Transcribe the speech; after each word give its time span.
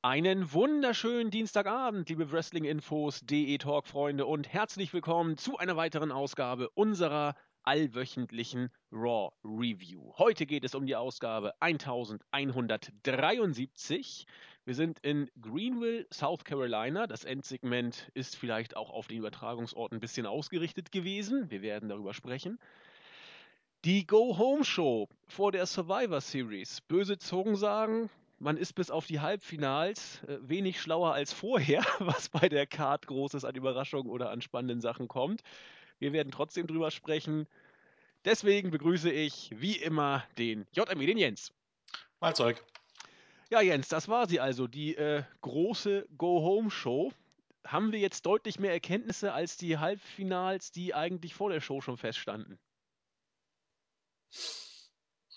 Einen 0.00 0.52
wunderschönen 0.52 1.32
Dienstagabend, 1.32 2.08
liebe 2.08 2.30
Wrestling-Infos, 2.30 3.22
DE 3.22 3.58
Talk-Freunde 3.58 4.26
und 4.26 4.46
herzlich 4.46 4.92
willkommen 4.92 5.36
zu 5.36 5.58
einer 5.58 5.76
weiteren 5.76 6.12
Ausgabe 6.12 6.70
unserer 6.70 7.34
allwöchentlichen 7.64 8.70
Raw 8.92 9.30
Review. 9.42 10.12
Heute 10.16 10.46
geht 10.46 10.62
es 10.62 10.76
um 10.76 10.86
die 10.86 10.94
Ausgabe 10.94 11.52
1173. 11.58 14.26
Wir 14.64 14.74
sind 14.76 15.00
in 15.00 15.28
Greenville, 15.40 16.06
South 16.12 16.44
Carolina. 16.44 17.08
Das 17.08 17.24
Endsegment 17.24 18.08
ist 18.14 18.36
vielleicht 18.36 18.76
auch 18.76 18.90
auf 18.90 19.08
den 19.08 19.18
Übertragungsort 19.18 19.92
ein 19.92 19.98
bisschen 19.98 20.26
ausgerichtet 20.26 20.92
gewesen. 20.92 21.50
Wir 21.50 21.60
werden 21.60 21.88
darüber 21.88 22.14
sprechen. 22.14 22.60
Die 23.84 24.06
Go-Home-Show 24.06 25.08
vor 25.26 25.50
der 25.50 25.66
Survivor 25.66 26.20
Series. 26.20 26.82
Böse 26.82 27.18
Zungen 27.18 27.56
sagen, 27.56 28.10
man 28.38 28.56
ist 28.56 28.74
bis 28.74 28.90
auf 28.90 29.06
die 29.06 29.20
Halbfinals 29.20 30.22
äh, 30.24 30.38
wenig 30.40 30.80
schlauer 30.80 31.14
als 31.14 31.32
vorher, 31.32 31.84
was 31.98 32.28
bei 32.28 32.48
der 32.48 32.66
Card 32.66 33.06
Großes 33.06 33.44
an 33.44 33.54
Überraschungen 33.54 34.10
oder 34.10 34.30
an 34.30 34.42
spannenden 34.42 34.80
Sachen 34.80 35.08
kommt. 35.08 35.42
Wir 35.98 36.12
werden 36.12 36.32
trotzdem 36.32 36.66
drüber 36.66 36.90
sprechen. 36.90 37.46
Deswegen 38.24 38.70
begrüße 38.70 39.10
ich 39.10 39.50
wie 39.56 39.76
immer 39.76 40.24
den 40.38 40.66
JME, 40.72 41.06
den 41.06 41.18
Jens. 41.18 41.52
Mal 42.20 42.34
Zeug. 42.34 42.62
Ja, 43.50 43.60
Jens, 43.60 43.88
das 43.88 44.08
war 44.08 44.28
sie 44.28 44.40
also, 44.40 44.66
die 44.66 44.96
äh, 44.96 45.22
große 45.40 46.06
Go-Home-Show. 46.18 47.12
Haben 47.66 47.92
wir 47.92 47.98
jetzt 47.98 48.26
deutlich 48.26 48.58
mehr 48.58 48.72
Erkenntnisse 48.72 49.32
als 49.32 49.56
die 49.56 49.78
Halbfinals, 49.78 50.70
die 50.70 50.94
eigentlich 50.94 51.34
vor 51.34 51.50
der 51.50 51.60
Show 51.60 51.80
schon 51.80 51.96
feststanden? 51.96 52.58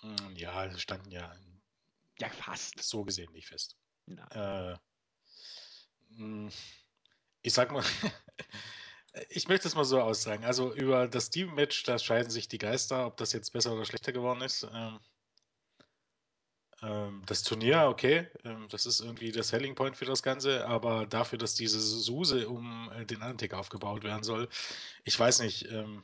Hm, 0.02 0.36
ja, 0.36 0.70
sie 0.70 0.80
standen 0.80 1.12
ja 1.12 1.34
ja, 2.22 2.30
fast. 2.30 2.82
So 2.82 3.04
gesehen 3.04 3.32
nicht 3.34 3.48
fest. 3.48 3.76
Äh, 4.32 4.76
hm, 6.16 6.50
ich 7.42 7.54
sag 7.54 7.72
mal, 7.72 7.84
ich 9.30 9.48
möchte 9.48 9.68
es 9.68 9.76
mal 9.76 9.86
so 9.86 10.00
aussagen. 10.00 10.46
Also 10.46 10.74
über 10.74 11.08
das 11.08 11.32
Team-Match, 11.32 11.84
da 11.84 11.98
scheiden 11.98 12.30
sich 12.30 12.48
die 12.48 12.60
Geister, 12.60 13.08
ob 13.08 13.18
das 13.18 13.34
jetzt 13.34 13.52
besser 13.52 13.74
oder 13.74 13.86
schlechter 13.86 14.12
geworden 14.12 14.42
ist. 14.42 14.68
Ähm, 14.72 15.00
ähm, 16.84 17.24
das 17.26 17.44
Turnier, 17.44 17.88
okay, 17.90 18.28
ähm, 18.44 18.68
das 18.70 18.86
ist 18.86 19.00
irgendwie 19.02 19.32
der 19.32 19.44
Selling 19.44 19.76
Point 19.76 19.98
für 19.98 20.06
das 20.06 20.24
Ganze, 20.24 20.68
aber 20.68 21.08
dafür, 21.08 21.40
dass 21.40 21.56
diese 21.56 21.80
Suse 21.80 22.48
um 22.48 22.92
äh, 22.92 23.06
den 23.06 23.22
Antik 23.24 23.54
aufgebaut 23.54 24.04
werden 24.04 24.24
soll, 24.24 24.48
ich 25.04 25.20
weiß 25.20 25.40
nicht. 25.42 25.66
Ähm, 25.72 26.04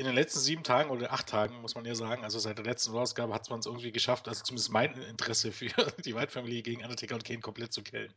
in 0.00 0.06
den 0.06 0.14
letzten 0.14 0.40
sieben 0.40 0.62
Tagen 0.62 0.88
oder 0.88 1.12
acht 1.12 1.28
Tagen, 1.28 1.60
muss 1.60 1.74
man 1.74 1.84
ja 1.84 1.94
sagen, 1.94 2.24
also 2.24 2.38
seit 2.38 2.56
der 2.56 2.64
letzten 2.64 2.96
Ausgabe 2.96 3.34
hat 3.34 3.50
man 3.50 3.60
es 3.60 3.66
irgendwie 3.66 3.92
geschafft, 3.92 4.28
also 4.28 4.42
zumindest 4.42 4.70
mein 4.70 4.94
Interesse 4.94 5.52
für 5.52 5.66
die 6.06 6.14
White 6.14 6.32
Family 6.32 6.62
gegen 6.62 6.82
Undertaker 6.82 7.16
und 7.16 7.24
Kane 7.26 7.40
komplett 7.40 7.74
zu 7.74 7.82
killen. 7.82 8.14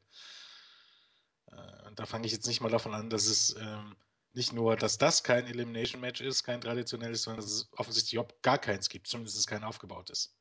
Äh, 1.52 1.88
und 1.88 2.00
da 2.00 2.06
fange 2.06 2.26
ich 2.26 2.32
jetzt 2.32 2.48
nicht 2.48 2.62
mal 2.62 2.72
davon 2.72 2.94
an, 2.94 3.10
dass 3.10 3.26
es 3.26 3.58
ähm, 3.60 3.98
nicht 4.32 4.54
nur, 4.54 4.78
dass 4.78 4.98
das 4.98 5.24
kein 5.24 5.46
Elimination 5.46 6.00
Match 6.00 6.22
ist, 6.22 6.44
kein 6.44 6.62
traditionelles, 6.62 7.24
sondern 7.24 7.42
dass 7.42 7.52
es 7.52 7.70
offensichtlich 7.74 8.14
überhaupt 8.14 8.42
gar 8.44 8.60
keins 8.60 8.88
gibt, 8.88 9.08
zumindest 9.08 9.38
es 9.38 9.46
kein 9.46 9.66
aufgebautes. 9.66 10.38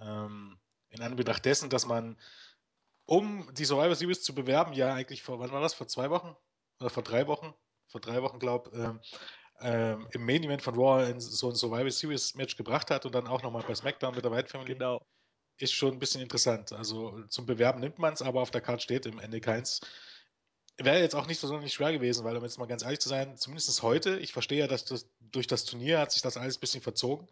Ähm, 0.00 0.60
in 0.90 1.02
Anbetracht 1.02 1.44
dessen, 1.44 1.70
dass 1.70 1.86
man, 1.86 2.16
um 3.04 3.52
die 3.54 3.64
Survivor 3.64 3.96
Series 3.96 4.22
zu 4.22 4.32
bewerben, 4.32 4.74
ja 4.74 4.94
eigentlich 4.94 5.24
vor, 5.24 5.40
wann 5.40 5.50
war 5.50 5.60
das, 5.60 5.74
vor 5.74 5.88
zwei 5.88 6.08
Wochen? 6.10 6.36
Oder 6.78 6.90
vor 6.90 7.02
drei 7.02 7.26
Wochen? 7.26 7.52
Vor 7.88 8.00
drei 8.00 8.22
Wochen, 8.22 8.38
glaube 8.38 8.70
ich, 8.72 8.78
ähm, 8.78 9.00
ähm, 9.62 10.06
im 10.12 10.24
Main 10.24 10.44
Event 10.44 10.62
von 10.62 10.74
Raw 10.74 11.08
in 11.08 11.20
so 11.20 11.48
ein 11.48 11.54
Survival 11.54 11.90
Series 11.90 12.34
Match 12.34 12.56
gebracht 12.56 12.90
hat 12.90 13.06
und 13.06 13.14
dann 13.14 13.26
auch 13.26 13.42
nochmal 13.42 13.62
bei 13.66 13.74
SmackDown 13.74 14.14
mit 14.14 14.24
der 14.24 14.32
White 14.32 14.48
Family. 14.48 14.74
Genau. 14.74 15.00
Ist 15.58 15.74
schon 15.74 15.92
ein 15.92 15.98
bisschen 15.98 16.22
interessant. 16.22 16.72
Also 16.72 17.22
zum 17.28 17.46
Bewerben 17.46 17.80
nimmt 17.80 17.98
man 17.98 18.14
es, 18.14 18.22
aber 18.22 18.40
auf 18.40 18.50
der 18.50 18.60
Karte 18.60 18.82
steht 18.82 19.06
im 19.06 19.18
Ende 19.18 19.40
keins. 19.40 19.80
Wäre 20.78 21.00
jetzt 21.00 21.14
auch 21.14 21.26
nicht 21.26 21.38
so 21.38 21.46
sonderlich 21.46 21.74
schwer 21.74 21.92
gewesen, 21.92 22.24
weil 22.24 22.36
um 22.36 22.42
jetzt 22.42 22.58
mal 22.58 22.66
ganz 22.66 22.82
ehrlich 22.82 23.00
zu 23.00 23.08
sein, 23.08 23.36
zumindest 23.36 23.82
heute, 23.82 24.18
ich 24.18 24.32
verstehe 24.32 24.60
ja, 24.60 24.66
dass 24.66 24.84
das, 24.84 25.08
durch 25.20 25.46
das 25.46 25.64
Turnier 25.64 25.98
hat 26.00 26.12
sich 26.12 26.22
das 26.22 26.36
alles 26.36 26.56
ein 26.56 26.60
bisschen 26.60 26.82
verzogen. 26.82 27.28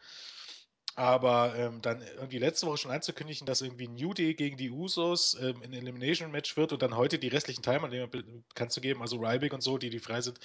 Aber 1.01 1.57
ähm, 1.57 1.81
dann 1.81 2.03
irgendwie 2.03 2.37
letzte 2.37 2.67
Woche 2.67 2.77
schon 2.77 2.91
anzukündigen, 2.91 3.47
dass 3.47 3.63
irgendwie 3.63 3.89
New 3.89 4.13
Day 4.13 4.35
gegen 4.35 4.59
die 4.59 4.71
Usos 4.71 5.33
ähm, 5.41 5.63
ein 5.63 5.73
Elimination-Match 5.73 6.59
wird 6.59 6.75
und 6.75 6.83
dann 6.83 6.95
heute 6.95 7.19
die 7.19 7.29
restlichen 7.29 7.63
Teilnehmer 7.63 8.07
bekannt 8.07 8.71
zu 8.71 8.83
geben, 8.83 9.01
also 9.01 9.17
Ryback 9.17 9.55
und 9.55 9.63
so, 9.63 9.79
die, 9.79 9.89
die 9.89 9.99
frei 9.99 10.21
sind, 10.21 10.39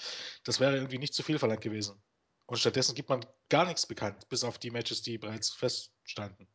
das 0.45 0.61
wäre 0.61 0.77
irgendwie 0.77 0.97
nicht 0.97 1.13
zu 1.13 1.23
viel 1.23 1.39
verlangt 1.39 1.59
gewesen. 1.59 2.01
Und 2.45 2.55
stattdessen 2.55 2.95
gibt 2.95 3.09
man 3.09 3.25
gar 3.49 3.65
nichts 3.65 3.85
bekannt, 3.85 4.29
bis 4.29 4.45
auf 4.45 4.57
die 4.57 4.71
Matches, 4.71 5.01
die 5.01 5.17
bereits 5.17 5.51
feststanden. 5.51 6.47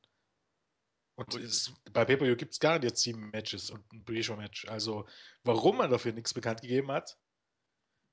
Und 1.17 1.35
es, 1.35 1.71
bei 1.93 2.07
Pay-Per-View 2.07 2.37
gibt 2.37 2.55
es 2.55 2.59
gar 2.59 2.79
nicht 2.79 2.85
jetzt 2.85 3.03
sieben 3.03 3.29
Matches 3.29 3.69
und 3.69 3.93
ein 3.93 4.03
Pre-Show-Match. 4.07 4.67
Also, 4.69 5.07
warum 5.45 5.77
man 5.77 5.91
dafür 5.91 6.13
nichts 6.13 6.33
bekannt 6.33 6.63
gegeben 6.63 6.91
hat, 6.91 7.19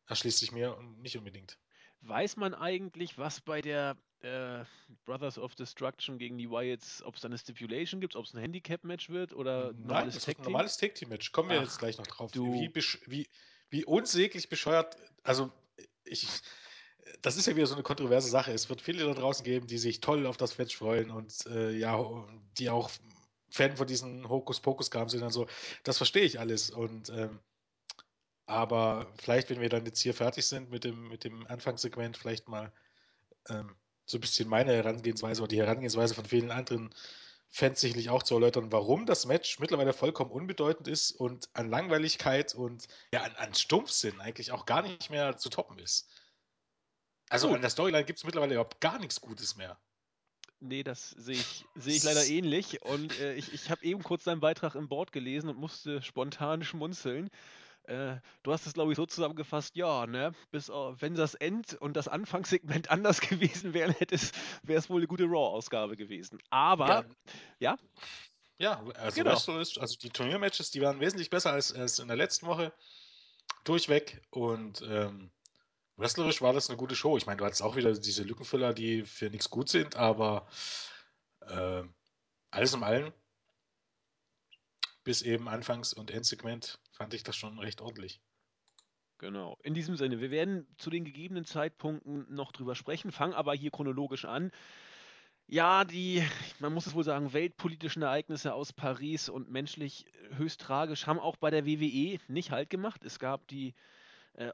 erschließt 0.08 0.40
sich 0.40 0.52
mir 0.52 0.78
nicht 0.98 1.18
unbedingt. 1.18 1.58
Weiß 2.02 2.36
man 2.36 2.54
eigentlich, 2.54 3.18
was 3.18 3.40
bei 3.40 3.62
der 3.62 3.96
äh, 4.22 4.64
Brothers 5.06 5.38
of 5.38 5.56
Destruction 5.56 6.18
gegen 6.18 6.38
die 6.38 6.50
Wyatts, 6.50 7.04
ob 7.04 7.16
es 7.16 7.22
da 7.22 7.28
eine 7.28 7.38
Stipulation 7.38 8.02
gibt, 8.02 8.16
ob 8.16 8.26
es 8.26 8.34
ein 8.34 8.40
Handicap-Match 8.40 9.10
wird 9.10 9.34
oder 9.34 9.74
Nein, 9.74 9.82
normales 9.82 10.16
das 10.16 10.26
Tag-Team? 10.26 10.46
normales 10.46 10.78
Tag-Team-Match. 10.78 11.32
Kommen 11.32 11.50
wir 11.50 11.60
Ach, 11.60 11.64
jetzt 11.64 11.80
gleich 11.80 11.98
noch 11.98 12.08
drauf. 12.08 12.32
Wie, 12.34 12.72
wie, 13.06 13.28
wie 13.70 13.86
unsäglich 13.86 14.50
bescheuert, 14.50 14.96
also 15.24 15.52
ich, 16.04 16.28
das 17.22 17.38
ist 17.38 17.48
ja 17.48 17.56
wieder 17.56 17.68
so 17.68 17.76
eine 17.76 17.84
kontroverse 17.84 18.30
Sache. 18.30 18.52
Es 18.52 18.70
wird 18.70 18.82
viele 18.82 19.06
da 19.06 19.14
draußen 19.14 19.44
geben, 19.44 19.68
die 19.68 19.78
sich 19.78 20.00
toll 20.02 20.26
auf 20.26 20.38
das 20.38 20.58
Match 20.58 20.76
freuen 20.76 21.12
und 21.12 21.46
äh, 21.48 21.72
ja, 21.72 22.28
die 22.58 22.70
auch 22.70 22.90
Fan 23.50 23.78
von 23.78 23.88
diesen 23.88 24.28
Hokus-Pokus-Kram 24.28 25.10
sind 25.10 25.24
und 25.24 25.32
so. 25.32 25.48
Das 25.84 25.98
verstehe 25.98 26.24
ich 26.24 26.40
alles. 26.40 26.70
Und 26.70 27.10
ähm, 27.10 27.40
aber 28.46 29.12
vielleicht, 29.18 29.50
wenn 29.50 29.62
wir 29.62 29.70
dann 29.70 29.86
jetzt 29.86 30.02
hier 30.02 30.14
fertig 30.14 30.46
sind 30.46 30.70
mit 30.70 30.84
dem, 30.84 31.08
mit 31.10 31.24
dem 31.24 31.46
Anfangssegment, 31.48 32.18
vielleicht 32.18 32.48
mal 32.48 32.72
ähm, 33.50 33.76
so 34.08 34.18
ein 34.18 34.22
bisschen 34.22 34.50
meine 34.50 34.74
Herangehensweise 34.74 35.42
oder 35.42 35.50
die 35.50 35.60
Herangehensweise 35.60 36.16
von 36.16 36.26
vielen 36.26 36.52
anderen 36.52 36.94
Fans 37.50 37.80
sicherlich 37.80 38.10
auch 38.10 38.24
zu 38.24 38.34
erläutern, 38.34 38.72
warum 38.72 39.06
das 39.06 39.26
Match 39.26 39.60
mittlerweile 39.60 39.94
vollkommen 39.94 40.32
unbedeutend 40.32 40.88
ist 40.88 41.12
und 41.12 41.50
an 41.54 41.70
Langweiligkeit 41.70 42.56
und 42.56 42.88
ja, 43.14 43.22
an, 43.22 43.36
an 43.36 43.54
Stumpfsinn 43.54 44.20
eigentlich 44.20 44.52
auch 44.52 44.66
gar 44.66 44.82
nicht 44.82 45.10
mehr 45.10 45.38
zu 45.38 45.50
toppen 45.50 45.80
ist. 45.80 46.10
Also 47.30 47.48
Gut. 47.48 47.58
an 47.58 47.62
der 47.62 47.70
Storyline 47.70 48.06
gibt 48.06 48.20
es 48.20 48.26
mittlerweile 48.26 48.54
überhaupt 48.54 48.82
gar 48.82 49.00
nichts 49.00 49.22
Gutes 49.22 49.56
mehr. 49.56 49.78
Nee, 50.60 50.84
das 50.84 51.12
sehe 51.12 51.36
ich, 51.36 51.66
seh 51.76 51.92
ich 51.92 52.04
leider 52.04 52.26
ähnlich. 52.26 52.82
Und 52.82 53.18
äh, 53.20 53.36
ich, 53.36 53.54
ich 53.54 53.70
habe 53.70 53.84
eben 53.86 54.02
kurz 54.02 54.24
deinen 54.24 54.40
Beitrag 54.40 54.76
im 54.76 54.88
Board 54.88 55.12
gelesen 55.12 55.50
und 55.50 55.60
musste 55.60 56.02
spontan 56.02 56.64
schmunzeln. 56.64 57.30
Äh, 57.88 58.20
du 58.44 58.52
hast 58.52 58.68
es, 58.68 58.74
glaube 58.74 58.92
ich, 58.92 58.98
so 58.98 59.06
zusammengefasst, 59.06 59.76
ja, 59.76 60.06
ne, 60.06 60.34
bis, 60.52 60.70
wenn 60.70 61.16
das 61.16 61.36
End- 61.36 61.74
und 61.76 61.96
das 61.96 62.08
Anfangssegment 62.08 62.90
anders 62.92 63.22
gewesen 63.22 63.74
wären, 63.74 63.96
wäre 64.64 64.80
es 64.80 64.90
wohl 64.90 65.00
eine 65.00 65.08
gute 65.08 65.24
Raw-Ausgabe 65.26 65.96
gewesen. 65.96 66.40
Aber, 66.50 67.06
ja? 67.60 67.78
Ja, 68.60 68.84
ja 68.84 68.84
also, 68.96 69.24
genau. 69.24 69.40
du, 69.40 69.54
also 69.54 69.98
die 70.02 70.10
Turniermatches, 70.10 70.72
die 70.72 70.82
waren 70.82 71.00
wesentlich 71.00 71.30
besser 71.30 71.54
als, 71.54 71.74
als 71.74 72.00
in 72.00 72.08
der 72.08 72.18
letzten 72.18 72.48
Woche. 72.48 72.74
Durchweg. 73.64 74.22
Und 74.32 74.82
ähm, 74.82 75.32
wrestlerisch 75.96 76.42
war 76.42 76.54
das 76.54 76.70
eine 76.70 76.78
gute 76.78 76.96
Show. 76.96 77.18
Ich 77.18 77.26
meine, 77.26 77.38
du 77.38 77.46
hattest 77.46 77.62
auch 77.62 77.76
wieder 77.76 77.94
diese 77.94 78.24
Lückenfüller, 78.24 78.74
die 78.74 79.04
für 79.04 79.30
nichts 79.30 79.50
gut 79.50 79.70
sind, 79.70 79.96
aber 79.96 80.48
äh, 81.42 81.84
alles 82.52 82.74
in 82.74 82.84
allem 82.84 83.14
bis 85.04 85.22
eben 85.22 85.48
Anfangs- 85.48 85.94
und 85.94 86.12
Endsegment 86.12 86.80
fand 86.98 87.14
ich 87.14 87.24
das 87.24 87.36
schon 87.36 87.60
recht 87.60 87.80
ordentlich. 87.82 88.20
Genau. 89.20 89.58
In 89.64 89.74
diesem 89.74 89.96
Sinne, 89.96 90.20
wir 90.20 90.32
werden 90.32 90.68
zu 90.78 90.90
den 90.90 91.06
gegebenen 91.06 91.46
Zeitpunkten 91.46 92.26
noch 92.34 92.52
drüber 92.52 92.76
sprechen, 92.76 93.12
fangen 93.12 93.34
aber 93.34 93.54
hier 93.54 93.72
chronologisch 93.72 94.26
an. 94.26 94.52
Ja, 95.48 95.86
die, 95.86 96.24
man 96.60 96.74
muss 96.74 96.88
es 96.88 96.94
wohl 96.94 97.06
sagen, 97.06 97.34
weltpolitischen 97.34 98.02
Ereignisse 98.02 98.54
aus 98.54 98.74
Paris 98.74 99.30
und 99.30 99.50
menschlich 99.50 100.06
höchst 100.36 100.60
tragisch 100.60 101.08
haben 101.08 101.20
auch 101.20 101.38
bei 101.38 101.50
der 101.50 101.66
WWE 101.66 102.20
nicht 102.28 102.52
Halt 102.52 102.70
gemacht. 102.70 103.06
Es 103.06 103.18
gab 103.18 103.48
die 103.48 103.74
äh, 104.34 104.52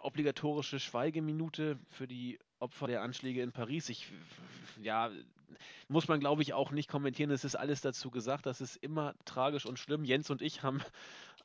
obligatorische 0.00 0.78
Schweigeminute 0.78 1.78
für 1.90 2.06
die 2.06 2.38
Opfer 2.60 2.86
der 2.86 3.02
Anschläge 3.02 3.42
in 3.42 3.52
Paris. 3.52 3.88
Ich, 3.88 4.06
ja, 4.80 5.10
muss 5.88 6.08
man 6.08 6.20
glaube 6.20 6.42
ich 6.42 6.52
auch 6.54 6.70
nicht 6.70 6.88
kommentieren. 6.88 7.30
Es 7.30 7.44
ist 7.44 7.56
alles 7.56 7.80
dazu 7.80 8.10
gesagt. 8.10 8.46
Das 8.46 8.60
ist 8.60 8.76
immer 8.76 9.14
tragisch 9.24 9.66
und 9.66 9.78
schlimm. 9.78 10.04
Jens 10.04 10.30
und 10.30 10.40
ich 10.40 10.62
haben 10.62 10.80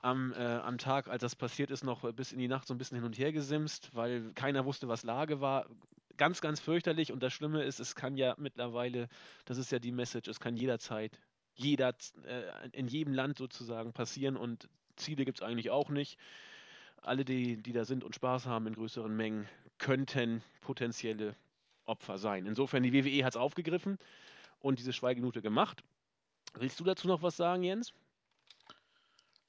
am, 0.04 0.34
äh, 0.34 0.38
am 0.38 0.78
Tag, 0.78 1.08
als 1.08 1.22
das 1.22 1.36
passiert 1.36 1.72
ist, 1.72 1.84
noch 1.84 2.12
bis 2.14 2.34
in 2.34 2.40
die 2.40 2.48
Nacht 2.48 2.68
so 2.68 2.74
ein 2.74 2.78
bisschen 2.78 2.96
hin 2.96 3.06
und 3.06 3.18
her 3.18 3.32
gesimst, 3.32 3.96
weil 3.96 4.34
keiner 4.34 4.66
wusste, 4.66 4.88
was 4.88 5.04
Lage 5.04 5.40
war. 5.40 5.66
Ganz, 6.18 6.42
ganz 6.42 6.60
fürchterlich. 6.60 7.12
Und 7.12 7.24
das 7.24 7.34
Schlimme 7.34 7.64
ist, 7.64 7.80
es 7.80 7.96
kann 7.96 8.18
ja 8.18 8.36
mittlerweile, 8.38 9.08
das 9.46 9.58
ist 9.58 9.72
ja 9.72 9.80
die 9.80 9.92
Message, 9.92 10.30
es 10.30 10.40
kann 10.40 10.58
jederzeit, 10.58 11.18
jeder, 11.56 11.96
äh, 12.26 12.70
in 12.74 12.88
jedem 12.88 13.14
Land 13.14 13.38
sozusagen 13.38 13.94
passieren 13.94 14.36
und 14.36 14.70
Ziele 14.98 15.26
gibt 15.26 15.40
es 15.40 15.48
eigentlich 15.48 15.72
auch 15.72 15.90
nicht. 15.90 16.20
Alle, 17.02 17.24
die, 17.26 17.62
die 17.62 17.72
da 17.72 17.86
sind 17.86 18.04
und 18.04 18.14
Spaß 18.14 18.46
haben 18.46 18.68
in 18.68 18.76
größeren 18.76 19.16
Mengen, 19.16 19.48
könnten 19.78 20.44
potenzielle 20.62 21.36
Opfer 21.86 22.18
sein. 22.18 22.46
Insofern, 22.46 22.84
die 22.84 22.94
WWE 22.94 23.26
hat 23.26 23.34
es 23.34 23.38
aufgegriffen 23.38 23.98
und 24.60 24.80
diese 24.80 24.94
Schweigeminute 24.94 25.42
gemacht. 25.42 25.84
Willst 26.56 26.80
du 26.80 26.84
dazu 26.84 27.08
noch 27.08 27.22
was 27.22 27.38
sagen, 27.38 27.64
Jens? 27.64 27.94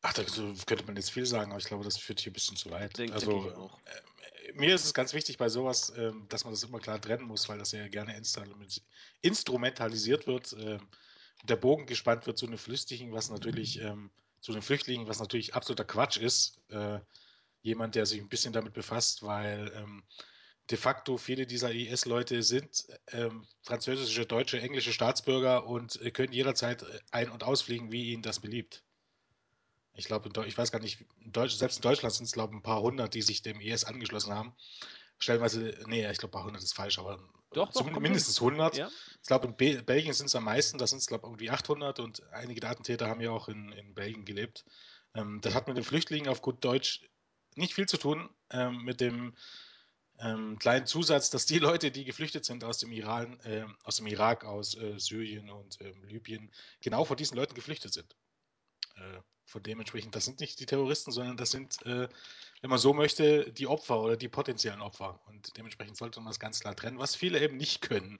Ach, 0.06 0.12
dazu 0.12 0.54
könnte 0.66 0.84
man 0.84 0.96
jetzt 0.96 1.10
viel 1.10 1.24
sagen, 1.24 1.50
aber 1.50 1.58
ich 1.58 1.64
glaube, 1.64 1.82
das 1.82 1.96
führt 1.96 2.20
hier 2.20 2.30
ein 2.30 2.34
bisschen 2.34 2.58
zu 2.58 2.70
weit. 2.70 2.98
Denk, 2.98 3.14
also, 3.14 3.72
äh, 3.86 4.52
mir 4.52 4.74
ist 4.74 4.84
es 4.84 4.92
ganz 4.92 5.14
wichtig 5.14 5.38
bei 5.38 5.48
sowas, 5.48 5.88
äh, 5.90 6.12
dass 6.28 6.44
man 6.44 6.52
das 6.52 6.62
immer 6.62 6.78
klar 6.78 7.00
trennen 7.00 7.24
muss, 7.24 7.48
weil 7.48 7.56
das 7.56 7.72
ja 7.72 7.88
gerne 7.88 8.14
instrumentalisiert 9.22 10.26
wird, 10.26 10.52
äh, 10.52 10.78
der 11.44 11.56
Bogen 11.56 11.86
gespannt 11.86 12.26
wird 12.26 12.36
zu 12.36 12.44
einem 12.46 12.58
Flüchtigen, 12.58 13.12
was 13.12 13.30
natürlich, 13.30 13.80
ähm, 13.80 14.10
zu 14.42 14.52
einem 14.52 14.60
Flüchtling, 14.60 15.08
was 15.08 15.20
natürlich 15.20 15.54
absoluter 15.54 15.86
Quatsch 15.86 16.18
ist. 16.18 16.60
Äh, 16.68 17.00
jemand, 17.62 17.94
der 17.94 18.04
sich 18.04 18.20
ein 18.20 18.28
bisschen 18.28 18.52
damit 18.52 18.74
befasst, 18.74 19.22
weil 19.22 19.72
ähm, 19.74 20.04
de 20.70 20.76
facto 20.76 21.16
viele 21.16 21.46
dieser 21.46 21.72
IS-Leute 21.72 22.42
sind 22.42 22.84
ähm, 23.08 23.46
französische, 23.62 24.26
deutsche, 24.26 24.60
englische 24.60 24.92
Staatsbürger 24.92 25.66
und 25.66 25.98
äh, 26.02 26.10
können 26.10 26.34
jederzeit 26.34 26.82
äh, 26.82 27.00
ein- 27.10 27.30
und 27.30 27.42
ausfliegen, 27.42 27.90
wie 27.90 28.12
ihnen 28.12 28.22
das 28.22 28.38
beliebt. 28.38 28.84
Ich 29.94 30.06
glaube, 30.06 30.30
ich 30.46 30.58
weiß 30.58 30.72
gar 30.72 30.80
nicht, 30.80 31.04
Deutsch, 31.24 31.54
selbst 31.54 31.76
in 31.76 31.82
Deutschland 31.82 32.14
sind 32.14 32.26
es, 32.26 32.32
glaube 32.32 32.52
ich, 32.52 32.58
ein 32.58 32.62
paar 32.62 32.82
hundert, 32.82 33.14
die 33.14 33.22
sich 33.22 33.42
dem 33.42 33.60
IS 33.60 33.84
angeschlossen 33.84 34.34
haben. 34.34 34.54
Stellenweise, 35.18 35.78
nee, 35.86 36.08
ich 36.10 36.18
glaube, 36.18 36.32
ein 36.32 36.38
paar 36.38 36.44
hundert 36.44 36.62
ist 36.62 36.74
falsch, 36.74 36.98
aber 36.98 37.20
doch, 37.52 37.72
doch, 37.72 37.88
mindestens 38.00 38.40
100. 38.40 38.76
Ja. 38.76 38.90
Ich 39.22 39.28
glaube, 39.28 39.46
in 39.46 39.56
Be 39.56 39.82
Belgien 39.82 40.12
sind 40.12 40.26
es 40.26 40.34
am 40.34 40.44
meisten, 40.44 40.76
da 40.78 40.86
sind 40.86 40.98
es, 40.98 41.06
glaube 41.06 41.26
ich, 41.26 41.28
irgendwie 41.28 41.50
800 41.50 42.00
und 42.00 42.22
einige 42.32 42.60
Datentäter 42.60 43.08
haben 43.08 43.20
ja 43.20 43.30
auch 43.30 43.48
in, 43.48 43.70
in 43.72 43.94
Belgien 43.94 44.24
gelebt. 44.24 44.64
Ähm, 45.14 45.40
das 45.40 45.54
hat 45.54 45.68
mit 45.68 45.76
den 45.76 45.84
Flüchtlingen 45.84 46.28
auf 46.28 46.42
gut 46.42 46.64
Deutsch 46.64 47.08
nicht 47.54 47.74
viel 47.74 47.86
zu 47.86 47.96
tun, 47.96 48.28
ähm, 48.50 48.82
mit 48.82 49.00
dem 49.00 49.36
ähm, 50.18 50.58
kleinen 50.58 50.86
Zusatz, 50.86 51.30
dass 51.30 51.46
die 51.46 51.58
Leute, 51.58 51.90
die 51.90 52.04
geflüchtet 52.04 52.44
sind 52.44 52.64
aus 52.64 52.78
dem 52.78 52.90
Iran, 52.92 53.38
äh, 53.40 53.64
aus 53.84 53.96
dem 53.96 54.06
Irak, 54.06 54.44
aus 54.44 54.76
äh, 54.76 54.98
Syrien 54.98 55.50
und 55.50 55.80
äh, 55.80 55.92
Libyen, 56.06 56.52
genau 56.80 57.04
vor 57.04 57.16
diesen 57.16 57.36
Leuten 57.36 57.54
geflüchtet 57.54 57.92
sind. 57.92 58.16
Von 59.44 59.62
dementsprechend, 59.62 60.14
das 60.14 60.24
sind 60.24 60.40
nicht 60.40 60.58
die 60.60 60.66
Terroristen, 60.66 61.12
sondern 61.12 61.36
das 61.36 61.50
sind, 61.50 61.84
äh, 61.84 62.08
wenn 62.60 62.70
man 62.70 62.78
so 62.78 62.94
möchte, 62.94 63.52
die 63.52 63.66
Opfer 63.66 64.00
oder 64.00 64.16
die 64.16 64.28
potenziellen 64.28 64.80
Opfer. 64.80 65.20
Und 65.26 65.56
dementsprechend 65.56 65.96
sollte 65.96 66.20
man 66.20 66.30
das 66.30 66.40
ganz 66.40 66.60
klar 66.60 66.74
trennen, 66.74 66.98
was 66.98 67.14
viele 67.14 67.40
eben 67.40 67.56
nicht 67.56 67.82
können. 67.82 68.18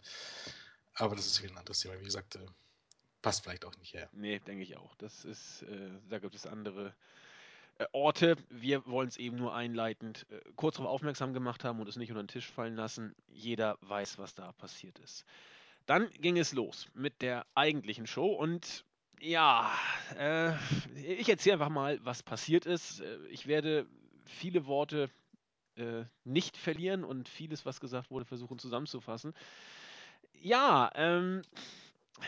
Aber 0.94 1.16
das 1.16 1.26
ist 1.26 1.42
ein 1.42 1.56
anderes 1.56 1.80
Thema. 1.80 1.98
Wie 1.98 2.04
gesagt, 2.04 2.36
äh, 2.36 2.46
passt 3.22 3.42
vielleicht 3.42 3.64
auch 3.64 3.76
nicht 3.78 3.94
her. 3.94 4.08
Nee, 4.12 4.38
denke 4.38 4.62
ich 4.62 4.76
auch. 4.76 4.94
Das 4.96 5.24
ist, 5.24 5.62
äh, 5.62 5.90
da 6.10 6.18
gibt 6.18 6.34
es 6.34 6.46
andere 6.46 6.94
äh, 7.78 7.86
Orte. 7.92 8.36
Wir 8.50 8.84
wollen 8.86 9.08
es 9.08 9.16
eben 9.16 9.36
nur 9.36 9.54
einleitend 9.54 10.26
äh, 10.30 10.40
kurz 10.56 10.76
darauf 10.76 10.92
aufmerksam 10.92 11.32
gemacht 11.32 11.64
haben 11.64 11.80
und 11.80 11.88
es 11.88 11.96
nicht 11.96 12.10
unter 12.10 12.22
den 12.22 12.28
Tisch 12.28 12.50
fallen 12.50 12.76
lassen. 12.76 13.14
Jeder 13.28 13.78
weiß, 13.80 14.18
was 14.18 14.34
da 14.34 14.52
passiert 14.52 14.98
ist. 14.98 15.24
Dann 15.86 16.10
ging 16.12 16.38
es 16.38 16.52
los 16.52 16.88
mit 16.94 17.20
der 17.22 17.46
eigentlichen 17.54 18.06
Show 18.06 18.26
und 18.26 18.84
ja, 19.24 19.70
äh, 20.18 20.52
ich 20.96 21.28
erzähle 21.28 21.54
einfach 21.54 21.70
mal, 21.70 21.98
was 22.04 22.22
passiert 22.22 22.66
ist. 22.66 23.00
Äh, 23.00 23.18
ich 23.28 23.46
werde 23.46 23.86
viele 24.26 24.66
Worte 24.66 25.10
äh, 25.76 26.04
nicht 26.24 26.56
verlieren 26.56 27.04
und 27.04 27.28
vieles, 27.28 27.64
was 27.64 27.80
gesagt 27.80 28.10
wurde, 28.10 28.24
versuchen 28.24 28.58
zusammenzufassen. 28.58 29.34
Ja, 30.40 30.90
ähm, 30.94 31.42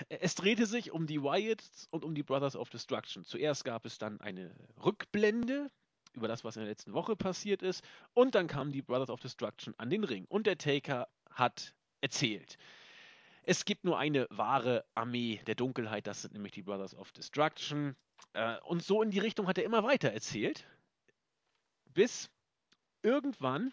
es 0.08 0.34
drehte 0.34 0.66
sich 0.66 0.90
um 0.90 1.06
die 1.06 1.22
Wyatts 1.22 1.87
und 1.90 2.04
um 2.04 2.14
die 2.14 2.22
Brothers 2.22 2.56
of 2.56 2.70
Destruction. 2.70 3.25
Zuerst 3.25 3.64
gab 3.64 3.84
es 3.84 3.99
dann 3.99 4.20
eine 4.20 4.54
Rückblende 4.84 5.70
über 6.14 6.28
das, 6.28 6.44
was 6.44 6.56
in 6.56 6.62
der 6.62 6.70
letzten 6.70 6.94
Woche 6.94 7.14
passiert 7.14 7.62
ist. 7.62 7.84
Und 8.14 8.34
dann 8.34 8.46
kamen 8.46 8.72
die 8.72 8.82
Brothers 8.82 9.10
of 9.10 9.20
Destruction 9.20 9.75
an 9.76 9.90
den 9.90 10.02
Ring. 10.02 10.25
Und 10.28 10.46
der 10.46 10.56
Taker 10.56 11.08
hat 11.31 11.75
erzählt. 12.00 12.56
Es 13.48 13.64
gibt 13.64 13.84
nur 13.84 13.96
eine 13.96 14.26
wahre 14.28 14.84
Armee 14.96 15.40
der 15.46 15.54
Dunkelheit, 15.54 16.08
das 16.08 16.22
sind 16.22 16.34
nämlich 16.34 16.52
die 16.52 16.62
Brothers 16.62 16.96
of 16.96 17.12
Destruction. 17.12 17.94
Äh, 18.32 18.56
und 18.64 18.82
so 18.82 19.02
in 19.02 19.12
die 19.12 19.20
Richtung 19.20 19.46
hat 19.46 19.56
er 19.56 19.64
immer 19.64 19.84
weiter 19.84 20.10
erzählt. 20.10 20.66
Bis 21.94 22.28
irgendwann 23.02 23.72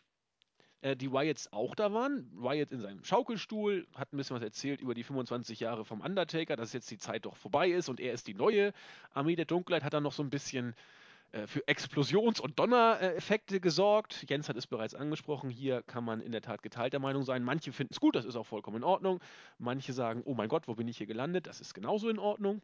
äh, 0.81 0.95
die 0.95 1.11
Wyatts 1.11 1.51
auch 1.51 1.73
da 1.73 1.91
waren. 1.91 2.29
Wyatt 2.35 2.71
in 2.71 2.81
seinem 2.81 3.03
Schaukelstuhl 3.03 3.87
hat 3.95 4.13
ein 4.13 4.17
bisschen 4.17 4.35
was 4.35 4.43
erzählt 4.43 4.79
über 4.79 4.93
die 4.93 5.03
25 5.03 5.59
Jahre 5.61 5.85
vom 5.85 6.01
Undertaker, 6.01 6.55
dass 6.55 6.71
jetzt 6.73 6.91
die 6.91 6.99
Zeit 6.99 7.25
doch 7.25 7.35
vorbei 7.35 7.71
ist 7.71 7.89
und 7.89 7.99
er 7.99 8.13
ist 8.13 8.27
die 8.27 8.35
neue 8.35 8.73
Armee 9.11 9.35
der 9.35 9.45
Dunkelheit, 9.45 9.83
hat 9.83 9.95
dann 9.95 10.03
noch 10.03 10.13
so 10.13 10.21
ein 10.21 10.29
bisschen 10.29 10.75
für 11.45 11.67
Explosions- 11.67 12.39
und 12.39 12.59
Donnereffekte 12.59 13.59
gesorgt. 13.59 14.25
Jens 14.29 14.49
hat 14.49 14.55
es 14.55 14.67
bereits 14.67 14.93
angesprochen. 14.93 15.49
Hier 15.49 15.81
kann 15.81 16.03
man 16.03 16.21
in 16.21 16.31
der 16.31 16.41
Tat 16.41 16.61
geteilter 16.61 16.99
Meinung 16.99 17.23
sein. 17.23 17.43
Manche 17.43 17.71
finden 17.71 17.93
es 17.93 17.99
gut, 17.99 18.15
das 18.15 18.25
ist 18.25 18.35
auch 18.35 18.45
vollkommen 18.45 18.77
in 18.77 18.83
Ordnung. 18.83 19.19
Manche 19.57 19.93
sagen, 19.93 20.21
oh 20.25 20.35
mein 20.35 20.47
Gott, 20.49 20.67
wo 20.67 20.75
bin 20.75 20.87
ich 20.87 20.97
hier 20.97 21.07
gelandet? 21.07 21.47
Das 21.47 21.59
ist 21.59 21.73
genauso 21.73 22.09
in 22.09 22.19
Ordnung. 22.19 22.61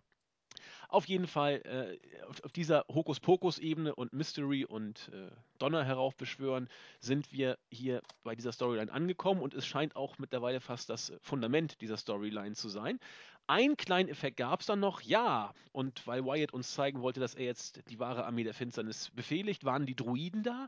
Auf 0.87 1.05
jeden 1.07 1.27
Fall 1.27 1.61
äh, 1.65 2.25
auf, 2.25 2.43
auf, 2.43 2.51
dieser 2.51 2.83
Hokuspokus-Ebene 2.87 3.93
und 3.93 4.11
Mystery 4.11 4.65
und 4.65 5.11
äh, 5.13 5.29
Donner 5.59 5.83
heraufbeschwören 5.83 6.67
sind 6.99 7.31
wir 7.31 7.59
hier 7.69 8.01
bei 8.23 8.33
dieser 8.33 8.51
Storyline 8.51 8.91
angekommen 8.91 9.41
und 9.41 9.53
es 9.53 9.67
scheint 9.67 9.95
auch 9.95 10.17
mittlerweile 10.17 10.59
fast 10.59 10.89
das 10.89 11.13
Fundament 11.21 11.79
dieser 11.81 11.97
Storyline 11.97 12.55
zu 12.55 12.69
sein. 12.69 12.99
Einen 13.45 13.77
kleinen 13.77 14.09
Effekt 14.09 14.37
gab 14.37 14.61
es 14.61 14.65
dann 14.65 14.79
noch, 14.79 15.01
ja, 15.01 15.53
und 15.71 16.05
weil 16.07 16.25
Wyatt 16.25 16.53
uns 16.53 16.73
zeigen 16.73 17.01
wollte, 17.01 17.19
dass 17.19 17.35
er 17.35 17.45
jetzt 17.45 17.81
die 17.89 17.99
wahre 17.99 18.25
Armee 18.25 18.43
der 18.43 18.53
Finsternis 18.53 19.11
befehligt, 19.11 19.65
waren 19.65 19.85
die 19.85 19.95
Druiden 19.95 20.43
da 20.43 20.67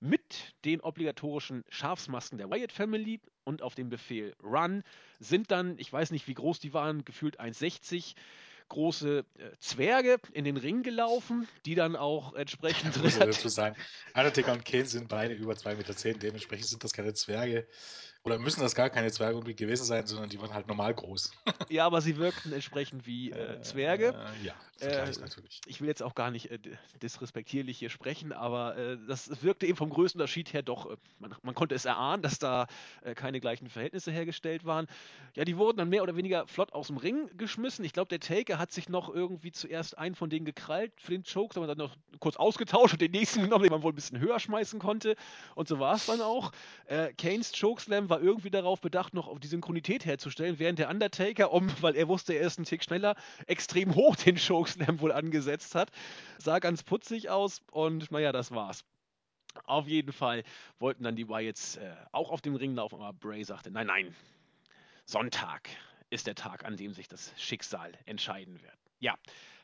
mit 0.00 0.54
den 0.66 0.80
obligatorischen 0.80 1.64
Schafsmasken 1.70 2.36
der 2.36 2.50
Wyatt 2.50 2.72
Family 2.72 3.20
und 3.44 3.62
auf 3.62 3.74
dem 3.74 3.88
Befehl 3.88 4.34
Run 4.42 4.82
sind 5.20 5.50
dann, 5.50 5.78
ich 5.78 5.90
weiß 5.90 6.10
nicht 6.10 6.28
wie 6.28 6.34
groß 6.34 6.60
die 6.60 6.74
waren, 6.74 7.04
gefühlt 7.04 7.40
1,60 7.40 8.14
große 8.68 9.24
äh, 9.38 9.50
Zwerge 9.60 10.18
in 10.32 10.44
den 10.44 10.56
Ring 10.56 10.82
gelaufen, 10.82 11.48
die 11.66 11.74
dann 11.74 11.96
auch 11.96 12.34
entsprechend. 12.34 12.96
Ich 12.96 13.02
muss 13.02 13.18
dazu 13.18 13.48
sagen, 13.48 13.76
Undertaker 14.14 14.52
und 14.52 14.64
Kane 14.64 14.86
sind 14.86 15.08
beide 15.08 15.34
über 15.34 15.52
2,10 15.52 15.76
Meter, 15.76 16.18
dementsprechend 16.18 16.66
sind 16.66 16.84
das 16.84 16.92
keine 16.92 17.14
Zwerge. 17.14 17.66
Oder 18.24 18.38
müssen 18.38 18.60
das 18.60 18.74
gar 18.74 18.88
keine 18.88 19.12
Zwerge 19.12 19.34
irgendwie 19.34 19.54
gewesen 19.54 19.84
sein, 19.84 20.06
sondern 20.06 20.30
die 20.30 20.40
waren 20.40 20.54
halt 20.54 20.66
normal 20.66 20.94
groß. 20.94 21.32
ja, 21.68 21.84
aber 21.84 22.00
sie 22.00 22.16
wirkten 22.16 22.54
entsprechend 22.54 23.06
wie 23.06 23.32
äh, 23.32 23.60
Zwerge. 23.60 24.14
Äh, 24.40 24.46
ja, 24.46 24.54
äh, 24.80 25.12
natürlich. 25.20 25.60
Ich 25.66 25.82
will 25.82 25.88
jetzt 25.88 26.02
auch 26.02 26.14
gar 26.14 26.30
nicht 26.30 26.50
äh, 26.50 26.58
disrespektierlich 27.02 27.78
hier 27.78 27.90
sprechen, 27.90 28.32
aber 28.32 28.78
äh, 28.78 28.96
das 29.06 29.42
wirkte 29.42 29.66
eben 29.66 29.76
vom 29.76 29.90
Größenunterschied 29.90 30.54
her 30.54 30.62
doch, 30.62 30.90
äh, 30.90 30.96
man, 31.18 31.34
man, 31.42 31.54
konnte 31.54 31.74
es 31.74 31.84
erahnen, 31.84 32.22
dass 32.22 32.38
da 32.38 32.66
keine 33.14 33.40
gleichen 33.40 33.68
Verhältnisse 33.68 34.10
hergestellt 34.10 34.64
waren. 34.64 34.86
Ja, 35.34 35.44
die 35.44 35.58
wurden 35.58 35.76
dann 35.76 35.90
mehr 35.90 36.02
oder 36.02 36.16
weniger 36.16 36.46
flott 36.46 36.72
aus 36.72 36.86
dem 36.86 36.96
Ring 36.96 37.28
geschmissen. 37.36 37.84
Ich 37.84 37.92
glaube, 37.92 38.08
der 38.08 38.20
Taker 38.20 38.58
hat 38.58 38.72
sich 38.72 38.88
noch 38.88 39.12
irgendwie 39.12 39.52
zuerst 39.52 39.98
einen 39.98 40.14
von 40.14 40.30
denen 40.30 40.46
gekrallt 40.46 40.92
für 40.96 41.12
den 41.12 41.24
Chokes, 41.24 41.58
aber 41.58 41.66
dann 41.66 41.78
noch 41.78 41.94
kurz 42.20 42.36
ausgetauscht 42.36 42.94
und 42.94 43.02
den 43.02 43.10
nächsten 43.10 43.42
genommen, 43.42 43.64
den 43.64 43.72
man 43.72 43.82
wohl 43.82 43.92
ein 43.92 43.96
bisschen 43.96 44.18
höher 44.18 44.40
schmeißen 44.40 44.78
konnte. 44.78 45.14
Und 45.54 45.68
so 45.68 45.78
war 45.78 45.96
es 45.96 46.06
dann 46.06 46.22
auch. 46.22 46.52
Kanes 47.18 47.52
Chokeslam 47.52 48.08
war 48.08 48.13
war 48.14 48.22
irgendwie 48.22 48.50
darauf 48.50 48.80
bedacht, 48.80 49.12
noch 49.12 49.26
auf 49.26 49.40
die 49.40 49.48
Synchronität 49.48 50.04
herzustellen, 50.04 50.60
während 50.60 50.78
der 50.78 50.88
Undertaker, 50.88 51.50
um, 51.50 51.68
weil 51.82 51.96
er 51.96 52.06
wusste, 52.06 52.34
er 52.34 52.46
ist 52.46 52.60
ein 52.60 52.64
Tick 52.64 52.84
schneller, 52.84 53.16
extrem 53.48 53.96
hoch 53.96 54.14
den 54.14 54.36
Chokeslam 54.36 55.00
wohl 55.00 55.10
angesetzt 55.10 55.74
hat. 55.74 55.90
Sah 56.38 56.60
ganz 56.60 56.84
putzig 56.84 57.28
aus 57.28 57.60
und 57.72 58.12
naja, 58.12 58.30
das 58.30 58.52
war's. 58.52 58.84
Auf 59.64 59.88
jeden 59.88 60.12
Fall 60.12 60.44
wollten 60.78 61.02
dann 61.02 61.16
die 61.16 61.28
Wyatts 61.28 61.76
äh, 61.76 61.92
auch 62.12 62.30
auf 62.30 62.40
dem 62.40 62.54
Ring 62.54 62.76
laufen, 62.76 63.00
aber 63.00 63.12
Bray 63.12 63.42
sagte, 63.42 63.72
nein, 63.72 63.88
nein, 63.88 64.14
Sonntag 65.06 65.68
ist 66.10 66.28
der 66.28 66.36
Tag, 66.36 66.64
an 66.64 66.76
dem 66.76 66.92
sich 66.92 67.08
das 67.08 67.32
Schicksal 67.36 67.92
entscheiden 68.04 68.62
wird. 68.62 68.78
Ja, 69.00 69.16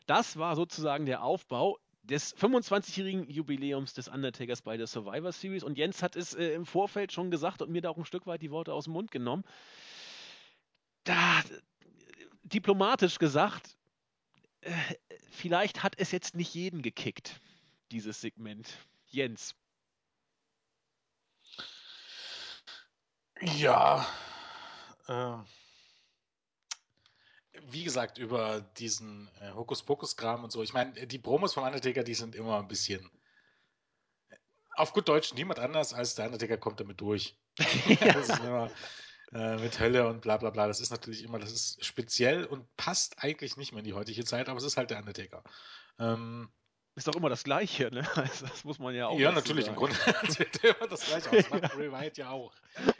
das 0.06 0.38
war 0.38 0.56
sozusagen 0.56 1.06
der 1.06 1.22
Aufbau 1.22 1.78
des 2.02 2.36
25-jährigen 2.36 3.28
Jubiläums 3.28 3.94
des 3.94 4.08
Undertakers 4.08 4.62
bei 4.62 4.76
der 4.76 4.86
Survivor 4.86 5.32
Series. 5.32 5.62
Und 5.62 5.78
Jens 5.78 6.02
hat 6.02 6.16
es 6.16 6.34
äh, 6.34 6.54
im 6.54 6.66
Vorfeld 6.66 7.12
schon 7.12 7.30
gesagt 7.30 7.62
und 7.62 7.70
mir 7.70 7.82
da 7.82 7.90
auch 7.90 7.98
ein 7.98 8.04
Stück 8.04 8.26
weit 8.26 8.42
die 8.42 8.50
Worte 8.50 8.72
aus 8.72 8.84
dem 8.84 8.94
Mund 8.94 9.10
genommen. 9.10 9.44
Da, 11.04 11.42
diplomatisch 12.42 13.18
gesagt, 13.18 13.76
äh, 14.60 14.72
vielleicht 15.30 15.82
hat 15.82 15.94
es 15.98 16.10
jetzt 16.10 16.34
nicht 16.34 16.54
jeden 16.54 16.82
gekickt, 16.82 17.40
dieses 17.90 18.20
Segment. 18.20 18.68
Jens. 19.06 19.54
Ja, 23.40 24.06
äh, 25.08 25.36
wie 27.68 27.84
gesagt, 27.84 28.18
über 28.18 28.60
diesen 28.78 29.28
äh, 29.40 29.52
Hokuspokus-Kram 29.52 30.44
und 30.44 30.50
so. 30.50 30.62
Ich 30.62 30.72
meine, 30.72 31.06
die 31.06 31.18
Promos 31.18 31.54
vom 31.54 31.64
Undertaker, 31.64 32.02
die 32.02 32.14
sind 32.14 32.34
immer 32.34 32.58
ein 32.58 32.68
bisschen. 32.68 33.10
Auf 34.74 34.92
gut 34.92 35.08
Deutsch, 35.08 35.34
niemand 35.34 35.58
anders 35.58 35.92
als 35.92 36.14
der 36.14 36.26
Undertaker 36.26 36.56
kommt 36.56 36.80
damit 36.80 37.00
durch. 37.00 37.36
ja. 37.88 38.12
das 38.12 38.28
ist 38.28 38.38
immer 38.38 38.70
äh, 39.32 39.56
mit 39.56 39.78
Hölle 39.78 40.08
und 40.08 40.22
bla 40.22 40.36
bla 40.36 40.50
bla. 40.50 40.66
Das 40.66 40.80
ist 40.80 40.90
natürlich 40.90 41.22
immer, 41.22 41.38
das 41.38 41.52
ist 41.52 41.84
speziell 41.84 42.44
und 42.44 42.64
passt 42.76 43.22
eigentlich 43.22 43.56
nicht 43.56 43.72
mehr 43.72 43.80
in 43.80 43.84
die 43.84 43.94
heutige 43.94 44.24
Zeit, 44.24 44.48
aber 44.48 44.58
es 44.58 44.64
ist 44.64 44.76
halt 44.76 44.90
der 44.90 44.98
Undertaker. 44.98 45.42
Ähm, 45.98 46.50
ist 46.96 47.06
doch 47.06 47.14
immer 47.14 47.28
das 47.28 47.44
Gleiche, 47.44 47.90
ne? 47.90 48.06
Also 48.16 48.46
das 48.46 48.64
muss 48.64 48.78
man 48.78 48.94
ja 48.94 49.06
auch. 49.06 49.18
Ja, 49.18 49.32
natürlich, 49.32 49.66
sagen. 49.66 49.76
im 49.76 49.78
Grunde 49.78 49.96
sieht 50.28 50.64
immer 50.64 50.88
das 50.88 51.06
Gleiche 51.06 51.30
aus. 51.30 51.36
Das 51.36 51.50
macht 51.50 51.72
Bray 51.74 51.92
Wyatt 51.92 52.18
ja 52.18 52.30
auch. 52.30 52.52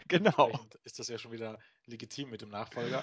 Genau. 0.09 0.52
Ist 0.85 0.99
das 0.99 1.09
ja 1.09 1.19
schon 1.19 1.33
wieder 1.33 1.59
legitim 1.87 2.31
mit 2.31 2.40
dem 2.40 2.50
Nachfolger. 2.50 3.02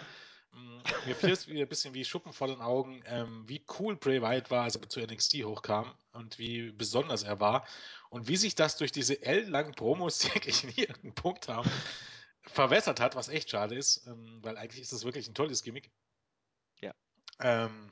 Mm, 0.51 0.80
mir 1.06 1.16
fiel 1.16 1.32
es 1.32 1.48
ein 1.48 1.68
bisschen 1.68 1.94
wie 1.94 2.06
Schuppen 2.06 2.34
vor 2.34 2.48
den 2.48 2.62
Augen, 2.62 3.04
ähm, 3.06 3.48
wie 3.48 3.63
cool 3.80 3.96
Bray 3.96 4.22
Wyatt 4.22 4.51
war, 4.51 4.63
als 4.63 4.75
er 4.75 4.89
zu 4.89 5.00
NXT 5.00 5.44
hochkam 5.44 5.94
und 6.13 6.39
wie 6.39 6.72
besonders 6.72 7.24
er 7.24 7.39
war 7.39 7.68
und 8.10 8.27
wie 8.27 8.38
sich 8.38 8.56
das 8.56 8.77
durch 8.77 8.92
diese 8.92 9.22
ellenlangen 9.22 9.74
Promos, 9.74 10.20
die 10.20 10.32
eigentlich 10.32 10.63
nie 10.63 10.82
irgendeinen 10.82 11.16
Punkt 11.16 11.48
haben, 11.48 11.70
verwässert 12.44 13.00
hat, 13.00 13.16
was 13.16 13.30
echt 13.30 13.50
schade 13.50 13.75
ist, 13.75 14.08
ähm, 14.08 14.39
weil 14.42 14.58
eigentlich 14.58 14.82
ist 14.82 14.94
das 14.94 15.04
wirklich 15.04 15.27
ein 15.27 15.36
tolles 15.36 15.63
Gimmick. 15.63 15.92
Ja. 16.80 16.94
Ähm, 17.39 17.92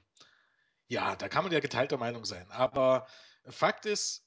ja, 0.87 1.15
da 1.15 1.29
kann 1.29 1.43
man 1.43 1.51
ja 1.51 1.59
geteilter 1.59 1.97
Meinung 1.97 2.25
sein. 2.25 2.49
Aber 2.51 3.07
Fakt 3.47 3.85
ist, 3.85 4.25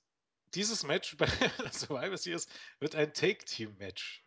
dieses 0.55 0.83
Match 0.83 1.17
bei 1.19 1.29
Survivor 1.71 2.17
Series 2.17 2.49
wird 2.81 2.95
ein 2.95 3.13
Take-Team-Match. 3.13 4.25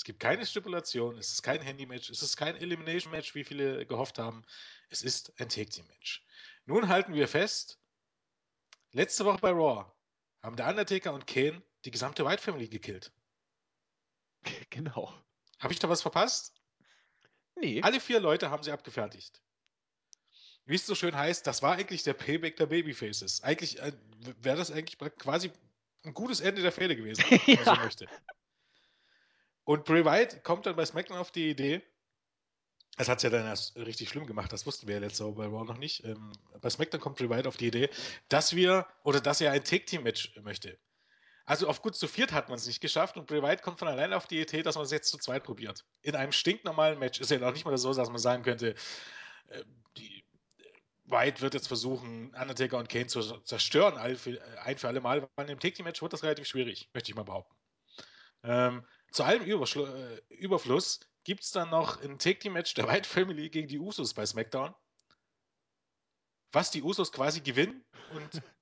Es 0.00 0.04
gibt 0.04 0.18
keine 0.18 0.46
Stipulation, 0.46 1.18
es 1.18 1.30
ist 1.30 1.42
kein 1.42 1.60
Handy-Match, 1.60 2.08
es 2.08 2.22
ist 2.22 2.38
kein 2.38 2.56
Elimination-Match, 2.56 3.34
wie 3.34 3.44
viele 3.44 3.84
gehofft 3.84 4.18
haben. 4.18 4.46
Es 4.88 5.02
ist 5.02 5.38
ein 5.38 5.50
Take-Team-Match. 5.50 6.24
Nun 6.64 6.88
halten 6.88 7.12
wir 7.12 7.28
fest, 7.28 7.78
letzte 8.92 9.26
Woche 9.26 9.40
bei 9.40 9.50
Raw 9.50 9.84
haben 10.42 10.56
der 10.56 10.68
Undertaker 10.68 11.12
und 11.12 11.26
Kane 11.26 11.62
die 11.84 11.90
gesamte 11.90 12.24
White 12.24 12.42
Family 12.42 12.66
gekillt. 12.66 13.12
Genau. 14.70 15.12
Habe 15.58 15.74
ich 15.74 15.78
da 15.80 15.90
was 15.90 16.00
verpasst? 16.00 16.54
Nee. 17.56 17.82
Alle 17.82 18.00
vier 18.00 18.20
Leute 18.20 18.48
haben 18.48 18.62
sie 18.62 18.72
abgefertigt. 18.72 19.42
Wie 20.64 20.76
es 20.76 20.86
so 20.86 20.94
schön 20.94 21.14
heißt, 21.14 21.46
das 21.46 21.60
war 21.60 21.74
eigentlich 21.74 22.04
der 22.04 22.14
Payback 22.14 22.56
der 22.56 22.64
Babyfaces. 22.64 23.42
Eigentlich 23.42 23.78
äh, 23.80 23.92
wäre 24.38 24.56
das 24.56 24.70
eigentlich 24.70 24.98
quasi 25.18 25.52
ein 26.04 26.14
gutes 26.14 26.40
Ende 26.40 26.62
der 26.62 26.72
Fehde 26.72 26.96
gewesen, 26.96 27.22
wenn 27.28 27.56
man 27.56 27.64
so 27.66 27.74
möchte. 27.82 28.08
Und 29.70 29.84
Bray 29.84 30.04
Wyatt 30.04 30.42
kommt 30.42 30.66
dann 30.66 30.74
bei 30.74 30.84
SmackDown 30.84 31.18
auf 31.18 31.30
die 31.30 31.48
Idee, 31.48 31.80
das 32.96 33.08
hat 33.08 33.18
es 33.18 33.22
ja 33.22 33.30
dann 33.30 33.46
erst 33.46 33.76
richtig 33.76 34.08
schlimm 34.08 34.26
gemacht, 34.26 34.52
das 34.52 34.66
wussten 34.66 34.88
wir 34.88 34.96
ja 34.96 35.00
letzte 35.00 35.24
Woche 35.24 35.34
bei 35.36 35.44
Raw 35.44 35.64
noch 35.64 35.78
nicht. 35.78 36.02
Ähm, 36.02 36.32
bei 36.60 36.68
SmackDown 36.68 37.00
kommt 37.00 37.18
Bray 37.18 37.30
Wyatt 37.30 37.46
auf 37.46 37.56
die 37.56 37.68
Idee, 37.68 37.88
dass 38.28 38.56
wir, 38.56 38.84
oder 39.04 39.20
dass 39.20 39.40
er 39.40 39.52
ein 39.52 39.62
Take-Team-Match 39.62 40.40
möchte. 40.42 40.76
Also 41.44 41.68
auf 41.68 41.82
gut 41.82 41.94
zu 41.94 42.08
viert 42.08 42.32
hat 42.32 42.48
man 42.48 42.58
es 42.58 42.66
nicht 42.66 42.80
geschafft 42.80 43.16
und 43.16 43.28
Bray 43.28 43.44
Wyatt 43.44 43.62
kommt 43.62 43.78
von 43.78 43.86
alleine 43.86 44.16
auf 44.16 44.26
die 44.26 44.40
Idee, 44.40 44.64
dass 44.64 44.74
man 44.74 44.86
es 44.86 44.90
jetzt 44.90 45.08
zu 45.08 45.18
zweit 45.18 45.44
probiert. 45.44 45.84
In 46.02 46.16
einem 46.16 46.32
stinknormalen 46.32 46.98
Match 46.98 47.20
ist 47.20 47.30
ja 47.30 47.38
noch 47.38 47.52
nicht 47.52 47.64
mal 47.64 47.78
so, 47.78 47.94
dass 47.94 48.08
man 48.08 48.18
sagen 48.18 48.42
könnte, 48.42 48.74
äh, 49.50 49.62
die, 49.96 50.24
White 51.04 51.42
wird 51.42 51.54
jetzt 51.54 51.68
versuchen, 51.68 52.34
Undertaker 52.34 52.78
und 52.78 52.88
Kane 52.88 53.06
zu 53.06 53.20
zerstören, 53.42 53.96
ein 53.96 54.16
für 54.16 54.88
alle 54.88 55.00
Mal, 55.00 55.28
weil 55.36 55.48
im 55.48 55.60
Take-Team-Match 55.60 56.02
wird 56.02 56.12
das 56.12 56.24
relativ 56.24 56.48
schwierig, 56.48 56.90
möchte 56.92 57.12
ich 57.12 57.14
mal 57.14 57.22
behaupten. 57.22 57.54
Ähm, 58.42 58.84
zu 59.10 59.24
allem 59.24 59.42
Überschlu 59.42 59.86
äh, 59.86 60.22
Überfluss 60.28 61.00
gibt 61.24 61.42
es 61.42 61.50
dann 61.50 61.70
noch 61.70 62.02
ein 62.02 62.18
Take-Team-Match 62.18 62.74
der 62.74 62.88
White 62.88 63.08
Family 63.08 63.50
gegen 63.50 63.68
die 63.68 63.78
Usos 63.78 64.14
bei 64.14 64.24
SmackDown. 64.24 64.74
Was 66.52 66.70
die 66.70 66.82
Usos 66.82 67.12
quasi 67.12 67.40
gewinnen 67.40 67.84
und 68.14 68.42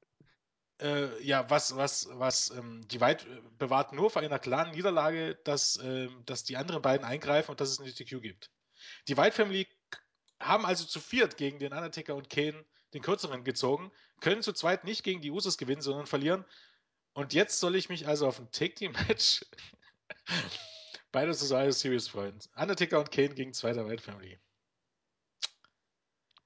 äh, 0.83 1.23
ja, 1.23 1.49
was, 1.49 1.77
was, 1.77 2.09
was 2.13 2.51
ähm, 2.51 2.87
die 2.89 3.01
White 3.01 3.27
äh, 3.29 3.41
bewahrt 3.59 3.93
nur 3.93 4.11
vor 4.11 4.23
einer 4.23 4.39
klaren 4.39 4.73
Niederlage, 4.73 5.37
dass, 5.45 5.77
äh, 5.77 6.09
dass 6.27 6.45
die 6.45 6.57
anderen 6.57 6.83
beiden 6.83 7.07
eingreifen 7.07 7.51
und 7.51 7.61
dass 7.61 7.71
es 7.71 7.81
eine 7.81 7.93
DQ 7.93 8.21
gibt. 8.21 8.51
Die 9.09 9.17
White 9.17 9.37
Family 9.37 9.67
haben 10.41 10.67
also 10.67 10.85
zu 10.85 11.01
viert 11.01 11.37
gegen 11.37 11.59
den 11.59 11.73
Undertaker 11.73 12.15
und 12.15 12.31
Kane 12.31 12.65
den 12.95 13.03
kürzeren 13.03 13.45
gezogen, 13.45 13.93
können 14.21 14.43
zu 14.43 14.53
zweit 14.53 14.85
nicht 14.85 15.03
gegen 15.03 15.21
die 15.21 15.31
Usos 15.31 15.59
gewinnen, 15.59 15.83
sondern 15.83 16.07
verlieren. 16.07 16.45
Und 17.13 17.35
jetzt 17.35 17.61
soll 17.61 17.75
ich 17.75 17.89
mich 17.89 18.07
also 18.07 18.27
auf 18.27 18.39
ein 18.39 18.51
Take-Team-Match 18.51 19.45
bei 19.51 19.78
der 21.13 21.35
Survivor 21.35 21.73
Series 21.73 22.09
freuen. 22.09 22.39
Undertaker 22.57 23.01
und 23.01 23.11
Kane 23.11 23.35
gegen 23.35 23.53
zweiter 23.53 23.87
White 23.89 24.03
Family. 24.03 24.39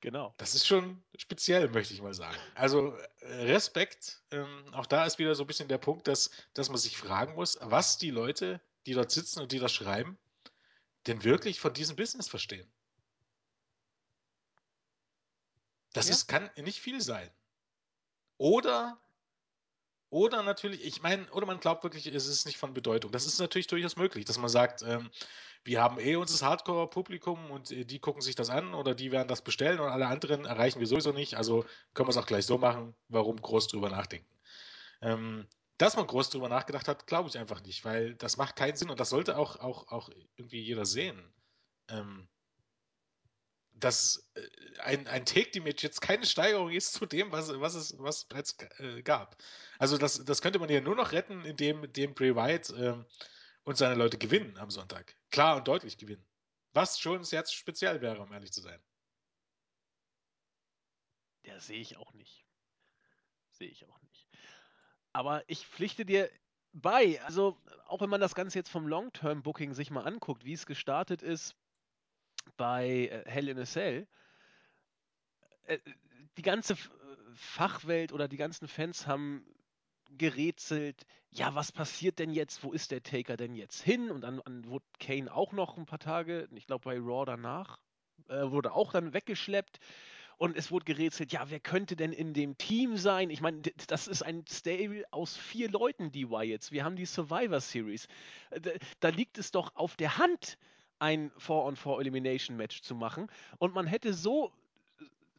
Genau. 0.01 0.35
Das 0.37 0.57
ist 0.57 0.67
schon 0.67 1.03
speziell, 1.17 1.69
möchte 1.69 1.95
ich 1.95 2.03
mal 2.03 2.13
sagen. 2.13 2.37
Also 2.57 2.97
äh, 3.21 3.45
Respekt. 3.45 4.21
Ähm, 4.33 4.75
auch 4.75 4.87
da 4.87 5.07
ist 5.07 5.21
wieder 5.21 5.37
so 5.37 5.45
ein 5.45 5.47
bisschen 5.47 5.69
der 5.69 5.79
Punkt, 5.79 6.09
dass, 6.09 6.31
dass 6.55 6.69
man 6.69 6.79
sich 6.79 6.97
fragen 6.97 7.35
muss, 7.35 7.57
was 7.61 7.99
die 7.99 8.11
Leute, 8.11 8.61
die 8.87 8.95
dort 8.95 9.13
sitzen 9.13 9.41
und 9.41 9.53
die 9.53 9.61
das 9.61 9.73
schreiben, 9.73 10.19
denn 11.07 11.23
wirklich 11.23 11.61
von 11.61 11.73
diesem 11.73 11.95
Business 11.95 12.29
verstehen. 12.29 12.69
Das 15.93 16.09
ja. 16.09 16.15
ist, 16.15 16.27
kann 16.27 16.51
nicht 16.57 16.81
viel 16.81 17.01
sein. 17.01 17.31
Oder, 18.39 19.01
oder 20.13 20.43
natürlich, 20.43 20.85
ich 20.85 21.01
meine, 21.01 21.27
oder 21.31 21.47
man 21.47 21.59
glaubt 21.59 21.85
wirklich, 21.85 22.07
es 22.07 22.27
ist 22.27 22.45
nicht 22.45 22.59
von 22.59 22.75
Bedeutung. 22.75 23.11
Das 23.13 23.25
ist 23.25 23.39
natürlich 23.39 23.67
durchaus 23.67 23.97
möglich, 23.97 24.27
dass 24.27 24.37
man 24.37 24.51
sagt, 24.51 24.83
ähm, 24.83 25.11
wir 25.65 25.81
haben 25.81 25.99
eh 25.99 26.17
unser 26.17 26.47
Hardcore-Publikum 26.47 27.51
und 27.51 27.71
äh, 27.71 27.87
die 27.87 27.99
gucken 27.99 28.21
sich 28.21 28.35
das 28.35 28.51
an 28.51 28.75
oder 28.75 28.95
die 28.95 29.11
werden 29.11 29.29
das 29.29 29.41
bestellen 29.41 29.81
und 29.81 29.89
alle 29.89 30.09
anderen 30.09 30.45
erreichen 30.45 30.81
wir 30.81 30.87
sowieso 30.87 31.13
nicht. 31.13 31.39
Also 31.39 31.65
können 31.95 32.09
wir 32.09 32.11
es 32.11 32.19
auch 32.19 32.27
gleich 32.27 32.45
so 32.45 32.59
machen. 32.59 32.95
Warum 33.09 33.41
groß 33.41 33.69
drüber 33.69 33.89
nachdenken? 33.89 34.29
Ähm, 35.01 35.49
dass 35.79 35.97
man 35.97 36.07
groß 36.07 36.29
drüber 36.29 36.51
nachgedacht 36.51 36.89
hat, 36.89 37.07
glaube 37.07 37.31
ich 37.31 37.39
einfach 37.39 37.63
nicht, 37.63 37.83
weil 37.87 38.15
das 38.17 38.37
macht 38.37 38.55
keinen 38.55 38.77
Sinn 38.77 38.91
und 38.91 39.01
das 39.01 39.09
sollte 39.09 39.39
auch, 39.39 39.61
auch, 39.61 39.91
auch 39.91 40.11
irgendwie 40.37 40.61
jeder 40.61 40.85
sehen. 40.85 41.33
Ähm, 41.89 42.29
dass 43.75 44.31
äh, 44.35 44.49
ein, 44.81 45.07
ein 45.07 45.25
Take-Damage 45.25 45.83
jetzt 45.83 46.01
keine 46.01 46.27
Steigerung 46.27 46.71
ist 46.71 46.93
zu 46.93 47.07
dem, 47.07 47.33
was, 47.33 47.49
was 47.61 47.75
es 47.75 47.99
was 47.99 48.25
bereits 48.25 48.57
äh, 48.79 49.03
gab. 49.03 49.37
Also 49.79 49.99
das, 49.99 50.25
das 50.25 50.43
könnte 50.43 50.59
man 50.59 50.69
ja 50.69 50.81
nur 50.81 50.97
noch 50.97 51.13
retten, 51.13 51.45
indem, 51.45 51.85
indem 51.85 52.15
Bray 52.15 52.35
Wyatt 52.35 52.71
äh, 52.71 52.95
und 53.65 53.77
seine 53.77 53.95
Leute 53.95 54.19
gewinnen 54.19 54.57
am 54.59 54.71
Sonntag. 54.71 55.17
Klar 55.31 55.57
und 55.57 55.69
deutlich 55.69 55.99
gewinnen. 55.99 56.25
Was 56.73 56.99
schon 56.99 57.25
sehr 57.25 57.47
speziell 57.47 58.01
wäre, 58.01 58.21
um 58.21 58.33
ehrlich 58.33 58.53
zu 58.53 58.61
sein. 58.61 58.81
Ja, 61.45 61.59
sehe 61.61 61.81
ich 61.81 61.97
auch 61.97 62.13
nicht. 62.13 62.47
Sehe 63.51 63.69
ich 63.69 63.85
auch 63.87 64.01
nicht. 64.01 64.29
Aber 65.13 65.43
ich 65.49 65.67
pflichte 65.67 66.07
dir 66.07 66.31
bei. 66.73 67.21
Also, 67.25 67.61
auch 67.87 68.01
wenn 68.01 68.09
man 68.11 68.21
das 68.21 68.35
Ganze 68.35 68.59
jetzt 68.59 68.71
vom 68.71 68.87
Long-Term-Booking 68.87 69.75
sich 69.75 69.91
mal 69.91 70.05
anguckt, 70.05 70.45
wie 70.45 70.55
es 70.55 70.67
gestartet 70.67 71.23
ist, 71.23 71.55
bei 72.57 73.09
äh, 73.09 73.25
Hell 73.27 73.49
in 73.49 73.59
a 73.59 73.65
Cell, 73.65 74.07
äh, 75.65 75.79
die 76.37 76.43
ganze 76.43 76.77
Fachwelt 77.35 78.13
oder 78.13 78.29
die 78.29 78.37
ganzen 78.37 78.69
Fans 78.69 79.07
haben 79.07 79.45
gerätselt, 80.19 81.07
ja, 81.31 81.55
was 81.55 81.73
passiert 81.73 82.19
denn 82.19 82.33
jetzt? 82.33 82.63
Wo 82.63 82.73
ist 82.73 82.91
der 82.91 83.03
Taker 83.03 83.37
denn 83.37 83.55
jetzt 83.55 83.83
hin? 83.83 84.11
Und 84.11 84.23
dann, 84.23 84.41
dann 84.45 84.67
wurde 84.67 84.85
Kane 84.99 85.33
auch 85.33 85.53
noch 85.53 85.77
ein 85.79 85.87
paar 85.87 85.99
Tage, 85.99 86.49
ich 86.55 86.67
glaube 86.67 86.85
bei 86.85 86.99
Raw 86.99 87.25
danach, 87.25 87.79
äh, 88.29 88.51
wurde 88.51 88.73
auch 88.73 88.93
dann 88.93 89.15
weggeschleppt. 89.15 89.79
Und 90.39 90.57
es 90.57 90.71
wurde 90.71 90.87
gerätselt, 90.87 91.33
ja, 91.33 91.49
wer 91.51 91.61
könnte 91.61 91.95
denn 91.95 92.13
in 92.13 92.35
dem 92.35 92.59
Team 92.59 92.97
sein? 92.97 93.31
Ich 93.31 93.41
meine, 93.41 93.63
das 93.87 94.09
ist 94.09 94.23
ein 94.23 94.45
Stable 94.49 95.05
aus 95.13 95.37
vier 95.37 95.71
Leuten, 95.71 96.11
die 96.11 96.29
Wyatts. 96.29 96.73
Wir 96.73 96.85
haben 96.85 96.97
die 96.97 97.07
Survivor 97.07 97.61
Series. 97.61 98.09
Äh, 98.51 98.61
da, 98.61 98.71
da 99.01 99.09
liegt 99.09 99.39
es 99.39 99.51
doch 99.51 99.75
auf 99.77 99.97
der 99.97 100.19
Hand, 100.19 100.59
ein 101.03 101.33
4-on-4-Elimination-Match 101.33 102.83
zu 102.83 102.95
machen. 102.95 103.29
Und 103.59 103.75
man 103.75 103.89
hätte 103.89 104.15
so, 104.15 104.53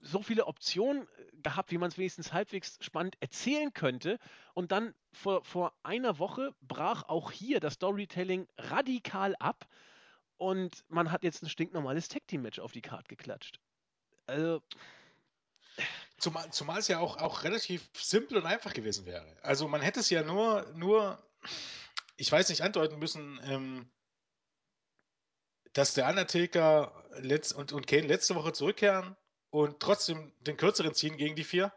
so 0.02 0.22
viele 0.22 0.46
Optionen 0.46 1.08
gehabt, 1.42 1.72
wie 1.72 1.78
man 1.78 1.90
es 1.90 1.98
wenigstens 1.98 2.34
halbwegs 2.34 2.78
spannend 2.82 3.16
erzählen 3.22 3.74
könnte. 3.74 4.20
Und 4.54 4.74
dann 4.74 4.94
vor, 5.14 5.44
vor 5.46 5.74
einer 5.82 6.20
Woche 6.20 6.54
brach 6.62 7.04
auch 7.04 7.32
hier 7.32 7.62
das 7.62 7.76
Storytelling 7.76 8.46
radikal 8.58 9.36
ab. 9.40 9.66
Und 10.38 10.84
man 10.90 11.12
hat 11.12 11.24
jetzt 11.24 11.42
ein 11.42 11.50
stinknormales 11.50 12.10
Tag-Team-Match 12.10 12.60
auf 12.60 12.74
die 12.74 12.82
Karte 12.82 13.08
geklatscht. 13.08 13.62
Also. 14.28 14.62
Zumal, 16.18 16.52
zumal 16.52 16.80
es 16.80 16.90
ja 16.90 17.00
auch, 17.00 17.18
auch 17.18 17.44
relativ 17.44 17.90
simpel 17.94 18.38
und 18.38 18.46
einfach 18.46 18.74
gewesen 18.74 19.06
wäre. 19.06 19.26
Also 19.42 19.70
man 19.70 19.82
hätte 19.82 20.02
es 20.02 20.10
ja 20.10 20.24
nur, 20.24 20.70
nur, 20.76 21.18
ich 22.18 22.30
weiß 22.30 22.50
nicht, 22.50 22.62
andeuten 22.62 23.00
müssen, 23.00 23.40
ähm, 23.46 23.90
dass 25.74 25.94
der 25.94 26.08
Undertaker 26.08 27.04
letzt, 27.18 27.54
und, 27.54 27.74
und 27.74 27.88
Kane 27.88 28.08
letzte 28.08 28.36
Woche 28.36 28.54
zurückkehren 28.54 29.16
und 29.50 29.80
trotzdem 29.80 30.32
den 30.42 30.58
kürzeren 30.58 30.94
ziehen 30.94 31.18
gegen 31.18 31.36
die 31.36 31.44
vier. 31.44 31.74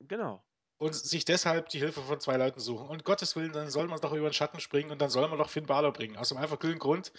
Genau. 0.00 0.42
Und 0.78 0.94
sich 0.94 1.24
deshalb 1.24 1.70
die 1.70 1.78
Hilfe 1.78 2.02
von 2.02 2.20
zwei 2.20 2.36
Leuten 2.36 2.60
suchen. 2.60 2.88
Und 2.88 3.04
Gottes 3.04 3.34
Willen, 3.34 3.52
dann 3.52 3.70
soll 3.70 3.88
man 3.88 4.00
doch 4.00 4.12
über 4.12 4.28
den 4.28 4.34
Schatten 4.34 4.60
springen 4.60 4.90
und 4.90 5.00
dann 5.00 5.10
soll 5.10 5.26
man 5.28 5.38
doch 5.38 5.48
Finn 5.48 5.66
Balor 5.66 5.92
bringen. 5.92 6.16
Aus 6.16 6.28
dem 6.28 6.38
einfach 6.38 6.58
kühlen 6.58 6.78
Grund, 6.78 7.12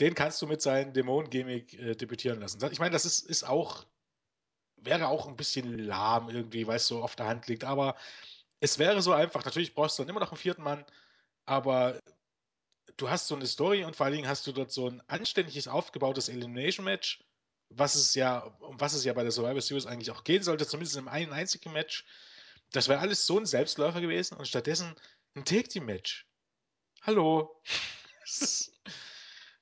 den 0.00 0.14
kannst 0.14 0.42
du 0.42 0.46
mit 0.46 0.60
seinem 0.60 0.92
Dämonen-Gimmick 0.92 1.74
äh, 1.74 1.94
debütieren 1.94 2.40
lassen. 2.40 2.60
Ich 2.70 2.78
meine, 2.78 2.92
das 2.92 3.06
ist, 3.06 3.20
ist 3.20 3.44
auch, 3.44 3.86
wäre 4.76 5.08
auch 5.08 5.28
ein 5.28 5.36
bisschen 5.36 5.78
lahm 5.78 6.28
irgendwie, 6.28 6.66
weil 6.66 6.76
es 6.76 6.86
so 6.86 7.02
auf 7.02 7.16
der 7.16 7.26
Hand 7.26 7.46
liegt. 7.46 7.64
Aber 7.64 7.96
es 8.60 8.78
wäre 8.78 9.00
so 9.00 9.12
einfach. 9.12 9.44
Natürlich 9.44 9.74
brauchst 9.74 9.98
du 9.98 10.02
dann 10.02 10.10
immer 10.10 10.20
noch 10.20 10.32
einen 10.32 10.38
vierten 10.38 10.62
Mann, 10.62 10.84
aber 11.46 11.98
du 13.00 13.10
hast 13.10 13.28
so 13.28 13.34
eine 13.34 13.46
Story 13.46 13.84
und 13.84 13.96
vor 13.96 14.06
allen 14.06 14.16
Dingen 14.16 14.28
hast 14.28 14.46
du 14.46 14.52
dort 14.52 14.70
so 14.70 14.88
ein 14.88 15.02
anständiges 15.08 15.68
aufgebautes 15.68 16.28
Elimination-Match, 16.28 17.24
was 17.70 17.94
es 17.94 18.14
ja, 18.14 18.40
um 18.60 18.80
was 18.80 18.92
es 18.92 19.04
ja 19.04 19.12
bei 19.12 19.22
der 19.22 19.32
Survivor 19.32 19.60
Series 19.60 19.86
eigentlich 19.86 20.10
auch 20.10 20.24
gehen 20.24 20.42
sollte, 20.42 20.66
zumindest 20.66 20.96
in 20.96 21.08
einem 21.08 21.32
einzigen 21.32 21.72
Match. 21.72 22.04
Das 22.72 22.88
wäre 22.88 23.00
alles 23.00 23.26
so 23.26 23.38
ein 23.38 23.46
Selbstläufer 23.46 24.00
gewesen 24.00 24.36
und 24.36 24.46
stattdessen 24.46 24.94
ein 25.34 25.44
Take-Team-Match. 25.44 26.26
Hallo. 27.02 27.60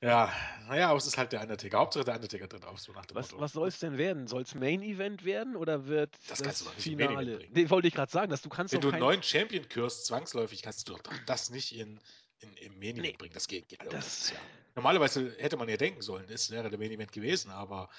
Ja, 0.01 0.33
naja, 0.69 0.91
aber 0.91 0.99
es 0.99 1.09
ist 1.09 1.19
halt 1.19 1.33
der 1.33 1.41
Undertaker. 1.41 1.79
Hauptsache 1.79 2.05
der 2.05 2.15
Undertaker 2.15 2.49
tritt 2.49 2.65
auf, 2.65 2.79
so 2.79 2.93
nach 2.93 3.05
dem 3.07 3.17
was, 3.17 3.33
Motto. 3.33 3.43
Was 3.43 3.53
soll 3.53 3.67
es 3.67 3.81
denn 3.81 3.99
werden? 3.99 4.29
Soll 4.29 4.43
es 4.43 4.55
Main 4.55 4.81
Event 4.81 5.25
werden 5.25 5.57
oder 5.57 5.89
wird 5.89 6.15
das, 6.29 6.39
das, 6.39 6.63
Finale? 6.77 7.41
Nee, 7.51 7.69
wollte 7.69 7.89
ich 7.89 7.95
gerade 7.95 8.13
sagen, 8.13 8.31
dass 8.31 8.41
du 8.43 8.49
kannst 8.49 8.73
Wenn 8.73 8.81
du 8.81 8.91
einen 8.91 9.01
neuen 9.01 9.25
Champion 9.25 9.69
kürst, 9.69 10.07
zwangsläufig 10.07 10.63
kannst 10.63 10.89
du 10.89 10.93
doch 10.93 11.03
das 11.27 11.51
nicht 11.51 11.75
in, 11.75 12.01
in, 12.41 12.57
im 12.57 12.79
Main 12.79 12.97
Event 12.97 13.03
nee, 13.03 13.13
bringen. 13.13 13.35
Das 13.35 13.49
geht. 13.49 13.79
Also 13.81 13.91
das, 13.91 14.05
das 14.05 14.31
ja. 14.31 14.37
Normalerweise 14.75 15.35
hätte 15.39 15.57
man 15.57 15.69
ja 15.69 15.77
denken 15.77 16.03
sollen, 16.03 16.29
es 16.29 16.51
wäre 16.51 16.71
der 16.71 16.79
Main 16.79 16.93
Event 16.93 17.13
gewesen, 17.13 17.51
aber 17.51 17.91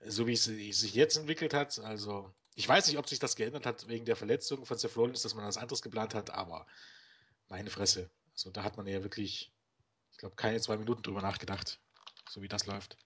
so 0.00 0.26
wie 0.26 0.32
es 0.32 0.44
sich 0.44 0.94
jetzt 0.94 1.16
entwickelt 1.16 1.54
hat, 1.54 1.78
also 1.80 2.32
ich 2.54 2.68
weiß 2.68 2.88
nicht, 2.88 2.98
ob 2.98 3.08
sich 3.08 3.18
das 3.18 3.36
geändert 3.36 3.66
hat 3.66 3.88
wegen 3.88 4.04
der 4.04 4.16
Verletzung 4.16 4.64
von 4.64 4.78
Seth 4.78 4.96
Rollins, 4.96 5.22
dass 5.22 5.34
man 5.34 5.46
was 5.46 5.58
anderes 5.58 5.82
geplant 5.82 6.14
hat, 6.14 6.30
aber 6.30 6.66
meine 7.48 7.70
Fresse. 7.70 8.10
Also 8.32 8.50
da 8.50 8.64
hat 8.64 8.76
man 8.76 8.86
ja 8.86 9.02
wirklich, 9.02 9.52
ich 10.12 10.18
glaube, 10.18 10.36
keine 10.36 10.60
zwei 10.60 10.76
Minuten 10.76 11.02
drüber 11.02 11.22
nachgedacht, 11.22 11.78
so 12.28 12.42
wie 12.42 12.48
das 12.48 12.66
läuft. 12.66 12.96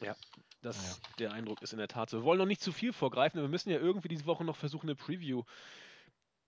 Ja, 0.00 0.16
das, 0.62 0.76
naja. 0.76 0.96
der 1.18 1.32
Eindruck 1.32 1.60
ist 1.62 1.72
in 1.72 1.78
der 1.78 1.88
Tat 1.88 2.10
so. 2.10 2.18
Wir 2.18 2.24
wollen 2.24 2.38
noch 2.38 2.46
nicht 2.46 2.62
zu 2.62 2.72
viel 2.72 2.92
vorgreifen, 2.92 3.38
aber 3.38 3.48
wir 3.48 3.50
müssen 3.50 3.70
ja 3.70 3.78
irgendwie 3.78 4.08
diese 4.08 4.26
Woche 4.26 4.44
noch 4.44 4.56
versuchen, 4.56 4.88
eine 4.88 4.96
Preview 4.96 5.44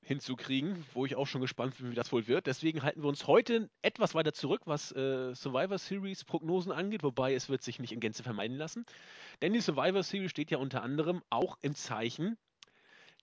hinzukriegen, 0.07 0.87
wo 0.95 1.05
ich 1.05 1.17
auch 1.17 1.27
schon 1.27 1.41
gespannt 1.41 1.77
bin, 1.79 1.91
wie 1.91 1.97
das 1.97 2.13
wohl 2.13 2.29
wird. 2.29 2.47
Deswegen 2.47 2.85
halten 2.85 3.03
wir 3.03 3.09
uns 3.09 3.27
heute 3.27 3.69
etwas 3.83 4.15
weiter 4.15 4.33
zurück, 4.33 4.63
was 4.65 4.93
äh, 4.93 5.35
Survivor 5.35 5.79
Series 5.79 6.25
Prognosen 6.25 6.71
angeht, 6.71 7.03
wobei 7.03 7.35
es 7.35 7.49
wird 7.49 7.65
sich 7.65 7.81
nicht 7.81 7.93
in 7.93 7.99
Gänze 7.99 8.23
vermeiden 8.23 8.57
lassen. 8.57 8.87
Denn 9.43 9.53
die 9.53 9.61
Survivor 9.61 10.05
Series 10.05 10.31
steht 10.31 10.53
ja 10.53 10.59
unter 10.59 10.83
anderem 10.83 11.23
auch 11.29 11.59
im 11.61 11.75
Zeichen 11.75 12.39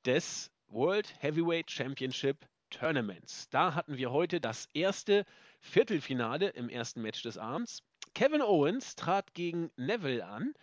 des 0.06 0.52
World 0.68 1.14
Heavyweight 1.20 1.72
Championship 1.72 2.46
Tournaments. 2.70 3.48
Da 3.50 3.76
hatten 3.76 3.96
wir 3.96 4.12
heute 4.12 4.42
das 4.42 4.68
erste 4.74 5.26
Viertelfinale 5.62 6.50
im 6.50 6.68
ersten 6.68 7.02
Match 7.02 7.24
des 7.24 7.38
Abends. 7.38 7.82
Kevin 8.14 8.42
Owens 8.42 8.98
trat 8.98 9.34
gegen 9.34 9.72
Neville 9.78 10.26
an 10.26 10.54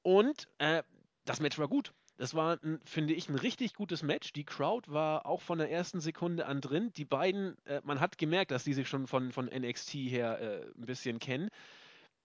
und 0.00 0.48
äh, 0.56 0.82
das 1.26 1.40
Match 1.40 1.58
war 1.58 1.68
gut. 1.68 1.92
Das 2.18 2.34
war, 2.34 2.58
finde 2.84 3.14
ich, 3.14 3.28
ein 3.28 3.36
richtig 3.36 3.74
gutes 3.74 4.02
Match. 4.02 4.32
Die 4.32 4.44
Crowd 4.44 4.90
war 4.90 5.24
auch 5.24 5.40
von 5.40 5.58
der 5.58 5.70
ersten 5.70 6.00
Sekunde 6.00 6.46
an 6.46 6.60
drin. 6.60 6.92
Die 6.96 7.04
beiden, 7.04 7.56
äh, 7.64 7.80
man 7.84 8.00
hat 8.00 8.18
gemerkt, 8.18 8.50
dass 8.50 8.64
die 8.64 8.74
sich 8.74 8.88
schon 8.88 9.06
von, 9.06 9.30
von 9.30 9.46
NXT 9.46 9.94
her 9.94 10.40
äh, 10.40 10.64
ein 10.76 10.84
bisschen 10.84 11.20
kennen. 11.20 11.48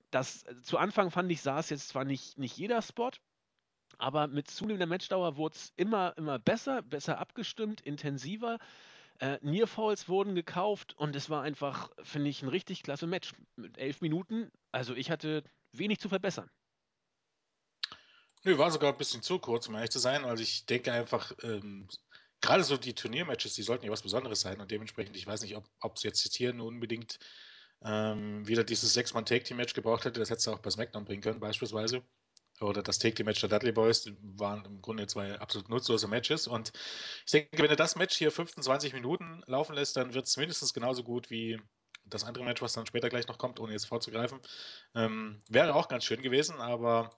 Das, 0.10 0.44
äh, 0.44 0.60
zu 0.64 0.80
Anfang 0.80 1.12
fand 1.12 1.32
ich, 1.32 1.42
saß 1.42 1.70
jetzt 1.70 1.90
zwar 1.90 2.06
nicht, 2.06 2.40
nicht 2.40 2.58
jeder 2.58 2.82
Spot, 2.82 3.12
aber 4.00 4.26
mit 4.26 4.50
zunehmender 4.50 4.88
Matchdauer 4.88 5.38
wurde 5.38 5.56
es 5.58 5.72
immer, 5.76 6.18
immer 6.18 6.40
besser, 6.40 6.82
besser 6.82 7.20
abgestimmt, 7.20 7.80
intensiver. 7.82 8.58
Äh, 9.20 9.38
Nearfalls 9.44 10.10
wurden 10.10 10.34
gekauft 10.34 10.96
und 10.98 11.16
es 11.16 11.30
war 11.30 11.44
einfach, 11.44 11.92
finde 12.02 12.30
ich, 12.30 12.42
ein 12.42 12.50
richtig 12.50 12.82
klasse 12.82 13.06
Match. 13.06 13.34
Mit 13.56 13.78
elf 13.78 14.02
Minuten, 14.02 14.50
also 14.72 14.96
ich 14.96 15.12
hatte 15.12 15.44
wenig 15.72 16.00
zu 16.00 16.10
verbessern. 16.10 16.50
Nö, 18.46 18.58
war 18.58 18.72
sogar 18.72 18.92
ein 18.92 18.98
bisschen 18.98 19.22
zu 19.22 19.40
kurz, 19.40 19.68
um 19.68 19.76
ehrlich 19.76 19.92
zu 19.92 20.00
sein. 20.00 20.26
Also 20.26 20.44
ich 20.44 20.66
denke 20.66 20.92
einfach, 20.92 21.32
ähm, 21.44 21.88
gerade 22.42 22.64
so 22.64 22.76
die 22.76 22.94
Turniermatches, 22.94 23.56
die 23.56 23.64
sollten 23.64 23.86
ja 23.86 23.92
was 23.92 24.02
Besonderes 24.02 24.42
sein 24.42 24.60
und 24.60 24.70
dementsprechend, 24.70 25.16
ich 25.16 25.26
weiß 25.26 25.42
nicht, 25.42 25.56
ob 25.56 25.96
es 25.96 26.04
jetzt 26.04 26.36
hier 26.36 26.54
unbedingt 26.54 27.20
ähm, 27.84 28.46
wieder 28.48 28.64
dieses 28.66 28.94
Sechs-Mann-Take-Team-Match 28.94 29.74
gebraucht 29.74 30.06
hätte, 30.06 30.20
das 30.20 30.30
hätte 30.30 30.40
es 30.40 30.48
auch 30.50 30.60
bei 30.60 30.70
SmackDown 30.70 31.06
bringen 31.06 31.22
können, 31.22 31.40
beispielsweise. 31.40 32.04
Oder 32.60 32.84
das 32.84 33.00
Take-Team-Match 33.00 33.40
der 33.40 33.50
Dudley 33.50 33.72
Boys 33.72 34.10
waren 34.22 34.66
im 34.66 34.82
Grunde 34.82 35.08
zwei 35.08 35.40
absolut 35.40 35.70
nutzlose 35.70 36.08
Matches. 36.08 36.48
Und 36.48 36.72
ich 37.26 37.32
denke, 37.32 37.64
wenn 37.64 37.70
er 37.70 37.76
das 37.78 37.96
Match 37.96 38.18
hier 38.18 38.32
15, 38.32 38.62
20 38.62 38.94
Minuten 38.94 39.42
laufen 39.48 39.76
lässt, 39.76 39.96
dann 39.96 40.14
wird 40.14 40.28
es 40.28 40.38
mindestens 40.38 40.74
genauso 40.74 41.04
gut 41.04 41.30
wie 41.30 41.60
das 42.06 42.26
andere 42.26 42.44
Match, 42.44 42.62
was 42.62 42.74
dann 42.74 42.86
später 42.86 43.10
gleich 43.10 43.28
noch 43.28 43.38
kommt, 43.38 43.60
ohne 43.60 43.72
jetzt 43.72 43.86
vorzugreifen. 43.86 44.40
Ähm, 44.96 45.42
wäre 45.50 45.74
auch 45.76 45.88
ganz 45.88 46.04
schön 46.04 46.22
gewesen, 46.22 46.60
aber 46.60 47.18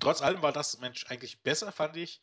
Trotz 0.00 0.22
allem 0.22 0.42
war 0.42 0.52
das 0.52 0.78
Match 0.78 1.06
eigentlich 1.08 1.42
besser, 1.42 1.72
fand 1.72 1.96
ich, 1.96 2.20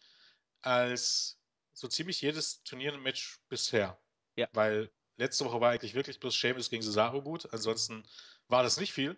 als 0.62 1.40
so 1.74 1.88
ziemlich 1.88 2.22
jedes 2.22 2.64
Turniermatch 2.64 3.40
bisher. 3.50 3.98
Ja. 4.36 4.48
Weil 4.54 4.92
letzte 5.18 5.46
Woche 5.46 5.62
war 5.62 5.72
eigentlich 5.72 5.94
wirklich 5.94 6.20
bloß 6.20 6.36
Sheamus 6.36 6.70
gegen 6.70 6.84
Cesaro 6.84 7.22
gut. 7.22 7.52
Ansonsten 7.54 8.04
war 8.48 8.64
das 8.64 8.80
nicht 8.80 8.94
viel. 8.94 9.18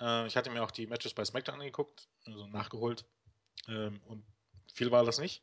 Äh, 0.00 0.26
ich 0.26 0.36
hatte 0.36 0.50
mir 0.50 0.62
auch 0.62 0.70
die 0.70 0.86
Matches 0.86 1.14
bei 1.14 1.24
SmackDown 1.24 1.60
angeguckt, 1.60 2.08
also 2.24 2.46
nachgeholt. 2.46 3.06
Ähm, 3.68 4.00
und 4.06 4.24
viel 4.72 4.90
war 4.90 5.04
das 5.04 5.18
nicht. 5.18 5.42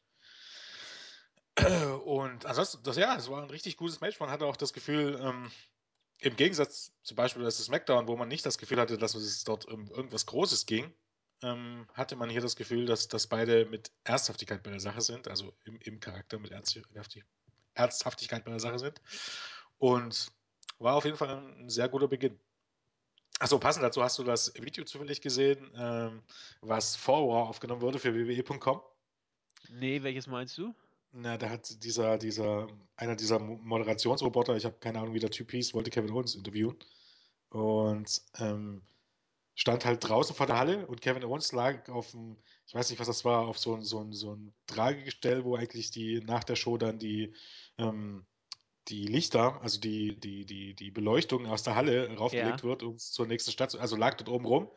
Und 2.06 2.46
ansonsten, 2.46 2.82
das 2.84 2.96
ja, 2.98 3.16
es 3.16 3.30
war 3.30 3.42
ein 3.42 3.50
richtig 3.50 3.78
gutes 3.78 4.00
Match. 4.02 4.20
Man 4.20 4.30
hatte 4.30 4.46
auch 4.46 4.56
das 4.56 4.74
Gefühl, 4.74 5.20
ähm, 5.22 5.52
im 6.20 6.36
Gegensatz 6.36 6.94
zum 7.04 7.18
Beispiel 7.18 7.44
das 7.44 7.58
SmackDown, 7.58 8.08
wo 8.08 8.16
man 8.16 8.28
nicht 8.28 8.46
das 8.46 8.58
Gefühl 8.58 8.80
hatte, 8.80 8.98
dass 8.98 9.16
es 9.16 9.44
dort 9.44 9.66
um 9.66 9.88
irgendwas 9.90 10.26
Großes 10.28 10.66
ging, 10.66 10.94
ähm, 11.44 11.88
hatte 11.94 12.16
man 12.16 12.30
hier 12.30 12.42
das 12.42 12.56
Gefühl, 12.56 12.86
dass, 12.86 13.08
dass 13.08 13.28
beide 13.28 13.66
mit 13.66 13.92
Ernsthaftigkeit 14.04 14.64
bei 14.64 14.72
der 14.72 14.80
Sache 14.80 15.02
sind, 15.02 15.28
also 15.28 15.54
im, 15.66 15.80
im 15.82 16.00
Charakter 16.00 16.40
mit 16.40 16.52
Ernsthaftigkeit 16.52 18.44
bei 18.44 18.52
der 18.52 18.60
Sache 18.60 18.80
sind. 18.80 19.02
Und 19.78 20.32
war 20.80 20.96
auf 20.96 21.06
jeden 21.06 21.18
Fall 21.18 21.38
ein 21.38 21.70
sehr 21.70 21.90
guter 21.90 22.08
Beginn. 22.08 22.40
Achso, 23.40 23.58
passend 23.58 23.84
dazu 23.84 24.04
hast 24.04 24.20
du 24.20 24.24
das 24.24 24.54
Video 24.56 24.84
zufällig 24.84 25.22
gesehen, 25.22 25.72
ähm, 25.76 26.22
was 26.62 26.96
vor 26.96 27.48
aufgenommen 27.48 27.82
wurde 27.82 27.98
für 27.98 28.14
wwe.com? 28.14 28.82
Nee, 29.70 30.04
welches 30.04 30.28
meinst 30.28 30.58
du? 30.58 30.76
Na, 31.12 31.38
da 31.38 31.50
hat 31.50 31.84
dieser, 31.84 32.18
dieser, 32.18 32.68
einer 32.96 33.16
dieser 33.16 33.40
Moderationsroboter, 33.40 34.56
ich 34.56 34.66
habe 34.66 34.78
keine 34.80 35.00
Ahnung, 35.00 35.14
wie 35.14 35.20
der 35.20 35.32
Typ 35.32 35.52
hieß, 35.52 35.74
wollte 35.74 35.90
Kevin 35.90 36.12
Owens 36.12 36.36
interviewen. 36.36 36.78
Und 37.50 38.22
ähm, 38.38 38.82
stand 39.56 39.86
halt 39.86 40.08
draußen 40.08 40.36
vor 40.36 40.48
der 40.48 40.58
Halle 40.58 40.88
und 40.88 41.02
Kevin 41.02 41.24
Owens 41.24 41.52
lag 41.52 41.90
auf 41.90 42.12
dem, 42.12 42.38
ich 42.68 42.74
weiß 42.74 42.90
nicht, 42.90 43.00
was 43.00 43.08
das 43.08 43.26
war, 43.26 43.48
auf 43.48 43.58
so 43.58 43.76
ein, 43.76 43.84
so 43.84 44.00
ein, 44.00 44.14
so 44.14 44.34
ein 44.36 44.54
Tragegestell, 44.68 45.44
wo 45.44 45.56
eigentlich 45.56 45.92
die 45.92 46.22
nach 46.22 46.44
der 46.44 46.56
Show 46.56 46.78
dann 46.78 47.00
die, 47.00 47.34
ähm, 47.78 48.26
die 48.88 49.06
Lichter, 49.06 49.62
also 49.62 49.80
die, 49.80 50.20
die, 50.20 50.46
die, 50.46 50.74
die 50.74 50.92
Beleuchtung 50.92 51.46
aus 51.46 51.64
der 51.64 51.76
Halle 51.76 52.16
raufgelegt 52.16 52.62
ja. 52.62 52.64
wird, 52.64 52.84
um 52.84 52.98
zur 52.98 53.28
nächsten 53.28 53.52
Stadt, 53.52 53.76
also 53.76 53.96
lag 53.96 54.16
dort 54.16 54.30
oben 54.30 54.46
rum 54.46 54.72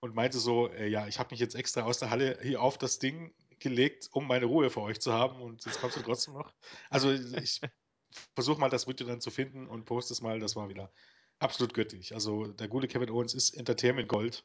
und 0.00 0.14
meinte 0.14 0.38
so, 0.38 0.68
äh, 0.68 0.88
ja, 0.88 1.06
ich 1.06 1.18
habe 1.18 1.30
mich 1.30 1.40
jetzt 1.40 1.54
extra 1.54 1.82
aus 1.82 1.98
der 1.98 2.10
Halle 2.10 2.38
hier 2.42 2.60
auf 2.60 2.78
das 2.78 2.98
Ding 2.98 3.34
gelegt, 3.58 4.08
um 4.12 4.26
meine 4.26 4.46
Ruhe 4.46 4.70
für 4.70 4.82
euch 4.82 5.00
zu 5.00 5.12
haben 5.12 5.40
und 5.40 5.64
jetzt 5.64 5.80
kommst 5.80 5.96
du 5.96 6.02
trotzdem 6.02 6.34
noch. 6.34 6.52
Also 6.90 7.12
ich 7.12 7.60
versuche 8.34 8.60
mal 8.60 8.70
das 8.70 8.86
Video 8.86 9.06
dann 9.06 9.20
zu 9.20 9.30
finden 9.30 9.66
und 9.66 9.84
poste 9.84 10.12
es 10.12 10.20
mal, 10.20 10.40
das 10.40 10.56
war 10.56 10.68
wieder 10.68 10.90
absolut 11.38 11.74
göttlich. 11.74 12.14
Also 12.14 12.46
der 12.46 12.68
gute 12.68 12.88
Kevin 12.88 13.10
Owens 13.10 13.34
ist 13.34 13.54
Entertainment 13.54 14.08
Gold. 14.08 14.44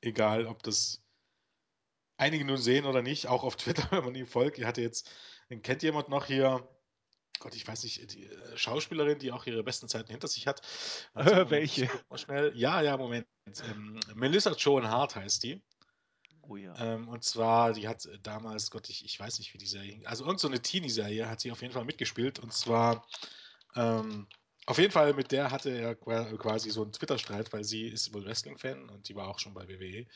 Egal, 0.00 0.46
ob 0.46 0.62
das 0.62 1.02
einige 2.16 2.44
nun 2.44 2.58
sehen 2.58 2.86
oder 2.86 3.02
nicht, 3.02 3.26
auch 3.26 3.44
auf 3.44 3.56
Twitter, 3.56 3.86
wenn 3.90 4.04
man 4.04 4.14
ihm 4.14 4.26
folgt. 4.26 4.58
Er 4.58 4.66
hatte 4.66 4.82
jetzt, 4.82 5.10
kennt 5.62 5.82
jemand 5.82 6.08
noch 6.08 6.26
hier, 6.26 6.68
Gott, 7.40 7.54
ich 7.54 7.66
weiß 7.66 7.82
nicht, 7.84 8.14
die 8.14 8.26
äh, 8.26 8.56
Schauspielerin, 8.56 9.18
die 9.18 9.32
auch 9.32 9.44
ihre 9.46 9.64
besten 9.64 9.88
Zeiten 9.88 10.10
hinter 10.10 10.28
sich 10.28 10.46
hat. 10.46 10.62
Also, 11.14 11.50
Welche? 11.50 11.90
Mal 12.08 12.18
schnell. 12.18 12.52
Ja, 12.54 12.80
ja, 12.80 12.96
Moment. 12.96 13.26
Ähm, 13.68 14.00
Melissa 14.14 14.52
Joan 14.52 14.88
Hart 14.88 15.16
heißt 15.16 15.42
die. 15.42 15.62
Oh 16.42 16.56
ja. 16.56 16.74
Ähm, 16.78 17.08
und 17.08 17.24
zwar, 17.24 17.72
die 17.72 17.88
hat 17.88 18.08
damals, 18.22 18.70
Gott, 18.70 18.88
ich, 18.88 19.04
ich 19.04 19.18
weiß 19.18 19.38
nicht, 19.38 19.52
wie 19.54 19.58
die 19.58 19.66
Serie, 19.66 20.00
also 20.04 20.24
irgendeine 20.24 20.40
so 20.40 20.48
eine 20.48 20.62
Teenie-Serie 20.62 21.28
hat 21.28 21.40
sie 21.40 21.50
auf 21.50 21.62
jeden 21.62 21.72
Fall 21.72 21.84
mitgespielt. 21.84 22.38
Und 22.38 22.52
zwar 22.52 23.06
ähm, 23.74 24.28
auf 24.66 24.78
jeden 24.78 24.92
Fall, 24.92 25.12
mit 25.12 25.30
der 25.30 25.50
hatte 25.50 25.70
er 25.70 25.94
quasi 25.94 26.70
so 26.70 26.82
einen 26.82 26.92
Twitter-Streit, 26.92 27.52
weil 27.52 27.64
sie 27.64 27.88
ist 27.88 28.14
wohl 28.14 28.24
Wrestling-Fan 28.24 28.88
und 28.88 29.08
die 29.08 29.14
war 29.14 29.28
auch 29.28 29.38
schon 29.38 29.52
bei 29.52 29.68
WWE. 29.68 30.06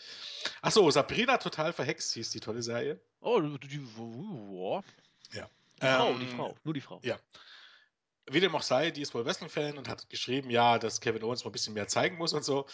Achso, 0.62 0.90
Sabrina 0.90 1.36
total 1.36 1.72
verhext 1.72 2.14
hieß 2.14 2.30
die 2.30 2.40
tolle 2.40 2.62
Serie. 2.62 2.98
Oh, 3.20 3.40
die, 3.40 3.80
wow. 3.96 4.84
Ja. 5.32 5.50
Die 5.80 5.86
Frau, 5.86 6.10
ähm, 6.10 6.20
die 6.20 6.26
Frau, 6.26 6.56
nur 6.64 6.74
die 6.74 6.80
Frau. 6.80 7.00
Ja. 7.02 7.18
Wie 8.30 8.40
dem 8.40 8.54
auch 8.54 8.62
sei, 8.62 8.90
die 8.90 9.02
ist 9.02 9.14
wohl 9.14 9.24
Wrestling-Fan 9.24 9.76
und 9.76 9.88
hat 9.88 10.08
geschrieben, 10.08 10.50
ja, 10.50 10.78
dass 10.78 11.00
Kevin 11.00 11.22
Owens 11.24 11.44
mal 11.44 11.50
ein 11.50 11.52
bisschen 11.52 11.74
mehr 11.74 11.88
zeigen 11.88 12.16
muss 12.16 12.32
und 12.32 12.44
so. 12.44 12.66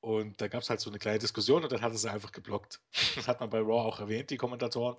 Und 0.00 0.40
da 0.40 0.48
gab 0.48 0.62
es 0.62 0.70
halt 0.70 0.80
so 0.80 0.90
eine 0.90 0.98
kleine 0.98 1.18
Diskussion 1.18 1.62
und 1.62 1.72
dann 1.72 1.82
hat 1.82 1.92
er 1.92 1.98
sie 1.98 2.10
einfach 2.10 2.32
geblockt. 2.32 2.80
Das 3.16 3.28
hat 3.28 3.40
man 3.40 3.50
bei 3.50 3.58
Raw 3.58 3.86
auch 3.86 4.00
erwähnt, 4.00 4.30
die 4.30 4.36
Kommentatoren. 4.36 4.96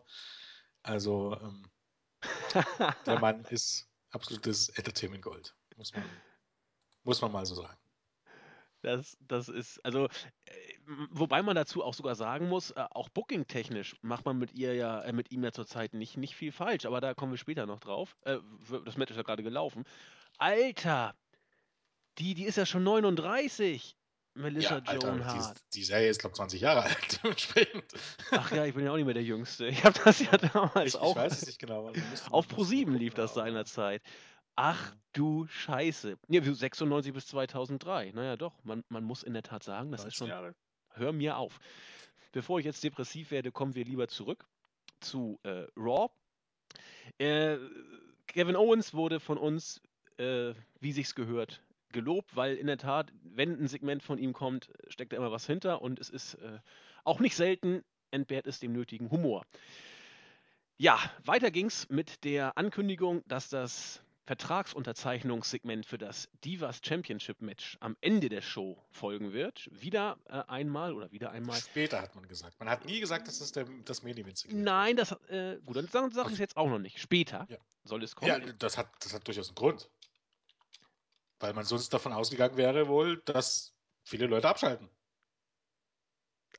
Also, 0.84 1.38
ähm, 1.42 1.72
der 3.06 3.20
Mann 3.20 3.46
ist 3.46 3.88
absolutes 4.12 4.70
Entertainment 4.70 5.24
Gold. 5.24 5.56
Muss 5.80 5.94
man, 5.94 6.04
muss 7.06 7.22
man 7.22 7.32
mal 7.32 7.46
so 7.46 7.56
sagen. 7.56 7.78
Das, 8.82 9.18
das 9.22 9.48
ist, 9.48 9.84
also, 9.86 10.08
äh, 10.46 10.52
wobei 11.10 11.42
man 11.42 11.56
dazu 11.56 11.84
auch 11.84 11.94
sogar 11.94 12.16
sagen 12.16 12.50
muss, 12.50 12.72
äh, 12.72 12.86
auch 12.92 13.08
booking-technisch 13.08 13.96
macht 14.02 14.26
man 14.26 14.38
mit 14.38 14.54
ihr 14.54 14.74
ja, 14.74 15.00
äh, 15.02 15.14
mit 15.14 15.32
ihm 15.32 15.42
ja 15.42 15.54
zurzeit 15.54 15.94
nicht, 15.94 16.18
nicht 16.18 16.36
viel 16.36 16.52
falsch, 16.52 16.86
aber 16.86 17.00
da 17.00 17.14
kommen 17.14 17.32
wir 17.32 17.38
später 17.38 17.66
noch 17.66 17.80
drauf. 17.80 18.18
Äh, 18.26 18.40
das 18.84 18.98
Match 18.98 19.12
ist 19.12 19.18
ja 19.18 19.24
gerade 19.24 19.42
gelaufen. 19.42 19.86
Alter! 20.38 21.16
Die, 22.18 22.34
die 22.34 22.44
ist 22.44 22.58
ja 22.58 22.66
schon 22.66 22.84
39. 22.84 23.96
Melissa 24.34 24.80
ja, 24.86 24.94
Joan 24.94 25.22
Alter, 25.22 25.26
Hart. 25.26 25.64
Die, 25.74 25.80
die 25.80 25.84
Serie 25.86 26.10
ist, 26.10 26.20
glaube 26.20 26.34
ich, 26.34 26.38
20 26.38 26.62
Jahre 26.62 26.84
alt. 26.84 27.20
Ach 28.32 28.52
ja, 28.52 28.66
ich 28.66 28.76
bin 28.76 28.84
ja 28.84 28.92
auch 28.92 28.98
nicht 28.98 29.06
mehr 29.06 29.14
der 29.14 29.24
Jüngste. 29.24 29.68
Ich 29.68 29.84
habe 29.86 29.98
das 30.04 30.20
ja 30.20 30.38
damals 30.38 30.94
ich, 30.94 30.96
auch. 31.00 31.16
Ich 31.16 31.24
weiß 31.24 31.42
es 31.42 31.46
nicht 31.46 31.60
genau. 31.60 31.92
Auf 32.30 32.48
Pro7 32.48 32.92
lief 32.98 33.14
das 33.14 33.34
seinerzeit. 33.34 34.02
Ach 34.62 34.94
du 35.14 35.48
Scheiße. 35.48 36.18
Ja, 36.28 36.42
96 36.44 37.14
bis 37.14 37.28
2003. 37.28 38.12
Naja, 38.14 38.36
doch. 38.36 38.62
Man, 38.66 38.84
man 38.90 39.06
muss 39.06 39.24
in 39.24 39.32
der 39.32 39.42
Tat 39.42 39.64
sagen, 39.64 39.90
das 39.90 40.04
ist 40.04 40.18
schon. 40.18 40.28
Jahre. 40.28 40.54
Hör 40.90 41.14
mir 41.14 41.38
auf. 41.38 41.62
Bevor 42.34 42.60
ich 42.60 42.66
jetzt 42.66 42.84
depressiv 42.84 43.32
werde, 43.32 43.54
kommen 43.54 43.74
wir 43.74 43.86
lieber 43.86 44.10
zurück 44.10 44.46
zu 45.00 45.40
äh, 45.44 45.66
Raw. 45.78 46.10
Äh, 47.20 47.58
Kevin 48.28 48.58
Owens 48.58 48.94
wurde 48.94 49.22
von 49.22 49.38
uns, 49.38 49.82
äh, 50.18 50.54
wie 50.82 50.92
sich's 50.92 51.16
gehört, 51.16 51.64
gelobt, 51.94 52.36
weil 52.36 52.58
in 52.58 52.68
der 52.68 52.78
Tat, 52.78 53.14
wenn 53.24 53.58
ein 53.58 53.68
Segment 53.70 54.04
von 54.04 54.18
ihm 54.18 54.34
kommt, 54.34 54.74
steckt 54.90 55.14
da 55.14 55.18
immer 55.18 55.32
was 55.32 55.46
hinter 55.46 55.82
und 55.82 56.02
es 56.02 56.10
ist 56.10 56.34
äh, 56.34 56.60
auch 57.06 57.22
nicht 57.22 57.38
selten, 57.38 57.86
entbehrt 58.12 58.46
es 58.46 58.60
dem 58.60 58.74
nötigen 58.74 59.10
Humor. 59.10 59.46
Ja, 60.76 61.00
weiter 61.24 61.50
ging's 61.50 61.88
mit 61.88 62.26
der 62.26 62.58
Ankündigung, 62.58 63.24
dass 63.26 63.48
das 63.48 64.04
Vertragsunterzeichnungssegment 64.30 65.88
für 65.88 65.98
das 65.98 66.30
Divas 66.46 66.82
Championship 66.86 67.42
Match 67.42 67.78
am 67.80 67.98
Ende 68.00 68.30
der 68.30 68.42
Show 68.42 68.80
folgen 68.92 69.34
wird. 69.34 69.68
Wieder 69.72 70.20
äh, 70.26 70.44
einmal 70.48 70.94
oder 70.94 71.12
wieder 71.12 71.32
einmal. 71.32 71.60
Später 71.60 72.00
hat 72.00 72.14
man 72.14 72.28
gesagt. 72.28 72.60
Man 72.60 72.70
hat 72.70 72.86
nie 72.86 73.00
gesagt, 73.00 73.28
dass 73.28 73.40
das 73.40 73.54
der, 73.54 73.66
das 73.86 74.04
Main 74.04 74.16
Event 74.18 74.38
Segment 74.38 74.64
Nein, 74.64 74.98
das 74.98 75.14
äh, 75.30 75.58
gut, 75.66 75.78
dann 75.78 75.88
sage 75.88 76.14
sag 76.14 76.28
ich 76.28 76.34
es 76.34 76.38
jetzt 76.38 76.58
auch 76.58 76.70
noch 76.70 76.78
nicht. 76.78 77.00
Später 77.00 77.48
ja. 77.50 77.58
soll 77.86 78.04
es 78.04 78.16
kommen. 78.16 78.30
Ja, 78.30 78.38
das 78.38 78.78
hat, 78.78 78.92
das 79.00 79.16
hat 79.16 79.28
durchaus 79.28 79.48
einen 79.48 79.56
Grund. 79.56 79.90
Weil 81.40 81.54
man 81.54 81.66
sonst 81.66 81.92
davon 81.92 82.14
ausgegangen 82.14 82.56
wäre 82.56 82.88
wohl, 82.88 83.24
dass 83.26 83.74
viele 84.04 84.28
Leute 84.28 84.48
abschalten. 84.48 84.92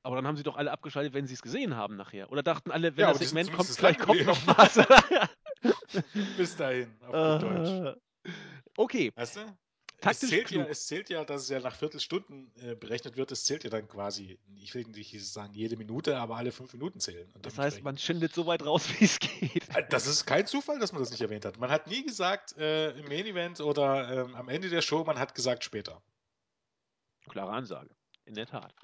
Aber 0.02 0.16
dann 0.16 0.26
haben 0.26 0.36
sie 0.36 0.42
doch 0.42 0.56
alle 0.56 0.72
abgeschaltet, 0.72 1.14
wenn 1.14 1.28
sie 1.28 1.34
es 1.34 1.42
gesehen 1.42 1.76
haben 1.76 1.94
nachher. 1.94 2.32
Oder 2.32 2.42
dachten 2.42 2.72
alle, 2.72 2.96
wenn 2.96 3.02
ja, 3.02 3.12
das 3.12 3.20
Segment 3.20 3.52
kommt, 3.52 3.68
vielleicht 3.68 4.00
kommt 4.00 4.26
noch 4.26 4.44
was. 4.48 4.76
Bis 6.36 6.56
dahin, 6.56 6.94
auf 7.02 7.14
uh, 7.14 7.38
Deutsch. 7.38 7.98
Okay. 8.76 9.12
Weißt 9.14 9.36
du? 9.36 9.40
Taktisch 10.00 10.22
es, 10.22 10.30
zählt 10.30 10.50
ja, 10.50 10.64
es 10.64 10.86
zählt 10.86 11.10
ja, 11.10 11.24
dass 11.24 11.42
es 11.42 11.48
ja 11.50 11.60
nach 11.60 11.74
Viertelstunden 11.74 12.50
äh, 12.62 12.74
berechnet 12.74 13.16
wird. 13.16 13.32
Es 13.32 13.44
zählt 13.44 13.64
ja 13.64 13.70
dann 13.70 13.86
quasi, 13.86 14.38
ich 14.56 14.74
will 14.74 14.84
nicht 14.84 15.12
sagen 15.26 15.52
jede 15.52 15.76
Minute, 15.76 16.16
aber 16.16 16.36
alle 16.36 16.52
fünf 16.52 16.72
Minuten 16.72 17.00
zählen. 17.00 17.30
das 17.42 17.58
heißt, 17.58 17.82
man 17.82 17.98
schindet 17.98 18.32
so 18.32 18.46
weit 18.46 18.64
raus, 18.64 18.88
wie 18.98 19.04
es 19.04 19.18
geht. 19.18 19.68
Äh, 19.76 19.86
das 19.90 20.06
ist 20.06 20.24
kein 20.24 20.46
Zufall, 20.46 20.78
dass 20.78 20.92
man 20.92 21.02
das 21.02 21.10
nicht 21.10 21.20
erwähnt 21.20 21.44
hat. 21.44 21.58
Man 21.58 21.70
hat 21.70 21.86
nie 21.86 22.02
gesagt 22.02 22.56
äh, 22.56 22.92
im 22.92 23.08
Main 23.08 23.26
Event 23.26 23.60
oder 23.60 24.24
ähm, 24.24 24.34
am 24.34 24.48
Ende 24.48 24.70
der 24.70 24.80
Show, 24.80 25.04
man 25.04 25.18
hat 25.18 25.34
gesagt 25.34 25.64
später. 25.64 26.02
Klare 27.28 27.52
Ansage, 27.52 27.90
in 28.24 28.34
der 28.34 28.46
Tat. 28.46 28.74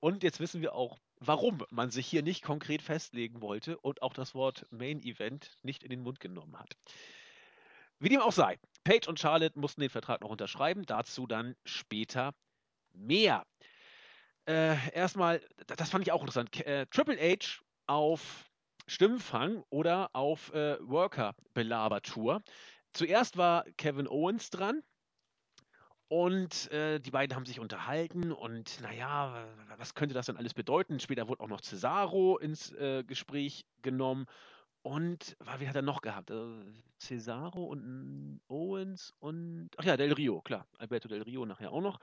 Und 0.00 0.24
jetzt 0.24 0.40
wissen 0.40 0.62
wir 0.62 0.74
auch, 0.74 0.98
warum 1.20 1.64
man 1.70 1.90
sich 1.90 2.06
hier 2.06 2.22
nicht 2.22 2.42
konkret 2.42 2.82
festlegen 2.82 3.42
wollte 3.42 3.78
und 3.78 4.02
auch 4.02 4.14
das 4.14 4.34
Wort 4.34 4.66
Main 4.70 5.00
Event 5.02 5.56
nicht 5.62 5.82
in 5.82 5.90
den 5.90 6.02
Mund 6.02 6.18
genommen 6.18 6.58
hat. 6.58 6.76
Wie 7.98 8.08
dem 8.08 8.20
auch 8.20 8.32
sei, 8.32 8.58
Paige 8.82 9.08
und 9.08 9.20
Charlotte 9.20 9.58
mussten 9.58 9.82
den 9.82 9.90
Vertrag 9.90 10.22
noch 10.22 10.30
unterschreiben, 10.30 10.86
dazu 10.86 11.26
dann 11.26 11.54
später 11.66 12.34
mehr. 12.94 13.46
Äh, 14.48 14.76
erstmal, 14.94 15.42
das 15.66 15.90
fand 15.90 16.06
ich 16.06 16.12
auch 16.12 16.22
interessant, 16.22 16.58
äh, 16.64 16.86
Triple 16.86 17.18
H 17.18 17.60
auf 17.86 18.50
Stimmfang 18.86 19.62
oder 19.68 20.10
auf 20.14 20.52
äh, 20.54 20.78
Worker-Belabertour. 20.80 22.42
Zuerst 22.94 23.36
war 23.36 23.64
Kevin 23.76 24.08
Owens 24.08 24.50
dran, 24.50 24.82
und 26.10 26.72
äh, 26.72 26.98
die 26.98 27.12
beiden 27.12 27.36
haben 27.36 27.46
sich 27.46 27.60
unterhalten 27.60 28.32
und 28.32 28.80
naja, 28.80 29.46
was 29.76 29.94
könnte 29.94 30.12
das 30.12 30.26
denn 30.26 30.36
alles 30.36 30.54
bedeuten? 30.54 30.98
Später 30.98 31.28
wurde 31.28 31.40
auch 31.40 31.48
noch 31.48 31.60
Cesaro 31.60 32.36
ins 32.36 32.72
äh, 32.72 33.04
Gespräch 33.04 33.64
genommen. 33.82 34.26
Und 34.82 35.36
wer 35.38 35.68
hat 35.68 35.76
er 35.76 35.82
noch 35.82 36.00
gehabt? 36.00 36.32
Äh, 36.32 36.64
Cesaro 36.98 37.62
und 37.62 38.40
Owens 38.48 39.14
und. 39.20 39.68
Ach 39.76 39.84
ja, 39.84 39.96
Del 39.96 40.12
Rio, 40.12 40.40
klar. 40.42 40.66
Alberto 40.78 41.06
Del 41.06 41.22
Rio 41.22 41.46
nachher 41.46 41.70
auch 41.70 41.80
noch. 41.80 42.00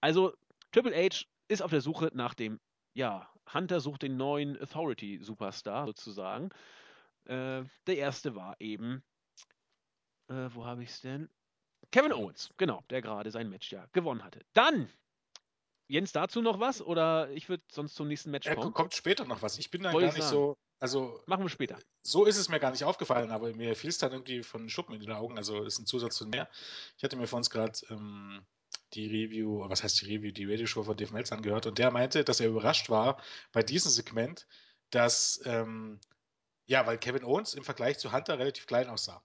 Also, 0.00 0.32
Triple 0.70 0.96
H 0.96 1.26
ist 1.48 1.60
auf 1.60 1.70
der 1.70 1.82
Suche 1.82 2.10
nach 2.14 2.32
dem, 2.32 2.58
ja, 2.94 3.28
Hunter 3.52 3.80
sucht 3.80 4.00
den 4.00 4.16
neuen 4.16 4.58
Authority-Superstar 4.62 5.84
sozusagen. 5.88 6.48
Äh, 7.26 7.64
der 7.86 7.98
erste 7.98 8.34
war 8.34 8.56
eben. 8.60 9.02
Äh, 10.28 10.48
wo 10.54 10.64
habe 10.64 10.84
ich 10.84 10.88
es 10.88 11.02
denn? 11.02 11.28
Kevin 11.92 12.12
Owens, 12.12 12.50
genau, 12.56 12.82
der 12.90 13.02
gerade 13.02 13.30
sein 13.30 13.48
Match 13.48 13.70
ja 13.70 13.86
gewonnen 13.92 14.24
hatte. 14.24 14.40
Dann, 14.54 14.90
Jens, 15.88 16.12
dazu 16.12 16.42
noch 16.42 16.58
was? 16.58 16.82
Oder 16.82 17.30
ich 17.30 17.48
würde 17.48 17.62
sonst 17.70 17.94
zum 17.94 18.08
nächsten 18.08 18.30
Match 18.30 18.48
kommen? 18.48 18.68
Ja, 18.68 18.70
kommt 18.70 18.94
später 18.94 19.24
noch 19.24 19.42
was. 19.42 19.58
Ich 19.58 19.70
bin 19.70 19.82
da 19.82 19.92
gar 19.92 20.00
nicht 20.00 20.14
sagen. 20.14 20.26
so. 20.26 20.56
Also, 20.80 21.22
Machen 21.26 21.44
wir 21.44 21.48
später. 21.48 21.78
So 22.02 22.24
ist 22.24 22.38
es 22.38 22.48
mir 22.48 22.58
gar 22.58 22.72
nicht 22.72 22.82
aufgefallen, 22.82 23.30
aber 23.30 23.54
mir 23.54 23.76
fiel 23.76 23.90
es 23.90 23.98
dann 23.98 24.10
irgendwie 24.10 24.42
von 24.42 24.68
Schuppen 24.68 24.96
in 24.96 25.00
den 25.00 25.12
Augen. 25.12 25.36
Also 25.36 25.62
ist 25.62 25.78
ein 25.78 25.86
Zusatz 25.86 26.16
zu 26.16 26.26
mehr. 26.26 26.48
Ich 26.96 27.04
hatte 27.04 27.14
mir 27.14 27.28
vor 27.28 27.36
uns 27.36 27.50
gerade 27.50 27.78
ähm, 27.90 28.44
die 28.94 29.06
Review, 29.06 29.68
was 29.68 29.84
heißt 29.84 30.00
die 30.00 30.12
Review, 30.12 30.32
die 30.32 30.50
Radioshow 30.50 30.82
von 30.82 30.96
Dave 30.96 31.12
Meltz 31.12 31.30
angehört 31.30 31.66
und 31.66 31.78
der 31.78 31.92
meinte, 31.92 32.24
dass 32.24 32.40
er 32.40 32.48
überrascht 32.48 32.90
war 32.90 33.22
bei 33.52 33.62
diesem 33.62 33.92
Segment, 33.92 34.48
dass, 34.90 35.40
ähm, 35.44 36.00
ja, 36.66 36.84
weil 36.86 36.98
Kevin 36.98 37.24
Owens 37.24 37.54
im 37.54 37.62
Vergleich 37.62 37.98
zu 37.98 38.12
Hunter 38.12 38.38
relativ 38.38 38.66
klein 38.66 38.88
aussah. 38.88 39.22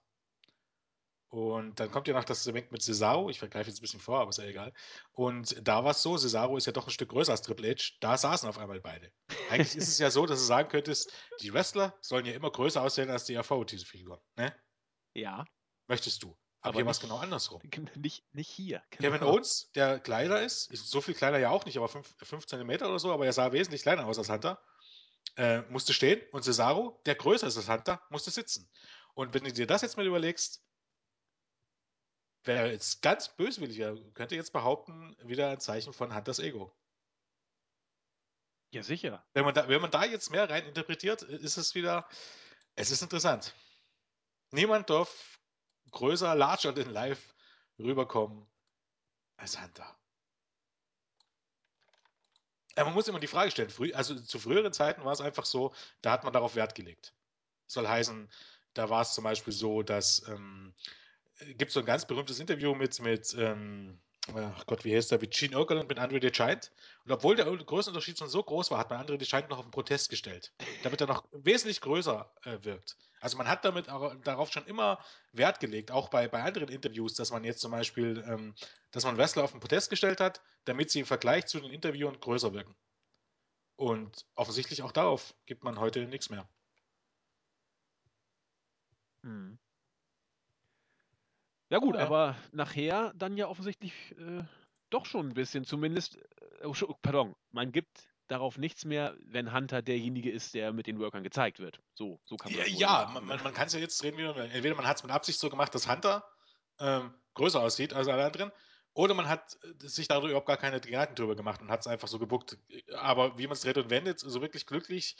Und 1.30 1.78
dann 1.78 1.90
kommt 1.90 2.08
ja 2.08 2.14
noch 2.14 2.24
das 2.24 2.42
Segment 2.42 2.72
mit 2.72 2.82
Cesaro. 2.82 3.28
Ich 3.28 3.38
vergreife 3.38 3.68
jetzt 3.68 3.80
ein 3.80 3.82
bisschen 3.82 4.00
vor, 4.00 4.20
aber 4.20 4.30
ist 4.30 4.38
ja 4.38 4.44
egal. 4.44 4.72
Und 5.12 5.56
da 5.66 5.84
war 5.84 5.90
es 5.90 6.02
so: 6.02 6.16
Cesaro 6.16 6.56
ist 6.56 6.66
ja 6.66 6.72
doch 6.72 6.86
ein 6.86 6.90
Stück 6.90 7.10
größer 7.10 7.32
als 7.32 7.42
Triple 7.42 7.70
H. 7.70 7.96
Da 8.00 8.16
saßen 8.16 8.48
auf 8.48 8.56
einmal 8.56 8.80
beide. 8.80 9.12
Eigentlich 9.50 9.76
ist 9.76 9.88
es 9.88 9.98
ja 9.98 10.10
so, 10.10 10.24
dass 10.24 10.38
du 10.38 10.46
sagen 10.46 10.70
könntest, 10.70 11.12
die 11.42 11.52
Wrestler 11.52 11.94
sollen 12.00 12.24
ja 12.24 12.32
immer 12.32 12.50
größer 12.50 12.82
aussehen 12.82 13.10
als 13.10 13.24
die 13.24 13.36
RV, 13.36 13.64
diese 13.66 13.84
Figuren. 13.84 14.20
Ne? 14.36 14.54
Ja. 15.14 15.44
Möchtest 15.86 16.22
du. 16.22 16.28
Aber, 16.60 16.70
aber 16.70 16.78
hier 16.78 16.86
war 16.86 16.92
es 16.92 17.00
genau 17.00 17.18
andersrum. 17.18 17.60
Nicht, 17.94 18.24
nicht 18.32 18.50
hier. 18.50 18.82
Genau. 18.90 19.10
Kevin 19.10 19.26
Owens, 19.26 19.70
der 19.74 20.00
kleiner 20.00 20.40
ist, 20.40 20.70
ist 20.72 20.90
so 20.90 21.00
viel 21.00 21.14
kleiner 21.14 21.38
ja 21.38 21.50
auch 21.50 21.64
nicht, 21.66 21.76
aber 21.76 21.88
5 21.88 22.46
cm 22.46 22.70
oder 22.70 22.98
so, 22.98 23.12
aber 23.12 23.26
er 23.26 23.32
sah 23.32 23.52
wesentlich 23.52 23.82
kleiner 23.82 24.06
aus 24.06 24.18
als 24.18 24.28
Hunter, 24.28 24.60
äh, 25.36 25.60
musste 25.68 25.92
stehen. 25.92 26.20
Und 26.32 26.42
Cesaro, 26.42 27.00
der 27.06 27.14
größer 27.14 27.46
ist 27.46 27.56
als 27.56 27.68
Hunter, 27.68 28.02
musste 28.10 28.30
sitzen. 28.30 28.68
Und 29.14 29.34
wenn 29.34 29.44
du 29.44 29.52
dir 29.52 29.66
das 29.66 29.82
jetzt 29.82 29.96
mal 29.96 30.06
überlegst, 30.06 30.64
Wer 32.48 32.72
jetzt 32.72 33.02
ganz 33.02 33.28
böswillig 33.28 33.76
wäre, 33.76 34.02
könnte 34.12 34.34
jetzt 34.34 34.54
behaupten, 34.54 35.14
wieder 35.22 35.50
ein 35.50 35.60
Zeichen 35.60 35.92
von 35.92 36.14
Hunters 36.14 36.38
Ego. 36.38 36.74
Ja, 38.70 38.82
sicher. 38.82 39.22
Wenn 39.34 39.44
man 39.44 39.52
da, 39.52 39.68
wenn 39.68 39.82
man 39.82 39.90
da 39.90 40.06
jetzt 40.06 40.30
mehr 40.30 40.48
rein 40.48 40.64
interpretiert, 40.64 41.20
ist 41.20 41.58
es 41.58 41.74
wieder, 41.74 42.08
es 42.74 42.90
ist 42.90 43.02
interessant. 43.02 43.54
Niemand 44.50 44.88
darf 44.88 45.38
größer, 45.90 46.34
larger 46.34 46.74
than 46.74 46.88
life 46.88 47.34
rüberkommen 47.78 48.48
als 49.36 49.60
Hunter. 49.60 49.94
Ja, 52.78 52.84
man 52.84 52.94
muss 52.94 53.08
immer 53.08 53.20
die 53.20 53.26
Frage 53.26 53.50
stellen, 53.50 53.68
früh, 53.68 53.92
also 53.92 54.18
zu 54.18 54.38
früheren 54.38 54.72
Zeiten 54.72 55.04
war 55.04 55.12
es 55.12 55.20
einfach 55.20 55.44
so, 55.44 55.74
da 56.00 56.12
hat 56.12 56.24
man 56.24 56.32
darauf 56.32 56.54
Wert 56.54 56.74
gelegt. 56.74 57.14
soll 57.66 57.86
heißen, 57.86 58.32
da 58.72 58.88
war 58.88 59.02
es 59.02 59.12
zum 59.12 59.24
Beispiel 59.24 59.52
so, 59.52 59.82
dass 59.82 60.26
ähm, 60.28 60.74
gibt 61.56 61.68
es 61.68 61.74
so 61.74 61.80
ein 61.80 61.86
ganz 61.86 62.06
berühmtes 62.06 62.40
Interview 62.40 62.74
mit, 62.74 63.00
mit 63.00 63.34
ähm, 63.38 63.98
ach 64.34 64.66
Gott, 64.66 64.84
wie 64.84 64.94
heißt 64.94 65.10
der, 65.10 65.20
mit 65.20 65.32
Gene 65.32 65.58
Okerlund 65.58 65.88
mit 65.88 65.98
Andre 65.98 66.20
the 66.20 66.30
Giant. 66.30 66.70
Und 67.04 67.12
obwohl 67.12 67.36
der 67.36 67.46
Größenunterschied 67.46 68.18
schon 68.18 68.28
so 68.28 68.42
groß 68.42 68.70
war, 68.70 68.78
hat 68.78 68.90
man 68.90 69.00
Andre 69.00 69.18
the 69.18 69.26
Giant 69.26 69.48
noch 69.48 69.58
auf 69.58 69.64
den 69.64 69.70
Protest 69.70 70.10
gestellt, 70.10 70.52
damit 70.82 71.00
er 71.00 71.06
noch 71.06 71.24
wesentlich 71.32 71.80
größer 71.80 72.30
äh, 72.44 72.58
wirkt. 72.62 72.96
Also 73.20 73.36
man 73.36 73.48
hat 73.48 73.64
damit 73.64 73.88
auch, 73.88 74.14
darauf 74.22 74.52
schon 74.52 74.66
immer 74.66 75.02
Wert 75.32 75.60
gelegt, 75.60 75.90
auch 75.90 76.08
bei, 76.08 76.28
bei 76.28 76.42
anderen 76.42 76.68
Interviews, 76.68 77.14
dass 77.14 77.30
man 77.30 77.44
jetzt 77.44 77.60
zum 77.60 77.70
Beispiel, 77.70 78.24
ähm, 78.28 78.54
dass 78.90 79.04
man 79.04 79.16
Wrestler 79.16 79.44
auf 79.44 79.52
den 79.52 79.60
Protest 79.60 79.90
gestellt 79.90 80.20
hat, 80.20 80.40
damit 80.64 80.90
sie 80.90 81.00
im 81.00 81.06
Vergleich 81.06 81.46
zu 81.46 81.60
den 81.60 81.72
Interviewern 81.72 82.20
größer 82.20 82.52
wirken. 82.52 82.74
Und 83.76 84.26
offensichtlich 84.34 84.82
auch 84.82 84.92
darauf 84.92 85.34
gibt 85.46 85.64
man 85.64 85.78
heute 85.78 86.06
nichts 86.06 86.30
mehr. 86.30 86.48
Hm. 89.22 89.58
Ja 91.70 91.78
gut, 91.78 91.96
ja. 91.96 92.02
aber 92.02 92.36
nachher 92.52 93.12
dann 93.14 93.36
ja 93.36 93.48
offensichtlich 93.48 93.92
äh, 94.18 94.42
doch 94.90 95.04
schon 95.04 95.28
ein 95.28 95.34
bisschen, 95.34 95.64
zumindest, 95.64 96.16
äh, 96.60 96.66
oh, 96.66 96.74
pardon, 97.02 97.34
man 97.50 97.72
gibt 97.72 98.08
darauf 98.28 98.58
nichts 98.58 98.84
mehr, 98.84 99.16
wenn 99.20 99.52
Hunter 99.52 99.82
derjenige 99.82 100.30
ist, 100.30 100.54
der 100.54 100.72
mit 100.72 100.86
den 100.86 100.98
Workern 100.98 101.22
gezeigt 101.22 101.58
wird. 101.58 101.80
So, 101.94 102.20
so 102.24 102.36
kann 102.36 102.52
man 102.52 102.60
Ja, 102.60 102.66
ja 102.66 103.10
man, 103.12 103.24
man, 103.24 103.42
man 103.42 103.54
kann 103.54 103.66
es 103.66 103.72
ja 103.72 103.80
jetzt 103.80 104.02
reden, 104.02 104.18
entweder 104.18 104.74
man 104.74 104.86
hat 104.86 104.98
es 104.98 105.02
mit 105.02 105.12
Absicht 105.12 105.38
so 105.38 105.50
gemacht, 105.50 105.74
dass 105.74 105.88
Hunter 105.88 106.24
ähm, 106.78 107.14
größer 107.34 107.60
aussieht 107.60 107.92
als 107.92 108.08
alle 108.08 108.24
anderen, 108.24 108.52
oder 108.94 109.14
man 109.14 109.28
hat 109.28 109.56
äh, 109.62 109.86
sich 109.86 110.08
darüber 110.08 110.28
überhaupt 110.28 110.48
gar 110.48 110.56
keine 110.56 110.80
Gedanken 110.80 111.14
drüber 111.14 111.36
gemacht 111.36 111.60
und 111.60 111.70
hat 111.70 111.80
es 111.80 111.86
einfach 111.86 112.08
so 112.08 112.18
gebuckt. 112.18 112.58
Aber 112.94 113.38
wie 113.38 113.46
man 113.46 113.52
es 113.52 113.60
dreht 113.60 113.78
und 113.78 113.90
wendet, 113.90 114.20
so 114.20 114.40
wirklich 114.42 114.66
glücklich 114.66 115.16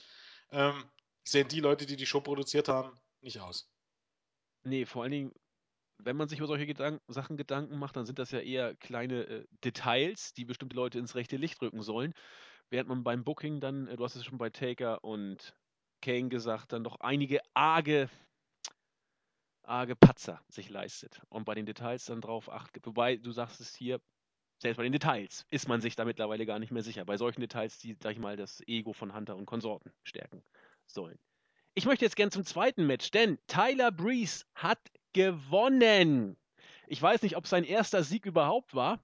ähm, 0.50 0.84
sehen 1.24 1.48
die 1.48 1.60
Leute, 1.60 1.86
die 1.86 1.96
die 1.96 2.06
Show 2.06 2.20
produziert 2.20 2.68
haben, 2.68 2.98
nicht 3.20 3.40
aus. 3.40 3.70
Nee, 4.64 4.84
vor 4.84 5.02
allen 5.02 5.12
Dingen, 5.12 5.34
wenn 5.98 6.16
man 6.16 6.28
sich 6.28 6.38
über 6.38 6.46
solche 6.46 6.66
Gedank 6.66 7.00
Sachen 7.08 7.36
Gedanken 7.36 7.78
macht, 7.78 7.96
dann 7.96 8.06
sind 8.06 8.18
das 8.18 8.30
ja 8.30 8.40
eher 8.40 8.74
kleine 8.76 9.24
äh, 9.24 9.46
Details, 9.64 10.32
die 10.34 10.44
bestimmte 10.44 10.76
Leute 10.76 10.98
ins 10.98 11.14
rechte 11.14 11.36
Licht 11.36 11.60
rücken 11.60 11.82
sollen. 11.82 12.14
Während 12.70 12.88
man 12.88 13.04
beim 13.04 13.24
Booking 13.24 13.60
dann, 13.60 13.88
äh, 13.88 13.96
du 13.96 14.04
hast 14.04 14.16
es 14.16 14.24
schon 14.24 14.38
bei 14.38 14.50
Taker 14.50 15.02
und 15.04 15.54
Kane 16.00 16.28
gesagt, 16.28 16.72
dann 16.72 16.84
doch 16.84 17.00
einige 17.00 17.40
arge, 17.54 18.08
arge 19.62 19.96
Patzer 19.96 20.40
sich 20.48 20.70
leistet 20.70 21.20
und 21.28 21.44
bei 21.44 21.54
den 21.54 21.66
Details 21.66 22.04
dann 22.04 22.20
drauf 22.20 22.50
acht 22.50 22.78
Wobei, 22.86 23.16
du 23.16 23.32
sagst 23.32 23.60
es 23.60 23.74
hier, 23.74 24.00
selbst 24.60 24.76
bei 24.76 24.84
den 24.84 24.92
Details 24.92 25.46
ist 25.50 25.68
man 25.68 25.80
sich 25.80 25.96
da 25.96 26.04
mittlerweile 26.04 26.46
gar 26.46 26.58
nicht 26.58 26.72
mehr 26.72 26.82
sicher. 26.82 27.04
Bei 27.04 27.16
solchen 27.16 27.40
Details, 27.40 27.78
die, 27.78 27.96
sag 28.00 28.12
ich 28.12 28.18
mal, 28.18 28.36
das 28.36 28.60
Ego 28.66 28.92
von 28.92 29.14
Hunter 29.14 29.36
und 29.36 29.46
Konsorten 29.46 29.92
stärken 30.04 30.42
sollen. 30.86 31.18
Ich 31.74 31.86
möchte 31.86 32.04
jetzt 32.04 32.16
gern 32.16 32.32
zum 32.32 32.44
zweiten 32.44 32.86
Match, 32.86 33.10
denn 33.12 33.38
Tyler 33.46 33.92
Breeze 33.92 34.44
hat 34.54 34.80
gewonnen. 35.18 36.36
Ich 36.86 37.02
weiß 37.02 37.22
nicht, 37.22 37.36
ob 37.36 37.48
sein 37.48 37.64
erster 37.64 38.04
Sieg 38.04 38.24
überhaupt 38.24 38.74
war. 38.76 39.00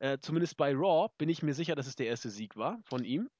Äh, 0.00 0.18
zumindest 0.20 0.56
bei 0.56 0.74
Raw 0.74 1.08
bin 1.18 1.28
ich 1.28 1.44
mir 1.44 1.54
sicher, 1.54 1.76
dass 1.76 1.86
es 1.86 1.94
der 1.94 2.06
erste 2.06 2.30
Sieg 2.30 2.56
war 2.56 2.80
von 2.82 3.04
ihm. 3.04 3.30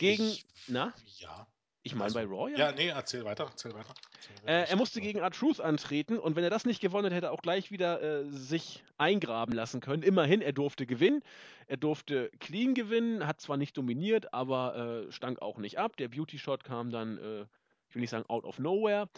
Gegen, 0.00 0.24
ich, 0.24 0.44
na? 0.66 0.92
Ja. 1.18 1.46
Ich 1.84 1.94
meine 1.94 2.06
Also, 2.06 2.18
bei 2.18 2.24
Raw, 2.24 2.50
ja. 2.50 2.58
Ja, 2.58 2.72
nee, 2.72 2.88
erzähl 2.88 3.24
weiter, 3.24 3.44
erzähl 3.44 3.72
weiter. 3.72 3.94
Erzähl 4.16 4.36
weiter. 4.42 4.48
Äh, 4.48 4.68
er 4.68 4.76
musste 4.76 5.00
gegen 5.00 5.20
R-Truth 5.20 5.60
antreten 5.60 6.18
und 6.18 6.34
wenn 6.34 6.42
er 6.42 6.50
das 6.50 6.64
nicht 6.64 6.80
gewonnen 6.80 7.04
hätte, 7.04 7.14
hätte 7.14 7.26
er 7.26 7.32
auch 7.32 7.42
gleich 7.42 7.70
wieder 7.70 8.02
äh, 8.02 8.28
sich 8.28 8.82
eingraben 8.98 9.54
lassen 9.54 9.80
können. 9.80 10.02
Immerhin, 10.02 10.42
er 10.42 10.52
durfte 10.52 10.86
gewinnen. 10.86 11.22
Er 11.68 11.76
durfte 11.76 12.32
clean 12.40 12.74
gewinnen, 12.74 13.28
hat 13.28 13.40
zwar 13.40 13.56
nicht 13.56 13.76
dominiert, 13.76 14.34
aber 14.34 15.06
äh, 15.06 15.12
stank 15.12 15.40
auch 15.40 15.58
nicht 15.58 15.78
ab. 15.78 15.96
Der 15.98 16.08
Beauty 16.08 16.40
Shot 16.40 16.64
kam 16.64 16.90
dann, 16.90 17.18
äh, 17.18 17.42
ich 17.88 17.94
will 17.94 18.00
nicht 18.00 18.10
sagen 18.10 18.28
out 18.28 18.44
of 18.44 18.58
nowhere. 18.58 19.08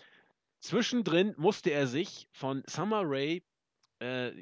Zwischendrin 0.61 1.35
musste 1.37 1.71
er 1.71 1.87
sich 1.87 2.29
von 2.33 2.63
Summer 2.67 3.03
Rae, 3.05 3.43
äh, 4.01 4.33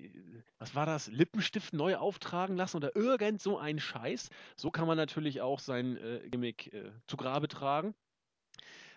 was 0.58 0.74
war 0.74 0.86
das, 0.86 1.08
Lippenstift 1.08 1.72
neu 1.72 1.96
auftragen 1.96 2.56
lassen 2.56 2.76
oder 2.78 2.96
irgend 2.96 3.40
so 3.40 3.58
ein 3.58 3.78
Scheiß. 3.78 4.30
So 4.56 4.70
kann 4.70 4.86
man 4.86 4.96
natürlich 4.96 5.40
auch 5.40 5.60
sein 5.60 5.96
äh, 5.96 6.28
Gimmick 6.28 6.72
äh, 6.72 6.92
zu 7.06 7.16
Grabe 7.16 7.48
tragen. 7.48 7.94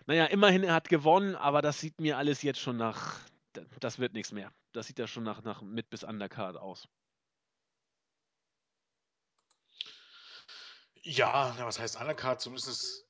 Naja, 0.06 0.26
immerhin, 0.26 0.64
er 0.64 0.74
hat 0.74 0.88
gewonnen, 0.88 1.36
aber 1.36 1.62
das 1.62 1.80
sieht 1.80 2.00
mir 2.00 2.16
alles 2.16 2.42
jetzt 2.42 2.60
schon 2.60 2.76
nach. 2.76 3.20
Das 3.80 3.98
wird 3.98 4.12
nichts 4.12 4.32
mehr. 4.32 4.52
Das 4.72 4.86
sieht 4.86 4.98
ja 4.98 5.06
schon 5.06 5.24
nach, 5.24 5.42
nach 5.42 5.62
Mid- 5.62 5.90
bis 5.90 6.04
Undercard 6.04 6.56
aus. 6.56 6.88
Ja, 11.02 11.54
was 11.64 11.78
heißt 11.78 12.00
Undercard? 12.00 12.40
Zumindest, 12.40 13.06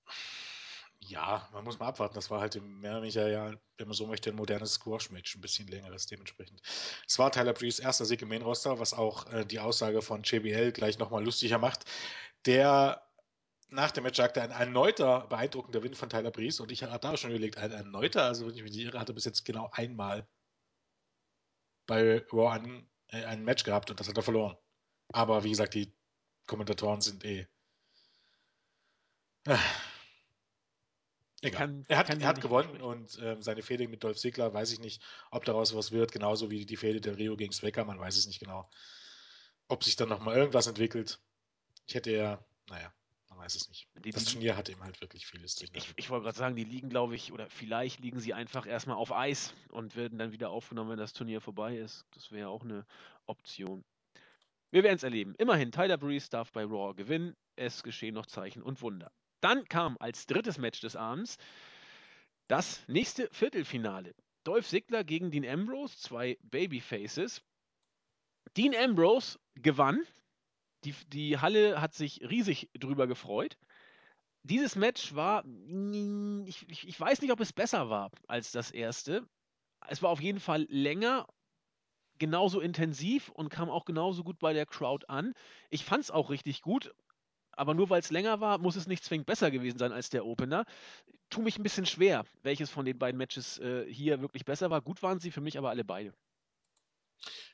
ja, 1.10 1.48
man 1.52 1.64
muss 1.64 1.78
mal 1.78 1.88
abwarten. 1.88 2.14
Das 2.14 2.30
war 2.30 2.40
halt 2.40 2.56
im 2.56 2.80
mehr 2.80 2.92
oder 2.92 3.02
weniger, 3.02 3.28
ja, 3.28 3.52
wenn 3.76 3.88
man 3.88 3.94
so 3.94 4.06
möchte, 4.06 4.30
ein 4.30 4.36
modernes 4.36 4.74
Squash-Match, 4.74 5.34
ein 5.36 5.40
bisschen 5.40 5.66
längeres 5.68 6.06
dementsprechend. 6.06 6.62
Es 7.06 7.18
war 7.18 7.32
Tyler 7.32 7.52
Breeze 7.52 7.82
erster 7.82 8.04
Sieg 8.04 8.22
im 8.22 8.28
Main-Roster, 8.28 8.78
was 8.78 8.94
auch 8.94 9.30
äh, 9.32 9.44
die 9.44 9.60
Aussage 9.60 10.02
von 10.02 10.22
JBL 10.22 10.72
gleich 10.72 10.98
nochmal 10.98 11.24
lustiger 11.24 11.58
macht. 11.58 11.84
Der 12.46 13.02
nach 13.68 13.90
dem 13.90 14.04
Match 14.04 14.16
sagte, 14.16 14.42
ein 14.42 14.50
erneuter 14.50 15.26
beeindruckender 15.28 15.82
Win 15.82 15.94
von 15.94 16.08
Tyler 16.08 16.30
Breeze 16.30 16.62
und 16.62 16.72
ich 16.72 16.82
habe 16.82 16.98
da 16.98 17.16
schon 17.16 17.30
überlegt, 17.30 17.58
ein 17.58 17.70
erneuter, 17.72 18.24
also 18.24 18.46
wenn 18.46 18.54
ich 18.54 18.62
mich 18.62 18.72
nicht 18.72 18.84
irre, 18.84 18.98
hatte 18.98 19.14
bis 19.14 19.24
jetzt 19.24 19.44
genau 19.44 19.70
einmal 19.72 20.26
bei 21.86 22.24
Raw 22.32 22.48
ein, 22.52 22.88
äh, 23.08 23.24
ein 23.24 23.44
Match 23.44 23.64
gehabt 23.64 23.90
und 23.90 24.00
das 24.00 24.08
hat 24.08 24.16
er 24.16 24.22
verloren. 24.22 24.56
Aber 25.12 25.44
wie 25.44 25.50
gesagt, 25.50 25.74
die 25.74 25.92
Kommentatoren 26.46 27.00
sind 27.00 27.24
eh 27.24 27.46
Ah. 29.46 29.89
Kann- 31.52 31.84
er 31.88 31.96
hat, 31.96 32.10
er 32.10 32.26
hat 32.26 32.40
gewonnen 32.42 32.80
und 32.82 33.18
ähm, 33.22 33.42
seine 33.42 33.62
Fehde 33.62 33.88
mit 33.88 34.04
Dolph 34.04 34.18
Ziggler 34.18 34.52
weiß 34.52 34.72
ich 34.72 34.80
nicht, 34.80 35.02
ob 35.30 35.44
daraus 35.46 35.74
was 35.74 35.90
wird, 35.90 36.12
genauso 36.12 36.50
wie 36.50 36.66
die 36.66 36.76
Fehde 36.76 37.00
der 37.00 37.16
Rio 37.16 37.36
gegen 37.36 37.52
Swecker, 37.52 37.84
man 37.86 37.98
weiß 37.98 38.16
es 38.16 38.26
nicht 38.26 38.40
genau. 38.40 38.68
Ob 39.68 39.82
sich 39.84 39.96
dann 39.96 40.08
nochmal 40.10 40.36
irgendwas 40.36 40.66
entwickelt. 40.66 41.18
Ich 41.86 41.94
hätte 41.94 42.10
ja, 42.12 42.44
naja, 42.68 42.92
man 43.30 43.38
weiß 43.38 43.54
es 43.54 43.68
nicht. 43.70 43.88
Die- 44.04 44.10
Das 44.10 44.26
Turnier 44.26 44.56
hat 44.56 44.68
eben 44.68 44.82
halt 44.82 45.00
wirklich 45.00 45.26
vieles 45.26 45.54
drin. 45.54 45.70
Ich, 45.72 45.92
ich 45.96 46.10
wollte 46.10 46.24
gerade 46.24 46.36
sagen, 46.36 46.56
die 46.56 46.64
liegen, 46.64 46.90
glaube 46.90 47.14
ich, 47.14 47.32
oder 47.32 47.48
vielleicht 47.48 48.00
liegen 48.00 48.20
sie 48.20 48.34
einfach 48.34 48.66
erstmal 48.66 48.96
auf 48.96 49.10
Eis 49.12 49.54
und 49.70 49.96
werden 49.96 50.18
dann 50.18 50.32
wieder 50.32 50.50
aufgenommen, 50.50 50.90
wenn 50.90 50.98
das 50.98 51.14
Turnier 51.14 51.40
vorbei 51.40 51.76
ist. 51.78 52.04
Das 52.14 52.30
wäre 52.32 52.48
auch 52.50 52.64
eine 52.64 52.84
Option. 53.26 53.82
Wir 54.72 54.82
werden 54.82 54.96
es 54.96 55.02
erleben. 55.04 55.34
Immerhin, 55.38 55.72
Tyler 55.72 55.96
Breeze 55.96 56.28
darf 56.28 56.52
bei 56.52 56.64
Raw 56.64 56.92
gewinnen. 56.94 57.34
Es 57.56 57.82
geschehen 57.82 58.14
noch 58.14 58.26
Zeichen 58.26 58.62
und 58.62 58.82
Wunder. 58.82 59.10
Dann 59.40 59.64
kam 59.68 59.96
als 60.00 60.26
drittes 60.26 60.58
Match 60.58 60.80
des 60.80 60.96
Abends 60.96 61.38
das 62.48 62.82
nächste 62.88 63.28
Viertelfinale. 63.32 64.14
Dolph 64.44 64.66
Ziggler 64.66 65.04
gegen 65.04 65.30
Dean 65.30 65.46
Ambrose, 65.46 65.96
zwei 65.98 66.38
Babyfaces. 66.42 67.42
Dean 68.56 68.74
Ambrose 68.74 69.38
gewann. 69.54 70.02
Die, 70.84 70.94
die 71.08 71.38
Halle 71.38 71.80
hat 71.80 71.94
sich 71.94 72.22
riesig 72.22 72.70
drüber 72.74 73.06
gefreut. 73.06 73.56
Dieses 74.42 74.76
Match 74.76 75.14
war, 75.14 75.44
mm, 75.44 76.46
ich, 76.46 76.66
ich, 76.68 76.88
ich 76.88 76.98
weiß 76.98 77.20
nicht, 77.20 77.32
ob 77.32 77.40
es 77.40 77.52
besser 77.52 77.90
war 77.90 78.10
als 78.26 78.52
das 78.52 78.70
erste. 78.70 79.28
Es 79.88 80.02
war 80.02 80.10
auf 80.10 80.20
jeden 80.20 80.40
Fall 80.40 80.66
länger, 80.70 81.26
genauso 82.18 82.60
intensiv 82.60 83.28
und 83.30 83.50
kam 83.50 83.68
auch 83.68 83.84
genauso 83.84 84.22
gut 84.24 84.38
bei 84.38 84.52
der 84.52 84.66
Crowd 84.66 85.06
an. 85.08 85.34
Ich 85.70 85.84
fand 85.84 86.04
es 86.04 86.10
auch 86.10 86.30
richtig 86.30 86.62
gut, 86.62 86.94
aber 87.60 87.74
nur 87.74 87.90
weil 87.90 88.00
es 88.00 88.10
länger 88.10 88.40
war, 88.40 88.56
muss 88.58 88.74
es 88.76 88.86
nicht 88.86 89.04
zwingend 89.04 89.26
besser 89.26 89.50
gewesen 89.50 89.78
sein 89.78 89.92
als 89.92 90.08
der 90.08 90.24
Opener. 90.24 90.64
Tu 91.28 91.42
mich 91.42 91.58
ein 91.58 91.62
bisschen 91.62 91.84
schwer, 91.84 92.24
welches 92.42 92.70
von 92.70 92.86
den 92.86 92.98
beiden 92.98 93.18
Matches 93.18 93.58
äh, 93.58 93.84
hier 93.92 94.22
wirklich 94.22 94.46
besser 94.46 94.70
war. 94.70 94.80
Gut 94.80 95.02
waren 95.02 95.20
sie 95.20 95.30
für 95.30 95.42
mich 95.42 95.58
aber 95.58 95.68
alle 95.68 95.84
beide. 95.84 96.14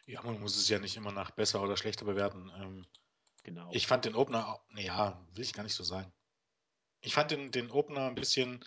Ja, 0.06 0.22
man 0.22 0.40
muss 0.40 0.56
es 0.56 0.68
ja 0.68 0.78
nicht 0.78 0.96
immer 0.96 1.10
nach 1.10 1.32
besser 1.32 1.60
oder 1.60 1.76
schlechter 1.76 2.04
bewerten. 2.04 2.52
Ähm, 2.56 2.86
Genau. 3.42 3.68
ich 3.72 3.86
fand 3.86 4.04
den 4.04 4.14
Opener, 4.16 4.60
naja, 4.70 5.24
will 5.34 5.44
ich 5.44 5.52
gar 5.52 5.62
nicht 5.62 5.74
so 5.74 5.84
sagen. 5.84 6.12
Ich 7.00 7.14
fand 7.14 7.30
den, 7.32 7.50
den 7.52 7.70
Opener 7.70 8.08
ein 8.08 8.14
bisschen, 8.16 8.64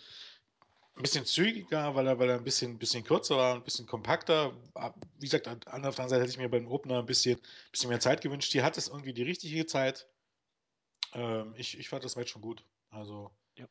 ein 0.96 1.02
bisschen 1.02 1.26
zügiger, 1.26 1.94
weil 1.94 2.06
er, 2.06 2.18
weil 2.18 2.30
er 2.30 2.36
ein 2.36 2.44
bisschen, 2.44 2.78
bisschen 2.78 3.04
kürzer 3.04 3.36
war, 3.36 3.54
ein 3.54 3.64
bisschen 3.64 3.86
kompakter. 3.86 4.54
Wie 5.18 5.26
gesagt, 5.26 5.48
an 5.48 5.60
an 5.66 5.82
der 5.82 5.90
anderen 5.90 6.08
Seite 6.08 6.22
hätte 6.22 6.32
ich 6.32 6.38
mir 6.38 6.50
beim 6.50 6.66
Opener 6.66 6.98
ein 6.98 7.06
bisschen, 7.06 7.40
bisschen 7.72 7.88
mehr 7.88 8.00
Zeit 8.00 8.20
gewünscht. 8.20 8.52
Hier 8.52 8.64
hat 8.64 8.76
es 8.76 8.88
irgendwie 8.88 9.14
die 9.14 9.22
richtige 9.22 9.66
Zeit. 9.66 10.06
Ähm, 11.12 11.54
ich, 11.56 11.78
ich 11.78 11.88
fand 11.88 12.04
das 12.04 12.16
Match 12.16 12.32
schon 12.32 12.42
gut. 12.42 12.64
Also 12.90 13.30
Ja. 13.56 13.68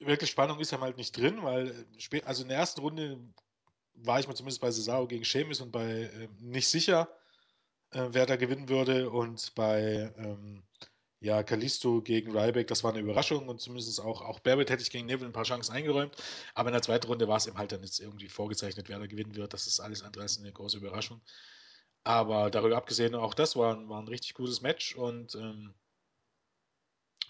wirklich 0.00 0.30
Spannung 0.30 0.60
ist 0.60 0.72
ja 0.72 0.80
halt 0.80 0.96
nicht 0.96 1.16
drin, 1.16 1.42
weil 1.42 1.68
äh, 1.68 1.98
spä- 1.98 2.24
also 2.24 2.42
in 2.42 2.48
der 2.48 2.58
ersten 2.58 2.80
Runde 2.82 3.20
war 3.94 4.20
ich 4.20 4.28
mir 4.28 4.34
zumindest 4.34 4.60
bei 4.62 4.70
Cesaro 4.72 5.06
gegen 5.08 5.24
Sheamus 5.24 5.60
und 5.60 5.72
bei 5.72 6.02
äh, 6.04 6.28
nicht 6.40 6.68
sicher, 6.68 7.08
äh, 7.92 8.08
wer 8.12 8.26
da 8.26 8.36
gewinnen 8.36 8.68
würde. 8.68 9.10
Und 9.10 9.54
bei 9.54 10.12
ähm, 10.18 10.64
ja, 11.20 11.42
Kalisto 11.42 12.02
gegen 12.02 12.36
Ryback, 12.36 12.68
das 12.68 12.84
war 12.84 12.92
eine 12.92 13.00
Überraschung 13.00 13.48
und 13.48 13.60
zumindest 13.60 14.00
auch, 14.00 14.22
auch 14.22 14.40
Barrett 14.40 14.70
hätte 14.70 14.82
ich 14.82 14.90
gegen 14.90 15.06
Neville 15.06 15.28
ein 15.30 15.32
paar 15.34 15.44
Chancen 15.44 15.72
eingeräumt. 15.74 16.16
Aber 16.54 16.70
in 16.70 16.74
der 16.74 16.82
zweiten 16.82 17.06
Runde 17.08 17.28
war 17.28 17.36
es 17.38 17.46
eben 17.46 17.58
halt 17.58 17.72
dann 17.72 17.82
jetzt 17.82 18.00
irgendwie 18.00 18.28
vorgezeichnet, 18.28 18.88
wer 18.88 18.98
da 18.98 19.06
gewinnen 19.06 19.36
wird. 19.36 19.52
Das 19.54 19.66
ist 19.66 19.80
alles 19.80 20.02
andere 20.02 20.22
als 20.24 20.38
eine 20.38 20.52
große 20.52 20.78
Überraschung. 20.78 21.22
Aber 22.04 22.50
darüber 22.50 22.76
abgesehen, 22.76 23.14
auch 23.14 23.34
das 23.34 23.56
war, 23.56 23.74
ein- 23.76 23.88
war 23.88 24.00
ein 24.02 24.08
richtig 24.08 24.34
gutes 24.34 24.60
Match 24.62 24.94
und 24.96 25.34
ähm, 25.34 25.74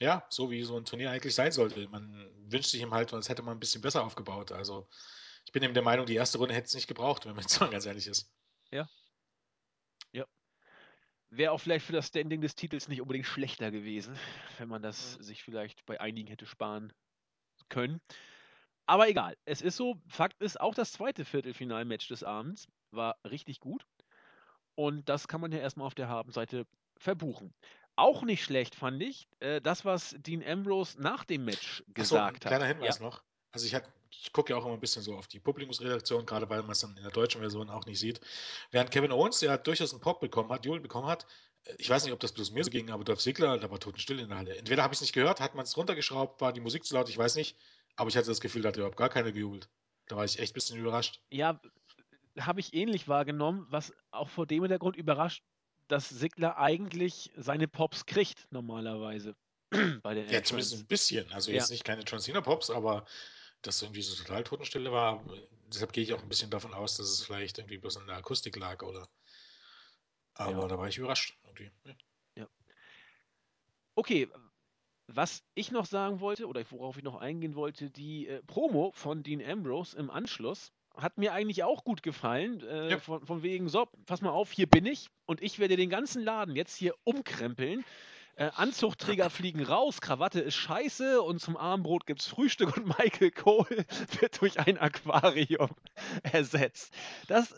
ja, 0.01 0.27
so 0.31 0.51
wie 0.51 0.63
so 0.63 0.77
ein 0.77 0.85
Turnier 0.85 1.11
eigentlich 1.11 1.35
sein 1.35 1.53
sollte. 1.53 1.89
Man 1.89 2.31
wünscht 2.51 2.71
sich 2.71 2.81
ihm 2.83 2.95
halt, 2.95 3.13
das 3.13 3.29
hätte 3.29 3.43
man 3.43 3.57
ein 3.57 3.61
bisschen 3.61 3.83
besser 3.83 4.05
aufgebaut. 4.05 4.53
Also 4.53 4.89
ich 5.47 5.53
bin 5.53 5.63
eben 5.63 5.75
der 5.75 5.83
Meinung, 5.83 6.07
die 6.07 6.15
erste 6.15 6.39
Runde 6.39 6.55
hätte 6.55 6.67
es 6.67 6.75
nicht 6.75 6.89
gebraucht, 6.89 7.27
wenn 7.27 7.35
man 7.35 7.43
jetzt 7.43 7.61
mal 7.61 7.71
ganz 7.71 7.87
ehrlich 7.87 8.07
ist. 8.07 8.33
Wäre 11.33 11.53
auch 11.53 11.59
vielleicht 11.61 11.87
für 11.87 11.93
das 11.93 12.09
Standing 12.09 12.41
des 12.41 12.57
Titels 12.57 12.89
nicht 12.89 13.01
unbedingt 13.01 13.27
schlechter 13.27 13.71
gewesen, 13.71 14.17
wenn 14.59 14.69
man 14.69 14.83
das 14.83 15.17
Mhm. 15.17 15.23
sich 15.23 15.43
vielleicht 15.45 15.87
bei 15.87 16.01
einigen 16.01 16.29
hätte 16.29 16.45
sparen 16.47 16.93
können. 17.69 18.01
Aber 18.87 19.09
egal, 19.09 19.37
es 19.45 19.63
ist 19.63 19.77
so. 19.77 19.97
Fakt 20.09 20.43
ist, 20.43 20.61
auch 20.61 20.75
das 20.75 20.93
zweite 20.93 21.25
Viertelfinalmatch 21.25 22.09
des 22.09 22.25
Abends 22.25 22.69
war 22.91 23.19
richtig 23.25 23.61
gut. 23.61 23.87
Und 24.75 25.09
das 25.09 25.29
kann 25.29 25.41
man 25.41 25.53
ja 25.53 25.59
erstmal 25.59 25.87
auf 25.87 25.95
der 25.95 26.09
Habenseite 26.09 26.67
verbuchen. 26.99 27.55
Auch 27.97 28.23
nicht 28.23 28.45
schlecht 28.45 28.75
fand 28.75 29.03
ich 29.03 29.29
äh, 29.41 29.61
das, 29.61 29.85
was 29.85 30.15
Dean 30.19 30.43
Ambrose 30.43 31.01
nach 31.01 31.25
dem 31.25 31.45
Match 31.45 31.83
Ach 31.83 31.87
so, 31.87 31.93
gesagt 31.95 32.41
kleiner 32.41 32.67
hat. 32.67 32.77
Hinweis 32.77 33.01
noch. 33.01 33.23
Also 33.53 33.67
ich, 33.67 33.77
ich 34.11 34.33
gucke 34.33 34.53
ja 34.53 34.59
auch 34.59 34.65
immer 34.65 34.75
ein 34.75 34.81
bisschen 34.81 35.03
so 35.03 35.17
auf 35.17 35.27
die 35.27 35.41
Publikumsredaktion, 35.41 36.25
gerade 36.25 36.49
weil 36.49 36.63
man 36.63 36.73
es 36.73 36.81
dann 36.81 36.97
in 36.97 37.03
der 37.03 37.13
deutschen 37.13 37.41
Version 37.41 37.69
auch 37.69 37.87
nicht 37.87 37.99
sieht. 37.99 38.21
Während 38.71 38.91
Kevin 38.91 39.13
Owens, 39.13 39.41
der 39.41 39.59
durchaus 39.59 39.93
einen 39.93 40.01
Pop 40.01 40.21
bekommen 40.21 40.51
hat, 40.51 40.65
Jubel 40.65 40.81
bekommen 40.81 41.09
hat, 41.09 41.27
äh, 41.65 41.75
ich 41.79 41.91
weiß 41.91 42.05
nicht, 42.05 42.13
ob 42.13 42.21
das 42.21 42.33
bloß 42.33 42.53
mir 42.53 42.65
so 42.65 42.71
ging, 42.71 42.91
aber 42.91 43.05
Dolph 43.05 43.21
Ziggler, 43.21 43.59
da 43.59 43.71
war 43.71 43.81
totenstill 43.81 44.21
in 44.21 44.29
der 44.29 44.39
Halle. 44.39 44.57
Entweder 44.57 44.83
habe 44.83 44.95
ich 44.95 44.99
es 44.99 45.03
nicht 45.03 45.13
gehört, 45.13 45.41
hat 45.41 45.55
man 45.55 45.65
es 45.65 45.77
runtergeschraubt, 45.77 46.41
war 46.41 46.53
die 46.53 46.61
Musik 46.61 46.85
zu 46.85 46.95
laut, 46.95 47.09
ich 47.09 47.19
weiß 47.19 47.35
nicht, 47.37 47.57
aber 47.97 48.09
ich 48.09 48.17
hatte 48.17 48.29
das 48.29 48.41
Gefühl, 48.41 48.63
da 48.63 48.69
hat 48.69 48.77
überhaupt 48.77 48.97
gar 48.97 49.09
keiner 49.09 49.33
gejubelt. 49.33 49.69
Da 50.07 50.17
war 50.17 50.25
ich 50.25 50.39
echt 50.39 50.53
ein 50.53 50.55
bisschen 50.55 50.79
überrascht. 50.79 51.21
Ja, 51.31 51.61
habe 52.39 52.61
ich 52.61 52.75
ähnlich 52.75 53.09
wahrgenommen, 53.09 53.67
was 53.71 53.93
auch 54.11 54.29
vor 54.29 54.47
dem 54.47 54.63
Hintergrund 54.63 54.97
überrascht, 54.97 55.45
dass 55.91 56.09
Sigler 56.09 56.57
eigentlich 56.59 57.31
seine 57.37 57.69
Pops 57.69 58.07
kriegt, 58.07 58.47
normalerweise. 58.51 59.35
bei 60.03 60.15
der 60.15 60.25
Ja, 60.27 60.43
zumindest 60.43 60.75
ein 60.75 60.87
bisschen. 60.87 61.31
Also 61.33 61.51
Ja. 61.51 61.59
jetzt 61.59 61.71
nicht 61.71 61.85
keine 61.85 62.03
John 62.03 62.21
Cena 62.21 62.41
Pops, 62.41 62.71
aber 62.71 63.07
dass 63.63 63.83
irgendwie 63.83 64.03
so 64.03 64.15
total 64.17 64.43
Totenstille 64.43 64.91
war. 64.91 65.25
Deshalb 65.69 65.93
gehe 65.93 66.03
ich 66.03 66.13
auch 66.13 66.23
ein 66.23 66.29
bisschen 66.29 66.51
davon 66.51 66.75
aus, 66.75 66.97
dass 66.97 67.09
es 67.09 67.25
vielleicht 67.25 67.59
irgendwie 67.59 67.79
bloß 67.79 67.99
an 67.99 68.07
der 68.07 68.17
Akustik 68.17 68.57
lag 68.57 68.83
oder. 68.83 69.09
Aber 70.35 70.53
Ja. 70.63 70.69
da 70.69 70.79
war 70.79 70.89
ich 70.89 70.99
überrascht. 70.99 71.37
Irgendwie. 71.45 71.71
Ja. 72.37 72.49
Okay, 73.97 74.29
was 75.09 75.43
ich 75.55 75.71
noch 75.73 75.87
sagen 75.87 76.21
wollte 76.21 76.47
oder 76.47 76.65
worauf 76.71 76.97
ich 76.97 77.03
noch 77.03 77.17
eingehen 77.17 77.55
wollte, 77.55 77.91
die 77.91 78.29
äh, 78.29 78.43
Promo 78.45 78.93
von 78.95 79.23
Dean 79.23 79.43
Ambrose 79.45 79.97
im 79.99 80.11
Anschluss 80.11 80.73
hat 80.97 81.19
mir 81.19 81.33
eigentlich 81.33 81.65
auch 81.65 81.85
gut 81.85 82.03
gefallen. 82.03 82.63
Äh, 82.67 82.91
ja. 82.91 82.99
von, 82.99 83.25
von 83.25 83.43
wegen, 83.43 83.69
so, 83.69 83.87
pass 84.07 84.21
mal 84.21 84.31
auf, 84.31 84.53
hier 84.53 84.67
bin 84.67 84.87
ich 84.87 85.09
und 85.27 85.43
ich 85.43 85.59
werde 85.59 85.77
den 85.77 85.91
ganzen 85.91 86.23
Laden 86.23 86.57
jetzt 86.57 86.77
hier 86.77 86.95
umkrempeln. 87.05 87.85
Äh, 88.37 88.51
Anzugträger 88.55 89.29
fliegen 89.31 89.63
raus, 89.63 90.01
Krawatte 90.01 90.41
ist 90.41 90.55
scheiße 90.55 91.21
und 91.21 91.41
zum 91.41 91.57
Armbrot 91.57 92.07
gibt's 92.07 92.27
Frühstück 92.27 92.77
und 92.77 92.87
Michael 92.87 93.31
Cole 93.31 93.85
wird 94.21 94.41
durch 94.41 94.59
ein 94.59 94.79
Aquarium 94.79 95.71
ersetzt. 96.23 96.95
Das, 97.27 97.55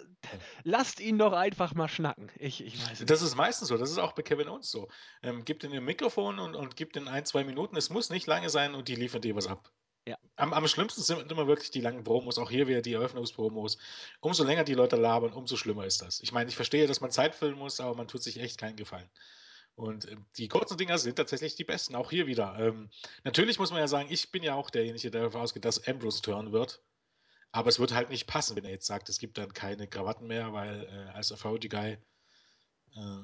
lasst 0.65 1.01
ihn 1.01 1.19
doch 1.19 1.33
einfach 1.33 1.75
mal 1.75 1.89
schnacken. 1.89 2.31
Ich, 2.37 2.65
ich 2.65 2.85
weiß 2.85 3.05
das 3.07 3.23
ist 3.23 3.37
meistens 3.37 3.69
so, 3.69 3.77
das 3.77 3.91
ist 3.91 3.99
auch 3.99 4.13
bei 4.13 4.23
Kevin 4.23 4.49
Owens 4.49 4.71
so. 4.71 4.89
Ähm, 5.23 5.45
gibt 5.45 5.65
ihm 5.65 5.73
ein 5.73 5.85
Mikrofon 5.85 6.39
und, 6.39 6.57
und 6.57 6.77
gibt 6.77 6.97
in 6.97 7.09
ein, 7.09 7.25
zwei 7.25 7.45
Minuten, 7.45 7.77
es 7.77 7.91
muss 7.91 8.11
nicht 8.11 8.27
lange 8.27 8.51
sein 8.51 8.75
und 8.75 8.89
die 8.89 8.97
liefern 8.97 9.23
dir 9.23 9.37
was 9.37 9.47
ab. 9.47 9.71
Ja. 10.05 10.19
Am, 10.35 10.53
am 10.53 10.67
schlimmsten 10.67 11.03
sind 11.03 11.31
immer 11.31 11.47
wirklich 11.47 11.71
die 11.71 11.81
langen 11.81 12.03
Promos, 12.03 12.39
auch 12.39 12.51
hier 12.51 12.67
wieder 12.67 12.83
die 12.83 12.95
Eröffnungspromos. 12.95 13.79
Umso 14.21 14.43
länger 14.43 14.65
die 14.65 14.75
Leute 14.75 14.97
labern, 14.97 15.33
umso 15.33 15.57
schlimmer 15.57 15.85
ist 15.85 16.03
das. 16.03 16.21
Ich 16.21 16.33
meine, 16.33 16.51
ich 16.51 16.57
verstehe, 16.57 16.89
dass 16.89 17.01
man 17.01 17.13
Zeit 17.13 17.35
füllen 17.37 17.57
muss, 17.57 17.79
aber 17.79 17.95
man 17.95 18.09
tut 18.09 18.23
sich 18.23 18.41
echt 18.41 18.59
keinen 18.59 18.77
Gefallen. 18.77 19.09
Und 19.75 20.07
äh, 20.07 20.17
die 20.37 20.49
kurzen 20.49 20.77
Dinger 20.77 20.99
sind 20.99 21.17
tatsächlich 21.17 21.55
die 21.55 21.65
besten, 21.65 21.95
auch 21.95 22.11
hier 22.11 22.27
wieder. 22.27 22.59
Ähm, 22.59 22.91
natürlich 23.25 23.59
muss 23.59 23.71
man 23.71 23.81
ja 23.81 23.89
sagen, 23.89 24.09
ich 24.11 24.31
bin 24.33 24.43
ja 24.43 24.55
auch 24.55 24.71
derjenige, 24.71 25.11
der 25.11 25.23
davon 25.23 25.41
ausgeht, 25.41 25.65
dass 25.65 25.87
Ambrose 25.87 26.21
turn 26.21 26.53
wird. 26.53 26.83
Aber 27.53 27.69
es 27.69 27.79
wird 27.79 27.93
halt 27.93 28.09
nicht 28.11 28.27
passen, 28.27 28.57
wenn 28.57 28.65
er 28.65 28.71
jetzt 28.71 28.87
sagt, 28.87 29.09
es 29.09 29.19
gibt 29.19 29.39
dann 29.39 29.53
keine 29.53 29.87
Krawatten 29.87 30.27
mehr, 30.27 30.53
weil 30.53 30.85
äh, 30.85 31.11
als 31.13 31.33
Authority 31.33 31.69
Guy. 31.69 31.99
Äh, 32.97 33.23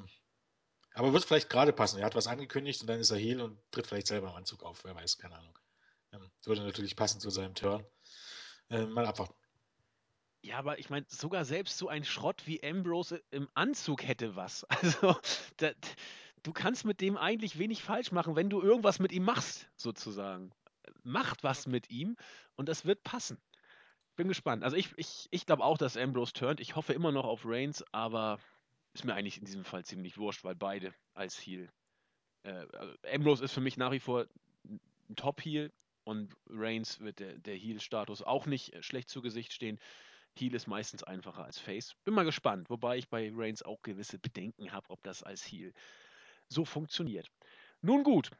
aber 0.94 1.12
wird 1.12 1.24
vielleicht 1.24 1.50
gerade 1.50 1.72
passen. 1.72 1.98
Er 1.98 2.06
hat 2.06 2.14
was 2.14 2.26
angekündigt 2.26 2.80
und 2.82 2.88
dann 2.88 3.00
ist 3.00 3.10
er 3.10 3.18
Heal 3.18 3.40
und 3.40 3.58
tritt 3.70 3.86
vielleicht 3.86 4.06
selber 4.06 4.28
im 4.30 4.36
Anzug 4.36 4.62
auf. 4.62 4.84
Wer 4.84 4.94
weiß, 4.94 5.18
keine 5.18 5.36
Ahnung. 5.36 5.58
Ähm, 6.12 6.30
würde 6.44 6.62
natürlich 6.62 6.96
passen 6.96 7.20
zu 7.20 7.30
seinem 7.30 7.54
Turn. 7.54 7.84
Äh, 8.70 8.86
mal 8.86 9.06
abwarten. 9.06 9.34
Ja, 10.42 10.58
aber 10.58 10.78
ich 10.78 10.88
meine, 10.88 11.04
sogar 11.08 11.44
selbst 11.44 11.78
so 11.78 11.88
ein 11.88 12.04
Schrott 12.04 12.46
wie 12.46 12.62
Ambrose 12.62 13.22
im 13.30 13.48
Anzug 13.54 14.02
hätte 14.02 14.36
was. 14.36 14.66
Also, 14.82 15.16
das, 15.56 15.74
du 16.42 16.52
kannst 16.52 16.84
mit 16.84 17.00
dem 17.00 17.16
eigentlich 17.16 17.58
wenig 17.58 17.82
falsch 17.82 18.12
machen, 18.12 18.36
wenn 18.36 18.50
du 18.50 18.62
irgendwas 18.62 18.98
mit 18.98 19.12
ihm 19.12 19.24
machst, 19.24 19.68
sozusagen. 19.76 20.52
Macht 21.02 21.42
was 21.44 21.66
mit 21.66 21.90
ihm 21.90 22.16
und 22.56 22.68
das 22.68 22.84
wird 22.84 23.02
passen. 23.02 23.38
Bin 24.16 24.28
gespannt. 24.28 24.64
Also 24.64 24.76
ich, 24.76 24.92
ich, 24.96 25.28
ich 25.30 25.46
glaube 25.46 25.64
auch, 25.64 25.78
dass 25.78 25.96
Ambrose 25.96 26.32
turnt. 26.32 26.60
Ich 26.60 26.76
hoffe 26.76 26.92
immer 26.92 27.12
noch 27.12 27.24
auf 27.24 27.42
Reigns, 27.44 27.84
aber 27.92 28.38
ist 28.94 29.04
mir 29.04 29.14
eigentlich 29.14 29.38
in 29.38 29.44
diesem 29.44 29.64
Fall 29.64 29.84
ziemlich 29.84 30.18
wurscht, 30.18 30.44
weil 30.44 30.54
beide 30.54 30.94
als 31.14 31.36
Heal. 31.38 31.70
Äh, 32.42 32.66
also 32.72 32.94
Ambrose 33.12 33.44
ist 33.44 33.52
für 33.52 33.60
mich 33.60 33.76
nach 33.76 33.92
wie 33.92 34.00
vor 34.00 34.26
ein 34.64 35.16
Top-Heal 35.16 35.72
und 36.08 36.34
Reigns 36.48 37.00
wird 37.00 37.18
der, 37.18 37.38
der 37.38 37.54
Heal-Status 37.54 38.22
auch 38.22 38.46
nicht 38.46 38.72
äh, 38.72 38.82
schlecht 38.82 39.10
zu 39.10 39.20
Gesicht 39.20 39.52
stehen. 39.52 39.78
Heal 40.38 40.54
ist 40.54 40.66
meistens 40.66 41.02
einfacher 41.02 41.44
als 41.44 41.58
Face. 41.58 41.96
Bin 42.04 42.14
mal 42.14 42.24
gespannt, 42.24 42.70
wobei 42.70 42.96
ich 42.96 43.10
bei 43.10 43.30
Reigns 43.34 43.62
auch 43.62 43.82
gewisse 43.82 44.18
Bedenken 44.18 44.72
habe, 44.72 44.88
ob 44.88 45.02
das 45.02 45.22
als 45.22 45.44
Heal 45.44 45.72
so 46.48 46.64
funktioniert. 46.64 47.28
Nun 47.82 48.04
gut, 48.04 48.30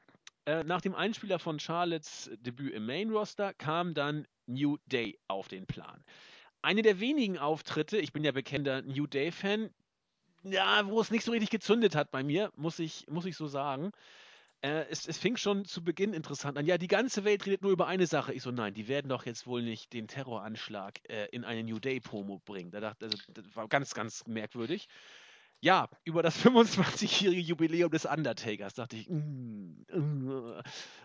äh, 0.47 0.65
nach 0.65 0.81
dem 0.81 0.95
Einspieler 0.95 1.39
von 1.39 1.61
Charlottes 1.61 2.31
Debüt 2.39 2.73
im 2.73 2.87
Main 2.87 3.11
Roster 3.11 3.53
kam 3.53 3.93
dann 3.93 4.27
New 4.47 4.79
Day 4.87 5.19
auf 5.29 5.49
den 5.49 5.67
Plan. 5.67 6.03
Eine 6.63 6.81
der 6.81 7.01
wenigen 7.01 7.37
Auftritte, 7.37 7.99
ich 7.99 8.15
bin 8.15 8.25
ja 8.25 8.33
bekennender 8.33 8.81
New 8.81 9.07
Day-Fan, 9.07 9.71
ja, 10.45 10.87
wo 10.87 11.01
es 11.03 11.11
nicht 11.11 11.25
so 11.25 11.33
richtig 11.33 11.51
gezündet 11.51 11.95
hat 11.95 12.11
bei 12.11 12.23
mir, 12.23 12.51
muss 12.57 12.79
ich, 12.79 13.07
muss 13.09 13.27
ich 13.27 13.37
so 13.37 13.47
sagen. 13.47 13.93
Äh, 14.61 14.87
es, 14.91 15.07
es, 15.07 15.19
fing 15.19 15.37
schon 15.37 15.65
zu 15.65 15.85
Beginn 15.85 16.13
interessant 16.13 16.59
an. 16.59 16.67
Ja, 16.67 16.79
die 16.79 16.89
ganze 16.89 17.25
Welt 17.25 17.47
redet 17.47 17.63
nur 17.63 17.71
über 17.71 17.87
eine 17.87 18.07
Sache. 18.07 18.33
Ich 18.33 18.43
so, 18.43 18.51
nein, 18.51 18.75
die 18.75 18.89
werden 18.89 19.09
doch 19.09 19.25
jetzt 19.25 19.47
wohl 19.47 19.63
nicht 19.63 19.93
den 19.93 20.09
Terroranschlag 20.09 20.99
äh, 21.09 21.27
in 21.27 21.45
eine 21.45 21.63
New 21.63 21.79
Day-Promo 21.79 22.41
bringen. 22.45 22.73
Da 22.73 22.81
dachte, 22.81 23.05
also, 23.05 23.19
das 23.33 23.45
war 23.55 23.69
ganz, 23.69 23.95
ganz 23.95 24.27
merkwürdig. 24.27 24.89
Ja, 25.61 25.89
über 26.05 26.23
das 26.23 26.37
25-jährige 26.45 27.41
Jubiläum 27.41 27.91
des 27.91 28.05
Undertakers 28.05 28.75
dachte 28.75 28.97
ich, 28.97 29.09
mm, 29.09 29.85
mm, 29.93 30.63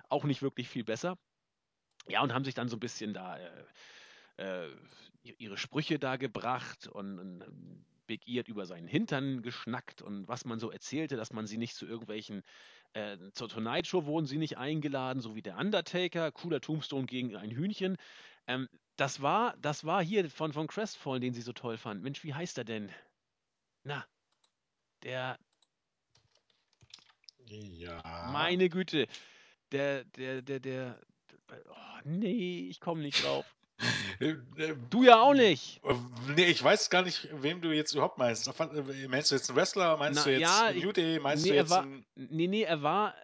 auch 0.09 0.23
nicht 0.23 0.41
wirklich 0.41 0.67
viel 0.67 0.83
besser. 0.83 1.17
Ja, 2.07 2.21
und 2.21 2.33
haben 2.33 2.45
sich 2.45 2.55
dann 2.55 2.69
so 2.69 2.75
ein 2.75 2.79
bisschen 2.79 3.13
da 3.13 3.37
äh, 3.37 3.63
äh, 4.37 4.69
ihre 5.37 5.57
Sprüche 5.57 5.99
da 5.99 6.17
gebracht 6.17 6.87
und, 6.87 7.19
und 7.19 7.85
Big 8.05 8.27
über 8.27 8.65
seinen 8.65 8.87
Hintern 8.87 9.41
geschnackt 9.41 10.01
und 10.01 10.27
was 10.27 10.45
man 10.45 10.59
so 10.59 10.71
erzählte, 10.71 11.15
dass 11.15 11.33
man 11.33 11.47
sie 11.47 11.57
nicht 11.57 11.75
zu 11.75 11.85
irgendwelchen, 11.85 12.43
äh, 12.93 13.17
zur 13.33 13.49
Tonight 13.49 13.87
Show 13.87 14.05
wurden 14.05 14.25
sie 14.25 14.37
nicht 14.37 14.57
eingeladen, 14.57 15.21
so 15.21 15.35
wie 15.35 15.41
der 15.41 15.57
Undertaker, 15.57 16.31
cooler 16.31 16.61
Tombstone 16.61 17.05
gegen 17.05 17.35
ein 17.35 17.51
Hühnchen. 17.51 17.97
Ähm, 18.47 18.67
das 18.95 19.21
war, 19.21 19.55
das 19.57 19.85
war 19.85 20.03
hier 20.03 20.29
von, 20.29 20.53
von 20.53 20.67
Crestfallen, 20.67 21.21
den 21.21 21.33
sie 21.33 21.41
so 21.41 21.53
toll 21.53 21.77
fand. 21.77 22.03
Mensch, 22.03 22.23
wie 22.23 22.33
heißt 22.33 22.57
er 22.57 22.65
denn? 22.65 22.91
Na, 23.83 24.05
der. 25.03 25.37
Ja. 27.47 28.29
Meine 28.31 28.69
Güte. 28.69 29.07
Der, 29.71 30.03
der, 30.05 30.41
der, 30.41 30.59
der. 30.59 31.01
Oh, 31.51 31.99
nee, 32.03 32.67
ich 32.69 32.79
komme 32.79 33.01
nicht 33.01 33.23
drauf. 33.23 33.45
Äh, 34.19 34.29
äh, 34.57 34.75
du 34.89 35.03
ja 35.03 35.19
auch 35.19 35.33
nicht. 35.33 35.81
Nee, 36.35 36.45
ich 36.45 36.63
weiß 36.63 36.89
gar 36.89 37.01
nicht, 37.01 37.27
wem 37.33 37.61
du 37.61 37.71
jetzt 37.71 37.93
überhaupt 37.93 38.17
meinst. 38.17 38.47
Äh, 38.47 39.07
meinst 39.07 39.31
du 39.31 39.35
jetzt 39.35 39.49
einen 39.49 39.57
Wrestler? 39.57 39.97
Meinst 39.97 40.19
Na, 40.19 40.23
du 40.23 40.31
jetzt 40.31 40.41
ja, 40.41 40.71
New 40.71 40.91
Day? 40.91 41.19
Meinst 41.19 41.43
nee, 41.43 41.51
du 41.51 41.55
jetzt 41.55 41.69
war, 41.69 41.85
Nee, 42.15 42.47
nee, 42.47 42.63
er 42.63 42.81
war 42.81 43.15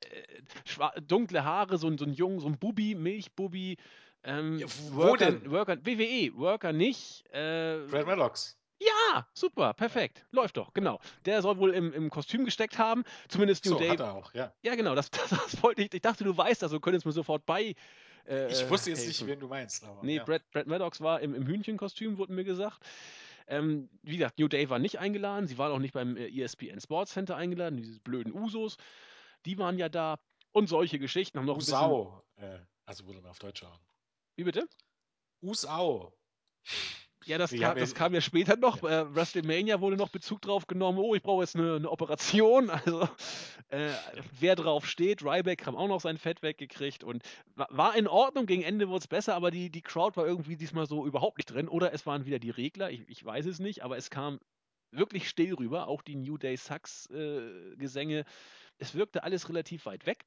äh, 0.00 1.00
dunkle 1.02 1.44
Haare, 1.44 1.78
so, 1.78 1.94
so 1.96 2.04
ein 2.04 2.12
Jung, 2.12 2.40
so 2.40 2.46
ein 2.46 2.58
Bubi, 2.58 2.94
Milchbubi. 2.94 3.76
Ähm, 4.24 4.58
ja, 4.58 4.66
wo 4.90 4.96
Worker, 4.96 5.32
denn? 5.32 5.50
Worker, 5.50 5.76
WWE, 5.84 6.36
Worker 6.36 6.72
nicht. 6.72 7.24
Äh, 7.32 7.86
Brad 7.88 8.06
Maddox. 8.06 8.58
Ja, 8.80 9.26
super, 9.34 9.74
perfekt. 9.74 10.24
Läuft 10.30 10.56
doch, 10.56 10.72
genau. 10.72 11.00
Der 11.24 11.42
soll 11.42 11.58
wohl 11.58 11.74
im, 11.74 11.92
im 11.92 12.10
Kostüm 12.10 12.44
gesteckt 12.44 12.78
haben. 12.78 13.02
Zumindest 13.28 13.64
New 13.64 13.72
so, 13.72 13.78
Day. 13.78 13.88
Hat 13.88 14.00
er 14.00 14.14
auch, 14.14 14.32
ja. 14.34 14.52
Ja, 14.62 14.76
genau, 14.76 14.94
das, 14.94 15.10
das, 15.10 15.30
das 15.30 15.62
wollte 15.62 15.82
ich. 15.82 15.94
Ich 15.94 16.00
dachte, 16.00 16.24
du 16.24 16.36
weißt 16.36 16.62
das, 16.62 16.70
du 16.70 16.80
könntest 16.80 17.04
mir 17.04 17.12
sofort 17.12 17.44
bei. 17.44 17.74
Äh, 18.28 18.50
ich 18.52 18.68
wusste 18.68 18.90
jetzt 18.90 19.04
helfen. 19.04 19.08
nicht, 19.08 19.26
wen 19.26 19.40
du 19.40 19.48
meinst. 19.48 19.84
Aber, 19.84 20.02
nee, 20.02 20.16
ja. 20.16 20.24
Brad, 20.24 20.42
Brad 20.50 20.66
Maddox 20.66 21.00
war 21.00 21.20
im, 21.20 21.34
im 21.34 21.46
Hühnchenkostüm, 21.46 22.18
wurde 22.18 22.32
mir 22.32 22.44
gesagt. 22.44 22.84
Ähm, 23.46 23.88
wie 24.02 24.18
gesagt, 24.18 24.38
New 24.38 24.48
Day 24.48 24.68
war 24.68 24.78
nicht 24.78 24.98
eingeladen. 24.98 25.46
Sie 25.46 25.56
waren 25.56 25.72
auch 25.72 25.78
nicht 25.78 25.94
beim 25.94 26.16
äh, 26.16 26.28
ESPN 26.28 26.80
Sports 26.80 27.12
Center 27.12 27.36
eingeladen, 27.36 27.78
diese 27.78 27.98
blöden 28.00 28.32
Usos. 28.32 28.76
Die 29.46 29.56
waren 29.58 29.78
ja 29.78 29.88
da. 29.88 30.18
Und 30.52 30.68
solche 30.68 30.98
Geschichten 30.98 31.38
haben 31.38 31.46
noch 31.46 31.56
Usau. 31.56 32.22
ein 32.36 32.42
bisschen... 32.42 32.60
Äh, 32.60 32.66
also 32.84 33.06
wurde 33.06 33.20
man 33.20 33.30
auf 33.30 33.38
Deutsch 33.38 33.60
sagen. 33.60 33.78
Wie 34.36 34.44
bitte? 34.44 34.68
Usau. 35.42 36.12
Ja, 37.28 37.36
das, 37.36 37.54
kam, 37.54 37.76
das 37.76 37.94
kam 37.94 38.14
ja 38.14 38.22
später 38.22 38.56
noch. 38.56 38.82
Ja. 38.82 39.02
Äh, 39.02 39.14
WrestleMania 39.14 39.82
wurde 39.82 39.96
noch 39.96 40.08
Bezug 40.08 40.40
drauf 40.40 40.66
genommen. 40.66 40.98
Oh, 40.98 41.14
ich 41.14 41.22
brauche 41.22 41.42
jetzt 41.42 41.56
eine, 41.56 41.76
eine, 41.76 41.90
Operation. 41.90 42.70
Also, 42.88 43.08
äh, 43.68 43.90
wer 44.38 44.56
drauf 44.56 44.86
steht, 44.86 45.22
Ryback 45.22 45.66
haben 45.66 45.76
auch 45.76 45.88
noch 45.88 46.00
sein 46.00 46.16
Fett 46.16 46.42
weggekriegt 46.42 47.04
und 47.04 47.22
war 47.54 47.94
in 47.96 48.06
Ordnung. 48.06 48.46
Gegen 48.46 48.62
Ende 48.62 48.88
wurde 48.88 49.00
es 49.00 49.08
besser, 49.08 49.34
aber 49.34 49.50
die, 49.50 49.68
die 49.68 49.82
Crowd 49.82 50.16
war 50.16 50.26
irgendwie 50.26 50.56
diesmal 50.56 50.86
so 50.86 51.04
überhaupt 51.04 51.36
nicht 51.36 51.52
drin. 51.52 51.68
Oder 51.68 51.92
es 51.92 52.06
waren 52.06 52.24
wieder 52.24 52.38
die 52.38 52.50
Regler. 52.50 52.90
Ich, 52.90 53.06
ich 53.08 53.22
weiß 53.22 53.44
es 53.44 53.58
nicht, 53.58 53.82
aber 53.82 53.98
es 53.98 54.08
kam 54.08 54.38
wirklich 54.90 55.28
still 55.28 55.54
rüber. 55.54 55.88
Auch 55.88 56.00
die 56.00 56.16
New 56.16 56.38
Day 56.38 56.56
Sucks 56.56 57.10
äh, 57.10 57.76
Gesänge. 57.76 58.24
Es 58.78 58.94
wirkte 58.94 59.22
alles 59.22 59.48
relativ 59.50 59.84
weit 59.84 60.06
weg. 60.06 60.24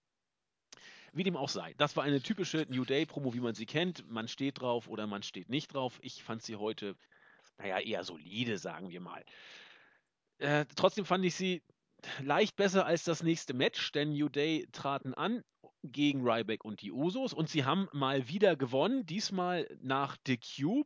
Wie 1.13 1.24
dem 1.24 1.36
auch 1.36 1.50
sei. 1.50 1.74
Das 1.78 1.95
war 1.97 2.04
eine 2.04 2.21
typische 2.21 2.65
New 2.69 2.86
Day-Promo, 2.86 3.34
wie 3.34 3.41
man 3.41 3.54
sie 3.54 3.65
kennt. 3.65 4.10
Man 4.10 4.28
steht 4.28 4.62
drauf 4.62 4.88
oder 4.88 5.08
man 5.08 5.24
steht 5.24 5.50
nicht 5.50 5.74
drauf. 5.74 6.00
Ich 6.02 6.24
fand 6.24 6.41
sie 6.41 6.56
heute, 6.56 6.95
naja, 7.58 7.80
eher 7.80 8.04
solide, 8.04 8.58
sagen 8.58 8.89
wir 8.89 9.02
mal. 9.02 9.24
Äh, 10.38 10.65
trotzdem 10.76 11.06
fand 11.06 11.26
ich 11.26 11.36
sie 11.36 11.62
leicht 12.24 12.56
besser 12.56 12.86
als 12.86 13.04
das 13.04 13.24
nächste 13.24 13.54
Match, 13.54 13.91
denn 13.91 14.13
New 14.13 14.30
Day 14.30 14.67
traten 14.71 15.13
an 15.13 15.43
gegen 15.84 16.21
Ryback 16.21 16.63
und 16.63 16.82
die 16.82 16.91
Usos 16.91 17.34
und 17.34 17.50
sie 17.50 17.65
haben 17.65 17.88
mal 17.91 18.28
wieder 18.28 18.56
gewonnen, 18.56 19.06
diesmal 19.06 19.67
nach 19.82 20.17
DQ 20.17 20.84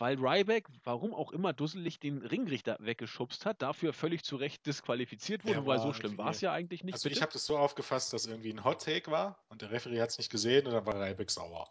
weil 0.00 0.16
Ryback, 0.18 0.66
warum 0.84 1.14
auch 1.14 1.32
immer, 1.32 1.52
dusselig 1.52 2.00
den 2.00 2.18
Ringrichter 2.18 2.76
weggeschubst 2.80 3.44
hat, 3.46 3.62
dafür 3.62 3.92
völlig 3.92 4.24
zu 4.24 4.36
Recht 4.36 4.64
disqualifiziert 4.66 5.44
wurde, 5.44 5.66
weil 5.66 5.78
so 5.78 5.92
schlimm 5.92 6.16
war 6.18 6.30
es 6.30 6.40
ja 6.40 6.52
eigentlich 6.52 6.84
nicht. 6.84 6.94
Also 6.94 7.04
bitte? 7.04 7.18
ich 7.18 7.22
habe 7.22 7.32
das 7.32 7.44
so 7.44 7.58
aufgefasst, 7.58 8.12
dass 8.12 8.26
irgendwie 8.26 8.52
ein 8.52 8.64
Hot 8.64 8.82
Take 8.82 9.10
war 9.10 9.44
und 9.48 9.62
der 9.62 9.70
Referee 9.70 10.00
hat 10.00 10.10
es 10.10 10.18
nicht 10.18 10.30
gesehen 10.30 10.66
und 10.66 10.72
dann 10.72 10.86
war 10.86 10.94
Ryback 10.94 11.30
sauer. 11.30 11.70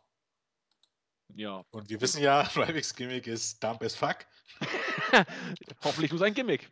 Ja. 1.35 1.63
Und 1.71 1.89
wir 1.89 2.01
wissen 2.01 2.21
ja, 2.21 2.41
Rybacks 2.55 2.95
Gimmick 2.95 3.27
ist 3.27 3.63
dump 3.63 3.83
as 3.83 3.95
fuck. 3.95 4.17
Hoffentlich 5.83 6.11
nur 6.11 6.19
sein 6.19 6.33
Gimmick. 6.33 6.69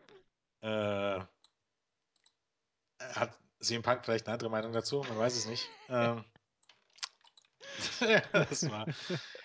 Äh, 0.61 1.19
hat 2.99 3.37
CM 3.59 3.81
Punk 3.81 4.03
vielleicht 4.03 4.27
eine 4.27 4.33
andere 4.33 4.49
Meinung 4.49 4.71
dazu? 4.73 5.03
Man 5.07 5.17
weiß 5.17 5.35
es 5.35 5.47
nicht. 5.47 5.69
ähm, 5.89 6.23
das 8.31 8.69
war. 8.69 8.87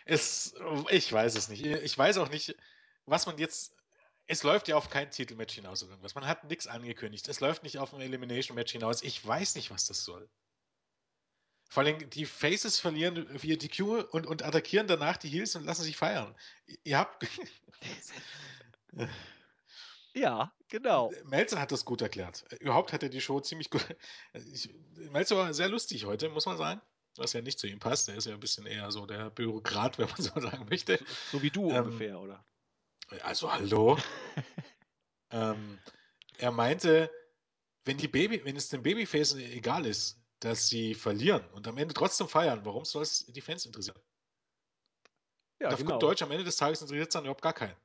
Es, 0.05 0.55
ich 0.91 1.13
weiß 1.13 1.37
es 1.37 1.49
nicht. 1.49 1.65
Ich 1.65 1.97
weiß 1.97 2.19
auch 2.19 2.31
nicht, 2.31 2.57
was 3.07 3.27
man 3.27 3.39
jetzt. 3.39 3.75
Es 4.27 4.45
läuft 4.45 4.69
ja 4.69 4.77
auf 4.77 4.89
kein 4.89 5.11
Titelmatch 5.11 5.55
hinaus 5.55 5.83
oder 5.83 5.93
irgendwas. 5.93 6.15
Man 6.15 6.27
hat 6.27 6.45
nichts 6.45 6.67
angekündigt. 6.67 7.29
Es 7.29 7.41
läuft 7.41 7.65
nicht 7.65 7.79
auf 7.79 7.93
ein 7.93 8.01
Elimination-Match 8.01 8.73
hinaus. 8.73 9.03
Ich 9.03 9.27
weiß 9.27 9.57
nicht, 9.57 9.71
was 9.71 9.87
das 9.87 10.05
soll. 10.05 10.29
Vor 11.73 11.83
allem 11.83 12.11
die 12.11 12.27
Faces 12.27 12.79
verlieren 12.79 13.27
via 13.43 13.57
DQ 13.57 13.81
und, 14.11 14.27
und 14.27 14.45
attackieren 14.45 14.87
danach 14.87 15.17
die 15.17 15.31
Heels 15.31 15.57
und 15.57 15.65
lassen 15.65 15.85
sich 15.85 15.97
feiern. 15.97 16.35
Ihr 16.85 16.99
habt. 16.99 17.27
ja, 20.15 20.53
genau. 20.69 21.11
Melzer 21.25 21.59
hat 21.59 21.73
das 21.73 21.87
gut 21.87 22.03
erklärt. 22.03 22.45
Überhaupt 22.61 22.93
hat 22.93 23.03
er 23.03 23.09
die 23.09 23.23
Show 23.23 23.41
ziemlich 23.41 23.71
gut. 23.71 23.85
Ich, 24.53 24.69
Melzer 25.13 25.37
war 25.37 25.55
sehr 25.55 25.71
lustig 25.71 26.05
heute, 26.05 26.29
muss 26.29 26.45
man 26.45 26.59
sagen. 26.59 26.83
Was 27.17 27.35
ja 27.35 27.43
nicht 27.43 27.59
zu 27.59 27.67
ihm 27.67 27.79
passt. 27.79 28.09
Er 28.09 28.17
ist 28.17 28.27
ja 28.27 28.35
ein 28.35 28.41
bisschen 28.41 28.67
eher 28.67 28.91
so 28.91 29.07
der 29.07 29.31
Bürokrat, 29.31 29.99
wenn 29.99 30.09
man 30.09 30.17
so 30.17 30.33
sagen 30.41 30.67
möchte. 30.69 30.99
So, 31.31 31.43
wie 31.43 31.51
du 31.51 31.71
ähm, 31.71 31.85
ungefähr, 31.85 32.19
oder? 32.19 32.45
Also, 33.23 33.53
hallo. 33.53 33.99
ähm, 35.31 35.79
er 36.39 36.51
meinte, 36.51 37.11
wenn, 37.85 37.99
die 37.99 38.09
Baby, 38.09 38.45
wenn 38.45 38.57
es 38.57 38.69
den 38.69 38.83
Babyface 38.83 39.35
egal 39.35 39.85
ist, 39.85 40.19
dass 40.41 40.69
sie 40.69 40.95
verlieren 40.95 41.47
und 41.51 41.69
am 41.69 41.79
Ende 41.79 41.95
trotzdem 41.95 42.29
feiern, 42.29 42.65
warum 42.65 42.85
soll 42.85 43.03
es 43.03 43.27
die 43.27 43.41
Fans 43.41 43.67
interessieren? 43.67 44.01
Ja, 45.61 45.69
und 45.69 45.75
auf 45.75 45.81
genau. 45.81 45.93
gut 45.93 46.03
Deutsch, 46.03 46.23
am 46.23 46.31
Ende 46.31 46.45
des 46.45 46.57
Tages 46.57 46.81
interessiert 46.81 47.09
es 47.09 47.13
dann 47.13 47.25
überhaupt 47.25 47.43
gar 47.43 47.53
keinen. 47.53 47.77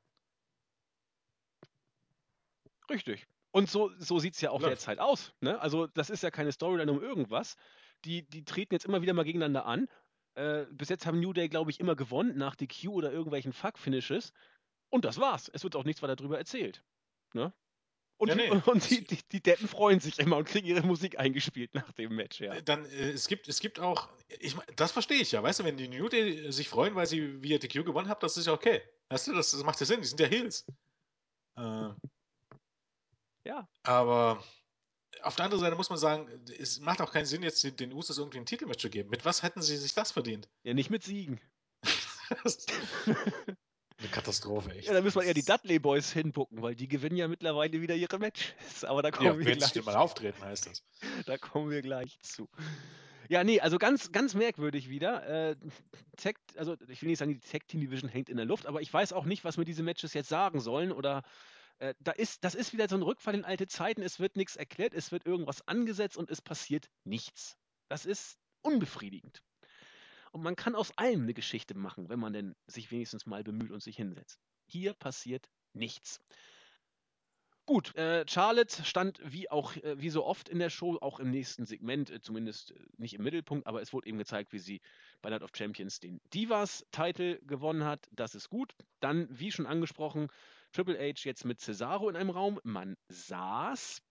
Richtig. 2.89 3.27
Und 3.51 3.69
so, 3.69 3.91
so 3.99 4.19
sieht 4.19 4.35
es 4.35 4.41
ja 4.41 4.51
auch 4.51 4.61
Läuft. 4.61 4.71
derzeit 4.71 4.99
aus. 4.99 5.33
Ne? 5.41 5.59
Also, 5.59 5.87
das 5.87 6.09
ist 6.09 6.23
ja 6.23 6.31
keine 6.31 6.51
Storyline 6.51 6.91
um 6.91 7.01
irgendwas. 7.01 7.57
Die, 8.05 8.27
die 8.27 8.45
treten 8.45 8.73
jetzt 8.73 8.85
immer 8.85 9.01
wieder 9.01 9.13
mal 9.13 9.23
gegeneinander 9.23 9.65
an. 9.65 9.87
Äh, 10.35 10.65
bis 10.71 10.89
jetzt 10.89 11.05
haben 11.05 11.19
New 11.19 11.33
Day, 11.33 11.49
glaube 11.49 11.71
ich, 11.71 11.79
immer 11.79 11.95
gewonnen 11.95 12.37
nach 12.37 12.55
DQ 12.55 12.89
oder 12.89 13.11
irgendwelchen 13.11 13.53
Fuck-Finishes. 13.53 14.33
Und 14.89 15.03
das 15.05 15.19
war's. 15.19 15.49
Es 15.53 15.63
wird 15.63 15.75
auch 15.75 15.83
nichts 15.83 16.01
weiter 16.01 16.15
darüber 16.15 16.37
erzählt. 16.37 16.83
Ne? 17.33 17.53
Und, 18.17 18.29
ja, 18.29 18.35
nee. 18.35 18.49
und 18.65 18.89
die, 18.89 19.03
die, 19.03 19.19
die, 19.31 19.41
Deppen 19.41 19.67
freuen 19.67 19.99
sich 19.99 20.19
immer 20.19 20.37
und 20.37 20.45
kriegen 20.45 20.67
ihre 20.67 20.81
Musik 20.81 21.19
eingespielt 21.19 21.73
nach 21.73 21.91
dem 21.93 22.15
Match, 22.15 22.39
ja. 22.39 22.59
Dann, 22.61 22.85
äh, 22.85 23.11
es, 23.11 23.27
gibt, 23.27 23.47
es 23.47 23.59
gibt 23.59 23.79
auch, 23.79 24.09
ich, 24.39 24.55
das 24.75 24.91
verstehe 24.91 25.21
ich 25.21 25.31
ja, 25.31 25.43
weißt 25.43 25.59
du, 25.59 25.63
wenn 25.63 25.77
die 25.77 25.87
New 25.87 26.09
Day 26.09 26.51
sich 26.51 26.67
freuen, 26.67 26.95
weil 26.95 27.05
sie 27.05 27.41
via 27.43 27.57
DQ 27.59 27.85
gewonnen 27.85 28.09
haben, 28.09 28.19
das 28.21 28.37
ist 28.37 28.47
ja 28.47 28.53
okay. 28.53 28.81
Weißt 29.09 29.27
du, 29.27 29.33
das, 29.33 29.51
das 29.51 29.63
macht 29.63 29.79
ja 29.79 29.85
Sinn, 29.85 30.01
die 30.01 30.07
sind 30.07 30.19
ja 30.19 30.27
Heels. 30.27 30.65
Äh, 31.57 31.89
ja. 33.45 33.67
Aber 33.83 34.43
auf 35.23 35.35
der 35.35 35.45
anderen 35.45 35.61
Seite 35.61 35.75
muss 35.75 35.89
man 35.89 35.99
sagen, 35.99 36.27
es 36.59 36.79
macht 36.79 37.01
auch 37.01 37.11
keinen 37.11 37.25
Sinn, 37.25 37.43
jetzt 37.43 37.63
den, 37.79 37.93
Usos 37.93 38.17
irgendwie 38.17 38.39
ein 38.39 38.45
Titelmatch 38.45 38.81
zu 38.81 38.89
geben. 38.89 39.09
Mit 39.09 39.25
was 39.25 39.43
hätten 39.43 39.61
sie 39.61 39.77
sich 39.77 39.93
das 39.93 40.11
verdient? 40.11 40.47
Ja, 40.63 40.73
nicht 40.73 40.89
mit 40.89 41.03
Siegen. 41.03 41.39
Eine 43.99 44.09
Katastrophe, 44.09 44.71
echt. 44.75 44.87
Ja, 44.87 44.93
da 44.93 45.01
müssen 45.01 45.19
wir 45.19 45.25
eher 45.25 45.33
die 45.33 45.43
Dudley 45.43 45.79
Boys 45.79 46.11
hinbucken, 46.11 46.61
weil 46.61 46.75
die 46.75 46.87
gewinnen 46.87 47.15
ja 47.15 47.27
mittlerweile 47.27 47.81
wieder 47.81 47.95
ihre 47.95 48.19
Matches. 48.19 48.83
Aber 48.83 49.01
da 49.01 49.09
kommen 49.09 49.39
ja, 49.39 49.39
wir 49.39 49.55
gleich. 49.55 49.85
mal 49.85 49.95
auftreten, 49.95 50.39
heißt 50.43 50.67
das. 50.67 50.83
Da 51.25 51.37
kommen 51.39 51.71
wir 51.71 51.81
gleich 51.81 52.19
zu. 52.21 52.47
Ja, 53.29 53.43
nee, 53.43 53.59
also 53.59 53.79
ganz, 53.79 54.11
ganz 54.11 54.35
merkwürdig 54.35 54.87
wieder. 54.89 55.27
Äh, 55.27 55.55
Tech, 56.15 56.35
also 56.55 56.75
ich 56.87 57.01
will 57.01 57.09
nicht 57.09 57.17
sagen, 57.17 57.33
die 57.33 57.39
Tech 57.39 57.63
Team 57.67 57.81
Division 57.81 58.09
hängt 58.09 58.29
in 58.29 58.37
der 58.37 58.45
Luft, 58.45 58.67
aber 58.67 58.81
ich 58.81 58.93
weiß 58.93 59.13
auch 59.13 59.25
nicht, 59.25 59.43
was 59.43 59.57
mir 59.57 59.65
diese 59.65 59.83
Matches 59.83 60.13
jetzt 60.13 60.29
sagen 60.29 60.59
sollen 60.59 60.91
oder 60.91 61.23
äh, 61.79 61.93
da 61.99 62.11
ist, 62.11 62.43
das 62.43 62.55
ist 62.55 62.73
wieder 62.73 62.87
so 62.87 62.95
ein 62.95 63.03
Rückfall 63.03 63.35
in 63.35 63.45
alte 63.45 63.67
Zeiten. 63.67 64.01
Es 64.01 64.19
wird 64.19 64.35
nichts 64.35 64.55
erklärt, 64.55 64.93
es 64.93 65.11
wird 65.11 65.25
irgendwas 65.25 65.67
angesetzt 65.67 66.17
und 66.17 66.29
es 66.29 66.41
passiert 66.41 66.89
nichts. 67.03 67.57
Das 67.89 68.05
ist 68.05 68.37
unbefriedigend. 68.61 69.43
Und 70.31 70.43
man 70.43 70.55
kann 70.55 70.75
aus 70.75 70.97
allem 70.97 71.23
eine 71.23 71.33
Geschichte 71.33 71.75
machen, 71.75 72.09
wenn 72.09 72.19
man 72.19 72.33
denn 72.33 72.55
sich 72.67 72.91
wenigstens 72.91 73.25
mal 73.25 73.43
bemüht 73.43 73.71
und 73.71 73.81
sich 73.81 73.95
hinsetzt. 73.95 74.39
Hier 74.65 74.93
passiert 74.93 75.49
nichts. 75.73 76.19
Gut, 77.65 77.93
äh, 77.95 78.23
Charlotte 78.29 78.85
stand 78.85 79.19
wie 79.25 79.51
auch 79.51 79.75
äh, 79.75 79.99
wie 79.99 80.09
so 80.09 80.23
oft 80.23 80.47
in 80.47 80.57
der 80.57 80.69
Show, 80.69 80.97
auch 81.01 81.19
im 81.19 81.31
nächsten 81.31 81.65
Segment, 81.65 82.09
äh, 82.09 82.21
zumindest 82.21 82.71
äh, 82.71 82.75
nicht 82.95 83.15
im 83.15 83.23
Mittelpunkt, 83.23 83.67
aber 83.67 83.81
es 83.81 83.91
wurde 83.91 84.07
eben 84.07 84.17
gezeigt, 84.17 84.53
wie 84.53 84.59
sie 84.59 84.79
bei 85.21 85.29
Night 85.29 85.43
of 85.43 85.51
Champions 85.53 85.99
den 85.99 86.21
Divas-Titel 86.33 87.39
gewonnen 87.45 87.83
hat. 87.83 88.07
Das 88.11 88.35
ist 88.35 88.49
gut. 88.49 88.73
Dann, 89.01 89.27
wie 89.29 89.51
schon 89.51 89.65
angesprochen, 89.65 90.29
Triple 90.73 90.97
H 90.97 91.21
jetzt 91.23 91.45
mit 91.45 91.59
Cesaro 91.59 92.09
in 92.09 92.15
einem 92.15 92.29
Raum. 92.29 92.59
Man 92.63 92.95
saß. 93.09 94.01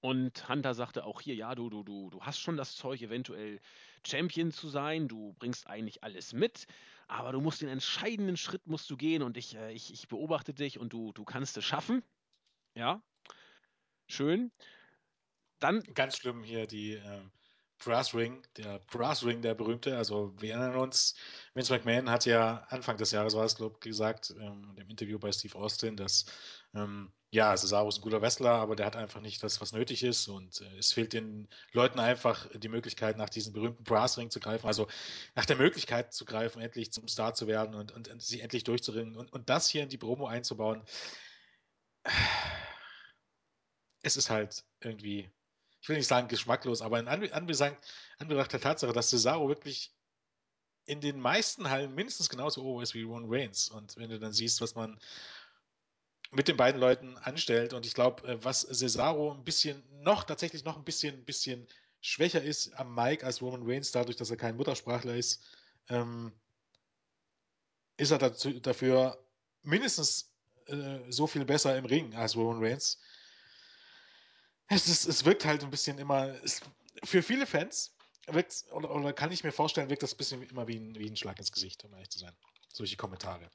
Und 0.00 0.48
Hunter 0.48 0.74
sagte 0.74 1.04
auch 1.04 1.20
hier, 1.20 1.34
ja, 1.34 1.54
du, 1.54 1.70
du, 1.70 1.82
du, 1.82 2.10
du 2.10 2.20
hast 2.20 2.38
schon 2.38 2.56
das 2.56 2.76
Zeug, 2.76 3.00
eventuell 3.00 3.58
Champion 4.06 4.52
zu 4.52 4.68
sein, 4.68 5.08
du 5.08 5.32
bringst 5.38 5.66
eigentlich 5.66 6.04
alles 6.04 6.34
mit, 6.34 6.66
aber 7.06 7.32
du 7.32 7.40
musst 7.40 7.62
den 7.62 7.70
entscheidenden 7.70 8.36
Schritt 8.36 8.66
musst 8.66 8.90
du 8.90 8.96
gehen 8.96 9.22
und 9.22 9.38
ich, 9.38 9.54
äh, 9.56 9.72
ich, 9.72 9.92
ich 9.92 10.06
beobachte 10.08 10.52
dich 10.52 10.78
und 10.78 10.92
du, 10.92 11.12
du 11.12 11.24
kannst 11.24 11.56
es 11.56 11.64
schaffen. 11.64 12.02
Ja. 12.74 13.02
Schön. 14.08 14.52
Dann. 15.58 15.82
Ganz 15.94 16.18
schlimm 16.18 16.42
hier 16.44 16.66
die 16.66 16.92
äh, 16.92 17.22
Brass 17.78 18.14
Ring, 18.14 18.42
der 18.56 18.80
Brass 18.90 19.24
Ring, 19.24 19.42
der 19.42 19.54
berühmte. 19.54 19.96
Also 19.96 20.34
wir 20.38 20.54
erinnern 20.54 20.76
uns, 20.76 21.14
Vince 21.54 21.72
McMahon 21.72 22.10
hat 22.10 22.26
ja 22.26 22.66
Anfang 22.68 22.96
des 22.96 23.12
Jahres 23.12 23.34
war 23.34 23.44
es, 23.44 23.56
glaube 23.56 23.76
ich, 23.76 23.80
gesagt, 23.80 24.34
ähm, 24.40 24.74
im 24.76 24.88
Interview 24.88 25.18
bei 25.18 25.32
Steve 25.32 25.56
Austin, 25.56 25.96
dass 25.96 26.26
ähm, 26.74 27.12
ja, 27.30 27.54
Cesaro 27.56 27.88
ist 27.88 27.98
ein 27.98 28.02
guter 28.02 28.22
Wrestler, 28.22 28.52
aber 28.52 28.74
der 28.74 28.86
hat 28.86 28.96
einfach 28.96 29.20
nicht 29.20 29.42
das, 29.42 29.60
was 29.60 29.72
nötig 29.72 30.02
ist. 30.02 30.28
Und 30.28 30.62
äh, 30.62 30.78
es 30.78 30.92
fehlt 30.92 31.12
den 31.12 31.48
Leuten 31.72 32.00
einfach 32.00 32.48
die 32.54 32.68
Möglichkeit, 32.68 33.18
nach 33.18 33.28
diesem 33.28 33.52
berühmten 33.52 33.84
Brassring 33.84 34.30
zu 34.30 34.40
greifen, 34.40 34.66
also 34.66 34.88
nach 35.34 35.44
der 35.44 35.56
Möglichkeit 35.56 36.14
zu 36.14 36.24
greifen, 36.24 36.62
endlich 36.62 36.92
zum 36.92 37.06
Star 37.06 37.34
zu 37.34 37.46
werden 37.46 37.74
und, 37.74 37.92
und, 37.92 38.08
und 38.08 38.22
sie 38.22 38.40
endlich 38.40 38.64
durchzuringen. 38.64 39.16
Und, 39.16 39.32
und 39.32 39.50
das 39.50 39.68
hier 39.68 39.82
in 39.82 39.90
die 39.90 39.98
Promo 39.98 40.26
einzubauen, 40.26 40.82
es 44.02 44.16
ist 44.16 44.30
halt 44.30 44.64
irgendwie, 44.80 45.30
ich 45.80 45.88
will 45.88 45.96
nicht 45.96 46.08
sagen 46.08 46.28
geschmacklos, 46.28 46.82
aber 46.82 46.98
in 46.98 47.08
Anbetracht 47.08 48.52
der 48.52 48.60
Tatsache, 48.60 48.92
dass 48.92 49.10
Cesaro 49.10 49.48
wirklich 49.48 49.92
in 50.86 51.00
den 51.00 51.20
meisten 51.20 51.70
Hallen 51.70 51.94
mindestens 51.94 52.28
genauso 52.28 52.62
hoch 52.62 52.80
ist 52.80 52.94
wie 52.94 53.02
Ron 53.02 53.26
Reigns. 53.28 53.68
Und 53.68 53.96
wenn 53.96 54.10
du 54.10 54.18
dann 54.18 54.32
siehst, 54.32 54.60
was 54.60 54.74
man 54.74 54.98
mit 56.30 56.48
den 56.48 56.56
beiden 56.56 56.80
Leuten 56.80 57.16
anstellt. 57.18 57.72
Und 57.72 57.86
ich 57.86 57.94
glaube, 57.94 58.26
äh, 58.26 58.44
was 58.44 58.62
Cesaro 58.62 59.32
ein 59.32 59.44
bisschen 59.44 59.82
noch, 60.02 60.24
tatsächlich 60.24 60.64
noch 60.64 60.76
ein 60.76 60.84
bisschen, 60.84 61.24
bisschen 61.24 61.66
schwächer 62.00 62.42
ist 62.42 62.72
am 62.78 62.94
Mike 62.94 63.24
als 63.24 63.42
Roman 63.42 63.62
Reigns, 63.64 63.92
dadurch, 63.92 64.16
dass 64.16 64.30
er 64.30 64.36
kein 64.36 64.56
Muttersprachler 64.56 65.14
ist, 65.14 65.42
ähm, 65.88 66.32
ist 67.96 68.10
er 68.10 68.18
dazu, 68.18 68.52
dafür 68.60 69.18
mindestens 69.62 70.32
äh, 70.66 71.00
so 71.08 71.26
viel 71.26 71.44
besser 71.44 71.76
im 71.76 71.84
Ring 71.84 72.14
als 72.14 72.36
Roman 72.36 72.62
Reigns. 72.62 73.00
Es, 74.68 74.88
ist, 74.88 75.06
es 75.06 75.24
wirkt 75.24 75.44
halt 75.44 75.64
ein 75.64 75.70
bisschen 75.70 75.98
immer, 75.98 76.28
es, 76.42 76.60
für 77.04 77.22
viele 77.22 77.46
Fans 77.46 77.94
wirkt, 78.26 78.64
oder, 78.72 78.94
oder, 78.94 79.12
kann 79.12 79.32
ich 79.32 79.44
mir 79.44 79.52
vorstellen, 79.52 79.88
wirkt 79.88 80.02
das 80.02 80.14
ein 80.14 80.18
bisschen 80.18 80.42
immer 80.42 80.68
wie 80.68 80.76
ein, 80.76 80.94
wie 80.98 81.08
ein 81.08 81.16
Schlag 81.16 81.38
ins 81.38 81.52
Gesicht, 81.52 81.84
um 81.84 81.92
ehrlich 81.94 82.10
zu 82.10 82.18
sein. 82.18 82.36
Solche 82.72 82.96
Kommentare. 82.96 83.50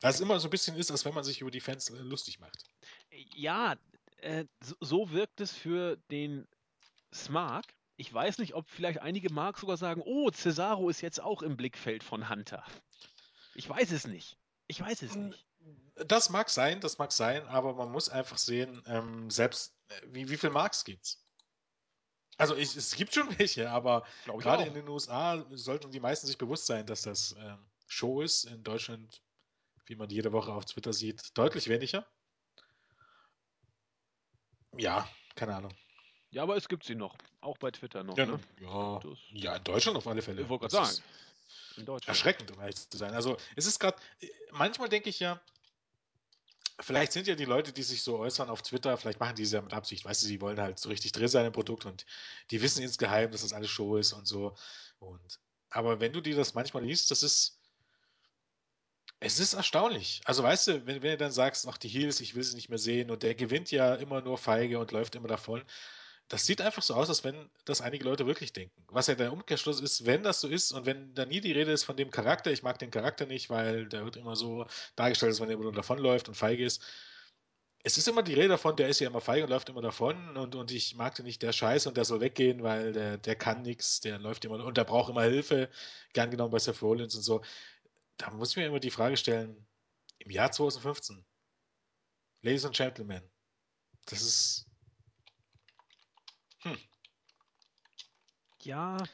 Weil 0.00 0.10
es 0.10 0.20
immer 0.20 0.38
so 0.38 0.48
ein 0.48 0.50
bisschen 0.50 0.76
ist, 0.76 0.90
als 0.90 1.04
wenn 1.04 1.14
man 1.14 1.24
sich 1.24 1.40
über 1.40 1.50
die 1.50 1.60
Fans 1.60 1.90
lustig 1.90 2.38
macht. 2.38 2.64
Ja, 3.34 3.76
äh, 4.18 4.44
so 4.80 5.10
wirkt 5.10 5.40
es 5.40 5.52
für 5.52 5.96
den 6.10 6.46
Smart. 7.12 7.66
Ich 7.96 8.12
weiß 8.12 8.38
nicht, 8.38 8.54
ob 8.54 8.68
vielleicht 8.68 9.00
einige 9.00 9.32
Mark 9.32 9.58
sogar 9.58 9.76
sagen, 9.76 10.02
oh, 10.04 10.30
Cesaro 10.30 10.90
ist 10.90 11.00
jetzt 11.00 11.20
auch 11.20 11.42
im 11.42 11.56
Blickfeld 11.56 12.04
von 12.04 12.28
Hunter. 12.28 12.64
Ich 13.54 13.68
weiß 13.68 13.90
es 13.92 14.06
nicht. 14.06 14.36
Ich 14.66 14.80
weiß 14.80 15.02
es 15.02 15.14
nicht. 15.14 15.44
Das 16.04 16.28
mag 16.28 16.50
sein, 16.50 16.80
das 16.80 16.98
mag 16.98 17.10
sein, 17.12 17.46
aber 17.48 17.74
man 17.74 17.90
muss 17.90 18.08
einfach 18.08 18.38
sehen, 18.38 18.82
ähm, 18.86 19.30
selbst 19.30 19.74
äh, 19.88 20.00
wie, 20.08 20.28
wie 20.28 20.36
viel 20.36 20.50
Marks 20.50 20.84
gibt's? 20.84 21.24
Also 22.36 22.54
ich, 22.54 22.76
es 22.76 22.94
gibt 22.94 23.14
schon 23.14 23.38
welche, 23.38 23.70
aber 23.70 24.06
gerade 24.26 24.64
in 24.64 24.74
den 24.74 24.88
USA 24.88 25.44
sollten 25.52 25.90
die 25.90 26.00
meisten 26.00 26.26
sich 26.26 26.36
bewusst 26.36 26.66
sein, 26.66 26.86
dass 26.86 27.02
das 27.02 27.34
ähm, 27.38 27.66
Show 27.86 28.20
ist. 28.20 28.44
In 28.44 28.62
Deutschland 28.62 29.22
wie 29.86 29.96
man 29.96 30.10
jede 30.10 30.32
Woche 30.32 30.52
auf 30.52 30.64
Twitter 30.64 30.92
sieht, 30.92 31.36
deutlich 31.38 31.68
weniger. 31.68 32.06
Ja, 34.76 35.08
keine 35.34 35.56
Ahnung. 35.56 35.72
Ja, 36.30 36.42
aber 36.42 36.56
es 36.56 36.68
gibt 36.68 36.84
sie 36.84 36.94
noch. 36.94 37.16
Auch 37.40 37.56
bei 37.58 37.70
Twitter 37.70 38.02
noch. 38.02 38.18
Ja, 38.18 38.26
ne? 38.26 38.40
ja, 38.60 39.00
ja 39.30 39.56
in 39.56 39.64
Deutschland 39.64 39.96
auf 39.96 40.06
alle 40.06 40.20
Fälle. 40.22 40.42
Ich 40.42 40.48
wollte 40.48 40.68
gerade 40.68 40.86
sagen. 40.86 41.02
In 41.76 41.86
Deutschland. 41.86 42.08
Erschreckend, 42.08 42.50
um 42.50 42.60
ehrlich 42.60 42.76
zu 42.76 42.96
sein. 42.96 43.14
Also, 43.14 43.36
es 43.54 43.66
ist 43.66 43.78
gerade, 43.78 43.96
manchmal 44.50 44.88
denke 44.88 45.08
ich 45.08 45.20
ja, 45.20 45.40
vielleicht 46.80 47.12
sind 47.12 47.26
ja 47.26 47.34
die 47.34 47.44
Leute, 47.44 47.72
die 47.72 47.82
sich 47.82 48.02
so 48.02 48.18
äußern 48.18 48.50
auf 48.50 48.62
Twitter, 48.62 48.96
vielleicht 48.96 49.20
machen 49.20 49.36
die 49.36 49.42
es 49.42 49.52
ja 49.52 49.62
mit 49.62 49.72
Absicht, 49.72 50.04
weißt 50.04 50.22
du, 50.22 50.26
sie 50.26 50.40
wollen 50.40 50.60
halt 50.60 50.78
so 50.78 50.88
richtig 50.88 51.12
drin 51.12 51.28
sein 51.28 51.46
im 51.46 51.52
Produkt 51.52 51.86
und 51.86 52.06
die 52.50 52.60
wissen 52.62 52.82
insgeheim, 52.82 53.30
dass 53.30 53.42
das 53.42 53.52
alles 53.52 53.70
Show 53.70 53.96
ist 53.96 54.12
und 54.12 54.26
so. 54.26 54.56
Und, 54.98 55.40
aber 55.70 56.00
wenn 56.00 56.12
du 56.12 56.20
dir 56.20 56.36
das 56.36 56.54
manchmal 56.54 56.84
liest, 56.84 57.10
das 57.10 57.22
ist, 57.22 57.60
es 59.20 59.38
ist 59.38 59.54
erstaunlich. 59.54 60.20
Also 60.24 60.42
weißt 60.42 60.68
du, 60.68 60.86
wenn, 60.86 61.02
wenn 61.02 61.12
du 61.12 61.16
dann 61.16 61.32
sagst, 61.32 61.66
ach 61.66 61.78
die 61.78 61.88
Heels, 61.88 62.20
ich 62.20 62.34
will 62.34 62.42
sie 62.42 62.56
nicht 62.56 62.68
mehr 62.68 62.78
sehen 62.78 63.10
und 63.10 63.22
der 63.22 63.34
gewinnt 63.34 63.70
ja 63.70 63.94
immer 63.94 64.20
nur 64.20 64.36
feige 64.36 64.78
und 64.78 64.92
läuft 64.92 65.14
immer 65.14 65.28
davon, 65.28 65.64
das 66.28 66.44
sieht 66.44 66.60
einfach 66.60 66.82
so 66.82 66.94
aus, 66.94 67.08
als 67.08 67.22
wenn 67.24 67.48
das 67.64 67.80
einige 67.80 68.04
Leute 68.04 68.26
wirklich 68.26 68.52
denken. 68.52 68.84
Was 68.88 69.06
ja 69.06 69.14
der 69.14 69.32
Umkehrschluss 69.32 69.80
ist, 69.80 70.06
wenn 70.06 70.22
das 70.24 70.40
so 70.40 70.48
ist 70.48 70.72
und 70.72 70.84
wenn 70.84 71.14
da 71.14 71.24
nie 71.24 71.40
die 71.40 71.52
Rede 71.52 71.70
ist 71.72 71.84
von 71.84 71.96
dem 71.96 72.10
Charakter, 72.10 72.50
ich 72.50 72.62
mag 72.64 72.78
den 72.78 72.90
Charakter 72.90 73.26
nicht, 73.26 73.48
weil 73.48 73.86
der 73.88 74.04
wird 74.04 74.16
immer 74.16 74.34
so 74.34 74.66
dargestellt, 74.96 75.30
als 75.30 75.40
wenn 75.40 75.50
er 75.50 75.72
davonläuft 75.72 76.28
und 76.28 76.34
feige 76.34 76.64
ist. 76.64 76.82
es 77.84 77.98
ist 77.98 78.08
immer 78.08 78.22
die 78.22 78.34
Rede 78.34 78.48
davon, 78.48 78.76
der 78.76 78.88
ist 78.88 79.00
ja 79.00 79.08
immer 79.08 79.20
feig 79.20 79.44
und 79.44 79.50
läuft 79.50 79.68
immer 79.68 79.82
davon 79.82 80.36
und, 80.36 80.56
und 80.56 80.72
ich 80.72 80.96
mag 80.96 81.14
den 81.14 81.26
nicht, 81.26 81.42
der 81.42 81.52
Scheiß 81.52 81.86
und 81.86 81.96
der 81.96 82.04
soll 82.04 82.20
weggehen, 82.20 82.62
weil 82.64 82.92
der, 82.92 83.18
der 83.18 83.36
kann 83.36 83.62
nichts, 83.62 84.00
der 84.00 84.18
läuft 84.18 84.44
immer 84.44 84.64
und 84.64 84.76
der 84.76 84.84
braucht 84.84 85.10
immer 85.10 85.22
Hilfe, 85.22 85.70
gern 86.12 86.30
genommen 86.30 86.50
bei 86.50 86.58
Seth 86.58 86.82
Rollins 86.82 87.14
und 87.14 87.22
so. 87.22 87.42
Da 88.16 88.30
muss 88.30 88.50
ich 88.50 88.56
mir 88.56 88.66
immer 88.66 88.80
die 88.80 88.90
Frage 88.90 89.16
stellen, 89.16 89.66
im 90.18 90.30
Jahr 90.30 90.50
2015, 90.50 91.24
Ladies 92.42 92.64
and 92.64 92.76
Gentlemen, 92.76 93.22
das 94.06 94.22
ist. 94.22 94.66
Hm. 96.62 96.78
Ja, 98.62 99.04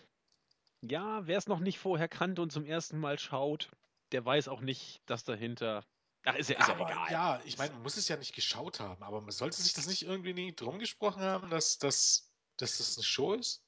ja, 0.82 1.26
wer 1.26 1.38
es 1.38 1.46
noch 1.46 1.60
nicht 1.60 1.78
vorher 1.78 2.08
kannte 2.08 2.42
und 2.42 2.50
zum 2.50 2.64
ersten 2.64 2.98
Mal 2.98 3.18
schaut, 3.18 3.70
der 4.10 4.24
weiß 4.24 4.48
auch 4.48 4.60
nicht, 4.60 5.00
dass 5.06 5.24
dahinter 5.24 5.84
Ach, 6.24 6.34
ist 6.34 6.50
ja, 6.50 6.58
ist 6.58 6.68
ja 6.68 6.76
egal. 6.76 7.12
Ja, 7.12 7.42
ich 7.44 7.58
meine, 7.58 7.72
man 7.72 7.82
muss 7.82 7.96
es 7.96 8.08
ja 8.08 8.16
nicht 8.16 8.34
geschaut 8.34 8.80
haben, 8.80 9.02
aber 9.02 9.20
man 9.20 9.30
sollte 9.30 9.60
sich 9.60 9.72
das 9.72 9.86
nicht 9.86 10.02
irgendwie 10.02 10.34
nie 10.34 10.54
drum 10.54 10.78
gesprochen 10.78 11.22
haben, 11.22 11.50
dass, 11.50 11.78
dass, 11.78 12.32
dass 12.56 12.78
das 12.78 12.96
eine 12.96 13.04
Show 13.04 13.34
ist? 13.34 13.64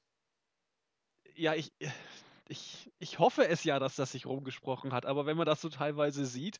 Ja, 1.35 1.53
ich, 1.53 1.71
ich, 2.47 2.91
ich 2.99 3.19
hoffe 3.19 3.47
es 3.47 3.63
ja, 3.63 3.79
dass 3.79 3.95
das 3.95 4.11
sich 4.11 4.25
rumgesprochen 4.25 4.93
hat, 4.93 5.05
aber 5.05 5.25
wenn 5.25 5.37
man 5.37 5.45
das 5.45 5.61
so 5.61 5.69
teilweise 5.69 6.25
sieht, 6.25 6.59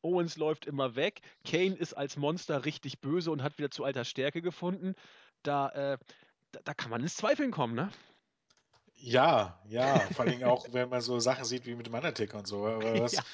Owens 0.00 0.36
läuft 0.36 0.66
immer 0.66 0.96
weg, 0.96 1.22
Kane 1.44 1.76
ist 1.76 1.94
als 1.94 2.16
Monster 2.16 2.64
richtig 2.64 3.00
böse 3.00 3.30
und 3.30 3.42
hat 3.42 3.58
wieder 3.58 3.70
zu 3.70 3.84
alter 3.84 4.04
Stärke 4.04 4.42
gefunden, 4.42 4.94
da, 5.42 5.68
äh, 5.70 5.98
da, 6.52 6.60
da 6.64 6.74
kann 6.74 6.90
man 6.90 7.02
ins 7.02 7.16
Zweifeln 7.16 7.50
kommen, 7.50 7.74
ne? 7.74 7.90
Ja, 8.94 9.60
ja, 9.68 9.98
vor 10.14 10.26
allem 10.26 10.44
auch, 10.44 10.64
wenn 10.72 10.88
man 10.88 11.00
so 11.00 11.18
Sachen 11.18 11.44
sieht 11.44 11.66
wie 11.66 11.74
mit 11.74 11.86
dem 11.86 11.94
Undertaker 11.94 12.38
und 12.38 12.46
so. 12.46 12.62
Was, 12.62 13.12
ja. 13.12 13.24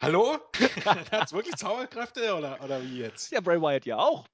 Hallo? 0.00 0.40
Hat 0.84 1.26
es 1.26 1.32
wirklich 1.32 1.54
Zauberkräfte 1.54 2.34
oder, 2.34 2.60
oder 2.60 2.82
wie 2.82 2.98
jetzt? 2.98 3.30
Ja, 3.30 3.40
Bray 3.40 3.60
Wyatt 3.60 3.86
ja 3.86 3.98
auch. 3.98 4.26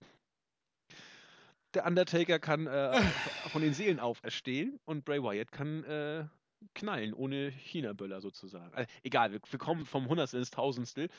Der 1.75 1.85
Undertaker 1.85 2.39
kann 2.39 2.67
äh, 2.67 2.99
von 3.51 3.61
den 3.61 3.75
Seelen 3.75 4.01
auferstehen 4.01 4.81
und 4.87 5.05
Bray 5.05 5.23
Wyatt 5.23 5.53
kann 5.53 5.85
äh, 5.85 6.25
knallen, 6.75 7.13
ohne 7.13 7.51
China-Böller 7.51 8.23
sozusagen. 8.23 8.73
Also, 8.75 8.91
egal, 9.03 9.33
wir, 9.33 9.41
wir, 9.47 9.59
kommen 9.59 9.85
vom 9.85 10.09
Hundertstel 10.09 10.41
ins 10.41 10.51
Tausendstel. 10.51 11.11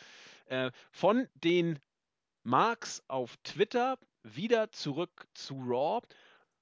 Äh, 0.48 0.72
von 0.92 1.28
den 1.36 1.78
Marks 2.44 3.04
auf 3.08 3.38
Twitter 3.44 4.00
wieder 4.24 4.72
zurück 4.72 5.28
zu 5.36 5.54
Raw. 5.60 6.02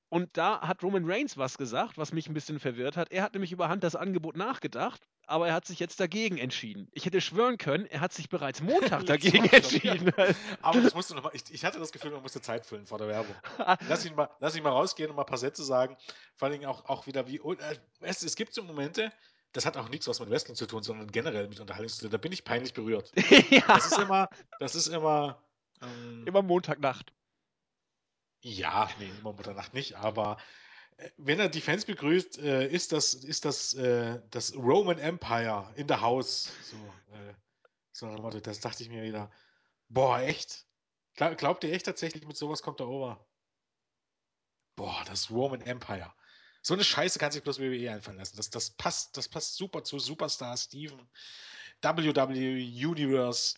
Und 0.09 0.37
da 0.37 0.61
hat 0.61 0.83
Roman 0.83 1.03
Reigns 1.05 1.37
was 1.37 1.57
gesagt, 1.57 1.97
was 1.97 2.13
mich 2.13 2.27
ein 2.29 2.33
bisschen 2.33 2.59
verwirrt 2.59 2.97
hat. 2.97 3.11
Er 3.11 3.23
hat 3.23 3.33
nämlich 3.33 3.51
überhand 3.51 3.83
das 3.83 3.95
Angebot 3.95 4.37
nachgedacht 4.37 5.01
aber 5.27 5.49
er 5.49 5.53
hat 5.53 5.65
sich 5.65 5.79
jetzt 5.79 5.99
dagegen 5.99 6.37
entschieden. 6.37 6.87
Ich 6.93 7.05
hätte 7.05 7.19
schwören 7.19 7.57
können, 7.57 7.85
er 7.85 7.99
hat 7.99 8.13
sich 8.13 8.29
bereits 8.29 8.61
Montag 8.61 9.05
dagegen 9.05 9.45
entschieden. 9.45 10.11
aber 10.61 10.81
das 10.81 10.95
musst 10.95 11.11
du 11.11 11.15
noch 11.15 11.23
mal, 11.23 11.31
ich, 11.33 11.43
ich, 11.51 11.65
hatte 11.65 11.79
das 11.79 11.91
Gefühl, 11.91 12.11
man 12.11 12.21
musste 12.21 12.41
Zeit 12.41 12.65
füllen 12.65 12.87
vor 12.87 12.97
der 12.97 13.09
Werbung. 13.09 13.35
Lass 13.89 14.05
ihn 14.05 14.15
mal, 14.15 14.29
lass 14.39 14.55
ihn 14.55 14.63
mal 14.63 14.71
rausgehen 14.71 15.09
und 15.09 15.17
mal 15.17 15.23
ein 15.23 15.27
paar 15.27 15.37
Sätze 15.37 15.63
sagen. 15.63 15.97
Vor 16.35 16.47
allem 16.47 16.63
auch, 16.65 16.85
auch 16.85 17.07
wieder 17.07 17.27
wie, 17.27 17.37
äh, 17.37 17.77
es, 17.99 18.23
es 18.23 18.35
gibt 18.35 18.53
so 18.53 18.63
Momente, 18.63 19.11
das 19.51 19.65
hat 19.65 19.75
auch 19.75 19.89
nichts 19.89 20.07
was 20.07 20.19
mit 20.21 20.29
Wrestling 20.29 20.55
zu 20.55 20.65
tun, 20.65 20.81
sondern 20.81 21.11
generell 21.11 21.47
mit 21.49 21.59
Unterhaltungsstil. 21.59 22.09
Da 22.09 22.17
bin 22.17 22.31
ich 22.31 22.45
peinlich 22.45 22.73
berührt. 22.73 23.11
ja. 23.49 23.61
Das 23.67 23.87
ist 23.87 23.99
immer, 23.99 24.29
das 24.59 24.75
ist 24.75 24.87
immer. 24.87 25.41
Ähm, 25.81 26.25
immer 26.25 26.41
Montagnacht. 26.41 27.11
Ja, 28.49 28.89
nee, 28.97 29.09
immer 29.19 29.33
Montagnacht 29.33 29.73
nicht, 29.73 29.95
aber 29.95 30.37
wenn 31.17 31.37
er 31.39 31.49
die 31.49 31.59
Fans 31.59 31.83
begrüßt, 31.83 32.39
äh, 32.39 32.67
ist 32.67 32.93
das, 32.93 33.13
ist 33.13 33.43
das, 33.43 33.73
äh, 33.73 34.21
das 34.31 34.55
Roman 34.55 34.97
Empire 34.99 35.69
in 35.75 35.85
der 35.87 35.99
House. 35.99 36.49
So, 36.63 36.77
äh, 37.13 37.33
so. 37.91 38.39
Das 38.39 38.61
dachte 38.61 38.83
ich 38.83 38.89
mir 38.89 39.03
wieder. 39.03 39.29
Boah, 39.89 40.21
echt? 40.21 40.65
Glaub, 41.15 41.37
glaubt 41.37 41.63
ihr 41.65 41.73
echt 41.73 41.85
tatsächlich, 41.85 42.25
mit 42.25 42.37
sowas 42.37 42.61
kommt 42.61 42.79
er 42.79 42.87
over? 42.87 43.27
Boah, 44.77 45.03
das 45.07 45.29
Roman 45.29 45.61
Empire. 45.61 46.13
So 46.61 46.73
eine 46.73 46.85
Scheiße 46.85 47.19
kann 47.19 47.31
sich 47.31 47.43
bloß 47.43 47.59
WWE 47.59 47.91
einfallen 47.91 48.17
lassen. 48.17 48.37
Das, 48.37 48.49
das, 48.49 48.71
passt, 48.71 49.17
das 49.17 49.27
passt 49.27 49.57
super 49.57 49.83
zu 49.83 49.99
Superstar 49.99 50.55
Steven, 50.55 51.05
WWE 51.81 52.87
Universe. 52.87 53.57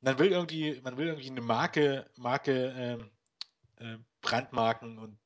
Man 0.00 0.18
will 0.18 0.32
irgendwie, 0.32 0.80
man 0.80 0.96
will 0.96 1.08
irgendwie 1.08 1.30
eine 1.30 1.42
Marke, 1.42 2.10
Marke 2.16 2.74
ähm, 2.76 3.10
äh, 3.80 3.98
brandmarken 4.22 4.98
und 4.98 5.18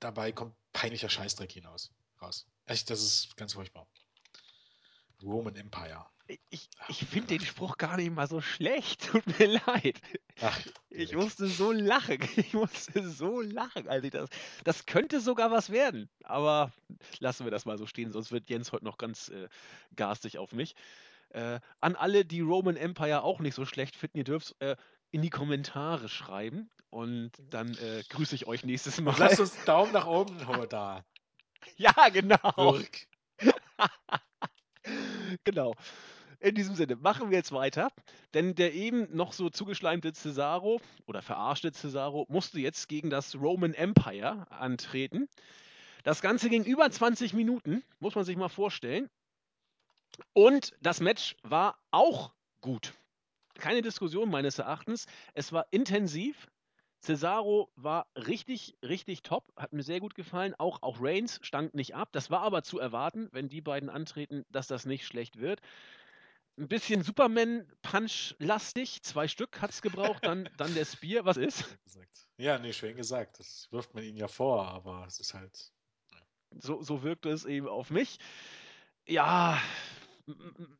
dabei 0.00 0.32
kommt 0.32 0.54
peinlicher 0.72 1.08
Scheißdreck 1.08 1.52
hinaus. 1.52 1.92
Raus. 2.20 2.46
Echt, 2.66 2.90
das 2.90 3.02
ist 3.02 3.36
ganz 3.36 3.54
furchtbar. 3.54 3.86
Roman 5.22 5.54
Empire. 5.56 6.06
Ich, 6.50 6.68
ich 6.88 7.04
finde 7.06 7.38
den 7.38 7.40
Spruch 7.40 7.76
gar 7.76 7.96
nicht 7.96 8.12
mal 8.12 8.28
so 8.28 8.40
schlecht. 8.40 9.02
Tut 9.10 9.26
mir 9.38 9.60
leid. 9.66 10.00
Ach, 10.40 10.60
ich 10.88 11.14
musste 11.14 11.46
so 11.48 11.72
lachen. 11.72 12.18
Ich 12.36 12.54
musste 12.54 13.08
so 13.08 13.40
lachen, 13.40 13.88
als 13.88 14.04
ich 14.04 14.12
das. 14.12 14.30
Das 14.64 14.86
könnte 14.86 15.20
sogar 15.20 15.50
was 15.50 15.70
werden. 15.70 16.08
Aber 16.22 16.72
lassen 17.18 17.44
wir 17.44 17.50
das 17.50 17.64
mal 17.64 17.78
so 17.78 17.86
stehen, 17.86 18.12
sonst 18.12 18.32
wird 18.32 18.48
Jens 18.48 18.72
heute 18.72 18.84
noch 18.84 18.96
ganz 18.96 19.28
äh, 19.28 19.48
garstig 19.96 20.38
auf 20.38 20.52
mich. 20.52 20.74
Äh, 21.30 21.60
an 21.80 21.96
alle, 21.96 22.24
die 22.24 22.40
Roman 22.40 22.76
Empire 22.76 23.22
auch 23.22 23.40
nicht 23.40 23.54
so 23.54 23.64
schlecht 23.64 23.96
finden, 23.96 24.18
ihr 24.18 24.24
dürft 24.24 24.54
äh, 24.60 24.76
in 25.10 25.22
die 25.22 25.30
Kommentare 25.30 26.08
schreiben 26.08 26.70
und 26.90 27.32
dann 27.50 27.74
äh, 27.74 28.02
grüße 28.08 28.34
ich 28.34 28.46
euch 28.46 28.64
nächstes 28.64 29.00
Mal. 29.00 29.12
Und 29.12 29.18
lasst 29.18 29.40
uns 29.40 29.56
einen 29.56 29.64
Daumen 29.66 29.92
nach 29.92 30.06
oben 30.06 30.38
da. 30.68 31.04
ja, 31.76 32.08
genau. 32.10 32.78
genau. 35.44 35.74
In 36.40 36.54
diesem 36.54 36.74
Sinne, 36.74 36.96
machen 36.96 37.30
wir 37.30 37.36
jetzt 37.36 37.52
weiter, 37.52 37.92
denn 38.32 38.54
der 38.54 38.72
eben 38.72 39.14
noch 39.14 39.34
so 39.34 39.50
zugeschleimte 39.50 40.14
Cesaro 40.14 40.80
oder 41.06 41.20
verarschte 41.20 41.70
Cesaro 41.72 42.26
musste 42.30 42.60
jetzt 42.60 42.88
gegen 42.88 43.10
das 43.10 43.34
Roman 43.34 43.74
Empire 43.74 44.50
antreten. 44.50 45.28
Das 46.02 46.22
Ganze 46.22 46.48
ging 46.48 46.64
über 46.64 46.90
20 46.90 47.34
Minuten, 47.34 47.82
muss 47.98 48.14
man 48.14 48.24
sich 48.24 48.36
mal 48.36 48.48
vorstellen. 48.48 49.10
Und 50.32 50.72
das 50.80 51.00
Match 51.00 51.36
war 51.42 51.78
auch 51.90 52.32
gut 52.62 52.94
keine 53.60 53.82
Diskussion 53.82 54.30
meines 54.30 54.58
Erachtens. 54.58 55.06
Es 55.34 55.52
war 55.52 55.66
intensiv. 55.70 56.48
Cesaro 57.00 57.72
war 57.76 58.06
richtig, 58.14 58.76
richtig 58.82 59.22
top, 59.22 59.50
hat 59.56 59.72
mir 59.72 59.82
sehr 59.82 60.00
gut 60.00 60.14
gefallen. 60.14 60.54
Auch, 60.58 60.82
auch 60.82 60.98
Reigns 61.00 61.40
stank 61.42 61.74
nicht 61.74 61.94
ab. 61.94 62.10
Das 62.12 62.30
war 62.30 62.42
aber 62.42 62.62
zu 62.62 62.78
erwarten, 62.78 63.28
wenn 63.32 63.48
die 63.48 63.62
beiden 63.62 63.88
antreten, 63.88 64.44
dass 64.50 64.66
das 64.66 64.84
nicht 64.84 65.06
schlecht 65.06 65.40
wird. 65.40 65.60
Ein 66.58 66.68
bisschen 66.68 67.02
Superman-Punch-lastig. 67.02 69.02
Zwei 69.02 69.28
Stück 69.28 69.62
hat 69.62 69.70
es 69.70 69.80
gebraucht, 69.80 70.26
dann, 70.26 70.46
dann 70.58 70.74
der 70.74 70.84
Spear. 70.84 71.24
Was 71.24 71.38
ist? 71.38 71.64
Ja, 72.36 72.58
nee, 72.58 72.74
schön 72.74 72.96
gesagt. 72.96 73.38
Das 73.38 73.68
wirft 73.70 73.94
man 73.94 74.04
ihnen 74.04 74.18
ja 74.18 74.28
vor, 74.28 74.68
aber 74.68 75.06
es 75.06 75.20
ist 75.20 75.32
halt. 75.32 75.72
So, 76.58 76.82
so 76.82 77.02
wirkte 77.02 77.30
es 77.30 77.46
eben 77.46 77.66
auf 77.66 77.90
mich. 77.90 78.18
Ja, 79.06 79.58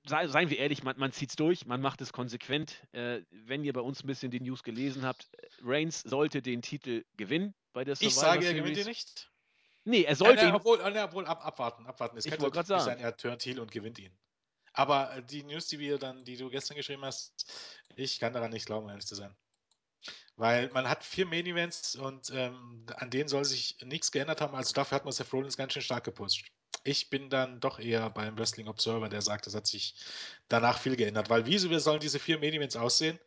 seien 0.06 0.50
wir 0.50 0.58
ehrlich, 0.58 0.82
man, 0.82 0.98
man 0.98 1.12
zieht 1.12 1.30
es 1.30 1.36
durch, 1.36 1.66
man 1.66 1.80
macht 1.80 2.00
es 2.00 2.12
konsequent. 2.12 2.86
Äh, 2.92 3.22
wenn 3.30 3.64
ihr 3.64 3.72
bei 3.72 3.80
uns 3.80 4.02
ein 4.02 4.06
bisschen 4.06 4.30
die 4.30 4.40
News 4.40 4.62
gelesen 4.62 5.04
habt, 5.04 5.28
äh, 5.34 5.46
Reigns 5.62 6.00
sollte 6.02 6.42
den 6.42 6.62
Titel 6.62 7.04
gewinnen 7.16 7.54
bei 7.72 7.84
der 7.84 7.96
Survivor 7.96 8.08
Ich 8.10 8.14
sage, 8.14 8.46
er 8.46 8.54
gewinnt 8.54 8.76
ihn 8.76 8.86
nicht. 8.86 9.30
Nee, 9.84 10.02
er 10.02 10.16
sollte 10.16 10.42
ja, 10.42 10.50
ne, 10.50 10.54
obwohl, 10.54 10.78
ne, 10.92 11.02
obwohl 11.02 11.26
ab, 11.26 11.44
abwarten, 11.44 11.86
abwarten. 11.86 12.16
Es 12.18 12.26
ich 12.26 12.30
könnte 12.30 12.50
gerade 12.50 12.66
sagen. 12.66 12.84
sein, 12.84 12.98
er 12.98 13.16
turnt 13.16 13.44
Heel 13.44 13.60
und 13.60 13.70
gewinnt 13.70 13.98
ihn. 13.98 14.16
Aber 14.72 15.16
äh, 15.16 15.22
die 15.22 15.42
News, 15.42 15.66
die 15.66 15.78
wir 15.78 15.98
dann, 15.98 16.24
die 16.24 16.36
du 16.36 16.50
gestern 16.50 16.76
geschrieben 16.76 17.04
hast, 17.04 17.50
ich 17.96 18.20
kann 18.20 18.32
daran 18.32 18.50
nicht 18.50 18.66
glauben, 18.66 18.88
ehrlich 18.88 19.06
zu 19.06 19.14
sein. 19.14 19.34
Weil 20.36 20.70
man 20.70 20.88
hat 20.88 21.04
vier 21.04 21.26
Main 21.26 21.46
Events 21.46 21.96
und 21.96 22.30
ähm, 22.30 22.86
an 22.96 23.10
denen 23.10 23.28
soll 23.28 23.44
sich 23.44 23.76
nichts 23.82 24.10
geändert 24.10 24.40
haben. 24.40 24.54
Also 24.54 24.72
dafür 24.72 24.96
hat 24.96 25.04
man 25.04 25.12
Seth 25.12 25.32
Rollins 25.32 25.56
ganz 25.56 25.72
schön 25.72 25.82
stark 25.82 26.04
gepusht 26.04 26.50
ich 26.82 27.10
bin 27.10 27.30
dann 27.30 27.60
doch 27.60 27.78
eher 27.78 28.10
beim 28.10 28.38
Wrestling 28.38 28.68
Observer, 28.68 29.08
der 29.08 29.22
sagt, 29.22 29.46
es 29.46 29.54
hat 29.54 29.66
sich 29.66 29.94
danach 30.48 30.78
viel 30.78 30.96
geändert. 30.96 31.30
Weil 31.30 31.46
wie 31.46 31.58
sollen 31.58 32.00
diese 32.00 32.18
vier 32.18 32.38
Main 32.38 32.54
Events 32.54 32.76
aussehen, 32.76 33.18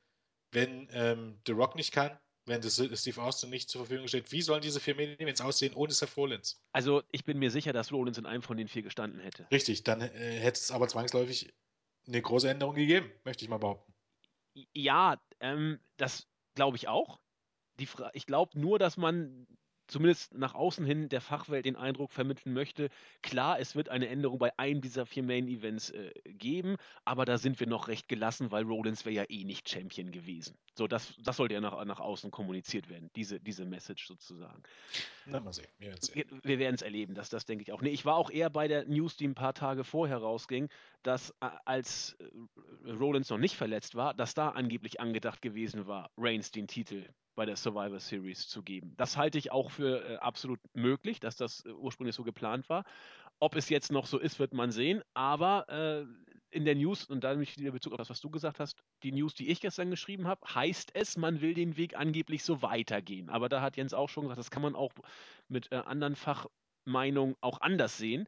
wenn 0.51 0.87
ähm, 0.91 1.39
The 1.45 1.53
Rock 1.53 1.75
nicht 1.75 1.91
kann, 1.91 2.17
wenn 2.45 2.61
das 2.61 2.75
Steve 2.75 3.21
Austin 3.21 3.49
nicht 3.49 3.69
zur 3.69 3.85
Verfügung 3.85 4.07
steht? 4.07 4.31
Wie 4.31 4.41
sollen 4.41 4.61
diese 4.61 4.79
vier 4.79 4.95
Main 4.95 5.19
Events 5.19 5.41
aussehen 5.41 5.73
ohne 5.75 5.93
Seth 5.93 6.17
Rollins? 6.17 6.61
Also 6.71 7.03
ich 7.11 7.25
bin 7.25 7.39
mir 7.39 7.51
sicher, 7.51 7.73
dass 7.73 7.91
Rollins 7.91 8.17
in 8.17 8.25
einem 8.25 8.41
von 8.41 8.57
den 8.57 8.67
vier 8.67 8.81
gestanden 8.81 9.19
hätte. 9.19 9.47
Richtig, 9.51 9.83
dann 9.83 10.01
äh, 10.01 10.39
hätte 10.39 10.59
es 10.59 10.71
aber 10.71 10.87
zwangsläufig 10.87 11.53
eine 12.07 12.21
große 12.21 12.49
Änderung 12.49 12.75
gegeben, 12.75 13.11
möchte 13.23 13.45
ich 13.45 13.49
mal 13.49 13.59
behaupten. 13.59 13.93
Ja, 14.73 15.21
ähm, 15.39 15.79
das 15.97 16.27
glaube 16.55 16.77
ich 16.77 16.87
auch. 16.87 17.19
Die 17.79 17.87
ich 18.13 18.27
glaube 18.27 18.59
nur, 18.59 18.77
dass 18.77 18.97
man 18.97 19.47
zumindest 19.87 20.33
nach 20.33 20.53
außen 20.53 20.85
hin 20.85 21.09
der 21.09 21.21
Fachwelt 21.21 21.65
den 21.65 21.75
Eindruck 21.75 22.11
vermitteln 22.11 22.53
möchte, 22.53 22.89
klar, 23.21 23.59
es 23.59 23.75
wird 23.75 23.89
eine 23.89 24.07
Änderung 24.07 24.39
bei 24.39 24.57
einem 24.57 24.81
dieser 24.81 25.05
vier 25.05 25.23
Main-Events 25.23 25.91
äh, 25.91 26.11
geben, 26.25 26.77
aber 27.05 27.25
da 27.25 27.37
sind 27.37 27.59
wir 27.59 27.67
noch 27.67 27.87
recht 27.87 28.07
gelassen, 28.07 28.51
weil 28.51 28.63
Rollins 28.63 29.05
wäre 29.05 29.15
ja 29.15 29.23
eh 29.29 29.43
nicht 29.43 29.69
Champion 29.69 30.11
gewesen. 30.11 30.57
So, 30.75 30.87
das, 30.87 31.13
das 31.23 31.37
sollte 31.37 31.53
ja 31.53 31.61
nach, 31.61 31.83
nach 31.85 31.99
außen 31.99 32.31
kommuniziert 32.31 32.89
werden, 32.89 33.09
diese, 33.15 33.39
diese 33.39 33.65
Message 33.65 34.07
sozusagen. 34.07 34.63
Na, 35.25 35.39
mal 35.39 35.53
sehen. 35.53 35.67
Wir, 35.77 36.25
wir 36.43 36.59
werden 36.59 36.75
es 36.75 36.81
erleben, 36.81 37.13
das, 37.13 37.29
das 37.29 37.45
denke 37.45 37.63
ich 37.63 37.71
auch. 37.71 37.81
Nee, 37.81 37.89
ich 37.89 38.05
war 38.05 38.15
auch 38.15 38.29
eher 38.29 38.49
bei 38.49 38.67
der 38.67 38.85
News, 38.85 39.17
die 39.17 39.27
ein 39.27 39.35
paar 39.35 39.53
Tage 39.53 39.83
vorher 39.83 40.17
rausging, 40.17 40.69
dass 41.03 41.31
äh, 41.41 41.49
als 41.65 42.17
äh, 42.19 42.91
Rollins 42.91 43.29
noch 43.29 43.37
nicht 43.37 43.55
verletzt 43.55 43.95
war, 43.95 44.13
dass 44.13 44.33
da 44.33 44.49
angeblich 44.49 44.99
angedacht 44.99 45.41
gewesen 45.41 45.87
war, 45.87 46.11
Reigns 46.17 46.51
den 46.51 46.67
Titel 46.67 47.05
bei 47.35 47.45
der 47.45 47.55
Survivor 47.55 47.99
Series 47.99 48.47
zu 48.47 48.63
geben. 48.63 48.93
Das 48.97 49.17
halte 49.17 49.37
ich 49.37 49.51
auch 49.51 49.71
für 49.71 50.07
äh, 50.07 50.15
absolut 50.17 50.59
möglich, 50.73 51.19
dass 51.19 51.35
das 51.35 51.65
äh, 51.65 51.71
ursprünglich 51.71 52.15
so 52.15 52.23
geplant 52.23 52.69
war. 52.69 52.83
Ob 53.39 53.55
es 53.55 53.69
jetzt 53.69 53.91
noch 53.91 54.05
so 54.05 54.19
ist, 54.19 54.39
wird 54.39 54.53
man 54.53 54.71
sehen. 54.71 55.01
Aber 55.13 55.67
äh, 55.69 56.05
in 56.51 56.65
der 56.65 56.75
News, 56.75 57.05
und 57.05 57.23
da 57.23 57.31
nämlich 57.31 57.57
wieder 57.57 57.71
Bezug 57.71 57.93
auf 57.93 57.97
das, 57.97 58.09
was 58.09 58.21
du 58.21 58.29
gesagt 58.29 58.59
hast, 58.59 58.83
die 59.01 59.11
News, 59.11 59.33
die 59.33 59.49
ich 59.49 59.59
gestern 59.59 59.89
geschrieben 59.89 60.27
habe, 60.27 60.41
heißt 60.53 60.91
es, 60.93 61.17
man 61.17 61.41
will 61.41 61.53
den 61.53 61.75
Weg 61.77 61.97
angeblich 61.97 62.43
so 62.43 62.61
weitergehen. 62.61 63.29
Aber 63.29 63.49
da 63.49 63.61
hat 63.61 63.75
Jens 63.75 63.93
auch 63.93 64.09
schon 64.09 64.23
gesagt, 64.23 64.39
das 64.39 64.51
kann 64.51 64.61
man 64.61 64.75
auch 64.75 64.91
mit 65.47 65.71
äh, 65.71 65.77
anderen 65.77 66.15
Fachmeinungen 66.15 67.35
auch 67.41 67.61
anders 67.61 67.97
sehen. 67.97 68.27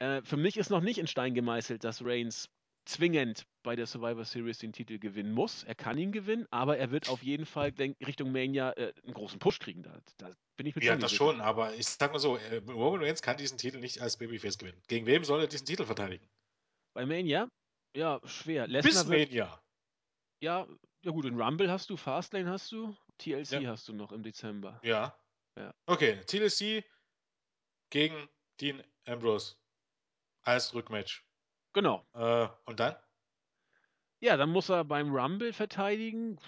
Äh, 0.00 0.22
für 0.22 0.36
mich 0.36 0.56
ist 0.56 0.70
noch 0.70 0.80
nicht 0.80 0.98
in 0.98 1.06
Stein 1.06 1.34
gemeißelt, 1.34 1.84
dass 1.84 2.04
Reigns 2.04 2.50
zwingend 2.84 3.46
bei 3.62 3.76
der 3.76 3.86
Survivor 3.86 4.24
Series 4.24 4.58
den 4.58 4.72
Titel 4.72 4.98
gewinnen 4.98 5.32
muss. 5.32 5.62
Er 5.64 5.74
kann 5.74 5.98
ihn 5.98 6.12
gewinnen, 6.12 6.46
aber 6.50 6.78
er 6.78 6.90
wird 6.90 7.08
auf 7.08 7.22
jeden 7.22 7.46
Fall 7.46 7.72
Richtung 8.06 8.32
Mania 8.32 8.72
äh, 8.72 8.92
einen 9.04 9.14
großen 9.14 9.38
Push 9.38 9.60
kriegen. 9.60 9.82
Da, 9.82 10.00
da 10.18 10.30
bin 10.56 10.66
ich 10.66 10.74
mit 10.74 10.84
Ja, 10.84 10.96
das 10.96 11.12
schon, 11.12 11.40
aber 11.40 11.74
ich 11.74 11.86
sag 11.86 12.12
mal 12.12 12.18
so, 12.18 12.36
äh, 12.36 12.56
Roman 12.68 13.02
Reigns 13.02 13.22
kann 13.22 13.36
diesen 13.36 13.58
Titel 13.58 13.78
nicht 13.78 14.00
als 14.00 14.16
Babyface 14.16 14.58
gewinnen. 14.58 14.80
Gegen 14.88 15.06
wem 15.06 15.24
soll 15.24 15.40
er 15.40 15.46
diesen 15.46 15.66
Titel 15.66 15.84
verteidigen? 15.84 16.28
Bei 16.94 17.06
Mania? 17.06 17.48
Ja, 17.96 18.20
schwer. 18.24 18.66
Lesnar 18.66 19.04
Bis 19.04 19.06
Mania. 19.06 19.62
Ja, 20.40 20.66
ja 21.04 21.10
gut, 21.10 21.24
in 21.24 21.40
Rumble 21.40 21.70
hast 21.70 21.88
du, 21.90 21.96
Fastlane 21.96 22.50
hast 22.50 22.72
du, 22.72 22.96
TLC 23.18 23.62
ja. 23.62 23.70
hast 23.70 23.88
du 23.88 23.92
noch 23.92 24.12
im 24.12 24.22
Dezember. 24.22 24.80
Ja. 24.82 25.16
ja. 25.56 25.72
Okay, 25.86 26.20
TLC 26.26 26.84
gegen 27.90 28.28
Dean 28.60 28.82
Ambrose 29.04 29.56
als 30.42 30.74
Rückmatch. 30.74 31.24
Genau. 31.72 32.06
Äh, 32.14 32.48
und 32.66 32.80
dann? 32.80 32.96
Ja, 34.20 34.36
dann 34.36 34.50
muss 34.50 34.68
er 34.68 34.84
beim 34.84 35.14
Rumble 35.14 35.52
verteidigen. 35.52 36.38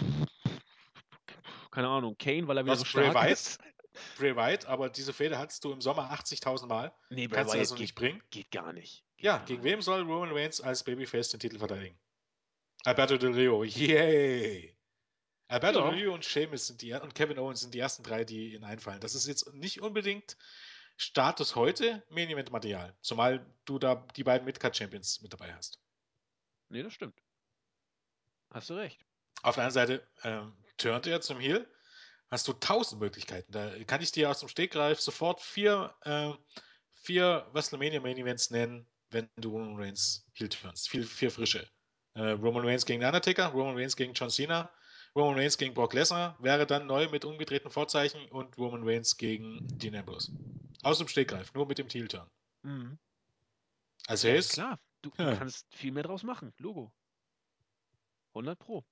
Keine 1.71 1.89
Ahnung, 1.89 2.17
Kane, 2.19 2.47
weil 2.47 2.59
er 2.59 2.65
wieder 2.65 2.77
so 2.77 2.85
stark 2.85 3.13
Bray 3.13 3.33
ist. 3.33 3.59
Bray 4.19 4.37
Wyatt, 4.37 4.67
aber 4.67 4.89
diese 4.89 5.13
Fehde 5.13 5.39
hattest 5.39 5.65
du 5.65 5.73
im 5.73 5.81
Sommer 5.81 6.13
80.000 6.13 6.67
Mal. 6.67 6.93
Nee, 7.11 7.27
Bray 7.27 7.39
Kannst 7.39 7.55
Wyatt 7.55 7.57
du 7.57 7.61
also 7.61 7.77
nicht 7.77 7.95
bringen? 7.95 8.23
Geht 8.31 8.51
gar 8.51 8.73
nicht. 8.73 9.05
Geht 9.17 9.25
ja, 9.25 9.39
gar 9.39 9.47
gegen 9.47 9.63
nicht. 9.63 9.73
wem 9.73 9.83
soll 9.83 10.03
Roman 10.03 10.33
Reigns 10.33 10.61
als 10.61 10.85
Babyface 10.85 11.31
den 11.31 11.41
Titel 11.41 11.59
verteidigen? 11.59 11.99
Alberto 12.85 13.17
Del 13.17 13.33
Rio, 13.33 13.65
yay! 13.65 14.77
Alberto 15.49 15.81
ja. 15.81 15.91
Del 15.91 15.99
Rio 15.99 16.15
und 16.15 16.25
Sheamus 16.25 16.67
sind 16.67 16.83
die, 16.83 16.93
und 16.93 17.15
Kevin 17.15 17.39
Owens 17.39 17.61
sind 17.61 17.75
die 17.75 17.79
ersten 17.79 18.03
drei, 18.03 18.25
die 18.25 18.55
ihnen 18.55 18.65
einfallen. 18.65 19.01
Das 19.01 19.15
ist 19.15 19.27
jetzt 19.27 19.53
nicht 19.55 19.81
unbedingt 19.81 20.37
Status 20.97 21.55
heute 21.55 22.03
Main 22.11 22.31
Event 22.31 22.51
Material. 22.53 22.97
Zumal 23.01 23.45
du 23.65 23.79
da 23.79 24.07
die 24.17 24.25
beiden 24.25 24.45
Midcard 24.45 24.77
Champions 24.77 25.21
mit 25.21 25.33
dabei 25.33 25.53
hast. 25.55 25.81
Nee, 26.69 26.83
das 26.83 26.93
stimmt. 26.93 27.21
Hast 28.51 28.71
du 28.71 28.75
recht. 28.75 29.05
Auf 29.43 29.57
der 29.57 29.65
anderen 29.65 29.89
Seite 29.89 30.09
ähm, 30.23 30.57
turnt 30.77 31.07
er 31.07 31.21
zum 31.21 31.41
Heel. 31.41 31.69
Hast 32.31 32.49
du 32.49 32.53
tausend 32.53 33.01
Möglichkeiten. 33.01 33.53
Da 33.53 33.71
kann 33.85 34.01
ich 34.01 34.13
dir 34.13 34.31
aus 34.31 34.41
dem 34.41 34.49
Stegreif 34.49 35.01
sofort 35.01 35.41
vier, 35.41 35.95
äh, 36.03 36.33
vier 36.93 37.47
WrestleMania 37.53 38.01
Main 38.01 38.17
Events 38.17 38.51
nennen, 38.51 38.87
wenn 39.11 39.29
du 39.37 39.51
Roman 39.51 39.77
Reigns 39.77 40.27
Heel 40.33 40.49
turnst. 40.49 40.89
Vier, 40.89 41.05
vier 41.05 41.31
frische. 41.31 41.69
Äh, 42.15 42.31
Roman 42.31 42.65
Reigns 42.65 42.87
gegen 42.87 43.05
Undertaker, 43.05 43.49
Roman 43.49 43.77
Reigns 43.77 43.97
gegen 43.97 44.15
John 44.15 44.31
Cena, 44.31 44.71
Roman 45.17 45.39
Reigns 45.39 45.57
gegen 45.57 45.75
Brock 45.75 45.95
Lesnar 45.95 46.37
wäre 46.41 46.67
dann 46.67 46.87
neu 46.87 47.09
mit 47.09 47.25
umgedrehten 47.25 47.71
Vorzeichen 47.71 48.27
und 48.31 48.59
Roman 48.59 48.83
Reigns 48.83 49.17
gegen 49.17 49.67
Dean 49.79 49.95
Ambrose. 49.95 50.33
Aus 50.83 50.99
dem 50.99 51.09
Stegreif, 51.09 51.55
nur 51.55 51.67
mit 51.67 51.79
dem 51.79 51.89
Heel-Turn. 51.89 52.29
Mhm. 52.63 52.99
Also 54.07 54.29
ja, 54.29 54.35
ist 54.35 54.53
klar, 54.53 54.79
du, 55.03 55.11
ja. 55.17 55.31
du, 55.31 55.39
kannst 55.39 55.73
viel 55.75 55.93
mehr 55.93 56.03
draus 56.03 56.25
machen. 56.25 56.53
Logo. 56.59 56.93
100 58.35 58.59
Pro. 58.59 58.85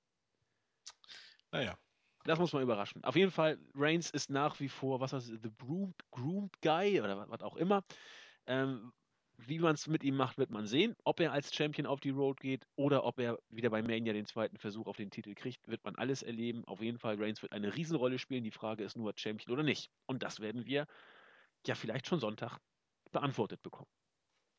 Naja. 1.51 1.77
Das 2.23 2.39
muss 2.39 2.53
man 2.53 2.63
überraschen. 2.63 3.03
Auf 3.03 3.17
jeden 3.17 3.31
Fall, 3.31 3.59
Reigns 3.75 4.09
ist 4.09 4.29
nach 4.29 4.59
wie 4.61 4.69
vor, 4.69 5.01
was 5.01 5.11
heißt 5.11 5.27
The 5.27 5.51
Groomed, 5.57 5.95
Groomed 6.11 6.61
Guy 6.61 7.01
oder 7.01 7.29
was 7.29 7.41
auch 7.41 7.57
immer. 7.57 7.83
Ähm, 8.45 8.93
wie 9.37 9.59
man 9.59 9.75
es 9.75 9.87
mit 9.87 10.03
ihm 10.03 10.15
macht, 10.15 10.37
wird 10.37 10.51
man 10.51 10.65
sehen. 10.65 10.95
Ob 11.03 11.19
er 11.19 11.31
als 11.31 11.53
Champion 11.53 11.85
auf 11.85 11.99
die 11.99 12.11
Road 12.11 12.39
geht 12.39 12.65
oder 12.75 13.03
ob 13.03 13.19
er 13.19 13.39
wieder 13.49 13.69
bei 13.69 13.81
Mania 13.81 14.13
den 14.13 14.25
zweiten 14.25 14.57
Versuch 14.57 14.87
auf 14.87 14.97
den 14.97 15.11
Titel 15.11 15.33
kriegt, 15.33 15.67
wird 15.67 15.83
man 15.83 15.95
alles 15.95 16.23
erleben. 16.23 16.63
Auf 16.65 16.81
jeden 16.81 16.99
Fall, 16.99 17.21
Reigns 17.21 17.41
wird 17.41 17.51
eine 17.51 17.75
Riesenrolle 17.75 18.19
spielen. 18.19 18.43
Die 18.43 18.51
Frage 18.51 18.83
ist 18.83 18.97
nur, 18.97 19.13
Champion 19.15 19.53
oder 19.53 19.63
nicht. 19.63 19.89
Und 20.05 20.23
das 20.23 20.39
werden 20.39 20.65
wir 20.65 20.87
ja 21.65 21.75
vielleicht 21.75 22.07
schon 22.07 22.19
Sonntag 22.19 22.59
beantwortet 23.11 23.61
bekommen. 23.63 23.89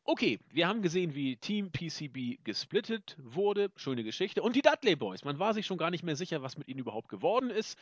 Okay, 0.06 0.38
wir 0.50 0.68
haben 0.68 0.82
gesehen, 0.82 1.14
wie 1.14 1.36
Team 1.36 1.70
PCB 1.72 2.44
gesplittet 2.44 3.16
wurde. 3.18 3.70
Schöne 3.76 4.04
Geschichte. 4.04 4.42
Und 4.42 4.54
die 4.54 4.60
Dudley 4.60 4.96
Boys. 4.96 5.24
Man 5.24 5.38
war 5.38 5.54
sich 5.54 5.64
schon 5.64 5.78
gar 5.78 5.90
nicht 5.90 6.02
mehr 6.02 6.16
sicher, 6.16 6.42
was 6.42 6.58
mit 6.58 6.68
ihnen 6.68 6.80
überhaupt 6.80 7.08
geworden 7.08 7.48
ist. 7.48 7.78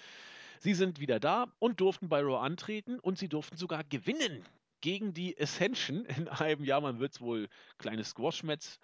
Sie 0.61 0.74
sind 0.74 1.01
wieder 1.01 1.18
da 1.18 1.53
und 1.59 1.80
durften 1.80 2.09
bei 2.09 2.20
Raw 2.20 2.38
antreten 2.38 3.01
und 3.01 3.18
sie 3.18 3.28
durften 3.28 3.57
sogar 3.57 3.82
gewinnen 3.82 4.45
gegen 4.83 5.14
die 5.14 5.41
Ascension 5.41 6.05
in 6.05 6.28
einem 6.28 6.64
Jahr. 6.64 6.83
Man 6.83 7.01
wird 7.01 7.14
es 7.14 7.20
wohl 7.22 7.49
kleines 7.78 8.11
Squash-Match 8.11 8.78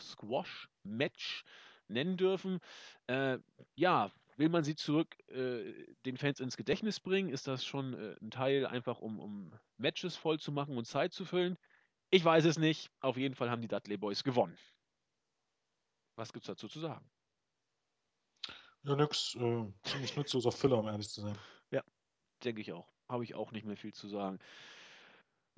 Squash 0.00 0.68
nennen 1.88 2.16
dürfen. 2.16 2.60
Äh, 3.06 3.38
ja, 3.74 4.10
will 4.36 4.48
man 4.48 4.64
sie 4.64 4.74
zurück 4.74 5.16
äh, 5.28 5.72
den 6.04 6.16
Fans 6.16 6.40
ins 6.40 6.56
Gedächtnis 6.56 7.00
bringen? 7.00 7.30
Ist 7.30 7.46
das 7.46 7.64
schon 7.64 7.94
äh, 7.94 8.16
ein 8.20 8.30
Teil 8.30 8.66
einfach, 8.66 9.00
um, 9.00 9.18
um 9.20 9.58
Matches 9.78 10.16
voll 10.16 10.38
zu 10.38 10.52
machen 10.52 10.76
und 10.76 10.86
Zeit 10.86 11.12
zu 11.12 11.24
füllen? 11.24 11.56
Ich 12.10 12.24
weiß 12.24 12.44
es 12.44 12.58
nicht. 12.58 12.90
Auf 13.00 13.16
jeden 13.16 13.34
Fall 13.34 13.50
haben 13.50 13.62
die 13.62 13.68
Dudley 13.68 13.96
Boys 13.96 14.24
gewonnen. 14.24 14.56
Was 16.16 16.32
gibt 16.32 16.44
es 16.44 16.46
dazu 16.46 16.68
zu 16.68 16.80
sagen? 16.80 17.10
Ja, 18.82 18.96
nix. 18.96 19.34
Äh, 19.34 19.66
ziemlich 19.82 20.16
nutzloser 20.16 20.52
Filler, 20.52 20.78
um 20.78 20.88
ehrlich 20.88 21.08
zu 21.08 21.22
sein. 21.22 21.38
Ja, 21.70 21.82
denke 22.42 22.60
ich 22.60 22.72
auch. 22.72 22.88
Habe 23.08 23.24
ich 23.24 23.34
auch 23.34 23.52
nicht 23.52 23.66
mehr 23.66 23.76
viel 23.76 23.92
zu 23.92 24.08
sagen 24.08 24.38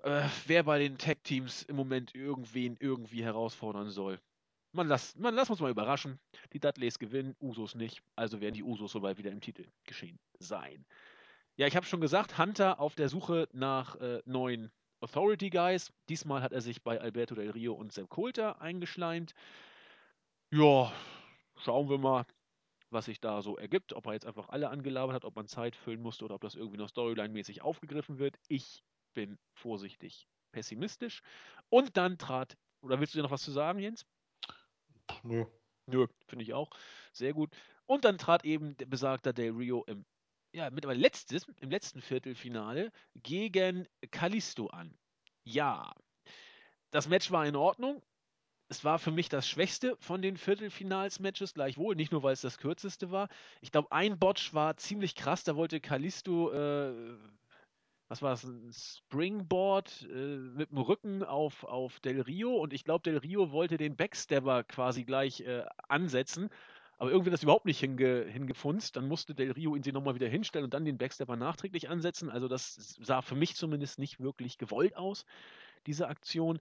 äh, 0.07 0.28
wer 0.46 0.62
bei 0.62 0.78
den 0.78 0.98
Tech-Teams 0.98 1.64
im 1.64 1.74
Moment 1.74 2.14
irgendwen 2.14 2.76
irgendwie 2.78 3.24
herausfordern 3.24 3.90
soll. 3.90 4.20
Man 4.72 4.86
lass, 4.86 5.16
man 5.16 5.34
lass 5.34 5.50
uns 5.50 5.61
mal 5.61 5.70
überraschen. 5.70 6.20
Die 6.52 6.61
Dudleys 6.61 6.98
gewinnen, 6.98 7.34
Usos 7.40 7.74
nicht. 7.74 8.02
Also 8.14 8.40
werden 8.40 8.54
die 8.54 8.62
Usos 8.62 8.92
soweit 8.92 9.18
wieder 9.18 9.32
im 9.32 9.40
Titel 9.40 9.66
geschehen 9.84 10.18
sein. 10.38 10.86
Ja, 11.57 11.66
ich 11.66 11.74
habe 11.74 11.86
schon 11.86 12.00
gesagt, 12.00 12.38
Hunter 12.38 12.78
auf 12.78 12.94
der 12.94 13.09
Suche 13.09 13.48
nach 13.52 13.96
äh, 13.96 14.22
neuen 14.26 14.70
Authority 15.00 15.50
Guys. 15.50 15.92
Diesmal 16.09 16.42
hat 16.42 16.52
er 16.52 16.61
sich 16.61 16.82
bei 16.82 17.00
Alberto 17.00 17.34
Del 17.34 17.50
Rio 17.50 17.72
und 17.74 17.92
Sepp 17.92 18.09
Coulter 18.09 18.61
eingeschleimt. 18.61 19.34
Ja, 20.52 20.92
schauen 21.57 21.88
wir 21.88 21.98
mal, 21.98 22.26
was 22.90 23.07
sich 23.07 23.20
da 23.20 23.42
so 23.42 23.57
ergibt. 23.57 23.92
Ob 23.92 24.07
er 24.07 24.12
jetzt 24.12 24.26
einfach 24.26 24.50
alle 24.50 24.68
angelabert 24.68 25.16
hat, 25.16 25.24
ob 25.24 25.34
man 25.34 25.48
Zeit 25.48 25.74
füllen 25.74 26.02
musste 26.02 26.24
oder 26.24 26.36
ob 26.36 26.42
das 26.42 26.54
irgendwie 26.54 26.78
noch 26.78 26.90
Storyline-mäßig 26.90 27.62
aufgegriffen 27.62 28.18
wird. 28.18 28.38
Ich 28.46 28.84
bin 29.17 29.39
vorsichtig 29.55 30.29
pessimistisch. 30.53 31.23
Und 31.71 31.97
dann 31.97 32.19
trat, 32.19 32.57
oder 32.83 33.01
willst 33.01 33.14
du 33.14 33.19
dir 33.19 33.23
noch 33.23 33.31
was 33.31 33.43
zu 33.43 33.51
sagen, 33.51 33.79
Jens? 33.79 34.07
Nö. 35.23 35.47
Nö, 35.87 36.07
finde 36.29 36.43
ich 36.45 36.53
auch. 36.53 36.71
Sehr 37.12 37.33
gut. 37.33 37.51
Und 37.87 38.05
dann 38.05 38.19
trat 38.19 38.45
eben 38.45 38.77
der 38.77 38.87
besagter 38.87 39.33
Del 39.33 39.53
Rio 39.53 39.85
im, 39.85 40.05
ja, 40.53 40.69
mittlerweile 40.71 41.01
letztes, 41.01 41.47
im 41.61 41.71
letzten 41.71 42.03
Viertelfinale 42.03 42.93
gegen 43.14 43.89
Kalisto 44.11 44.67
an. 44.67 44.99
Ja, 45.45 45.95
das 46.91 47.09
Match 47.09 47.31
war 47.31 47.47
in 47.47 47.57
Ordnung. 47.57 48.03
Es 48.69 48.85
war 48.85 48.99
für 48.99 49.12
mich 49.12 49.29
das 49.29 49.49
schwächste 49.49 49.97
von 50.01 50.21
den 50.21 50.37
Viertelfinals-Matches, 50.37 51.55
gleichwohl. 51.55 51.95
Nicht 51.95 52.11
nur, 52.11 52.25
weil 52.25 52.33
es 52.33 52.41
das 52.41 52.59
kürzeste 52.59 53.12
war. 53.12 53.29
Ich 53.61 53.71
glaube, 53.71 53.93
ein 53.93 54.19
Botch 54.19 54.53
war 54.55 54.77
ziemlich 54.77 55.14
krass. 55.14 55.45
Da 55.45 55.55
wollte 55.55 55.81
Kalisto 55.81 56.51
äh, 56.53 57.17
was 58.09 58.22
war 58.22 58.30
das, 58.30 58.44
ein 58.44 58.72
Springboard 58.72 60.07
äh, 60.11 60.36
mit 60.36 60.70
dem 60.70 60.78
Rücken 60.78 61.22
auf, 61.22 61.64
auf 61.64 62.00
Del 62.00 62.20
Rio 62.20 62.57
und 62.57 62.72
ich 62.72 62.84
glaube, 62.84 63.02
Del 63.02 63.18
Rio 63.18 63.50
wollte 63.50 63.76
den 63.76 63.96
Backstabber 63.96 64.64
quasi 64.64 65.04
gleich 65.04 65.40
äh, 65.40 65.64
ansetzen, 65.88 66.50
aber 66.98 67.11
irgendwie 67.11 67.30
das 67.30 67.42
überhaupt 67.42 67.66
nicht 67.66 67.80
hinge, 67.80 68.24
hingefunzt. 68.24 68.96
Dann 68.96 69.09
musste 69.09 69.34
Del 69.34 69.52
Rio 69.52 69.76
ihn 69.76 69.82
sie 69.82 69.92
nochmal 69.92 70.14
wieder 70.14 70.28
hinstellen 70.28 70.64
und 70.64 70.72
dann 70.72 70.84
den 70.84 70.98
Backstabber 70.98 71.36
nachträglich 71.36 71.90
ansetzen. 71.90 72.30
Also 72.30 72.48
das 72.48 72.96
sah 73.02 73.22
für 73.22 73.34
mich 73.34 73.57
zumindest 73.57 73.98
nicht 73.98 74.20
wirklich 74.20 74.57
gewollt 74.57 74.96
aus, 74.96 75.26
diese 75.86 76.09
Aktion. 76.09 76.59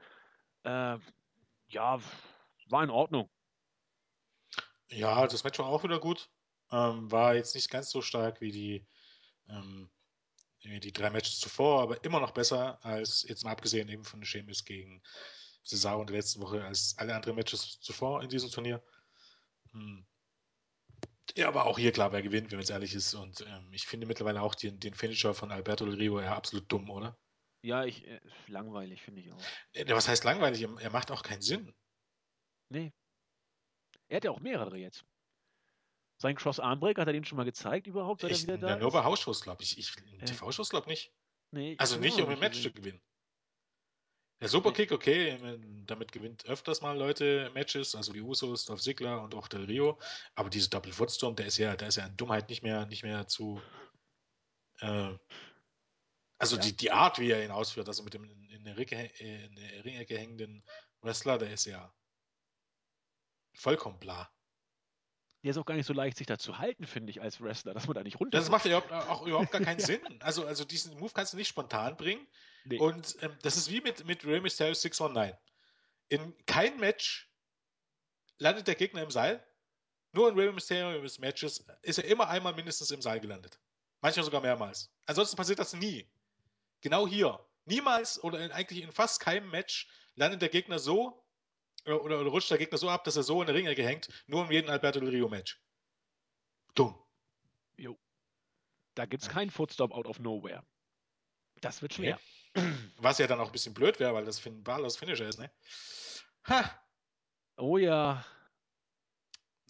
Äh, 0.63 0.97
ja, 1.67 1.99
war 2.69 2.83
in 2.83 2.89
Ordnung. 2.89 3.29
Ja, 4.89 5.27
das 5.27 5.43
Match 5.43 5.59
war 5.59 5.67
auch 5.67 5.83
wieder 5.83 5.99
gut. 5.99 6.29
Ähm, 6.71 7.11
war 7.11 7.35
jetzt 7.35 7.55
nicht 7.55 7.69
ganz 7.69 7.89
so 7.89 8.01
stark 8.01 8.41
wie 8.41 8.51
die 8.51 8.85
ähm, 9.47 9.89
die 10.65 10.91
drei 10.91 11.09
Matches 11.09 11.39
zuvor, 11.39 11.81
aber 11.81 12.03
immer 12.03 12.19
noch 12.19 12.31
besser 12.31 12.83
als 12.83 13.25
jetzt 13.27 13.43
mal 13.43 13.51
abgesehen 13.51 13.89
eben 13.89 14.03
von 14.03 14.23
Sheamus 14.23 14.65
gegen 14.65 15.01
Cesaro 15.63 16.01
in 16.01 16.07
der 16.07 16.17
letzten 16.17 16.41
Woche 16.41 16.63
als 16.63 16.95
alle 16.97 17.15
anderen 17.15 17.35
Matches 17.35 17.79
zuvor 17.79 18.21
in 18.23 18.29
diesem 18.29 18.51
Turnier. 18.51 18.83
Hm. 19.71 20.05
Ja, 21.35 21.47
aber 21.47 21.65
auch 21.65 21.77
hier 21.77 21.91
klar, 21.91 22.11
wer 22.11 22.21
gewinnt, 22.21 22.51
wenn 22.51 22.57
man 22.57 22.61
jetzt 22.61 22.69
ehrlich 22.69 22.93
ist. 22.93 23.13
Und 23.13 23.41
ähm, 23.41 23.73
ich 23.73 23.87
finde 23.87 24.07
mittlerweile 24.07 24.41
auch 24.41 24.55
den, 24.55 24.79
den 24.79 24.93
Finisher 24.93 25.33
von 25.33 25.51
Alberto 25.51 25.85
Del 25.85 25.95
Rio 25.95 26.19
ja 26.21 26.35
absolut 26.35 26.71
dumm, 26.71 26.89
oder? 26.89 27.17
Ja, 27.61 27.83
ich, 27.83 28.07
äh, 28.07 28.21
langweilig 28.47 29.01
finde 29.01 29.21
ich 29.21 29.31
auch. 29.31 29.41
Äh, 29.73 29.89
was 29.89 30.07
heißt 30.07 30.23
langweilig? 30.23 30.61
Er 30.61 30.91
macht 30.91 31.11
auch 31.11 31.23
keinen 31.23 31.41
Sinn. 31.41 31.73
Nee. 32.69 32.93
Er 34.07 34.17
hat 34.17 34.23
ja 34.23 34.31
auch 34.31 34.39
mehrere 34.39 34.77
jetzt. 34.77 35.03
Sein 36.25 36.37
Cross-Armbreak, 36.37 36.97
hat 36.97 37.05
er 37.05 37.13
den 37.13 37.23
schon 37.23 37.35
mal 37.37 37.43
gezeigt 37.43 37.85
überhaupt, 37.85 38.21
seit 38.21 38.31
ich, 38.31 38.47
er 38.47 38.55
wieder 38.55 38.57
da 38.57 38.69
ja, 38.69 38.77
nur 38.77 38.91
bei 38.91 39.03
Hausschuss, 39.03 39.41
glaube 39.41 39.61
ich. 39.61 39.77
ich 39.77 39.93
ja. 40.17 40.25
TV-Schuss, 40.25 40.71
glaube 40.71 40.85
ich 40.85 40.89
nicht. 40.89 41.13
Nee, 41.51 41.75
also 41.77 41.99
nicht, 41.99 42.19
um 42.19 42.27
ein 42.27 42.39
Match 42.39 42.63
zu 42.63 42.71
gewinnen. 42.71 42.99
Der 44.41 44.49
Superkick, 44.49 44.91
okay, 44.91 45.37
damit 45.85 46.11
gewinnt 46.11 46.43
öfters 46.47 46.81
mal 46.81 46.97
Leute 46.97 47.51
Matches, 47.53 47.93
also 47.93 48.11
die 48.11 48.21
Usos, 48.21 48.65
Dolph 48.65 48.81
Ziggler 48.81 49.21
und 49.21 49.35
auch 49.35 49.47
Del 49.47 49.65
Rio. 49.65 49.99
Aber 50.33 50.49
diese 50.49 50.67
Double 50.67 50.91
Footstorm, 50.91 51.35
der 51.35 51.45
ist 51.45 51.59
ja, 51.59 51.75
der 51.75 51.89
ist 51.89 51.97
ja 51.97 52.07
in 52.07 52.17
Dummheit 52.17 52.49
nicht 52.49 52.63
mehr, 52.63 52.87
nicht 52.87 53.03
mehr 53.03 53.27
zu. 53.27 53.61
Äh, 54.79 55.13
also 56.39 56.55
ja. 56.55 56.61
die, 56.63 56.75
die 56.75 56.91
Art, 56.91 57.19
wie 57.19 57.29
er 57.29 57.45
ihn 57.45 57.51
ausführt, 57.51 57.87
also 57.87 58.01
mit 58.01 58.15
dem 58.15 58.23
in 58.49 58.63
der, 58.63 58.77
Ricke, 58.77 58.95
in 59.19 59.55
der 59.57 59.85
Ringecke 59.85 60.17
hängenden 60.17 60.65
Wrestler, 61.01 61.37
der 61.37 61.53
ist 61.53 61.65
ja 61.65 61.93
vollkommen 63.53 63.99
bla. 63.99 64.34
Der 65.45 65.51
ist 65.51 65.59
auch 65.59 65.65
gar 65.67 65.75
nicht 65.75 65.85
so 65.85 65.93
leicht, 65.93 66.17
sich 66.17 66.25
da 66.25 66.39
zu 66.39 66.57
halten, 66.57 66.87
finde 66.87 67.11
ich, 67.11 67.21
als 67.21 67.39
Wrestler, 67.39 67.75
dass 67.75 67.85
man 67.85 67.93
da 67.93 68.01
nicht 68.01 68.19
runter. 68.19 68.35
Das 68.35 68.49
macht 68.49 68.65
ja 68.65 68.79
auch, 68.79 68.91
auch 69.09 69.27
überhaupt 69.27 69.51
gar 69.51 69.61
keinen. 69.61 69.79
Sinn. 69.79 70.01
Also, 70.19 70.43
also 70.43 70.65
diesen 70.65 70.97
Move 70.97 71.11
kannst 71.13 71.33
du 71.33 71.37
nicht 71.37 71.49
spontan 71.49 71.97
bringen. 71.97 72.25
Nee. 72.63 72.79
Und 72.79 73.15
ähm, 73.21 73.37
das 73.43 73.55
ist 73.55 73.69
wie 73.69 73.79
mit, 73.79 74.07
mit 74.07 74.25
Rey 74.25 74.41
Mysterio 74.41 74.73
619. 74.73 75.37
In 76.09 76.33
kein 76.47 76.79
Match 76.79 77.29
landet 78.39 78.65
der 78.65 78.73
Gegner 78.73 79.03
im 79.03 79.11
Seil. 79.11 79.45
Nur 80.13 80.29
in 80.29 80.35
Rey 80.35 80.51
Mysterio 80.51 80.99
Matches 81.19 81.63
ist 81.83 81.99
er 81.99 82.05
immer 82.05 82.27
einmal 82.27 82.55
mindestens 82.55 82.89
im 82.89 83.03
Seil 83.03 83.19
gelandet. 83.19 83.59
Manchmal 84.01 84.25
sogar 84.25 84.41
mehrmals. 84.41 84.91
Ansonsten 85.05 85.37
passiert 85.37 85.59
das 85.59 85.73
nie. 85.73 86.09
Genau 86.81 87.05
hier. 87.05 87.39
Niemals 87.65 88.23
oder 88.23 88.39
in, 88.39 88.51
eigentlich 88.51 88.81
in 88.81 88.91
fast 88.91 89.19
keinem 89.19 89.51
Match 89.51 89.87
landet 90.15 90.41
der 90.41 90.49
Gegner 90.49 90.79
so 90.79 91.23
oder, 91.85 92.21
oder, 92.21 92.29
rutscht 92.29 92.51
der 92.51 92.57
Gegner 92.57 92.77
so 92.77 92.89
ab, 92.89 93.03
dass 93.03 93.15
er 93.15 93.23
so 93.23 93.41
in 93.41 93.47
der 93.47 93.55
Ringecke 93.55 93.83
hängt, 93.83 94.09
nur 94.27 94.41
um 94.41 94.51
jeden 94.51 94.69
Alberto 94.69 94.99
Del 94.99 95.09
Rio 95.09 95.29
Match. 95.29 95.61
Dumm. 96.73 96.95
Jo. 97.77 97.97
Da 98.95 99.05
gibt 99.05 99.23
es 99.23 99.29
keinen 99.29 99.51
Footstop 99.51 99.91
out 99.91 100.07
of 100.07 100.19
nowhere. 100.19 100.63
Das 101.61 101.81
wird 101.81 101.93
schwer. 101.93 102.19
Okay. 102.55 102.73
Was 102.97 103.17
ja 103.17 103.27
dann 103.27 103.39
auch 103.39 103.47
ein 103.47 103.51
bisschen 103.51 103.73
blöd 103.73 103.99
wäre, 103.99 104.13
weil 104.13 104.25
das 104.25 104.39
Finn 104.39 104.63
Balors 104.63 104.97
Finisher 104.97 105.27
ist, 105.27 105.39
ne? 105.39 105.51
Ha! 106.45 106.79
Oh 107.57 107.77
ja. 107.77 108.25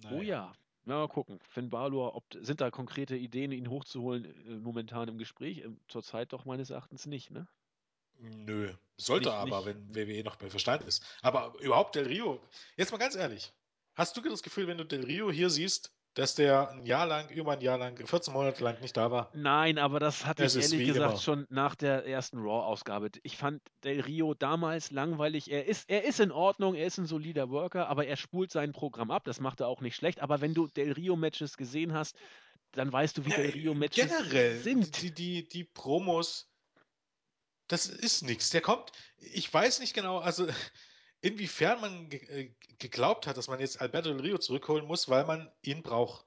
Naja. 0.04 0.16
Oh 0.16 0.22
ja. 0.22 0.54
Na, 0.86 1.00
mal 1.00 1.08
gucken. 1.08 1.40
Finn 1.50 1.70
Balor, 1.70 2.16
ob, 2.16 2.26
sind 2.42 2.62
da 2.62 2.70
konkrete 2.70 3.16
Ideen, 3.16 3.52
ihn 3.52 3.70
hochzuholen, 3.70 4.26
äh, 4.26 4.60
momentan 4.60 5.08
im 5.08 5.18
Gespräch? 5.18 5.60
Ähm, 5.60 5.80
zurzeit 5.88 6.32
doch 6.32 6.46
meines 6.46 6.70
Erachtens 6.70 7.08
nicht, 7.08 7.32
ne? 7.32 7.48
Nö, 8.20 8.74
sollte 8.98 9.30
nicht, 9.30 9.38
aber, 9.38 9.66
nicht. 9.66 9.96
wenn 9.96 9.96
WWE 9.96 10.24
noch 10.24 10.36
bei 10.36 10.50
Verstand 10.50 10.84
ist. 10.84 11.04
Aber 11.22 11.54
überhaupt 11.60 11.96
Del 11.96 12.08
Rio, 12.08 12.42
jetzt 12.78 12.92
mal 12.92 12.98
ganz 12.98 13.16
ehrlich, 13.16 13.54
hast 13.96 14.16
du 14.18 14.22
das 14.22 14.44
Gefühl, 14.44 14.68
wenn 14.68 14.78
du 14.78 14.86
Del 14.86 15.06
Rio 15.06 15.32
hier 15.32 15.50
siehst, 15.50 15.92
dass 16.16 16.34
der 16.34 16.72
ein 16.72 16.86
Jahr 16.86 17.06
lang, 17.06 17.30
über 17.30 17.52
ein 17.52 17.62
Jahr 17.62 17.78
lang, 17.78 17.98
14 17.98 18.34
Monate 18.34 18.64
lang 18.64 18.80
nicht 18.80 18.96
da 18.96 19.12
war? 19.12 19.30
Nein, 19.34 19.78
aber 19.78 20.00
das 20.00 20.26
hatte 20.26 20.44
das 20.44 20.56
ich 20.56 20.72
ehrlich 20.72 20.88
gesagt 20.88 21.12
immer. 21.12 21.22
schon 21.22 21.46
nach 21.50 21.76
der 21.76 22.06
ersten 22.06 22.38
Raw-Ausgabe. 22.38 23.10
Ich 23.24 23.36
fand 23.36 23.62
Del 23.84 24.00
Rio 24.00 24.34
damals 24.34 24.92
langweilig. 24.92 25.52
Er 25.52 25.66
ist, 25.66 25.90
er 25.90 26.06
ist 26.06 26.22
in 26.22 26.32
Ordnung, 26.32 26.74
er 26.74 26.88
ist 26.88 26.98
ein 26.98 27.06
solider 27.06 27.50
Worker, 27.50 27.90
aber 27.90 28.08
er 28.08 28.16
spult 28.16 28.50
sein 28.50 28.72
Programm 28.72 29.12
ab. 29.12 29.26
Das 29.26 29.42
macht 29.42 29.60
er 29.60 29.68
auch 29.68 29.82
nicht 29.82 29.96
schlecht. 29.98 30.22
Aber 30.22 30.40
wenn 30.40 30.54
du 30.54 30.68
Del 30.68 30.94
Rio-Matches 30.94 31.58
gesehen 31.58 31.94
hast, 31.94 32.16
dann 32.72 32.92
weißt 32.92 33.18
du, 33.18 33.26
wie 33.26 33.32
ja, 33.32 33.38
Del 33.38 33.52
Rio-Matches 33.52 34.64
sind. 34.64 35.02
Die, 35.02 35.14
die, 35.14 35.48
die 35.48 35.66
Promos 35.66 36.50
das 37.68 37.88
ist 37.88 38.24
nichts. 38.24 38.50
Der 38.52 38.62
kommt, 38.62 38.92
ich 39.18 39.52
weiß 39.52 39.80
nicht 39.80 39.94
genau, 39.94 40.20
also 40.20 40.48
inwiefern 41.22 41.82
man 41.82 42.10
ge 42.10 42.20
äh, 42.28 42.56
geglaubt 42.78 43.28
hat, 43.28 43.38
dass 43.38 43.48
man 43.48 43.60
jetzt 43.60 43.82
Alberto 43.82 44.10
Del 44.10 44.22
Rio 44.22 44.38
zurückholen 44.38 44.86
muss, 44.86 45.10
weil 45.10 45.26
man 45.26 45.52
ihn 45.62 45.82
braucht. 45.82 46.26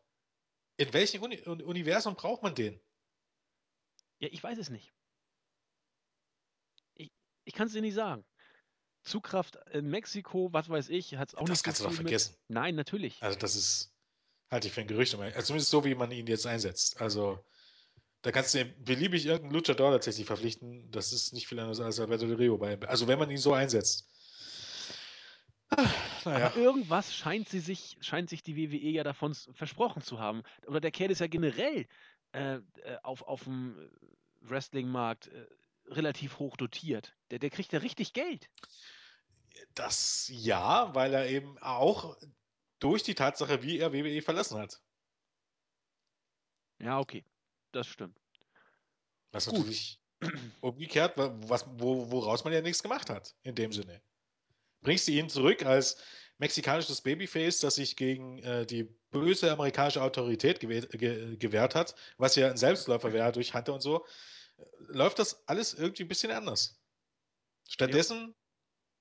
In 0.76 0.92
welchem 0.92 1.22
Uni 1.22 1.40
Universum 1.42 2.14
braucht 2.14 2.42
man 2.42 2.54
den? 2.54 2.80
Ja, 4.20 4.28
ich 4.30 4.42
weiß 4.42 4.58
es 4.58 4.70
nicht. 4.70 4.92
Ich, 6.94 7.10
ich 7.44 7.54
kann 7.54 7.66
es 7.66 7.72
dir 7.72 7.82
nicht 7.82 7.94
sagen. 7.94 8.24
Zugkraft 9.02 9.56
in 9.72 9.88
Mexiko, 9.88 10.52
was 10.52 10.68
weiß 10.68 10.88
ich, 10.90 11.16
hat 11.16 11.28
es 11.28 11.34
auch 11.34 11.40
das 11.40 11.50
nicht. 11.50 11.50
Das 11.50 11.62
kannst 11.62 11.80
du 11.80 11.84
doch 11.84 11.92
vergessen. 11.92 12.32
Mit. 12.32 12.50
Nein, 12.50 12.74
natürlich. 12.74 13.22
Also 13.22 13.38
das 13.38 13.54
ist, 13.54 13.94
halte 14.50 14.68
ich 14.68 14.74
für 14.74 14.80
ein 14.80 14.86
Gerücht. 14.86 15.14
Also 15.14 15.46
zumindest 15.46 15.70
so, 15.70 15.84
wie 15.84 15.94
man 15.94 16.10
ihn 16.10 16.26
jetzt 16.26 16.46
einsetzt. 16.46 17.00
Also 17.00 17.44
da 18.22 18.32
kannst 18.32 18.54
du 18.54 18.64
beliebig 18.64 19.26
irgendeinen 19.26 19.54
Luchador 19.54 19.92
tatsächlich 19.92 20.26
verpflichten. 20.26 20.90
Das 20.90 21.12
ist 21.12 21.32
nicht 21.32 21.46
viel 21.46 21.60
anders 21.60 21.80
als 21.80 22.00
Alberto 22.00 22.26
Del 22.26 22.36
Rio. 22.36 22.60
Also 22.86 23.06
wenn 23.06 23.18
man 23.18 23.30
ihn 23.30 23.38
so 23.38 23.52
einsetzt. 23.52 24.08
naja. 26.24 26.46
Aber 26.46 26.56
irgendwas 26.56 27.14
scheint, 27.14 27.48
sie 27.48 27.60
sich, 27.60 27.96
scheint 28.00 28.28
sich 28.28 28.42
die 28.42 28.56
WWE 28.56 28.90
ja 28.90 29.04
davon 29.04 29.34
versprochen 29.34 30.02
zu 30.02 30.18
haben. 30.18 30.42
Oder 30.66 30.80
der 30.80 30.90
Kerl 30.90 31.10
ist 31.10 31.20
ja 31.20 31.28
generell 31.28 31.86
äh, 32.32 32.56
äh 32.56 32.60
auf, 33.02 33.22
auf 33.22 33.44
dem 33.44 33.76
Wrestling-Markt 34.40 35.28
äh, 35.28 35.46
relativ 35.86 36.40
hoch 36.40 36.56
dotiert. 36.56 37.14
Der, 37.30 37.38
der 37.38 37.50
kriegt 37.50 37.72
ja 37.72 37.78
richtig 37.78 38.14
Geld. 38.14 38.50
Das 39.74 40.28
ja, 40.32 40.92
weil 40.94 41.14
er 41.14 41.28
eben 41.28 41.56
auch 41.58 42.16
durch 42.80 43.04
die 43.04 43.14
Tatsache, 43.14 43.62
wie 43.62 43.78
er 43.78 43.92
WWE 43.92 44.22
verlassen 44.22 44.58
hat. 44.58 44.80
Ja, 46.80 46.98
okay 46.98 47.24
das 47.72 47.86
stimmt. 47.86 48.18
Was 49.32 49.46
Gut. 49.46 49.58
natürlich 49.58 50.00
umgekehrt, 50.60 51.14
was, 51.16 51.66
wo, 51.76 52.10
woraus 52.10 52.44
man 52.44 52.52
ja 52.52 52.60
nichts 52.60 52.82
gemacht 52.82 53.10
hat, 53.10 53.34
in 53.42 53.54
dem 53.54 53.72
Sinne. 53.72 54.00
Bringst 54.80 55.06
du 55.08 55.12
ihn 55.12 55.28
zurück 55.28 55.64
als 55.64 55.96
mexikanisches 56.38 57.00
Babyface, 57.00 57.60
das 57.60 57.76
sich 57.76 57.96
gegen 57.96 58.38
äh, 58.38 58.64
die 58.64 58.84
böse 59.10 59.50
amerikanische 59.50 60.02
Autorität 60.02 60.60
gewährt, 60.60 60.90
ge, 60.90 61.36
gewehrt 61.36 61.74
hat, 61.74 61.94
was 62.16 62.36
ja 62.36 62.50
ein 62.50 62.56
Selbstläufer 62.56 63.12
wäre 63.12 63.32
durch 63.32 63.54
Hunter 63.54 63.74
und 63.74 63.80
so, 63.80 64.06
läuft 64.88 65.18
das 65.18 65.46
alles 65.48 65.74
irgendwie 65.74 66.04
ein 66.04 66.08
bisschen 66.08 66.30
anders. 66.30 66.80
Stattdessen 67.68 68.28
ja. 68.28 68.34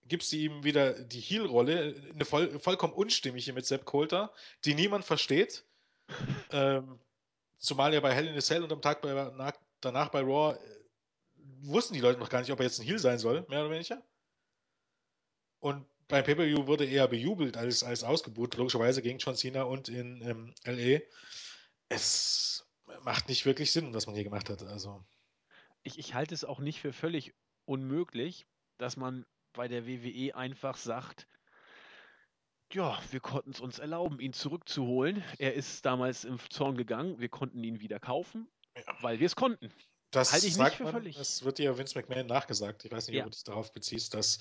gibst 0.08 0.32
du 0.32 0.38
ihm 0.38 0.64
wieder 0.64 0.94
die 0.94 1.20
Heel-Rolle, 1.20 1.96
eine 2.14 2.26
voll, 2.26 2.60
vollkommen 2.60 2.94
unstimmige 2.94 3.54
mit 3.54 3.66
Sepp 3.66 3.86
Coulter, 3.86 4.34
die 4.66 4.74
niemand 4.74 5.06
versteht. 5.06 5.64
ähm, 6.52 7.00
Zumal 7.58 7.94
ja 7.94 8.00
bei 8.00 8.14
Hell 8.14 8.28
in 8.28 8.38
a 8.38 8.42
Cell 8.42 8.64
und 8.64 8.72
am 8.72 8.82
Tag 8.82 9.02
bei, 9.02 9.14
danach 9.82 10.10
bei 10.10 10.22
Raw 10.22 10.56
äh, 10.56 10.78
wussten 11.62 11.94
die 11.94 12.00
Leute 12.00 12.20
noch 12.20 12.30
gar 12.30 12.42
nicht, 12.42 12.52
ob 12.52 12.60
er 12.60 12.66
jetzt 12.66 12.80
ein 12.80 12.86
Heal 12.86 13.00
sein 13.00 13.20
soll, 13.20 13.46
mehr 13.50 13.62
oder 13.62 13.72
weniger. 13.72 14.04
Und 15.60 15.86
beim 16.08 16.24
Pay-Per-View 16.24 16.68
wurde 16.68 16.86
eher 16.86 17.08
bejubelt 17.08 17.58
als, 17.58 17.84
als 17.84 18.04
ausgebucht, 18.04 18.56
logischerweise 18.56 19.02
gegen 19.02 19.18
John 19.18 19.36
Cena 19.36 19.64
und 19.64 19.90
in 19.90 20.22
ähm, 20.22 20.54
LA. 20.66 21.02
Es 21.90 22.68
macht 23.04 23.28
nicht 23.28 23.46
wirklich 23.46 23.72
Sinn, 23.72 23.94
was 23.94 24.06
man 24.06 24.16
hier 24.16 24.24
gemacht 24.24 24.50
hat. 24.50 24.64
Also. 24.64 25.04
Ich, 25.84 26.00
ich 26.00 26.14
halte 26.14 26.34
es 26.34 26.46
auch 26.46 26.60
nicht 26.60 26.80
für 26.80 26.94
völlig 26.94 27.34
unmöglich, 27.66 28.48
dass 28.78 28.98
man 28.98 29.26
bei 29.54 29.68
der 29.68 29.88
WWE 29.88 30.36
einfach 30.36 30.78
sagt, 30.78 31.28
ja, 32.74 33.00
wir 33.12 33.20
konnten 33.20 33.52
es 33.52 33.60
uns 33.60 33.80
erlauben, 33.80 34.20
ihn 34.20 34.34
zurückzuholen. 34.34 35.24
Er 35.38 35.54
ist 35.54 35.86
damals 35.86 36.26
im 36.26 36.40
Zorn 36.50 36.78
gegangen. 36.78 37.20
Wir 37.20 37.30
konnten 37.30 37.64
ihn 37.64 37.80
wieder 37.80 38.00
kaufen, 38.00 38.48
ja. 38.76 38.84
weil 39.02 39.20
wir 39.20 39.26
es 39.26 39.36
konnten. 39.36 39.72
Das 40.12 40.32
halte 40.32 40.48
ich 40.48 40.56
sagt 40.56 40.72
nicht 40.72 40.78
für 40.78 40.84
man, 40.86 40.94
völlig. 40.94 41.18
Das 41.18 41.44
wird 41.44 41.58
dir 41.58 41.78
Vince 41.78 41.98
McMahon 41.98 42.28
nachgesagt. 42.28 42.86
Ich 42.86 42.92
weiß 42.92 43.08
nicht, 43.08 43.18
ja. 43.18 43.24
ob 43.24 43.32
du 43.32 43.36
dich 43.36 43.44
darauf 43.44 43.74
beziehst, 43.74 44.14
dass 44.14 44.40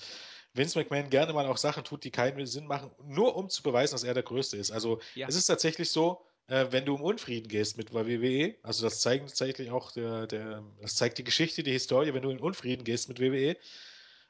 Vince 0.53 0.79
McMahon 0.79 1.09
gerne 1.09 1.33
mal 1.33 1.45
auch 1.45 1.57
Sachen 1.57 1.83
tut, 1.83 2.03
die 2.03 2.11
keinen 2.11 2.45
Sinn 2.45 2.67
machen, 2.67 2.91
nur 3.03 3.35
um 3.35 3.49
zu 3.49 3.63
beweisen, 3.63 3.93
dass 3.93 4.03
er 4.03 4.13
der 4.13 4.23
Größte 4.23 4.55
ist. 4.57 4.71
Also 4.71 5.01
ja. 5.15 5.27
es 5.27 5.35
ist 5.35 5.47
tatsächlich 5.47 5.91
so, 5.91 6.25
äh, 6.47 6.67
wenn 6.71 6.85
du 6.85 6.95
um 6.95 7.01
Unfrieden 7.01 7.49
gehst 7.49 7.77
mit 7.77 7.93
WWE, 7.93 8.55
also 8.63 8.83
das 8.83 9.01
zeigt 9.01 9.27
tatsächlich 9.27 9.71
auch 9.71 9.91
der, 9.91 10.27
der, 10.27 10.63
das 10.81 10.95
zeigt 10.95 11.17
die 11.17 11.25
Geschichte, 11.25 11.63
die 11.63 11.71
Historie, 11.71 12.13
wenn 12.13 12.23
du 12.23 12.29
in 12.29 12.39
Unfrieden 12.39 12.85
gehst 12.85 13.09
mit 13.09 13.19
WWE, 13.19 13.57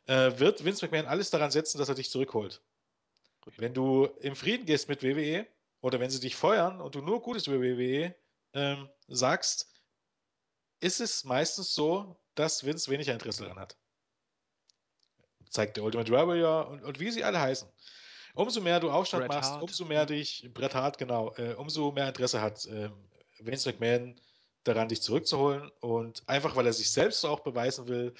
äh, 0.08 0.40
wird 0.40 0.66
Vince 0.66 0.86
McMahon 0.86 1.06
alles 1.06 1.30
daran 1.30 1.52
setzen, 1.52 1.78
dass 1.78 1.90
er 1.90 1.96
dich 1.96 2.10
zurückholt. 2.10 2.62
Wenn 3.58 3.74
du 3.74 4.06
im 4.22 4.36
Frieden 4.36 4.66
gehst 4.66 4.90
mit 4.90 5.04
WWE 5.04 5.48
oder 5.82 6.00
wenn 6.00 6.10
sie 6.10 6.20
dich 6.20 6.36
feuern 6.36 6.82
und 6.82 6.96
du 6.96 7.02
nur 7.02 7.22
Gutes 7.22 7.48
über 7.48 7.62
WWE 7.62 8.16
ähm, 8.54 8.90
sagst, 9.08 9.74
ist 10.80 11.00
es 11.00 11.24
meistens 11.24 11.74
so, 11.74 12.20
dass 12.36 12.66
Vince 12.66 12.92
wenig 12.92 13.08
Interesse 13.08 13.44
daran 13.44 13.60
hat. 13.60 13.78
Zeigt 15.50 15.78
der 15.78 15.84
Ultimate 15.84 16.12
Warrior 16.12 16.68
und, 16.68 16.84
und 16.84 17.00
wie 17.00 17.12
sie 17.12 17.24
alle 17.24 17.40
heißen. 17.40 17.70
Umso 18.34 18.62
mehr 18.62 18.80
du 18.80 18.92
Aufstand 18.92 19.24
Bret 19.24 19.32
machst, 19.32 19.52
Hart. 19.52 19.64
umso 19.64 19.86
mehr 19.86 20.06
dich, 20.06 20.50
Bret 20.54 20.76
Hart, 20.76 20.98
genau, 20.98 21.34
äh, 21.38 21.54
umso 21.54 21.92
mehr 21.92 22.08
Interesse 22.08 22.42
hat 22.42 22.66
äh, 22.66 22.90
Vince 23.40 23.70
McMahon, 23.70 24.20
daran, 24.68 24.90
dich 24.90 25.02
zurückzuholen. 25.02 25.72
Und 25.80 26.28
einfach, 26.28 26.56
weil 26.56 26.66
er 26.66 26.74
sich 26.74 26.92
selbst 26.92 27.26
auch 27.26 27.40
beweisen 27.40 27.88
will, 27.88 28.14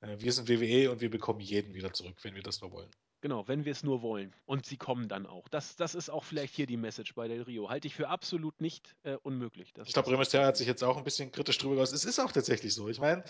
äh, 0.00 0.16
wir 0.18 0.32
sind 0.32 0.48
WWE 0.48 0.90
und 0.90 1.00
wir 1.00 1.10
bekommen 1.10 1.40
jeden 1.40 1.74
wieder 1.74 1.92
zurück, 1.92 2.16
wenn 2.22 2.34
wir 2.34 2.42
das 2.42 2.60
nur 2.60 2.70
wollen. 2.72 2.90
Genau, 3.24 3.48
wenn 3.48 3.64
wir 3.64 3.72
es 3.72 3.82
nur 3.82 4.02
wollen. 4.02 4.34
Und 4.44 4.66
sie 4.66 4.76
kommen 4.76 5.08
dann 5.08 5.24
auch. 5.24 5.48
Das, 5.48 5.76
das 5.76 5.94
ist 5.94 6.10
auch 6.10 6.24
vielleicht 6.24 6.54
hier 6.54 6.66
die 6.66 6.76
Message 6.76 7.14
bei 7.14 7.26
Del 7.26 7.40
Rio. 7.40 7.70
Halte 7.70 7.86
ich 7.88 7.94
für 7.94 8.10
absolut 8.10 8.60
nicht 8.60 8.94
äh, 9.02 9.16
unmöglich. 9.22 9.72
ich 9.82 9.94
glaube, 9.94 10.10
Rey 10.10 10.18
Mysterio 10.18 10.46
hat 10.46 10.58
sich 10.58 10.66
jetzt 10.66 10.84
auch 10.84 10.98
ein 10.98 11.04
bisschen 11.04 11.32
kritisch 11.32 11.56
drüber 11.56 11.76
geäußert. 11.76 11.96
Es 11.96 12.04
ist 12.04 12.18
auch 12.18 12.32
tatsächlich 12.32 12.74
so. 12.74 12.86
Ich 12.90 13.00
meine, 13.00 13.24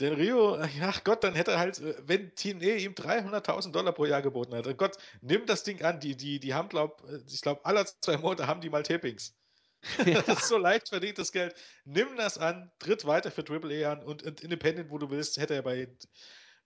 Del 0.00 0.14
Rio, 0.14 0.58
ach 0.82 1.04
Gott, 1.04 1.22
dann 1.22 1.36
hätte 1.36 1.52
er 1.52 1.60
halt, 1.60 1.78
äh, 1.78 1.94
wenn 2.04 2.34
TNA 2.34 2.74
ihm 2.74 2.94
300.000 2.94 3.70
Dollar 3.70 3.92
pro 3.92 4.06
Jahr 4.06 4.20
geboten 4.20 4.52
hat, 4.52 4.66
oh 4.66 4.74
Gott, 4.74 4.96
nimm 5.20 5.46
das 5.46 5.62
Ding 5.62 5.80
an. 5.80 6.00
Die, 6.00 6.16
die, 6.16 6.40
die 6.40 6.52
haben, 6.52 6.68
glaub, 6.68 7.04
äh, 7.08 7.20
ich 7.28 7.40
glaube, 7.40 7.64
alle 7.64 7.86
zwei 8.00 8.16
Monate 8.16 8.48
haben 8.48 8.60
die 8.60 8.68
mal 8.68 8.82
Tapings. 8.82 9.32
Ja. 10.06 10.22
Das 10.22 10.40
ist 10.40 10.48
so 10.48 10.58
leicht 10.58 10.88
verdientes 10.88 11.30
Geld. 11.30 11.54
Nimm 11.84 12.16
das 12.16 12.36
an, 12.36 12.72
tritt 12.80 13.04
weiter 13.04 13.30
für 13.30 13.44
Triple 13.44 13.86
A 13.86 13.92
an 13.92 14.02
und, 14.02 14.24
und 14.24 14.40
Independent, 14.40 14.90
wo 14.90 14.98
du 14.98 15.08
willst, 15.08 15.36
hätte 15.36 15.54
er 15.54 15.62
bei, 15.62 15.86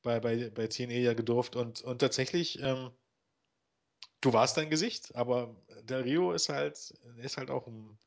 bei, 0.02 0.20
bei, 0.20 0.50
bei 0.50 0.66
TNA 0.66 0.92
ja 0.92 1.14
gedurft. 1.14 1.56
Und, 1.56 1.82
und 1.82 1.98
tatsächlich, 1.98 2.60
ähm, 2.60 2.90
du 4.20 4.32
warst 4.32 4.56
dein 4.56 4.70
Gesicht, 4.70 5.14
aber 5.14 5.54
der 5.82 6.04
Rio 6.04 6.32
ist 6.32 6.48
halt, 6.48 6.94
ist 7.18 7.36
halt 7.36 7.50
auch 7.50 7.66
ein 7.66 7.98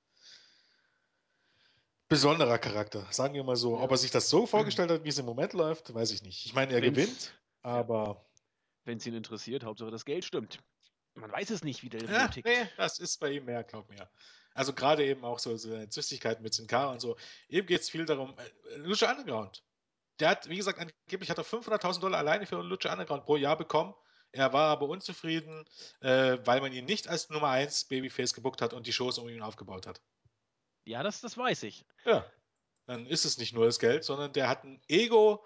besonderer 2.08 2.60
Charakter, 2.60 3.08
sagen 3.12 3.34
wir 3.34 3.44
mal 3.44 3.56
so. 3.56 3.76
Ja. 3.76 3.84
Ob 3.84 3.92
er 3.92 3.98
sich 3.98 4.12
das 4.12 4.30
so 4.30 4.46
vorgestellt 4.46 4.92
hat, 4.92 5.04
wie 5.04 5.10
es 5.10 5.18
im 5.18 5.26
Moment 5.26 5.54
läuft, 5.54 5.94
weiß 5.94 6.12
ich 6.12 6.22
nicht. 6.22 6.46
Ich 6.46 6.54
meine, 6.54 6.74
er 6.74 6.82
Wenn's, 6.82 6.96
gewinnt, 6.96 7.40
aber. 7.62 8.26
Wenn 8.86 8.98
es 8.98 9.06
ihn 9.06 9.16
interessiert, 9.16 9.64
Hauptsache 9.64 9.92
das 9.92 10.06
Geld 10.06 10.26
stimmt. 10.26 10.60
Man 11.16 11.32
weiß 11.32 11.52
es 11.52 11.64
nicht, 11.64 11.84
wie 11.84 11.90
der 11.90 12.04
ja, 12.04 12.28
tickt. 12.28 12.48
Nee, 12.48 12.68
das 12.76 13.00
ist 13.00 13.20
bei 13.20 13.32
ihm 13.32 13.46
mehr, 13.46 13.64
glaub 13.64 13.90
mir. 13.90 14.10
Also 14.54 14.74
gerade 14.74 15.06
eben 15.06 15.24
auch 15.24 15.40
so, 15.40 15.56
so 15.58 15.86
Züstigkeiten 15.88 16.44
mit 16.44 16.54
Sin 16.54 16.68
Cara 16.68 16.92
und 16.92 17.02
so. 17.02 17.16
Eben 17.50 17.66
geht 17.66 17.82
es 17.82 17.90
viel 17.90 18.06
darum, 18.06 18.36
äh, 18.38 18.78
Lucha 18.78 19.10
Underground. 19.10 19.64
Der 20.20 20.30
hat, 20.30 20.48
wie 20.48 20.58
gesagt, 20.58 20.80
angeblich 20.80 21.30
hat 21.30 21.38
er 21.38 21.46
500.000 21.46 22.00
Dollar 22.00 22.20
alleine 22.20 22.46
für 22.46 22.62
Lucha 22.62 22.92
Underground 22.92 23.26
pro 23.26 23.36
Jahr 23.36 23.58
bekommen. 23.58 23.94
Er 24.32 24.52
war 24.52 24.70
aber 24.70 24.88
unzufrieden, 24.88 25.64
äh, 26.02 26.38
weil 26.44 26.62
man 26.62 26.74
ihn 26.74 26.86
nicht 26.86 27.08
als 27.08 27.30
Nummer 27.30 27.50
1 27.50 27.86
Babyface 27.86 28.34
gebuckt 28.34 28.62
hat 28.62 28.74
und 28.74 28.88
die 28.88 28.94
Shows 28.94 29.20
um 29.20 29.30
ihn 29.30 29.44
aufgebaut 29.44 29.86
hat. 29.86 30.02
Ja, 30.86 31.04
das, 31.04 31.22
das 31.22 31.38
weiß 31.38 31.64
ich. 31.64 31.86
Ja. 32.04 32.30
Dann 32.86 33.06
ist 33.06 33.26
es 33.26 33.38
nicht 33.38 33.54
nur 33.54 33.66
das 33.66 33.80
Geld, 33.80 34.04
sondern 34.04 34.34
der 34.34 34.50
hat 34.50 34.64
ein 34.64 34.82
Ego, 34.88 35.46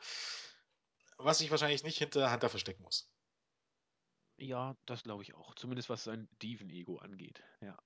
was 1.17 1.39
sich 1.39 1.51
wahrscheinlich 1.51 1.83
nicht 1.83 1.97
hinter 1.97 2.31
Hunter 2.31 2.49
verstecken 2.49 2.83
muss. 2.83 3.11
Ja, 4.37 4.75
das 4.85 5.03
glaube 5.03 5.23
ich 5.23 5.33
auch. 5.33 5.53
Zumindest 5.55 5.89
was 5.89 6.03
sein 6.03 6.29
Diven-Ego 6.41 6.97
angeht. 6.97 7.43
Ja. 7.61 7.77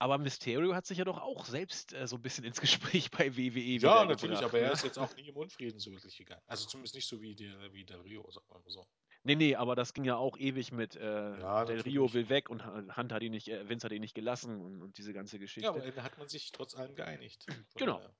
Aber 0.00 0.18
Mysterio 0.18 0.74
hat 0.74 0.86
sich 0.86 0.98
ja 0.98 1.04
doch 1.04 1.18
auch 1.18 1.44
selbst 1.44 1.92
äh, 1.92 2.06
so 2.06 2.16
ein 2.16 2.22
bisschen 2.22 2.44
ins 2.44 2.60
Gespräch 2.60 3.10
bei 3.10 3.36
WWE 3.36 3.60
Ja, 3.60 4.04
natürlich, 4.04 4.36
gebracht, 4.36 4.44
aber 4.44 4.60
er 4.60 4.68
ne? 4.68 4.72
ist 4.72 4.84
jetzt 4.84 4.98
auch 4.98 5.14
nie 5.16 5.28
im 5.28 5.36
Unfrieden 5.36 5.78
so 5.80 5.90
wirklich 5.90 6.16
gegangen. 6.16 6.42
Also 6.46 6.66
zumindest 6.66 6.94
nicht 6.94 7.08
so 7.08 7.20
wie 7.20 7.34
der, 7.34 7.72
wie 7.72 7.84
der 7.84 8.02
Rio, 8.04 8.22
wir 8.22 8.42
mal 8.48 8.62
so. 8.66 8.86
Nee, 9.24 9.34
nee, 9.34 9.56
aber 9.56 9.74
das 9.74 9.94
ging 9.94 10.04
ja 10.04 10.16
auch 10.16 10.38
ewig 10.38 10.70
mit 10.70 10.94
äh, 10.94 11.38
ja, 11.40 11.64
Del 11.64 11.80
Rio 11.80 12.12
will 12.14 12.28
weg 12.28 12.48
und 12.48 12.64
Hunt 12.64 13.12
hat 13.12 13.22
ihn 13.22 13.32
nicht, 13.32 13.48
äh, 13.48 13.68
Vince 13.68 13.84
hat 13.84 13.92
ihn 13.92 14.00
nicht 14.00 14.14
gelassen 14.14 14.60
und, 14.60 14.80
und 14.80 14.96
diese 14.96 15.12
ganze 15.12 15.38
Geschichte. 15.38 15.66
Ja, 15.66 15.70
aber 15.70 15.90
da 15.90 16.02
hat 16.02 16.16
man 16.18 16.28
sich 16.28 16.52
trotz 16.52 16.76
allem 16.76 16.94
geeinigt. 16.94 17.44
genau. 17.74 17.96
Daher. 17.98 18.14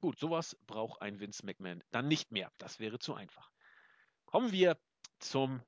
Gut, 0.00 0.18
sowas 0.18 0.56
braucht 0.66 1.00
ein 1.00 1.20
Vince 1.20 1.44
McMahon 1.46 1.82
dann 1.90 2.06
nicht 2.06 2.30
mehr. 2.30 2.52
Das 2.58 2.78
wäre 2.78 2.98
zu 2.98 3.14
einfach. 3.14 3.50
Kommen 4.26 4.52
wir 4.52 4.78
zum, 5.18 5.62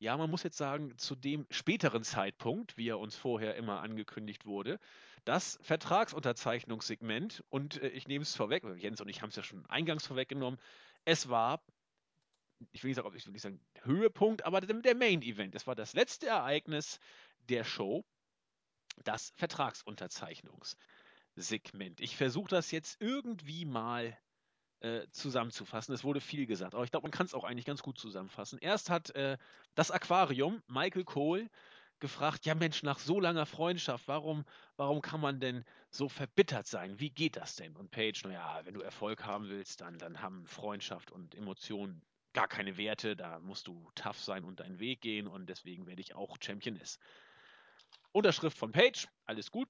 ja, 0.00 0.16
man 0.16 0.30
muss 0.30 0.42
jetzt 0.42 0.56
sagen, 0.56 0.96
zu 0.96 1.14
dem 1.14 1.46
späteren 1.50 2.02
Zeitpunkt, 2.02 2.78
wie 2.78 2.88
er 2.88 2.98
uns 2.98 3.16
vorher 3.16 3.54
immer 3.56 3.82
angekündigt 3.82 4.46
wurde. 4.46 4.80
Das 5.26 5.58
Vertragsunterzeichnungssegment, 5.62 7.44
und 7.50 7.82
äh, 7.82 7.88
ich 7.88 8.08
nehme 8.08 8.22
es 8.22 8.34
vorweg, 8.34 8.64
Jens 8.76 9.02
und 9.02 9.08
ich 9.08 9.20
haben 9.20 9.28
es 9.28 9.36
ja 9.36 9.42
schon 9.42 9.66
eingangs 9.66 10.06
vorweggenommen, 10.06 10.58
es 11.04 11.28
war 11.28 11.62
ich 12.72 12.82
will 12.82 12.90
nicht 12.90 12.96
sagen, 12.96 13.14
ich 13.14 13.26
will 13.26 13.32
nicht 13.32 13.42
sagen 13.42 13.60
Höhepunkt, 13.82 14.44
aber 14.44 14.60
der 14.60 14.94
Main 14.94 15.22
Event. 15.22 15.54
Es 15.54 15.66
war 15.66 15.74
das 15.74 15.94
letzte 15.94 16.26
Ereignis 16.26 17.00
der 17.48 17.64
Show, 17.64 18.04
das 19.04 19.32
Vertragsunterzeichnungssegment. 19.36 22.00
Ich 22.00 22.16
versuche 22.16 22.50
das 22.50 22.70
jetzt 22.70 23.00
irgendwie 23.00 23.64
mal 23.64 24.14
äh, 24.80 25.06
zusammenzufassen. 25.10 25.94
Es 25.94 26.04
wurde 26.04 26.20
viel 26.20 26.46
gesagt, 26.46 26.74
aber 26.74 26.84
ich 26.84 26.90
glaube, 26.90 27.04
man 27.04 27.12
kann 27.12 27.26
es 27.26 27.34
auch 27.34 27.44
eigentlich 27.44 27.66
ganz 27.66 27.82
gut 27.82 27.98
zusammenfassen. 27.98 28.58
Erst 28.60 28.90
hat 28.90 29.10
äh, 29.14 29.36
das 29.74 29.90
Aquarium, 29.90 30.62
Michael 30.68 31.04
Cole, 31.04 31.48
gefragt, 32.00 32.46
ja 32.46 32.54
Mensch, 32.54 32.82
nach 32.82 32.98
so 32.98 33.20
langer 33.20 33.46
Freundschaft, 33.46 34.08
warum, 34.08 34.44
warum 34.76 35.02
kann 35.02 35.20
man 35.20 35.38
denn 35.38 35.64
so 35.90 36.08
verbittert 36.08 36.66
sein? 36.66 36.98
Wie 36.98 37.10
geht 37.10 37.36
das 37.36 37.56
denn? 37.56 37.76
Und 37.76 37.90
Paige, 37.90 38.22
naja, 38.24 38.60
wenn 38.64 38.74
du 38.74 38.80
Erfolg 38.80 39.24
haben 39.24 39.48
willst, 39.48 39.82
dann, 39.82 39.98
dann 39.98 40.22
haben 40.22 40.46
Freundschaft 40.46 41.10
und 41.10 41.34
Emotionen 41.34 42.02
gar 42.32 42.48
keine 42.48 42.76
Werte, 42.76 43.16
da 43.16 43.38
musst 43.40 43.66
du 43.66 43.90
tough 43.94 44.18
sein 44.18 44.44
und 44.44 44.60
deinen 44.60 44.78
Weg 44.78 45.00
gehen 45.00 45.26
und 45.26 45.48
deswegen 45.48 45.86
werde 45.86 46.00
ich 46.00 46.14
auch 46.14 46.36
Championess. 46.40 46.98
Unterschrift 48.12 48.56
von 48.56 48.72
Paige, 48.72 49.06
alles 49.26 49.50
gut. 49.50 49.68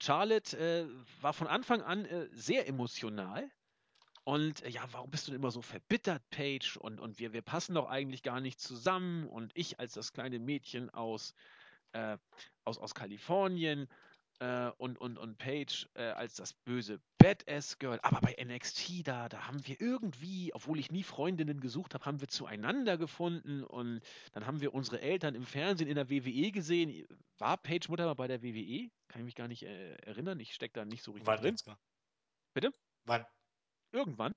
Charlotte 0.00 0.56
äh, 0.56 0.86
war 1.22 1.32
von 1.32 1.46
Anfang 1.46 1.82
an 1.82 2.04
äh, 2.04 2.28
sehr 2.32 2.66
emotional. 2.68 3.50
Und 4.30 4.62
äh, 4.62 4.68
ja, 4.68 4.84
warum 4.92 5.10
bist 5.10 5.26
du 5.26 5.32
denn 5.32 5.40
immer 5.40 5.50
so 5.50 5.60
verbittert, 5.60 6.22
Paige? 6.30 6.78
Und, 6.78 7.00
und 7.00 7.18
wir, 7.18 7.32
wir 7.32 7.42
passen 7.42 7.74
doch 7.74 7.90
eigentlich 7.90 8.22
gar 8.22 8.40
nicht 8.40 8.60
zusammen. 8.60 9.26
Und 9.26 9.50
ich 9.56 9.80
als 9.80 9.94
das 9.94 10.12
kleine 10.12 10.38
Mädchen 10.38 10.88
aus, 10.90 11.34
äh, 11.94 12.16
aus, 12.64 12.78
aus 12.78 12.94
Kalifornien 12.94 13.88
äh, 14.38 14.70
und, 14.76 14.98
und, 14.98 15.18
und 15.18 15.36
Paige 15.36 15.88
äh, 15.94 16.10
als 16.10 16.36
das 16.36 16.52
böse 16.52 17.00
Badass-Girl. 17.18 17.98
Aber 18.04 18.20
bei 18.20 18.36
NXT, 18.40 19.04
da, 19.08 19.28
da 19.28 19.48
haben 19.48 19.66
wir 19.66 19.80
irgendwie, 19.80 20.54
obwohl 20.54 20.78
ich 20.78 20.92
nie 20.92 21.02
Freundinnen 21.02 21.58
gesucht 21.58 21.94
habe, 21.94 22.04
haben 22.04 22.20
wir 22.20 22.28
zueinander 22.28 22.98
gefunden 22.98 23.64
und 23.64 24.00
dann 24.30 24.46
haben 24.46 24.60
wir 24.60 24.74
unsere 24.74 25.00
Eltern 25.00 25.34
im 25.34 25.44
Fernsehen 25.44 25.88
in 25.88 25.96
der 25.96 26.08
WWE 26.08 26.52
gesehen. 26.52 27.04
War 27.38 27.56
Paige 27.56 27.88
Mutter 27.88 28.06
mal 28.06 28.14
bei 28.14 28.28
der 28.28 28.44
WWE? 28.44 28.92
Kann 29.08 29.22
ich 29.22 29.24
mich 29.24 29.34
gar 29.34 29.48
nicht 29.48 29.64
äh, 29.64 29.94
erinnern. 29.96 30.38
Ich 30.38 30.54
stecke 30.54 30.74
da 30.74 30.84
nicht 30.84 31.02
so 31.02 31.10
richtig 31.10 31.26
Wann 31.26 31.40
drin. 31.40 31.56
Bitte? 32.54 32.72
Wann? 33.06 33.26
Irgendwann. 33.92 34.32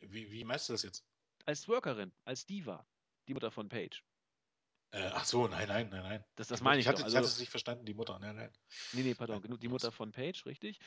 Wie, 0.00 0.30
wie 0.30 0.44
meinst 0.44 0.68
du 0.68 0.74
das 0.74 0.82
jetzt? 0.82 1.04
Als 1.44 1.68
Workerin, 1.68 2.12
als 2.24 2.46
Diva. 2.46 2.86
Die 3.28 3.34
Mutter 3.34 3.50
von 3.50 3.68
Paige. 3.68 4.02
Äh, 4.92 5.10
ach 5.14 5.24
so, 5.24 5.48
nein, 5.48 5.66
nein, 5.68 5.88
nein, 5.90 6.02
nein. 6.02 6.24
Das, 6.36 6.48
das 6.48 6.60
meine 6.60 6.78
ich. 6.78 6.86
Ich 6.86 6.88
hatte, 6.88 7.02
also, 7.02 7.14
ich 7.14 7.16
hatte 7.16 7.26
es 7.26 7.40
nicht 7.40 7.50
verstanden, 7.50 7.84
die 7.84 7.94
Mutter. 7.94 8.18
Nein, 8.18 8.36
nein. 8.36 8.52
Nee, 8.92 9.02
nee, 9.02 9.14
pardon, 9.14 9.42
nein, 9.42 9.58
die 9.58 9.68
Mutter 9.68 9.90
von 9.90 10.12
Paige, 10.12 10.46
richtig. 10.46 10.78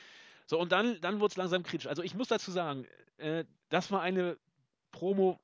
So, 0.45 0.59
und 0.59 0.71
dann, 0.71 0.99
dann 1.01 1.19
wurde 1.19 1.33
es 1.33 1.37
langsam 1.37 1.63
kritisch. 1.63 1.87
Also 1.87 2.01
ich 2.01 2.15
muss 2.15 2.29
dazu 2.29 2.51
sagen, 2.51 2.87
äh, 3.17 3.45
das 3.69 3.91
war 3.91 4.01
eine 4.01 4.39
Promo 4.91 5.39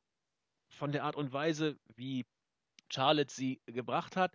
von 0.69 0.91
der 0.91 1.03
Art 1.03 1.15
und 1.15 1.31
Weise, 1.31 1.77
wie 1.95 2.25
Charlotte 2.89 3.33
sie 3.33 3.61
gebracht 3.65 4.15
hat. 4.15 4.33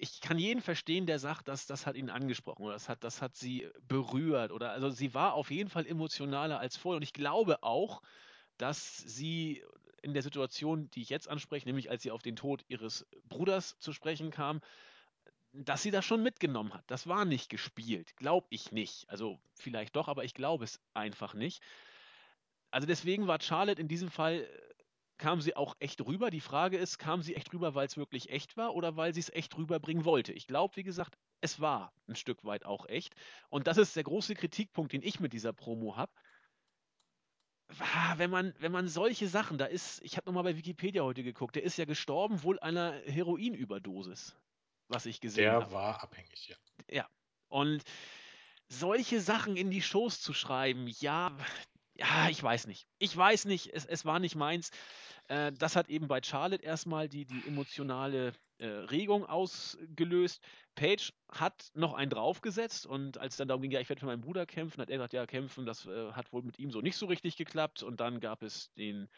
Ich 0.00 0.20
kann 0.20 0.38
jeden 0.38 0.60
verstehen, 0.60 1.06
der 1.06 1.18
sagt, 1.18 1.48
dass 1.48 1.66
das 1.66 1.86
hat 1.86 1.96
ihn 1.96 2.10
angesprochen 2.10 2.62
oder 2.62 2.74
das 2.74 2.88
hat, 2.88 3.02
das 3.02 3.20
hat 3.20 3.36
sie 3.36 3.68
berührt 3.80 4.52
oder 4.52 4.70
also 4.70 4.90
sie 4.90 5.12
war 5.14 5.34
auf 5.34 5.50
jeden 5.50 5.70
Fall 5.70 5.86
emotionaler 5.86 6.60
als 6.60 6.76
vorher 6.76 6.96
und 6.96 7.02
ich 7.02 7.12
glaube 7.12 7.62
auch, 7.62 8.02
dass 8.58 8.96
sie 8.96 9.64
in 10.02 10.14
der 10.14 10.22
Situation, 10.22 10.90
die 10.90 11.02
ich 11.02 11.08
jetzt 11.08 11.28
anspreche, 11.28 11.66
nämlich 11.66 11.90
als 11.90 12.02
sie 12.02 12.10
auf 12.10 12.22
den 12.22 12.36
Tod 12.36 12.64
ihres 12.68 13.06
Bruders 13.24 13.78
zu 13.80 13.92
sprechen 13.92 14.30
kam, 14.30 14.60
dass 15.52 15.82
sie 15.82 15.90
das 15.90 16.04
schon 16.04 16.22
mitgenommen 16.22 16.74
hat. 16.74 16.84
Das 16.86 17.06
war 17.06 17.24
nicht 17.24 17.48
gespielt, 17.48 18.16
glaube 18.16 18.46
ich 18.50 18.70
nicht. 18.70 19.08
Also 19.08 19.40
vielleicht 19.54 19.96
doch, 19.96 20.08
aber 20.08 20.24
ich 20.24 20.34
glaube 20.34 20.64
es 20.64 20.80
einfach 20.94 21.34
nicht. 21.34 21.62
Also 22.70 22.86
deswegen 22.86 23.26
war 23.26 23.40
Charlotte 23.40 23.80
in 23.80 23.88
diesem 23.88 24.10
Fall, 24.10 24.46
kam 25.18 25.40
sie 25.40 25.56
auch 25.56 25.74
echt 25.80 26.00
rüber. 26.00 26.30
Die 26.30 26.40
Frage 26.40 26.78
ist, 26.78 26.98
kam 26.98 27.22
sie 27.22 27.34
echt 27.34 27.52
rüber, 27.52 27.74
weil 27.74 27.86
es 27.86 27.96
wirklich 27.96 28.30
echt 28.30 28.56
war 28.56 28.74
oder 28.74 28.96
weil 28.96 29.12
sie 29.14 29.20
es 29.20 29.30
echt 29.30 29.56
rüberbringen 29.56 30.04
wollte? 30.04 30.32
Ich 30.32 30.46
glaube, 30.46 30.76
wie 30.76 30.82
gesagt, 30.82 31.18
es 31.40 31.60
war 31.60 31.92
ein 32.08 32.16
Stück 32.16 32.44
weit 32.44 32.64
auch 32.64 32.86
echt. 32.88 33.14
Und 33.48 33.66
das 33.66 33.76
ist 33.76 33.96
der 33.96 34.04
große 34.04 34.34
Kritikpunkt, 34.34 34.92
den 34.92 35.02
ich 35.02 35.20
mit 35.20 35.32
dieser 35.32 35.52
Promo 35.52 35.96
habe 35.96 36.12
wenn 38.16 38.30
man, 38.30 38.54
wenn 38.58 38.72
man 38.72 38.88
solche 38.88 39.28
Sachen, 39.28 39.58
da 39.58 39.66
ist, 39.66 40.00
ich 40.02 40.16
habe 40.16 40.26
nochmal 40.26 40.44
bei 40.44 40.56
Wikipedia 40.56 41.02
heute 41.02 41.22
geguckt, 41.22 41.54
der 41.54 41.62
ist 41.62 41.76
ja 41.76 41.84
gestorben 41.84 42.42
wohl 42.42 42.58
einer 42.60 42.92
Heroinüberdosis, 43.04 44.34
was 44.88 45.06
ich 45.06 45.20
gesehen 45.20 45.50
habe. 45.50 45.64
Der 45.64 45.72
war 45.72 46.02
abhängig, 46.02 46.48
ja. 46.48 46.56
Ja. 46.90 47.08
Und 47.48 47.82
solche 48.68 49.20
Sachen 49.20 49.56
in 49.56 49.70
die 49.70 49.82
Shows 49.82 50.20
zu 50.20 50.32
schreiben, 50.32 50.86
ja, 51.00 51.36
ja, 51.98 52.28
ich 52.30 52.42
weiß 52.42 52.66
nicht. 52.66 52.86
Ich 52.98 53.16
weiß 53.16 53.46
nicht, 53.46 53.74
es, 53.74 53.84
es 53.84 54.04
war 54.04 54.20
nicht 54.20 54.36
meins. 54.36 54.70
Äh, 55.26 55.52
das 55.52 55.76
hat 55.76 55.88
eben 55.88 56.06
bei 56.06 56.20
Charlotte 56.22 56.64
erstmal 56.64 57.08
die, 57.08 57.24
die 57.24 57.42
emotionale 57.46 58.32
äh, 58.58 58.66
Regung 58.66 59.26
ausgelöst. 59.26 60.40
Page 60.76 61.12
hat 61.28 61.70
noch 61.74 61.94
einen 61.94 62.10
draufgesetzt 62.10 62.86
und 62.86 63.18
als 63.18 63.36
dann 63.36 63.48
darum 63.48 63.62
ging, 63.62 63.72
ja, 63.72 63.80
ich 63.80 63.88
werde 63.88 64.00
für 64.00 64.06
meinen 64.06 64.20
Bruder 64.20 64.46
kämpfen, 64.46 64.80
hat 64.80 64.90
er 64.90 64.98
gesagt, 64.98 65.12
ja, 65.12 65.26
kämpfen, 65.26 65.66
das 65.66 65.86
äh, 65.86 66.12
hat 66.12 66.32
wohl 66.32 66.42
mit 66.42 66.58
ihm 66.58 66.70
so 66.70 66.80
nicht 66.80 66.96
so 66.96 67.06
richtig 67.06 67.36
geklappt 67.36 67.82
und 67.82 67.98
dann 68.00 68.20
gab 68.20 68.42
es 68.42 68.72
den, 68.74 69.08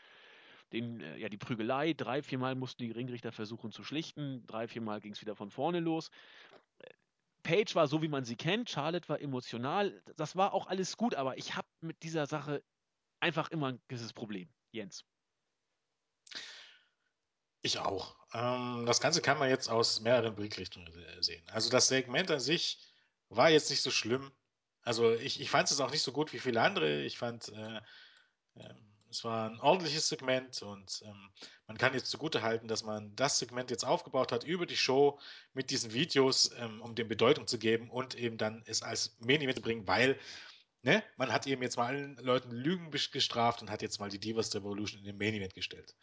den, 0.73 1.01
äh, 1.01 1.19
ja, 1.19 1.29
die 1.29 1.37
Prügelei. 1.37 1.93
Drei, 1.93 2.23
viermal 2.23 2.55
mussten 2.55 2.83
die 2.83 2.93
Ringrichter 2.93 3.31
versuchen 3.31 3.73
zu 3.73 3.85
schlichten, 3.85 4.47
drei, 4.47 4.69
viermal 4.69 5.01
ging 5.01 5.13
es 5.13 5.21
wieder 5.21 5.37
von 5.37 5.51
vorne 5.51 5.81
los. 5.81 6.11
Paige 7.43 7.75
war 7.75 7.87
so, 7.89 8.03
wie 8.03 8.09
man 8.09 8.25
sie 8.25 8.37
kennt, 8.37 8.69
Charlotte 8.71 9.09
war 9.09 9.21
emotional, 9.21 10.03
das 10.17 10.37
war 10.37 10.53
auch 10.53 10.67
alles 10.67 10.97
gut, 10.97 11.15
aber 11.15 11.39
ich 11.39 11.57
habe 11.57 11.67
mit 11.83 12.03
dieser 12.03 12.27
Sache 12.27 12.63
einfach 13.21 13.51
immer 13.51 13.69
ein 13.69 13.81
gewisses 13.89 14.13
Problem, 14.13 14.49
Jens. 14.73 15.05
Ich 17.63 17.79
auch. 17.79 18.17
Ähm, 18.33 18.85
das 18.87 19.01
Ganze 19.01 19.21
kann 19.21 19.39
man 19.39 19.51
jetzt 19.51 19.69
aus 19.69 20.01
mehreren 20.01 20.35
Blickrichtungen 20.35 20.91
sehen. 21.21 21.45
Also 21.51 21.71
das 21.71 21.89
Segment 21.89 22.31
an 22.31 22.41
sich 22.41 22.79
war 23.29 23.51
jetzt 23.51 23.71
nicht 23.71 23.83
so 23.83 23.91
schlimm. 23.91 24.33
Also 24.83 25.13
ich, 25.13 25.41
ich 25.41 25.51
fand 25.51 25.71
es 25.71 25.81
auch 25.81 25.91
nicht 25.91 26.03
so 26.03 26.13
gut 26.13 26.33
wie 26.33 26.39
viele 26.39 26.63
andere. 26.63 27.03
Ich 27.03 27.19
fand, 27.19 27.49
äh, 27.51 27.81
äh, 28.57 28.75
es 29.11 29.25
war 29.25 29.51
ein 29.51 29.61
ordentliches 29.61 30.09
Segment 30.09 30.63
und 30.63 31.03
ähm, 31.05 31.31
man 31.67 31.77
kann 31.77 31.93
jetzt 31.93 32.11
zugute 32.11 32.43
halten, 32.43 32.69
dass 32.69 32.85
man 32.85 33.15
das 33.17 33.39
Segment 33.39 33.71
jetzt 33.71 33.85
aufgebaut 33.85 34.33
hat 34.33 34.45
über 34.45 34.67
die 34.67 34.77
Show 34.77 35.19
mit 35.53 35.71
diesen 35.71 35.93
Videos, 35.93 36.53
ähm, 36.57 36.81
um 36.81 36.95
dem 36.95 37.09
Bedeutung 37.09 37.47
zu 37.47 37.59
geben 37.59 37.91
und 37.91 38.15
eben 38.15 38.39
dann 38.39 38.63
es 38.67 38.83
als 38.83 39.17
Main 39.19 39.43
Event 39.43 39.57
zu 39.57 39.63
bringen, 39.63 39.87
weil 39.87 40.19
ne, 40.83 41.03
man 41.17 41.33
hat 41.33 41.47
eben 41.47 41.63
jetzt 41.63 41.77
mal 41.77 41.87
allen 41.87 42.17
Leuten 42.17 42.51
Lügen 42.51 42.91
gestraft 42.91 43.63
und 43.63 43.71
hat 43.71 43.83
jetzt 43.83 44.01
mal 44.01 44.11
die 44.11 44.19
Divas 44.19 44.55
Revolution 44.55 45.01
in 45.01 45.07
den 45.07 45.19
Main 45.19 45.35
Event 45.35 45.55
gestellt. 45.55 45.95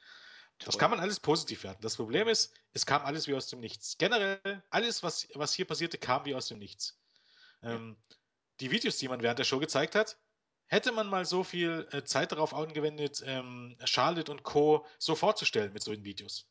Das 0.60 0.78
kann 0.78 0.90
man 0.90 1.00
alles 1.00 1.20
positiv 1.20 1.64
werden. 1.64 1.78
Das 1.82 1.96
Problem 1.96 2.28
ist, 2.28 2.54
es 2.74 2.86
kam 2.86 3.04
alles 3.04 3.28
wie 3.28 3.36
aus 3.36 3.48
dem 3.48 3.60
Nichts. 3.60 3.98
Generell, 3.98 4.64
alles, 4.72 5.04
was, 5.04 5.28
was 5.36 5.54
hier 5.54 5.66
passierte, 5.66 5.98
kam 5.98 6.26
wie 6.26 6.34
aus 6.34 6.48
dem 6.48 6.58
Nichts. 6.58 7.00
Ähm, 7.62 7.96
die 8.60 8.72
Videos, 8.72 8.98
die 8.98 9.08
man 9.08 9.22
während 9.22 9.38
der 9.38 9.44
Show 9.44 9.60
gezeigt 9.60 9.94
hat, 9.94 10.18
hätte 10.66 10.92
man 10.92 11.08
mal 11.08 11.26
so 11.26 11.44
viel 11.44 11.88
äh, 11.92 12.04
Zeit 12.04 12.32
darauf 12.32 12.54
angewendet, 12.54 13.22
ähm, 13.26 13.78
Charlotte 13.86 14.32
und 14.32 14.44
Co. 14.44 14.86
so 14.98 15.16
vorzustellen 15.16 15.74
mit 15.74 15.84
solchen 15.84 16.04
Videos. 16.04 16.50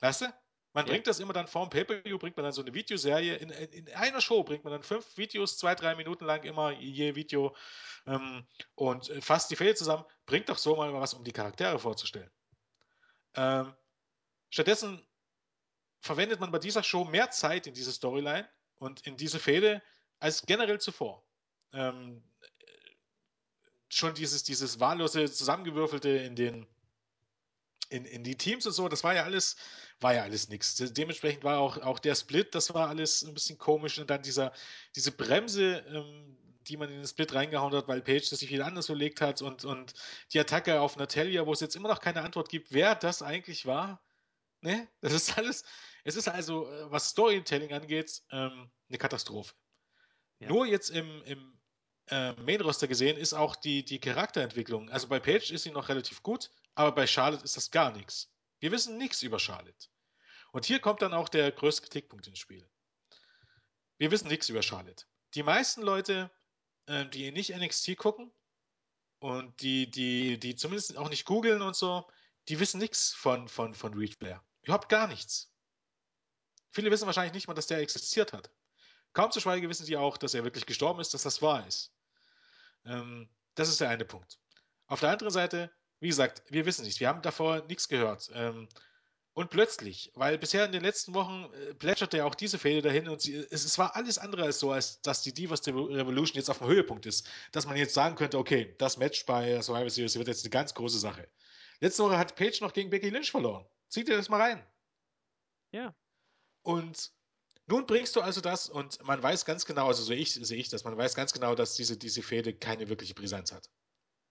Weißt 0.00 0.22
du? 0.22 0.34
Man 0.76 0.84
ja. 0.84 0.92
bringt 0.92 1.06
das 1.06 1.20
immer 1.20 1.32
dann 1.32 1.46
vorm 1.48 1.70
Pay-Per-View, 1.70 2.18
bringt 2.18 2.36
man 2.36 2.44
dann 2.44 2.52
so 2.52 2.60
eine 2.60 2.74
Videoserie. 2.74 3.36
In, 3.36 3.48
in, 3.48 3.88
einer 3.94 4.20
Show 4.20 4.44
bringt 4.44 4.62
man 4.62 4.74
dann 4.74 4.82
fünf 4.82 5.16
Videos, 5.16 5.56
zwei, 5.56 5.74
drei 5.74 5.94
Minuten 5.94 6.26
lang 6.26 6.42
immer 6.42 6.70
je 6.70 7.14
Video 7.14 7.56
ähm, 8.06 8.46
und 8.74 9.08
äh, 9.08 9.22
fasst 9.22 9.50
die 9.50 9.56
Fälle 9.56 9.74
zusammen. 9.74 10.04
Bringt 10.26 10.50
doch 10.50 10.58
so 10.58 10.76
mal 10.76 10.92
was, 10.92 11.14
um 11.14 11.24
die 11.24 11.32
Charaktere 11.32 11.78
vorzustellen. 11.78 12.30
Ähm, 13.36 13.74
stattdessen 14.50 15.02
verwendet 16.02 16.40
man 16.40 16.50
bei 16.50 16.58
dieser 16.58 16.82
Show 16.82 17.06
mehr 17.06 17.30
Zeit 17.30 17.66
in 17.66 17.72
diese 17.72 17.92
Storyline 17.92 18.46
und 18.74 19.00
in 19.06 19.16
diese 19.16 19.38
Fehde 19.38 19.82
als 20.18 20.44
generell 20.44 20.78
zuvor. 20.78 21.24
Ähm, 21.72 22.22
schon 23.88 24.12
dieses, 24.12 24.42
dieses 24.42 24.78
wahllose 24.78 25.32
Zusammengewürfelte 25.32 26.10
in 26.10 26.36
den 26.36 26.66
in, 27.88 28.04
in 28.04 28.24
die 28.24 28.36
Teams 28.36 28.66
und 28.66 28.72
so, 28.72 28.88
das 28.88 29.04
war 29.04 29.14
ja 29.14 29.24
alles, 29.24 29.56
war 30.00 30.14
ja 30.14 30.22
alles 30.22 30.48
nichts. 30.48 30.76
Dementsprechend 30.76 31.44
war 31.44 31.58
auch, 31.58 31.78
auch 31.78 31.98
der 31.98 32.14
Split, 32.14 32.54
das 32.54 32.74
war 32.74 32.88
alles 32.88 33.22
ein 33.22 33.34
bisschen 33.34 33.58
komisch 33.58 33.98
und 33.98 34.10
dann 34.10 34.22
dieser, 34.22 34.52
diese 34.94 35.12
Bremse, 35.12 35.84
ähm, 35.88 36.36
die 36.62 36.76
man 36.76 36.90
in 36.90 36.96
den 36.96 37.06
Split 37.06 37.32
reingehauen 37.32 37.74
hat, 37.74 37.86
weil 37.86 38.02
Page 38.02 38.28
das 38.28 38.40
sich 38.40 38.50
wieder 38.50 38.66
anders 38.66 38.88
überlegt 38.88 39.20
hat 39.20 39.40
und, 39.40 39.64
und 39.64 39.94
die 40.32 40.40
Attacke 40.40 40.80
auf 40.80 40.96
Natalia, 40.96 41.46
wo 41.46 41.52
es 41.52 41.60
jetzt 41.60 41.76
immer 41.76 41.88
noch 41.88 42.00
keine 42.00 42.22
Antwort 42.22 42.48
gibt, 42.48 42.72
wer 42.72 42.94
das 42.94 43.22
eigentlich 43.22 43.66
war. 43.66 44.02
Ne? 44.62 44.88
Das 45.00 45.12
ist 45.12 45.38
alles, 45.38 45.64
es 46.04 46.16
ist 46.16 46.28
also, 46.28 46.68
äh, 46.68 46.90
was 46.90 47.10
Storytelling 47.10 47.72
angeht, 47.72 48.22
ähm, 48.30 48.70
eine 48.88 48.98
Katastrophe. 48.98 49.54
Ja. 50.40 50.48
Nur 50.48 50.66
jetzt 50.66 50.90
im, 50.90 51.22
im 51.22 51.58
äh, 52.08 52.32
Main-Roster 52.32 52.88
gesehen 52.88 53.16
ist 53.16 53.32
auch 53.32 53.56
die, 53.56 53.84
die 53.84 54.00
Charakterentwicklung. 54.00 54.90
Also 54.90 55.08
bei 55.08 55.20
Page 55.20 55.50
ist 55.50 55.62
sie 55.62 55.70
noch 55.70 55.88
relativ 55.88 56.22
gut, 56.22 56.50
aber 56.76 56.92
bei 56.92 57.06
Charlotte 57.08 57.44
ist 57.44 57.56
das 57.56 57.72
gar 57.72 57.90
nichts. 57.90 58.32
Wir 58.60 58.70
wissen 58.70 58.96
nichts 58.96 59.22
über 59.22 59.40
Charlotte. 59.40 59.88
Und 60.52 60.64
hier 60.64 60.78
kommt 60.78 61.02
dann 61.02 61.12
auch 61.12 61.28
der 61.28 61.50
größte 61.50 61.82
Kritikpunkt 61.82 62.28
ins 62.28 62.38
Spiel. 62.38 62.66
Wir 63.98 64.10
wissen 64.12 64.28
nichts 64.28 64.48
über 64.48 64.62
Charlotte. 64.62 65.04
Die 65.34 65.42
meisten 65.42 65.82
Leute 65.82 66.30
äh, 66.86 67.06
die 67.06 67.32
nicht 67.32 67.54
NXT 67.54 67.96
gucken 67.96 68.32
und 69.18 69.60
die, 69.60 69.90
die, 69.90 70.38
die 70.38 70.56
zumindest 70.56 70.96
auch 70.96 71.08
nicht 71.08 71.24
googeln 71.24 71.62
und 71.62 71.76
so, 71.76 72.08
die 72.48 72.60
wissen 72.60 72.78
nichts 72.78 73.12
von, 73.12 73.48
von, 73.48 73.74
von 73.74 73.94
Reed 73.94 74.14
Flair. 74.14 74.42
Überhaupt 74.62 74.88
gar 74.88 75.08
nichts. 75.08 75.52
Viele 76.70 76.90
wissen 76.90 77.06
wahrscheinlich 77.06 77.34
nicht 77.34 77.48
mal, 77.48 77.54
dass 77.54 77.66
der 77.66 77.78
existiert 77.78 78.32
hat. 78.32 78.50
Kaum 79.12 79.30
zu 79.30 79.40
schweigen 79.40 79.68
wissen 79.68 79.86
sie 79.86 79.96
auch, 79.96 80.16
dass 80.16 80.34
er 80.34 80.44
wirklich 80.44 80.66
gestorben 80.66 81.00
ist, 81.00 81.14
dass 81.14 81.22
das 81.22 81.42
wahr 81.42 81.66
ist. 81.66 81.92
Ähm, 82.84 83.28
das 83.54 83.68
ist 83.68 83.80
der 83.80 83.88
eine 83.88 84.04
Punkt. 84.04 84.38
Auf 84.86 85.00
der 85.00 85.10
anderen 85.10 85.32
Seite, 85.32 85.72
wie 86.00 86.08
gesagt, 86.08 86.42
wir 86.48 86.66
wissen 86.66 86.84
nichts. 86.84 87.00
Wir 87.00 87.08
haben 87.08 87.22
davor 87.22 87.64
nichts 87.68 87.88
gehört. 87.88 88.30
Ähm, 88.34 88.68
und 89.36 89.50
plötzlich, 89.50 90.10
weil 90.14 90.38
bisher 90.38 90.64
in 90.64 90.72
den 90.72 90.82
letzten 90.82 91.12
Wochen 91.12 91.52
äh, 91.52 91.74
plätscherte 91.74 92.16
ja 92.16 92.24
auch 92.24 92.34
diese 92.34 92.58
Fehde 92.58 92.80
dahin 92.80 93.06
und 93.06 93.20
sie, 93.20 93.34
es, 93.50 93.66
es, 93.66 93.78
war 93.78 93.94
alles 93.94 94.16
andere 94.16 94.44
als 94.44 94.58
so, 94.58 94.72
als 94.72 95.02
dass 95.02 95.20
die 95.20 95.34
Divas 95.34 95.66
Revolution 95.66 96.36
jetzt 96.36 96.48
auf 96.48 96.58
dem 96.58 96.68
Höhepunkt 96.68 97.04
ist. 97.04 97.28
Dass 97.52 97.66
man 97.66 97.76
jetzt 97.76 97.92
sagen 97.92 98.16
könnte, 98.16 98.38
okay, 98.38 98.74
das 98.78 98.96
Match 98.96 99.26
bei 99.26 99.60
Survivor 99.60 99.90
Series 99.90 100.16
wird 100.16 100.28
jetzt 100.28 100.44
eine 100.44 100.50
ganz 100.50 100.72
große 100.72 100.98
Sache. 100.98 101.28
Letzte 101.80 102.04
Woche 102.04 102.16
hat 102.16 102.36
Paige 102.36 102.58
noch 102.62 102.72
gegen 102.72 102.88
Becky 102.88 103.10
Lynch 103.10 103.30
verloren. 103.30 103.66
Zieh 103.88 104.04
dir 104.04 104.16
das 104.16 104.30
mal 104.30 104.40
rein. 104.40 104.66
Ja. 105.72 105.94
Und 106.62 107.12
nun 107.66 107.86
bringst 107.86 108.16
du 108.16 108.22
also 108.22 108.40
das 108.40 108.68
und 108.70 109.02
man 109.04 109.22
weiß 109.22 109.44
ganz 109.44 109.66
genau, 109.66 109.88
also 109.88 110.02
so 110.02 110.12
ich, 110.12 110.32
sehe 110.32 110.56
ich 110.56 110.68
das, 110.68 110.84
man 110.84 110.96
weiß 110.96 111.14
ganz 111.14 111.32
genau, 111.32 111.54
dass 111.54 111.74
diese, 111.74 111.96
diese 111.96 112.22
Fehde 112.22 112.54
keine 112.54 112.88
wirkliche 112.88 113.14
Brisanz 113.14 113.52
hat. 113.52 113.68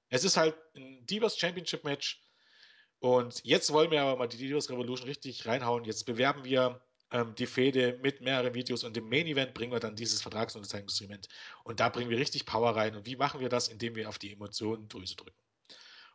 Es 0.10 0.24
ist 0.24 0.38
halt 0.38 0.56
ein 0.76 1.06
Divas 1.06 1.38
Championship 1.38 1.84
Match 1.84 2.22
und 3.00 3.42
jetzt 3.44 3.72
wollen 3.72 3.92
wir 3.92 4.02
aber 4.02 4.18
mal 4.18 4.28
die 4.28 4.38
Divas 4.38 4.70
Revolution 4.70 5.08
richtig 5.08 5.46
reinhauen. 5.46 5.84
Jetzt 5.84 6.06
bewerben 6.06 6.44
wir 6.44 6.82
ähm, 7.12 7.36
die 7.36 7.46
Fehde 7.46 8.00
mit 8.02 8.22
mehreren 8.22 8.54
Videos 8.54 8.84
und 8.84 8.98
im 8.98 9.08
Main 9.10 9.28
Event 9.28 9.54
bringen 9.54 9.72
wir 9.72 9.80
dann 9.80 9.96
dieses 9.96 10.22
Vertragsunterzeichnungsdokument. 10.22 11.28
Und 11.64 11.80
da 11.80 11.90
bringen 11.90 12.10
wir 12.10 12.18
richtig 12.18 12.46
Power 12.46 12.76
rein. 12.76 12.96
Und 12.96 13.06
wie 13.06 13.16
machen 13.16 13.40
wir 13.40 13.50
das? 13.50 13.68
Indem 13.68 13.96
wir 13.96 14.10
auf 14.10 14.18
die 14.18 14.34
Emotionendrüse 14.34 15.16
drücken. 15.16 15.38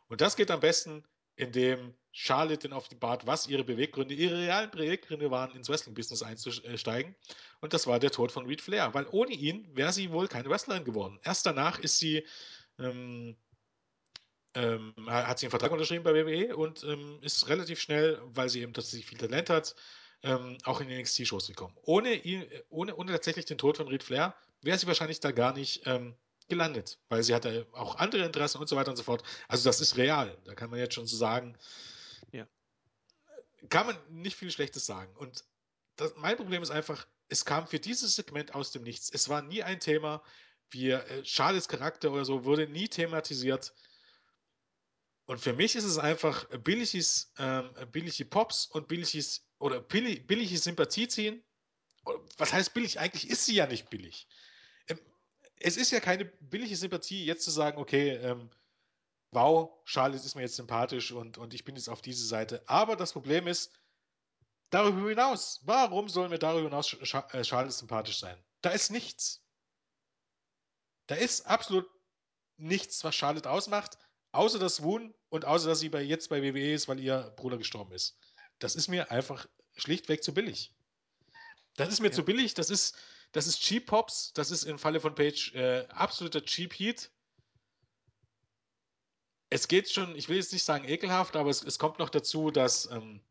Und 0.09 0.21
das 0.21 0.35
geht 0.35 0.51
am 0.51 0.59
besten, 0.59 1.05
indem 1.37 1.95
Charlotte 2.11 2.69
die 2.91 2.95
Bart, 2.95 3.25
was 3.25 3.47
ihre 3.47 3.63
Beweggründe, 3.63 4.13
ihre 4.13 4.37
realen 4.37 4.69
Beweggründe 4.69 5.31
waren, 5.31 5.55
ins 5.55 5.69
Wrestling-Business 5.69 6.23
einzusteigen. 6.23 7.15
Und 7.61 7.73
das 7.73 7.87
war 7.87 7.99
der 7.99 8.11
Tod 8.11 8.31
von 8.31 8.45
Reed 8.45 8.61
Flair, 8.61 8.93
weil 8.93 9.07
ohne 9.11 9.31
ihn 9.31 9.65
wäre 9.75 9.93
sie 9.93 10.11
wohl 10.11 10.27
keine 10.27 10.49
Wrestlerin 10.49 10.83
geworden. 10.83 11.19
Erst 11.23 11.45
danach 11.45 11.79
ist 11.79 11.97
sie 11.99 12.27
ähm, 12.79 13.37
ähm, 14.55 14.93
hat 15.07 15.39
sie 15.39 15.45
einen 15.45 15.51
Vertrag 15.51 15.71
unterschrieben 15.71 16.03
bei 16.03 16.13
WWE 16.13 16.55
und 16.55 16.83
ähm, 16.83 17.19
ist 17.21 17.47
relativ 17.47 17.79
schnell, 17.79 18.21
weil 18.25 18.49
sie 18.49 18.61
eben 18.61 18.73
tatsächlich 18.73 19.05
viel 19.05 19.17
Talent 19.17 19.49
hat, 19.49 19.75
ähm, 20.23 20.57
auch 20.63 20.81
in 20.81 20.87
die 20.87 21.01
NXT-Shows 21.01 21.47
gekommen. 21.47 21.75
Ohne, 21.83 22.13
ihn, 22.13 22.45
ohne, 22.69 22.95
ohne 22.95 23.11
tatsächlich 23.11 23.45
den 23.45 23.57
Tod 23.57 23.77
von 23.77 23.87
Reed 23.87 24.03
Flair 24.03 24.35
wäre 24.61 24.77
sie 24.77 24.87
wahrscheinlich 24.87 25.19
da 25.19 25.31
gar 25.31 25.53
nicht 25.53 25.83
ähm, 25.85 26.15
gelandet, 26.49 26.99
weil 27.09 27.23
sie 27.23 27.33
hatte 27.33 27.65
auch 27.71 27.95
andere 27.95 28.25
Interessen 28.25 28.59
und 28.59 28.67
so 28.67 28.75
weiter 28.75 28.91
und 28.91 28.97
so 28.97 29.03
fort. 29.03 29.23
Also 29.47 29.67
das 29.67 29.81
ist 29.81 29.97
real. 29.97 30.37
Da 30.45 30.53
kann 30.53 30.69
man 30.69 30.79
jetzt 30.79 30.93
schon 30.93 31.07
so 31.07 31.15
sagen, 31.15 31.57
ja. 32.31 32.45
kann 33.69 33.87
man 33.87 33.97
nicht 34.09 34.35
viel 34.35 34.51
Schlechtes 34.51 34.85
sagen. 34.85 35.15
Und 35.15 35.45
das, 35.95 36.13
mein 36.17 36.35
Problem 36.35 36.61
ist 36.61 36.71
einfach, 36.71 37.07
es 37.29 37.45
kam 37.45 37.67
für 37.67 37.79
dieses 37.79 38.15
Segment 38.15 38.53
aus 38.53 38.71
dem 38.71 38.83
Nichts. 38.83 39.09
Es 39.09 39.29
war 39.29 39.41
nie 39.41 39.63
ein 39.63 39.79
Thema. 39.79 40.21
Wir, 40.69 41.05
äh, 41.07 41.23
Charles 41.23 41.69
Charakter 41.69 42.11
oder 42.11 42.25
so 42.25 42.43
wurde 42.43 42.67
nie 42.67 42.89
thematisiert. 42.89 43.73
Und 45.25 45.39
für 45.39 45.53
mich 45.53 45.75
ist 45.75 45.83
es 45.83 45.97
einfach 45.97 46.45
billiges, 46.59 47.33
ähm, 47.37 47.69
billige 47.91 48.25
Pops 48.25 48.65
und 48.65 48.87
billiges 48.87 49.47
oder 49.59 49.79
billig, 49.79 50.27
billige 50.27 50.57
Sympathie 50.57 51.07
ziehen. 51.07 51.43
Was 52.37 52.51
heißt 52.51 52.73
billig? 52.73 52.99
Eigentlich 52.99 53.29
ist 53.29 53.45
sie 53.45 53.55
ja 53.55 53.67
nicht 53.67 53.89
billig. 53.89 54.27
Ähm, 54.87 54.99
es 55.59 55.77
ist 55.77 55.91
ja 55.91 55.99
keine 55.99 56.25
billige 56.25 56.75
Sympathie, 56.75 57.25
jetzt 57.25 57.43
zu 57.43 57.51
sagen, 57.51 57.77
okay, 57.77 58.15
ähm, 58.15 58.49
wow, 59.31 59.71
Charlotte 59.85 60.25
ist 60.25 60.35
mir 60.35 60.41
jetzt 60.41 60.55
sympathisch 60.55 61.11
und, 61.11 61.37
und 61.37 61.53
ich 61.53 61.63
bin 61.63 61.75
jetzt 61.75 61.89
auf 61.89 62.01
diese 62.01 62.25
Seite. 62.25 62.63
Aber 62.67 62.95
das 62.95 63.13
Problem 63.13 63.47
ist, 63.47 63.71
darüber 64.69 65.09
hinaus, 65.09 65.61
warum 65.63 66.09
sollen 66.09 66.31
wir 66.31 66.39
darüber 66.39 66.69
hinaus 66.69 66.93
äh, 66.93 67.43
Charlotte 67.43 67.71
sympathisch 67.71 68.19
sein? 68.19 68.37
Da 68.61 68.71
ist 68.71 68.89
nichts. 68.89 69.43
Da 71.07 71.15
ist 71.15 71.45
absolut 71.45 71.89
nichts, 72.57 73.03
was 73.03 73.15
Charlotte 73.15 73.49
ausmacht. 73.49 73.97
Außer 74.31 74.59
das 74.59 74.81
Wohn 74.81 75.13
und 75.29 75.45
außer 75.45 75.67
dass 75.67 75.79
sie 75.79 75.89
bei, 75.89 76.01
jetzt 76.01 76.29
bei 76.29 76.41
WWE 76.41 76.73
ist, 76.73 76.87
weil 76.87 76.99
ihr 76.99 77.33
Bruder 77.35 77.57
gestorben 77.57 77.91
ist. 77.93 78.17
Das 78.59 78.75
ist 78.75 78.87
mir 78.87 79.11
einfach 79.11 79.47
schlichtweg 79.75 80.23
zu 80.23 80.33
billig. 80.33 80.73
Das 81.75 81.89
ist 81.89 82.01
mir 82.01 82.09
ja. 82.09 82.13
zu 82.13 82.23
billig, 82.23 82.53
das 82.53 82.69
ist, 82.69 82.95
das 83.31 83.47
ist 83.47 83.61
Cheap 83.61 83.87
Pops, 83.87 84.33
das 84.33 84.51
ist 84.51 84.63
im 84.63 84.77
Falle 84.77 84.99
von 84.99 85.15
Page 85.15 85.53
äh, 85.53 85.87
absoluter 85.89 86.43
Cheap 86.43 86.73
Heat. 86.73 87.11
Es 89.49 89.67
geht 89.67 89.89
schon, 89.89 90.15
ich 90.15 90.29
will 90.29 90.37
jetzt 90.37 90.53
nicht 90.53 90.63
sagen 90.63 90.87
ekelhaft, 90.87 91.35
aber 91.35 91.49
es, 91.49 91.63
es 91.63 91.79
kommt 91.79 91.99
noch 91.99 92.09
dazu, 92.09 92.51
dass 92.51 92.89
ähm, 92.91 93.21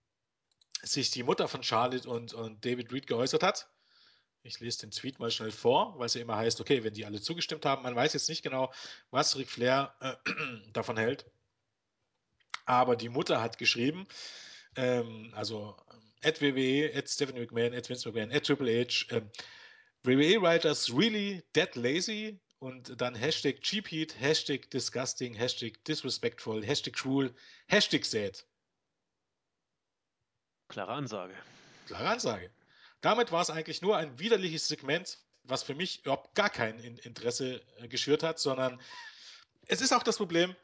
sich 0.82 1.10
die 1.10 1.22
Mutter 1.22 1.48
von 1.48 1.62
Charlotte 1.62 2.08
und, 2.08 2.34
und 2.34 2.64
David 2.64 2.92
Reed 2.92 3.06
geäußert 3.06 3.42
hat. 3.42 3.70
Ich 4.42 4.58
lese 4.60 4.80
den 4.80 4.90
Tweet 4.90 5.18
mal 5.18 5.30
schnell 5.30 5.50
vor, 5.50 5.98
weil 5.98 6.06
es 6.06 6.14
ja 6.14 6.22
immer 6.22 6.36
heißt, 6.36 6.60
okay, 6.60 6.82
wenn 6.82 6.94
die 6.94 7.04
alle 7.04 7.20
zugestimmt 7.20 7.66
haben, 7.66 7.82
man 7.82 7.94
weiß 7.94 8.14
jetzt 8.14 8.28
nicht 8.28 8.42
genau, 8.42 8.72
was 9.10 9.36
Ric 9.36 9.50
Flair 9.50 9.94
äh, 10.00 10.14
davon 10.72 10.96
hält. 10.96 11.26
Aber 12.64 12.96
die 12.96 13.08
Mutter 13.08 13.42
hat 13.42 13.58
geschrieben, 13.58 14.06
ähm, 14.76 15.32
also 15.34 15.76
at 16.22 16.40
WWE, 16.40 16.90
at 16.94 17.08
Stephanie 17.08 17.40
McMahon, 17.40 17.74
at 17.74 17.88
Vince 17.88 18.08
McMahon, 18.08 18.32
at 18.32 18.46
Triple 18.46 18.68
H, 18.68 19.06
ähm, 19.10 19.30
WWE 20.04 20.40
Writers 20.40 20.90
really 20.90 21.42
dead 21.54 21.74
lazy 21.76 22.40
und 22.60 23.00
dann 23.00 23.14
Hashtag 23.14 23.60
Cheap 23.60 23.90
Heat, 23.90 24.18
Hashtag 24.18 24.70
Disgusting, 24.70 25.34
Hashtag 25.34 25.82
Disrespectful, 25.84 26.64
Hashtag 26.64 26.94
Cruel, 26.94 27.34
Hashtag 27.68 28.04
Sad. 28.04 28.46
Klare 30.68 30.92
Ansage. 30.92 31.34
Klare 31.86 32.08
Ansage. 32.08 32.50
Damit 33.00 33.32
war 33.32 33.42
es 33.42 33.50
eigentlich 33.50 33.82
nur 33.82 33.96
ein 33.96 34.18
widerliches 34.18 34.68
Segment, 34.68 35.18
was 35.44 35.62
für 35.62 35.74
mich 35.74 36.00
überhaupt 36.00 36.34
gar 36.34 36.50
kein 36.50 36.78
Interesse 36.78 37.62
äh, 37.78 37.88
geschürt 37.88 38.22
hat, 38.22 38.38
sondern 38.38 38.80
es 39.66 39.80
ist 39.80 39.92
auch 39.92 40.02
das 40.02 40.16
Problem, 40.16 40.54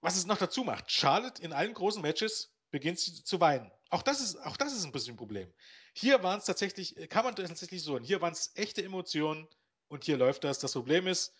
was 0.00 0.16
es 0.16 0.26
noch 0.26 0.38
dazu 0.38 0.64
macht. 0.64 0.90
Charlotte 0.90 1.42
in 1.42 1.52
allen 1.52 1.74
großen 1.74 2.02
Matches 2.02 2.52
beginnt 2.70 2.98
zu 3.00 3.40
weinen. 3.40 3.70
Auch 3.90 4.02
das 4.02 4.20
ist, 4.20 4.36
auch 4.36 4.56
das 4.56 4.72
ist 4.72 4.84
ein 4.84 4.92
bisschen 4.92 5.14
ein 5.14 5.18
Problem. 5.18 5.52
Hier 5.94 6.22
waren 6.22 6.38
es 6.38 6.44
tatsächlich, 6.44 6.94
kann 7.08 7.24
man 7.24 7.34
tatsächlich 7.34 7.82
so, 7.82 7.98
hier 7.98 8.20
waren 8.20 8.32
es 8.32 8.52
echte 8.54 8.84
Emotionen 8.84 9.48
und 9.88 10.04
hier 10.04 10.16
läuft 10.16 10.44
das. 10.44 10.58
Das 10.58 10.72
Problem 10.72 11.06
ist, 11.06 11.32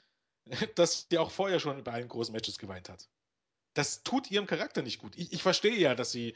dass 0.74 1.07
sie 1.11 1.18
auch 1.18 1.30
vorher 1.30 1.61
schon 1.61 1.84
bei 1.84 1.93
allen 1.93 2.09
großen 2.09 2.32
Matches 2.32 2.59
geweint 2.59 2.89
hat. 2.89 3.09
Das 3.74 4.03
tut 4.03 4.30
ihrem 4.30 4.47
Charakter 4.47 4.82
nicht 4.82 4.99
gut. 4.99 5.16
Ich, 5.16 5.32
ich 5.32 5.43
verstehe 5.43 5.76
ja, 5.76 5.95
dass 5.95 6.11
sie 6.11 6.34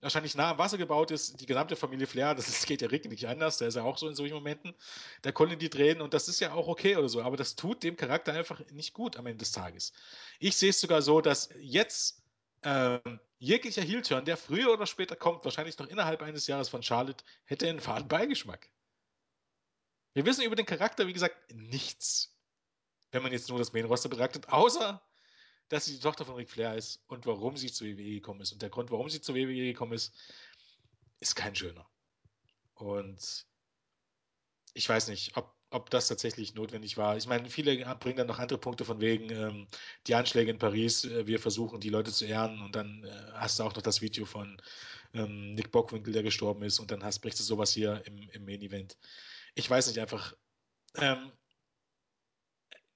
wahrscheinlich 0.00 0.34
nah 0.34 0.52
am 0.52 0.58
Wasser 0.58 0.78
gebaut 0.78 1.10
ist, 1.10 1.40
die 1.40 1.46
gesamte 1.46 1.76
Familie 1.76 2.06
Flair, 2.06 2.34
das, 2.34 2.64
geht 2.66 2.82
ja 2.82 2.88
Rick 2.88 3.08
nicht 3.08 3.28
anders, 3.28 3.58
der 3.58 3.68
ist 3.68 3.74
ja 3.74 3.82
auch 3.82 3.98
so 3.98 4.08
in 4.08 4.14
solchen 4.14 4.34
Momenten, 4.34 4.74
da 5.22 5.32
konnten 5.32 5.58
die 5.58 5.70
drehen 5.70 6.00
und 6.00 6.14
das 6.14 6.28
ist 6.28 6.40
ja 6.40 6.52
auch 6.52 6.68
okay 6.68 6.96
oder 6.96 7.08
so, 7.08 7.22
aber 7.22 7.36
das 7.36 7.56
tut 7.56 7.82
dem 7.82 7.96
Charakter 7.96 8.32
einfach 8.32 8.60
nicht 8.70 8.94
gut 8.94 9.16
am 9.16 9.26
Ende 9.26 9.38
des 9.38 9.52
Tages. 9.52 9.92
Ich 10.38 10.56
sehe 10.56 10.70
es 10.70 10.80
sogar 10.80 11.02
so, 11.02 11.20
dass 11.20 11.50
jetzt 11.60 12.22
ähm, 12.62 13.20
jeglicher 13.38 13.82
Heel-Turn, 13.82 14.24
der 14.24 14.36
früher 14.36 14.72
oder 14.72 14.86
später 14.86 15.16
kommt, 15.16 15.44
wahrscheinlich 15.44 15.78
noch 15.78 15.88
innerhalb 15.88 16.22
eines 16.22 16.46
Jahres 16.46 16.68
von 16.68 16.82
Charlotte, 16.82 17.24
hätte 17.44 17.68
einen 17.68 17.80
faden 17.80 18.08
Beigeschmack. 18.08 18.70
Wir 20.12 20.26
wissen 20.26 20.44
über 20.44 20.56
den 20.56 20.66
Charakter, 20.66 21.06
wie 21.06 21.12
gesagt, 21.12 21.36
nichts. 21.52 22.36
Wenn 23.12 23.22
man 23.22 23.32
jetzt 23.32 23.48
nur 23.48 23.58
das 23.58 23.72
Main-Roster 23.72 24.08
betrachtet, 24.08 24.48
außer 24.48 25.02
dass 25.70 25.84
sie 25.84 25.94
die 25.94 26.00
Tochter 26.00 26.24
von 26.24 26.34
Ric 26.34 26.50
Flair 26.50 26.74
ist 26.74 27.00
und 27.06 27.26
warum 27.26 27.56
sie 27.56 27.72
zu 27.72 27.86
WWE 27.86 27.94
gekommen 27.94 28.40
ist. 28.40 28.52
Und 28.52 28.60
der 28.60 28.70
Grund, 28.70 28.90
warum 28.90 29.08
sie 29.08 29.20
zu 29.20 29.34
WWE 29.34 29.72
gekommen 29.72 29.92
ist, 29.92 30.12
ist 31.20 31.36
kein 31.36 31.54
schöner. 31.54 31.88
Und 32.74 33.46
ich 34.74 34.88
weiß 34.88 35.08
nicht, 35.08 35.36
ob, 35.36 35.54
ob 35.70 35.88
das 35.90 36.08
tatsächlich 36.08 36.54
notwendig 36.54 36.96
war. 36.96 37.16
Ich 37.16 37.28
meine, 37.28 37.48
viele 37.48 37.76
bringen 37.96 38.16
dann 38.16 38.26
noch 38.26 38.40
andere 38.40 38.58
Punkte 38.58 38.84
von 38.84 39.00
wegen 39.00 39.30
ähm, 39.30 39.68
die 40.08 40.16
Anschläge 40.16 40.50
in 40.50 40.58
Paris. 40.58 41.04
Äh, 41.04 41.28
wir 41.28 41.38
versuchen, 41.38 41.80
die 41.80 41.88
Leute 41.88 42.10
zu 42.10 42.24
ehren. 42.24 42.60
Und 42.62 42.74
dann 42.74 43.04
äh, 43.04 43.32
hast 43.34 43.60
du 43.60 43.62
auch 43.62 43.74
noch 43.74 43.82
das 43.82 44.00
Video 44.00 44.24
von 44.24 44.60
ähm, 45.14 45.54
Nick 45.54 45.70
Bockwinkel, 45.70 46.12
der 46.12 46.24
gestorben 46.24 46.64
ist. 46.64 46.80
Und 46.80 46.90
dann 46.90 47.04
hast, 47.04 47.20
brichst 47.20 47.38
du 47.38 47.44
sowas 47.44 47.72
hier 47.72 48.02
im, 48.06 48.28
im 48.30 48.44
Main 48.44 48.62
Event. 48.62 48.98
Ich 49.54 49.70
weiß 49.70 49.86
nicht, 49.86 50.00
einfach. 50.00 50.34
Ähm, 50.96 51.30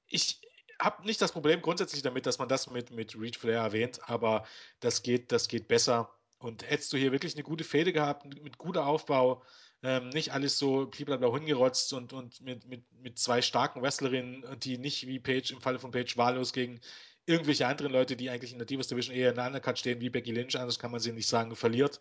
ich, 0.08 0.40
habe 0.84 1.06
nicht 1.06 1.20
das 1.20 1.32
Problem 1.32 1.62
grundsätzlich 1.62 2.02
damit, 2.02 2.26
dass 2.26 2.38
man 2.38 2.48
das 2.48 2.70
mit, 2.70 2.90
mit 2.90 3.18
Reed 3.18 3.36
Flair 3.36 3.60
erwähnt, 3.60 4.00
aber 4.08 4.44
das 4.80 5.02
geht, 5.02 5.32
das 5.32 5.48
geht 5.48 5.68
besser. 5.68 6.10
Und 6.38 6.68
hättest 6.68 6.92
du 6.92 6.96
hier 6.96 7.12
wirklich 7.12 7.34
eine 7.34 7.42
gute 7.42 7.64
Fehde 7.64 7.92
gehabt, 7.92 8.26
mit 8.26 8.58
guter 8.58 8.86
Aufbau, 8.86 9.42
ähm, 9.82 10.10
nicht 10.10 10.32
alles 10.32 10.58
so 10.58 10.86
blablabla 10.86 11.32
hingerotzt 11.32 11.92
und, 11.92 12.12
und 12.12 12.40
mit, 12.40 12.66
mit, 12.66 12.84
mit 12.92 13.18
zwei 13.18 13.42
starken 13.42 13.82
Wrestlerinnen, 13.82 14.44
die 14.60 14.78
nicht 14.78 15.06
wie 15.06 15.18
Page 15.18 15.52
im 15.52 15.60
Falle 15.60 15.78
von 15.78 15.90
Page 15.90 16.16
wahllos 16.16 16.52
gegen 16.52 16.80
irgendwelche 17.26 17.66
anderen 17.66 17.92
Leute, 17.92 18.16
die 18.16 18.30
eigentlich 18.30 18.52
in 18.52 18.58
der 18.58 18.66
Divas 18.66 18.88
Division 18.88 19.14
eher 19.14 19.30
in 19.30 19.36
der 19.36 19.46
Undercut 19.46 19.78
stehen, 19.78 20.00
wie 20.00 20.10
Becky 20.10 20.32
Lynch, 20.32 20.56
anders 20.58 20.78
kann 20.78 20.90
man 20.90 21.00
sie 21.00 21.12
nicht 21.12 21.28
sagen, 21.28 21.56
verliert. 21.56 22.00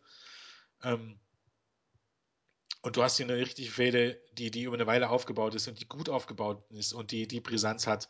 Ähm, 0.83 1.19
und 2.81 2.97
du 2.97 3.03
hast 3.03 3.15
hier 3.15 3.25
eine 3.25 3.37
richtige 3.37 3.71
Fehde, 3.71 4.21
die, 4.33 4.51
die 4.51 4.63
über 4.63 4.75
eine 4.75 4.87
Weile 4.87 5.09
aufgebaut 5.09 5.55
ist 5.55 5.69
und 5.69 5.79
die 5.79 5.87
gut 5.87 6.09
aufgebaut 6.09 6.63
ist 6.71 6.91
und 6.91 7.11
die, 7.11 7.27
die 7.27 7.39
Brisanz 7.39 7.87
hat. 7.87 8.09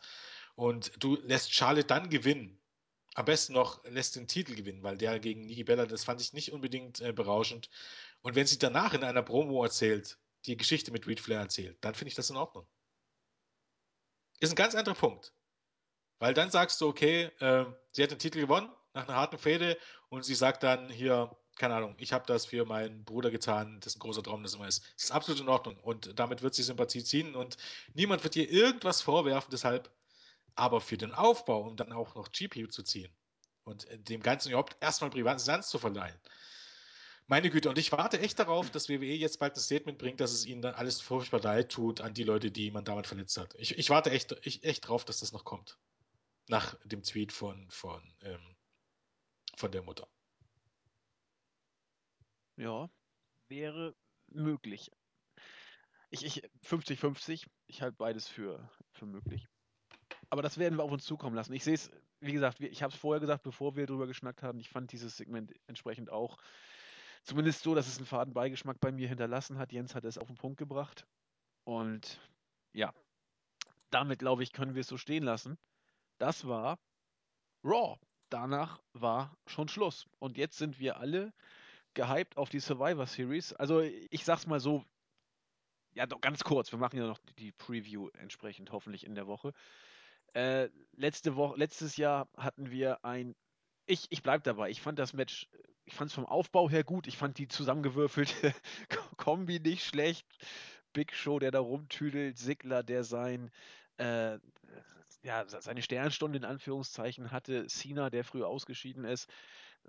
Und 0.54 0.92
du 1.02 1.16
lässt 1.22 1.52
Charlotte 1.52 1.86
dann 1.86 2.10
gewinnen. 2.10 2.60
Am 3.14 3.24
besten 3.24 3.52
noch 3.52 3.84
lässt 3.84 4.16
den 4.16 4.26
Titel 4.26 4.54
gewinnen, 4.54 4.82
weil 4.82 4.96
der 4.96 5.18
gegen 5.20 5.46
Nikki 5.46 5.64
Bella, 5.64 5.86
das 5.86 6.04
fand 6.04 6.20
ich 6.20 6.32
nicht 6.32 6.52
unbedingt 6.52 7.00
äh, 7.00 7.12
berauschend. 7.12 7.70
Und 8.22 8.34
wenn 8.34 8.46
sie 8.46 8.58
danach 8.58 8.92
in 8.94 9.04
einer 9.04 9.22
Promo 9.22 9.62
erzählt, 9.62 10.18
die 10.46 10.56
Geschichte 10.56 10.90
mit 10.90 11.06
Reed 11.06 11.20
Flair 11.20 11.40
erzählt, 11.40 11.78
dann 11.80 11.94
finde 11.94 12.08
ich 12.08 12.16
das 12.16 12.30
in 12.30 12.36
Ordnung. 12.36 12.66
Ist 14.40 14.50
ein 14.50 14.56
ganz 14.56 14.74
anderer 14.74 14.96
Punkt. 14.96 15.32
Weil 16.18 16.34
dann 16.34 16.50
sagst 16.50 16.80
du, 16.80 16.88
okay, 16.88 17.24
äh, 17.38 17.66
sie 17.92 18.02
hat 18.02 18.10
den 18.10 18.18
Titel 18.18 18.40
gewonnen 18.40 18.70
nach 18.94 19.08
einer 19.08 19.16
harten 19.16 19.38
Fehde 19.38 19.78
und 20.08 20.24
sie 20.24 20.34
sagt 20.34 20.62
dann 20.62 20.88
hier, 20.90 21.36
keine 21.56 21.74
Ahnung, 21.74 21.94
ich 21.98 22.12
habe 22.12 22.26
das 22.26 22.46
für 22.46 22.64
meinen 22.64 23.04
Bruder 23.04 23.30
getan, 23.30 23.78
das 23.80 23.92
ist 23.92 23.96
ein 23.96 24.00
großer 24.00 24.22
Traum, 24.22 24.42
das 24.42 24.54
immer 24.54 24.66
ist. 24.66 24.82
Das 24.96 25.04
ist 25.04 25.10
absolut 25.10 25.40
in 25.40 25.48
Ordnung 25.48 25.78
und 25.78 26.18
damit 26.18 26.42
wird 26.42 26.54
sie 26.54 26.62
Sympathie 26.62 27.04
ziehen 27.04 27.34
und 27.34 27.56
niemand 27.94 28.24
wird 28.24 28.36
ihr 28.36 28.50
irgendwas 28.50 29.02
vorwerfen, 29.02 29.50
deshalb 29.50 29.90
aber 30.54 30.80
für 30.80 30.96
den 30.96 31.12
Aufbau, 31.12 31.62
um 31.62 31.76
dann 31.76 31.92
auch 31.92 32.14
noch 32.14 32.32
GPU 32.32 32.66
zu 32.66 32.82
ziehen 32.82 33.14
und 33.64 33.88
äh, 33.88 33.98
dem 33.98 34.22
Ganzen 34.22 34.50
überhaupt 34.50 34.76
erstmal 34.80 35.10
Brisanz 35.10 35.68
zu 35.68 35.78
verleihen. 35.78 36.18
Meine 37.26 37.48
Güte, 37.48 37.70
und 37.70 37.78
ich 37.78 37.90
warte 37.90 38.20
echt 38.20 38.38
darauf, 38.38 38.70
dass 38.70 38.90
WWE 38.90 39.06
jetzt 39.06 39.38
bald 39.38 39.56
ein 39.56 39.60
Statement 39.60 39.96
bringt, 39.96 40.20
dass 40.20 40.32
es 40.32 40.44
ihnen 40.44 40.60
dann 40.60 40.74
alles 40.74 41.00
furchtbar 41.00 41.40
leid 41.40 41.72
tut 41.72 42.02
an 42.02 42.12
die 42.12 42.22
Leute, 42.22 42.50
die 42.50 42.70
man 42.70 42.84
damit 42.84 43.06
verletzt 43.06 43.38
hat. 43.38 43.54
Ich, 43.54 43.78
ich 43.78 43.88
warte 43.88 44.10
echt, 44.10 44.36
ich, 44.42 44.62
echt 44.62 44.86
drauf, 44.86 45.06
dass 45.06 45.20
das 45.20 45.32
noch 45.32 45.44
kommt. 45.44 45.78
Nach 46.48 46.76
dem 46.84 47.02
Tweet 47.02 47.32
von, 47.32 47.70
von, 47.70 48.02
ähm, 48.20 48.56
von 49.56 49.72
der 49.72 49.82
Mutter. 49.82 50.06
Ja, 52.56 52.90
wäre 53.48 53.96
möglich. 54.28 54.90
Ich, 56.10 56.24
ich 56.24 56.44
50-50, 56.66 57.46
ich 57.66 57.80
halte 57.80 57.96
beides 57.96 58.28
für, 58.28 58.70
für 58.92 59.06
möglich. 59.06 59.48
Aber 60.34 60.42
das 60.42 60.58
werden 60.58 60.76
wir 60.76 60.82
auf 60.82 60.90
uns 60.90 61.04
zukommen 61.04 61.36
lassen. 61.36 61.52
Ich 61.52 61.62
sehe 61.62 61.74
es, 61.74 61.92
wie 62.18 62.32
gesagt, 62.32 62.58
ich 62.58 62.82
habe 62.82 62.92
es 62.92 62.98
vorher 62.98 63.20
gesagt, 63.20 63.44
bevor 63.44 63.76
wir 63.76 63.86
drüber 63.86 64.08
geschnackt 64.08 64.42
haben. 64.42 64.58
Ich 64.58 64.68
fand 64.68 64.90
dieses 64.90 65.16
Segment 65.16 65.54
entsprechend 65.68 66.10
auch 66.10 66.38
zumindest 67.22 67.62
so, 67.62 67.76
dass 67.76 67.86
es 67.86 67.98
einen 67.98 68.06
faden 68.06 68.34
Beigeschmack 68.34 68.80
bei 68.80 68.90
mir 68.90 69.06
hinterlassen 69.06 69.58
hat. 69.58 69.70
Jens 69.70 69.94
hat 69.94 70.04
es 70.04 70.18
auf 70.18 70.26
den 70.26 70.36
Punkt 70.36 70.58
gebracht. 70.58 71.06
Und 71.62 72.18
ja, 72.72 72.92
damit 73.90 74.18
glaube 74.18 74.42
ich, 74.42 74.52
können 74.52 74.74
wir 74.74 74.80
es 74.80 74.88
so 74.88 74.96
stehen 74.96 75.22
lassen. 75.22 75.56
Das 76.18 76.48
war 76.48 76.80
Raw. 77.62 77.96
Danach 78.28 78.82
war 78.92 79.36
schon 79.46 79.68
Schluss. 79.68 80.08
Und 80.18 80.36
jetzt 80.36 80.58
sind 80.58 80.80
wir 80.80 80.96
alle 80.96 81.32
gehypt 81.94 82.36
auf 82.36 82.48
die 82.48 82.58
Survivor 82.58 83.06
Series. 83.06 83.52
Also 83.52 83.82
ich 83.82 84.24
sag's 84.24 84.48
mal 84.48 84.58
so, 84.58 84.84
ja, 85.92 86.06
doch 86.06 86.20
ganz 86.20 86.42
kurz, 86.42 86.72
wir 86.72 86.80
machen 86.80 86.98
ja 86.98 87.06
noch 87.06 87.20
die 87.38 87.52
Preview 87.52 88.08
entsprechend 88.18 88.72
hoffentlich 88.72 89.06
in 89.06 89.14
der 89.14 89.28
Woche. 89.28 89.52
Äh, 90.34 90.68
letzte 90.96 91.36
Woche, 91.36 91.56
letztes 91.56 91.96
Jahr 91.96 92.28
hatten 92.36 92.70
wir 92.70 93.04
ein. 93.04 93.34
Ich, 93.86 94.06
ich 94.10 94.22
bleib 94.22 94.42
dabei. 94.44 94.70
Ich 94.70 94.80
fand 94.80 94.98
das 94.98 95.12
Match, 95.12 95.48
ich 95.84 95.94
fand 95.94 96.10
es 96.10 96.14
vom 96.14 96.26
Aufbau 96.26 96.68
her 96.68 96.84
gut. 96.84 97.06
Ich 97.06 97.16
fand 97.16 97.38
die 97.38 97.48
zusammengewürfelte 97.48 98.52
Kombi 99.16 99.60
nicht 99.60 99.84
schlecht. 99.84 100.26
Big 100.92 101.14
Show, 101.14 101.38
der 101.38 101.50
da 101.50 101.60
rumtüdelt, 101.60 102.38
Sigler, 102.38 102.82
der 102.82 103.04
sein, 103.04 103.50
äh, 103.98 104.38
ja, 105.22 105.44
seine 105.46 105.82
Sternstunde 105.82 106.38
in 106.38 106.44
Anführungszeichen 106.44 107.30
hatte, 107.30 107.66
Cena, 107.66 108.10
der 108.10 108.24
früher 108.24 108.48
ausgeschieden 108.48 109.04
ist. 109.04 109.28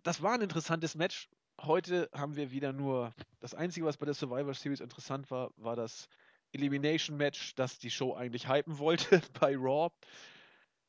Das 0.03 0.21
war 0.21 0.33
ein 0.33 0.41
interessantes 0.41 0.95
Match. 0.95 1.29
Heute 1.61 2.09
haben 2.13 2.35
wir 2.35 2.51
wieder 2.51 2.73
nur 2.73 3.13
das 3.39 3.55
Einzige, 3.55 3.85
was 3.85 3.97
bei 3.97 4.05
der 4.05 4.15
Survivor 4.15 4.53
Series 4.53 4.81
interessant 4.81 5.31
war, 5.31 5.51
war 5.57 5.75
das 5.75 6.07
Elimination 6.51 7.17
Match, 7.17 7.55
das 7.55 7.79
die 7.79 7.91
Show 7.91 8.13
eigentlich 8.13 8.49
hypen 8.49 8.77
wollte 8.77 9.21
bei 9.39 9.55
Raw 9.55 9.89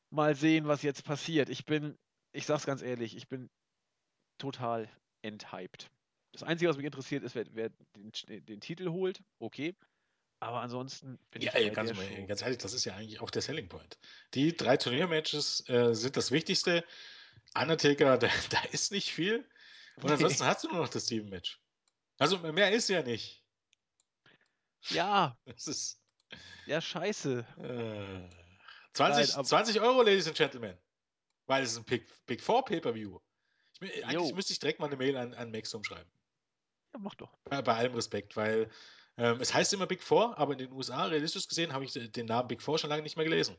mal 0.09 0.35
sehen, 0.35 0.67
was 0.67 0.81
jetzt 0.81 1.03
passiert. 1.03 1.49
Ich 1.49 1.65
bin, 1.65 1.97
ich 2.31 2.45
sag's 2.45 2.65
ganz 2.65 2.81
ehrlich, 2.81 3.15
ich 3.15 3.27
bin 3.27 3.49
total 4.37 4.89
enthyped. 5.21 5.89
Das 6.31 6.43
Einzige, 6.43 6.69
was 6.69 6.77
mich 6.77 6.85
interessiert, 6.85 7.23
ist, 7.23 7.35
wer, 7.35 7.45
wer 7.51 7.69
den, 7.95 8.11
den, 8.45 8.61
Titel 8.61 8.89
holt. 8.89 9.21
Okay. 9.39 9.75
Aber 10.39 10.61
ansonsten 10.61 11.17
bin 11.31 11.41
ja, 11.41 11.51
ich 11.51 11.55
ey, 11.55 11.71
ganz, 11.71 11.93
mal, 11.95 12.27
ganz 12.27 12.43
ehrlich, 12.43 12.59
das 12.59 12.73
ist 12.73 12.85
ja 12.85 12.95
eigentlich 12.95 13.21
auch 13.21 13.31
der 13.31 13.41
Selling 13.41 13.69
Point. 13.69 13.97
Die 14.35 14.55
drei 14.55 14.77
Turniermatches 14.77 15.67
äh, 15.67 15.95
sind 15.95 16.15
das 16.15 16.31
Wichtigste. 16.31 16.85
Undertaker, 17.55 18.17
da, 18.19 18.29
da 18.49 18.61
ist 18.71 18.91
nicht 18.91 19.11
viel. 19.11 19.49
Und 19.95 20.11
ansonsten 20.11 20.45
hast 20.45 20.63
du 20.63 20.67
nur 20.67 20.77
noch 20.77 20.89
das 20.89 21.05
Team-Match. 21.05 21.59
Also 22.19 22.37
mehr 22.39 22.71
ist 22.71 22.89
ja 22.89 23.01
nicht. 23.01 23.43
Ja. 24.89 25.37
Das 25.45 25.67
ist. 25.67 25.99
Ja, 26.65 26.81
scheiße. 26.81 27.45
Äh. 27.57 28.46
20, 28.97 29.35
Nein, 29.35 29.45
20 29.45 29.81
Euro, 29.81 30.01
Ladies 30.01 30.27
and 30.27 30.35
Gentlemen. 30.35 30.77
Weil 31.45 31.63
es 31.63 31.71
ist 31.71 31.77
ein 31.77 31.85
Big, 31.85 32.07
Big 32.25 32.41
Four 32.41 32.65
Pay-Per-View. 32.65 33.19
Eigentlich 34.03 34.35
müsste 34.35 34.53
ich 34.53 34.59
direkt 34.59 34.79
mal 34.79 34.87
eine 34.87 34.97
Mail 34.97 35.15
an, 35.15 35.33
an 35.33 35.51
Maxum 35.51 35.83
schreiben. 35.83 36.09
Ja, 36.93 36.99
mach 36.99 37.15
doch. 37.15 37.37
Bei, 37.45 37.61
bei 37.61 37.75
allem 37.75 37.93
Respekt, 37.93 38.35
weil 38.35 38.69
ähm, 39.17 39.39
es 39.39 39.53
heißt 39.53 39.73
immer 39.73 39.87
Big 39.87 40.03
Four, 40.03 40.37
aber 40.37 40.53
in 40.53 40.59
den 40.59 40.71
USA, 40.71 41.05
realistisch 41.05 41.47
gesehen, 41.47 41.73
habe 41.73 41.85
ich 41.85 41.93
den 41.93 42.25
Namen 42.25 42.47
Big 42.47 42.61
Four 42.61 42.79
schon 42.79 42.89
lange 42.89 43.03
nicht 43.03 43.17
mehr 43.17 43.25
gelesen. 43.25 43.55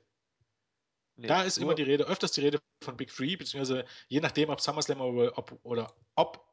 Nee, 1.17 1.27
da 1.27 1.43
ist 1.43 1.59
immer 1.59 1.75
die 1.75 1.83
Rede, 1.83 2.05
öfters 2.05 2.33
die 2.33 2.43
Rede 2.43 2.61
von 2.83 2.97
Big 2.97 3.13
Three, 3.13 3.37
beziehungsweise 3.37 3.85
je 4.09 4.21
nachdem, 4.21 4.51
ob 4.51 4.61
SummerSlam 4.61 5.01
oder 5.01 5.37
ob, 5.37 5.59
oder 5.65 5.93
ob 6.15 6.48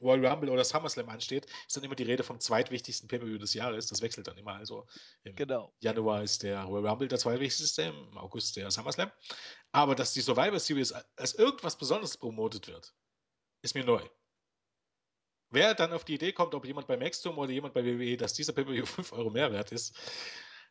Royal 0.00 0.26
Rumble 0.26 0.50
oder 0.50 0.64
SummerSlam 0.64 1.08
ansteht, 1.08 1.46
ist 1.66 1.76
dann 1.76 1.84
immer 1.84 1.94
die 1.94 2.04
Rede 2.04 2.22
vom 2.22 2.40
zweitwichtigsten 2.40 3.08
Pay-Per-View 3.08 3.38
des 3.38 3.54
Jahres. 3.54 3.86
Das 3.86 4.02
wechselt 4.02 4.26
dann 4.26 4.38
immer. 4.38 4.54
Also 4.54 4.86
im 5.24 5.36
genau. 5.36 5.74
Januar 5.80 6.22
ist 6.22 6.42
der 6.42 6.62
Royal 6.64 6.88
Rumble 6.88 7.08
der 7.08 7.18
zweitwichtigste, 7.18 7.82
im 7.82 8.18
August 8.18 8.56
der 8.56 8.70
SummerSlam. 8.70 9.10
Aber 9.72 9.94
dass 9.94 10.12
die 10.12 10.20
Survivor 10.20 10.58
Series 10.58 10.92
als 11.16 11.34
irgendwas 11.34 11.76
Besonderes 11.76 12.16
promotet 12.16 12.68
wird, 12.68 12.94
ist 13.62 13.74
mir 13.74 13.84
neu. 13.84 14.02
Wer 15.50 15.74
dann 15.74 15.92
auf 15.92 16.04
die 16.04 16.14
Idee 16.14 16.32
kommt, 16.32 16.54
ob 16.54 16.64
jemand 16.64 16.86
bei 16.86 16.96
Maxdom 16.96 17.36
oder 17.36 17.50
jemand 17.50 17.74
bei 17.74 17.84
WWE, 17.84 18.16
dass 18.16 18.34
dieser 18.34 18.52
Pay-Per-View 18.52 18.86
5 18.86 19.12
Euro 19.12 19.30
mehr 19.30 19.52
wert 19.52 19.72
ist, 19.72 19.96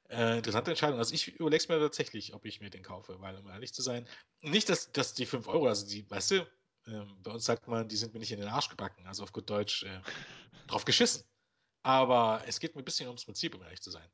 äh, 0.09 0.37
interessante 0.37 0.71
Entscheidung. 0.71 0.97
Also 0.97 1.13
ich 1.13 1.27
überlege 1.27 1.61
es 1.61 1.69
mir 1.69 1.79
tatsächlich, 1.79 2.33
ob 2.33 2.45
ich 2.45 2.61
mir 2.61 2.69
den 2.69 2.83
kaufe, 2.83 3.19
weil 3.19 3.37
um 3.37 3.47
ehrlich 3.47 3.73
zu 3.73 3.81
sein, 3.81 4.07
nicht, 4.41 4.69
dass, 4.69 4.91
dass 4.91 5.13
die 5.13 5.25
5 5.25 5.47
Euro, 5.47 5.67
also 5.67 5.87
die, 5.87 6.09
weißt 6.09 6.31
du, 6.31 6.47
äh, 6.85 7.03
bei 7.23 7.31
uns 7.31 7.45
sagt 7.45 7.67
man, 7.67 7.87
die 7.87 7.97
sind 7.97 8.13
mir 8.13 8.19
nicht 8.19 8.31
in 8.31 8.39
den 8.39 8.49
Arsch 8.49 8.69
gebacken, 8.69 9.05
also 9.05 9.23
auf 9.23 9.33
gut 9.33 9.49
Deutsch 9.49 9.83
äh, 9.83 10.01
drauf 10.67 10.85
geschissen. 10.85 11.23
Aber 11.83 12.43
es 12.45 12.59
geht 12.59 12.75
mir 12.75 12.81
ein 12.81 12.85
bisschen 12.85 13.07
ums 13.07 13.25
Prinzip, 13.25 13.55
um 13.55 13.63
ehrlich 13.63 13.81
zu 13.81 13.91
sein. 13.91 14.07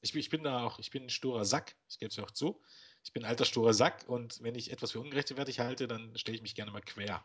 Ich, 0.00 0.14
ich 0.14 0.28
bin 0.28 0.42
da 0.42 0.64
auch, 0.64 0.78
ich 0.78 0.90
bin 0.90 1.04
ein 1.04 1.10
sturer 1.10 1.44
Sack, 1.44 1.76
ich 1.88 1.98
gebe 1.98 2.10
es 2.10 2.16
ja 2.16 2.24
auch 2.24 2.30
zu. 2.30 2.60
Ich 3.04 3.12
bin 3.12 3.24
ein 3.24 3.30
alter 3.30 3.44
sturer 3.44 3.74
Sack 3.74 4.04
und 4.08 4.42
wenn 4.42 4.54
ich 4.54 4.70
etwas 4.70 4.92
für 4.92 5.00
ungerechtfertigt 5.00 5.58
halte, 5.58 5.88
dann 5.88 6.16
stelle 6.16 6.36
ich 6.36 6.42
mich 6.42 6.54
gerne 6.54 6.70
mal 6.70 6.82
quer. 6.82 7.24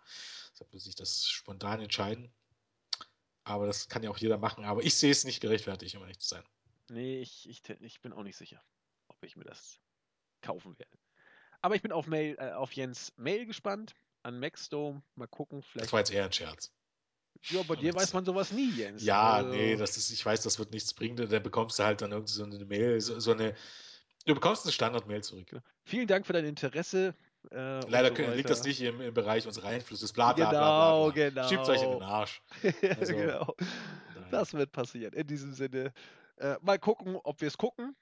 Deshalb 0.51 0.73
muss 0.73 0.87
ich 0.87 0.95
das 0.95 1.27
spontan 1.27 1.81
entscheiden. 1.81 2.31
Aber 3.43 3.65
das 3.65 3.87
kann 3.87 4.03
ja 4.03 4.09
auch 4.09 4.17
jeder 4.17 4.37
machen. 4.37 4.65
Aber 4.65 4.83
ich 4.83 4.95
sehe 4.95 5.11
es 5.11 5.23
nicht 5.23 5.39
gerechtfertigt, 5.39 5.95
um 5.95 6.01
ehrlich 6.01 6.19
zu 6.19 6.27
sein. 6.27 6.43
Nee, 6.89 7.21
ich, 7.21 7.47
ich, 7.47 7.61
ich 7.81 8.01
bin 8.01 8.13
auch 8.13 8.23
nicht 8.23 8.37
sicher, 8.37 8.63
ob 9.07 9.23
ich 9.23 9.35
mir 9.35 9.43
das 9.43 9.79
kaufen 10.41 10.77
werde. 10.77 10.97
Aber 11.61 11.75
ich 11.75 11.81
bin 11.81 11.91
auf, 11.91 12.07
Mail, 12.07 12.35
äh, 12.39 12.51
auf 12.51 12.73
Jens 12.73 13.13
Mail 13.17 13.45
gespannt, 13.45 13.95
an 14.27 14.39
Maxdome. 14.39 15.01
Mal 15.15 15.27
gucken, 15.27 15.63
vielleicht. 15.63 15.85
Das 15.85 15.93
war 15.93 15.99
jetzt 16.01 16.11
eher 16.11 16.25
ein 16.25 16.33
Scherz. 16.33 16.71
Ja, 17.43 17.61
bei 17.63 17.75
dir 17.75 17.93
weiß 17.93 18.13
man 18.13 18.25
sowas 18.25 18.51
nie, 18.51 18.71
Jens. 18.71 19.03
Ja, 19.03 19.33
also, 19.33 19.49
nee, 19.51 19.75
das 19.75 19.95
ist, 19.95 20.11
ich 20.11 20.25
weiß, 20.25 20.41
das 20.41 20.59
wird 20.59 20.71
nichts 20.71 20.93
bringen. 20.93 21.15
Da 21.15 21.39
bekommst 21.39 21.79
du 21.79 21.83
halt 21.83 22.01
dann 22.01 22.11
irgendwie 22.11 22.33
so 22.33 22.43
eine 22.43 22.65
Mail, 22.65 22.99
so, 22.99 23.19
so 23.19 23.31
eine. 23.31 23.55
Du 24.25 24.33
bekommst 24.33 24.65
eine 24.65 24.73
Standard-Mail 24.73 25.23
zurück. 25.23 25.47
Genau. 25.47 25.61
Vielen 25.83 26.07
Dank 26.07 26.25
für 26.25 26.33
dein 26.33 26.45
Interesse. 26.45 27.15
Äh, 27.51 27.79
Leider 27.89 28.13
so 28.13 28.33
liegt 28.33 28.49
das 28.49 28.63
nicht 28.63 28.81
im, 28.81 28.99
im, 28.99 29.13
Bereich 29.13 29.45
unseres 29.45 29.65
Einflusses. 29.65 30.11
Bla, 30.11 30.33
bla, 30.33 30.49
genau, 30.49 31.11
bla, 31.11 31.11
bla, 31.11 31.29
bla. 31.29 31.29
genau. 31.29 31.47
Schiebt 31.47 31.69
euch 31.69 31.83
in 31.83 31.91
den 31.91 32.03
Arsch. 32.03 32.41
Also, 32.99 33.13
genau. 33.13 33.55
Das 34.31 34.53
wird 34.53 34.73
passieren. 34.73 35.13
In 35.13 35.27
diesem 35.27 35.53
Sinne, 35.53 35.93
äh, 36.37 36.55
mal 36.61 36.77
gucken, 36.79 37.17
ob 37.23 37.39
wir 37.39 37.47
es 37.47 37.57
gucken. 37.57 37.95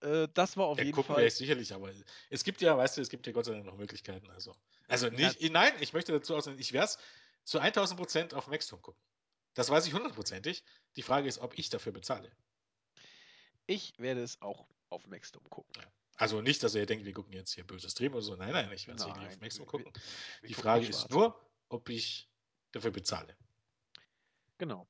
Äh, 0.00 0.28
das 0.34 0.56
war 0.56 0.66
auf 0.66 0.78
ja, 0.78 0.84
jeden 0.84 0.94
gucken 0.94 1.14
Fall. 1.14 1.24
Wir 1.24 1.30
sicherlich, 1.30 1.72
aber 1.72 1.90
es 2.30 2.44
gibt 2.44 2.60
ja, 2.60 2.76
weißt 2.76 2.96
du, 2.96 3.00
es 3.00 3.08
gibt 3.08 3.26
ja 3.26 3.32
Gott 3.32 3.46
sei 3.46 3.52
Dank 3.52 3.64
noch 3.64 3.76
Möglichkeiten. 3.76 4.30
Also, 4.30 4.54
also 4.86 5.08
nicht, 5.08 5.40
ja. 5.40 5.50
nein, 5.50 5.72
ich 5.80 5.92
möchte 5.92 6.12
dazu 6.12 6.36
aussehen, 6.36 6.58
ich 6.58 6.72
werde 6.72 6.86
es 6.86 6.98
zu 7.44 7.58
1000 7.58 7.98
Prozent 7.98 8.34
auf 8.34 8.46
Maxton 8.46 8.80
gucken. 8.82 9.02
Das 9.54 9.70
weiß 9.70 9.86
ich 9.86 9.94
hundertprozentig. 9.94 10.62
Die 10.96 11.02
Frage 11.02 11.28
ist, 11.28 11.38
ob 11.38 11.58
ich 11.58 11.68
dafür 11.68 11.92
bezahle. 11.92 12.30
Ich 13.66 13.98
werde 13.98 14.22
es 14.22 14.40
auch 14.40 14.66
auf 14.88 15.06
Maxton 15.06 15.42
gucken. 15.50 15.82
Also 16.16 16.40
nicht, 16.42 16.62
dass 16.62 16.74
ihr 16.74 16.86
denkt, 16.86 17.04
wir 17.04 17.12
gucken 17.12 17.32
jetzt 17.32 17.52
hier 17.52 17.64
böses 17.64 17.92
Stream 17.92 18.12
oder 18.12 18.22
so. 18.22 18.36
Nein, 18.36 18.52
nein, 18.52 18.70
ich 18.72 18.86
werde 18.86 19.00
es 19.00 19.06
nicht 19.06 19.18
auf 19.18 19.40
Maxton 19.40 19.66
gucken. 19.66 19.92
Wir, 19.94 20.42
wir 20.42 20.48
die 20.48 20.54
Frage 20.54 20.86
ist 20.86 21.10
nur, 21.10 21.38
ob 21.68 21.88
ich 21.88 22.28
dafür 22.72 22.90
bezahle. 22.90 23.36
Genau. 24.58 24.88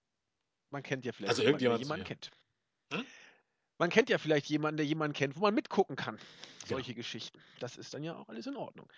Man 0.70 0.82
kennt 0.82 1.04
ja 1.04 1.12
vielleicht 1.12 1.30
also 1.30 1.42
jemanden, 1.42 1.64
der 1.64 1.76
jemanden 1.76 2.02
ja. 2.02 2.08
kennt. 2.08 2.30
Hm? 2.92 3.06
Man 3.78 3.90
kennt 3.90 4.10
ja 4.10 4.18
vielleicht 4.18 4.46
jemanden, 4.46 4.78
der 4.78 4.86
jemanden 4.86 5.14
kennt, 5.14 5.36
wo 5.36 5.40
man 5.40 5.54
mitgucken 5.54 5.96
kann. 5.96 6.18
Solche 6.66 6.92
ja. 6.92 6.96
Geschichten. 6.96 7.38
Das 7.60 7.76
ist 7.76 7.94
dann 7.94 8.02
ja 8.02 8.16
auch 8.16 8.28
alles 8.28 8.46
in 8.46 8.56
Ordnung. 8.56 8.88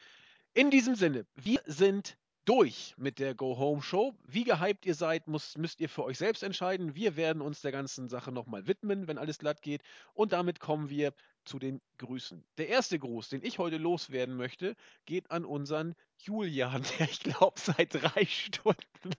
In 0.55 0.71
diesem 0.71 0.95
Sinne, 0.95 1.27
wir 1.37 1.61
sind 1.67 2.17
durch 2.45 2.95
mit 2.97 3.19
der 3.19 3.35
Go 3.35 3.59
Home 3.59 3.83
Show. 3.83 4.15
Wie 4.25 4.45
gehypt 4.45 4.87
ihr 4.87 4.95
seid, 4.95 5.29
muss, 5.29 5.57
müsst 5.57 5.81
ihr 5.81 5.89
für 5.89 6.05
euch 6.05 6.19
selbst 6.19 6.43
entscheiden. 6.43 6.95
Wir 6.95 7.17
werden 7.17 7.43
uns 7.43 7.61
der 7.61 7.73
ganzen 7.73 8.09
Sache 8.09 8.33
nochmal 8.33 8.67
widmen, 8.67 9.07
wenn 9.07 9.19
alles 9.19 9.39
glatt 9.39 9.63
geht. 9.63 9.83
Und 10.15 10.33
damit 10.33 10.59
kommen 10.59 10.89
wir 10.91 11.13
zu 11.45 11.59
den 11.59 11.81
Grüßen. 11.99 12.45
Der 12.59 12.69
erste 12.69 12.99
Gruß, 12.99 13.29
den 13.29 13.45
ich 13.45 13.59
heute 13.59 13.77
loswerden 13.77 14.37
möchte, 14.37 14.75
geht 15.05 15.31
an 15.31 15.45
unseren 15.45 15.95
Julian, 16.17 16.83
der 16.99 17.09
ich 17.09 17.21
glaube 17.21 17.61
seit 17.61 17.95
drei 17.95 18.25
Stunden 18.25 19.15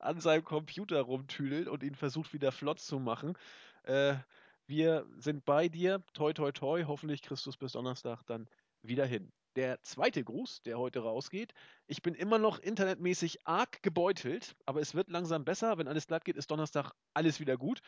an 0.00 0.20
seinem 0.20 0.44
Computer 0.44 1.00
rumtüdelt 1.00 1.68
und 1.68 1.82
ihn 1.82 1.94
versucht 1.94 2.32
wieder 2.32 2.52
flott 2.52 2.80
zu 2.80 2.98
machen. 2.98 3.38
Äh, 3.84 4.16
wir 4.68 5.06
sind 5.16 5.44
bei 5.46 5.68
dir. 5.68 6.04
Toi, 6.12 6.32
toi, 6.34 6.52
toi. 6.52 6.84
Hoffentlich 6.86 7.22
es 7.30 7.56
bis 7.56 7.72
Donnerstag 7.72 8.22
dann 8.24 8.48
wieder 8.82 9.06
hin. 9.06 9.32
Der 9.56 9.82
zweite 9.82 10.22
Gruß, 10.22 10.62
der 10.62 10.78
heute 10.78 11.00
rausgeht. 11.00 11.54
Ich 11.86 12.02
bin 12.02 12.14
immer 12.14 12.38
noch 12.38 12.58
internetmäßig 12.58 13.46
arg 13.46 13.82
gebeutelt, 13.82 14.54
aber 14.66 14.80
es 14.80 14.94
wird 14.94 15.08
langsam 15.08 15.44
besser. 15.44 15.78
Wenn 15.78 15.88
alles 15.88 16.06
glatt 16.06 16.24
geht, 16.24 16.36
ist 16.36 16.50
Donnerstag 16.50 16.92
alles 17.14 17.40
wieder 17.40 17.56
gut. 17.56 17.80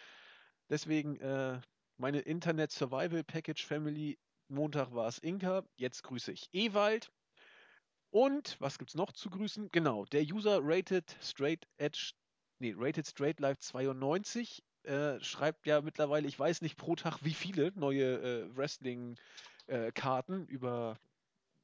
Deswegen 0.71 1.17
äh, 1.21 1.61
meine 1.99 2.21
Internet 2.21 2.73
Survival 2.73 3.25
Package 3.25 3.65
Family. 3.65 4.19
Montag 4.49 4.95
war 4.95 5.07
es 5.07 5.19
Inka. 5.19 5.63
Jetzt 5.77 6.03
grüße 6.03 6.33
ich 6.33 6.49
Ewald. 6.53 7.13
Und 8.11 8.57
was 8.59 8.79
gibt 8.79 8.91
es 8.91 8.97
noch 8.97 9.13
zu 9.13 9.29
grüßen? 9.29 9.69
Genau, 9.71 10.07
der 10.07 10.23
User 10.23 10.61
Rated 10.63 11.17
Straight 11.23 11.69
Edge, 11.77 12.13
nee, 12.59 12.75
Rated 12.77 13.07
Straight 13.07 13.39
Life 13.39 13.61
92 13.61 14.63
äh, 14.85 15.21
schreibt 15.21 15.67
ja 15.67 15.81
mittlerweile, 15.81 16.27
ich 16.27 16.39
weiß 16.39 16.63
nicht 16.63 16.77
pro 16.77 16.97
Tag 16.97 17.19
wie 17.23 17.35
viele 17.35 17.73
neue 17.75 18.17
äh, 18.23 18.57
Wrestling-Karten 18.57 20.49
äh, 20.49 20.53
über 20.53 20.99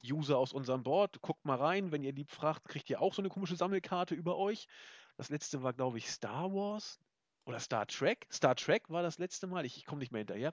User 0.04 0.38
aus 0.38 0.52
unserem 0.52 0.82
Board. 0.82 1.20
Guckt 1.22 1.44
mal 1.44 1.56
rein, 1.56 1.92
wenn 1.92 2.04
ihr 2.04 2.12
lieb 2.12 2.30
fragt, 2.30 2.68
kriegt 2.68 2.90
ihr 2.90 3.00
auch 3.00 3.14
so 3.14 3.22
eine 3.22 3.28
komische 3.28 3.56
Sammelkarte 3.56 4.14
über 4.14 4.36
euch. 4.36 4.68
Das 5.16 5.30
letzte 5.30 5.62
war, 5.62 5.72
glaube 5.72 5.98
ich, 5.98 6.10
Star 6.10 6.52
Wars 6.52 7.00
oder 7.46 7.58
Star 7.60 7.86
Trek. 7.86 8.26
Star 8.30 8.54
Trek 8.54 8.90
war 8.90 9.02
das 9.02 9.18
letzte 9.18 9.46
Mal, 9.46 9.64
ich, 9.64 9.76
ich 9.76 9.86
komme 9.86 10.00
nicht 10.00 10.12
mehr 10.12 10.20
hinterher. 10.20 10.52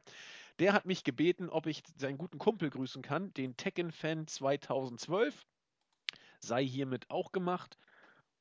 Der 0.60 0.74
hat 0.74 0.86
mich 0.86 1.04
gebeten, 1.04 1.50
ob 1.50 1.66
ich 1.66 1.84
seinen 1.98 2.18
guten 2.18 2.38
Kumpel 2.38 2.70
grüßen 2.70 3.02
kann, 3.02 3.34
den 3.34 3.58
Tekken-Fan 3.58 4.28
2012. 4.28 5.46
Sei 6.40 6.66
hiermit 6.66 7.10
auch 7.10 7.32
gemacht. 7.32 7.78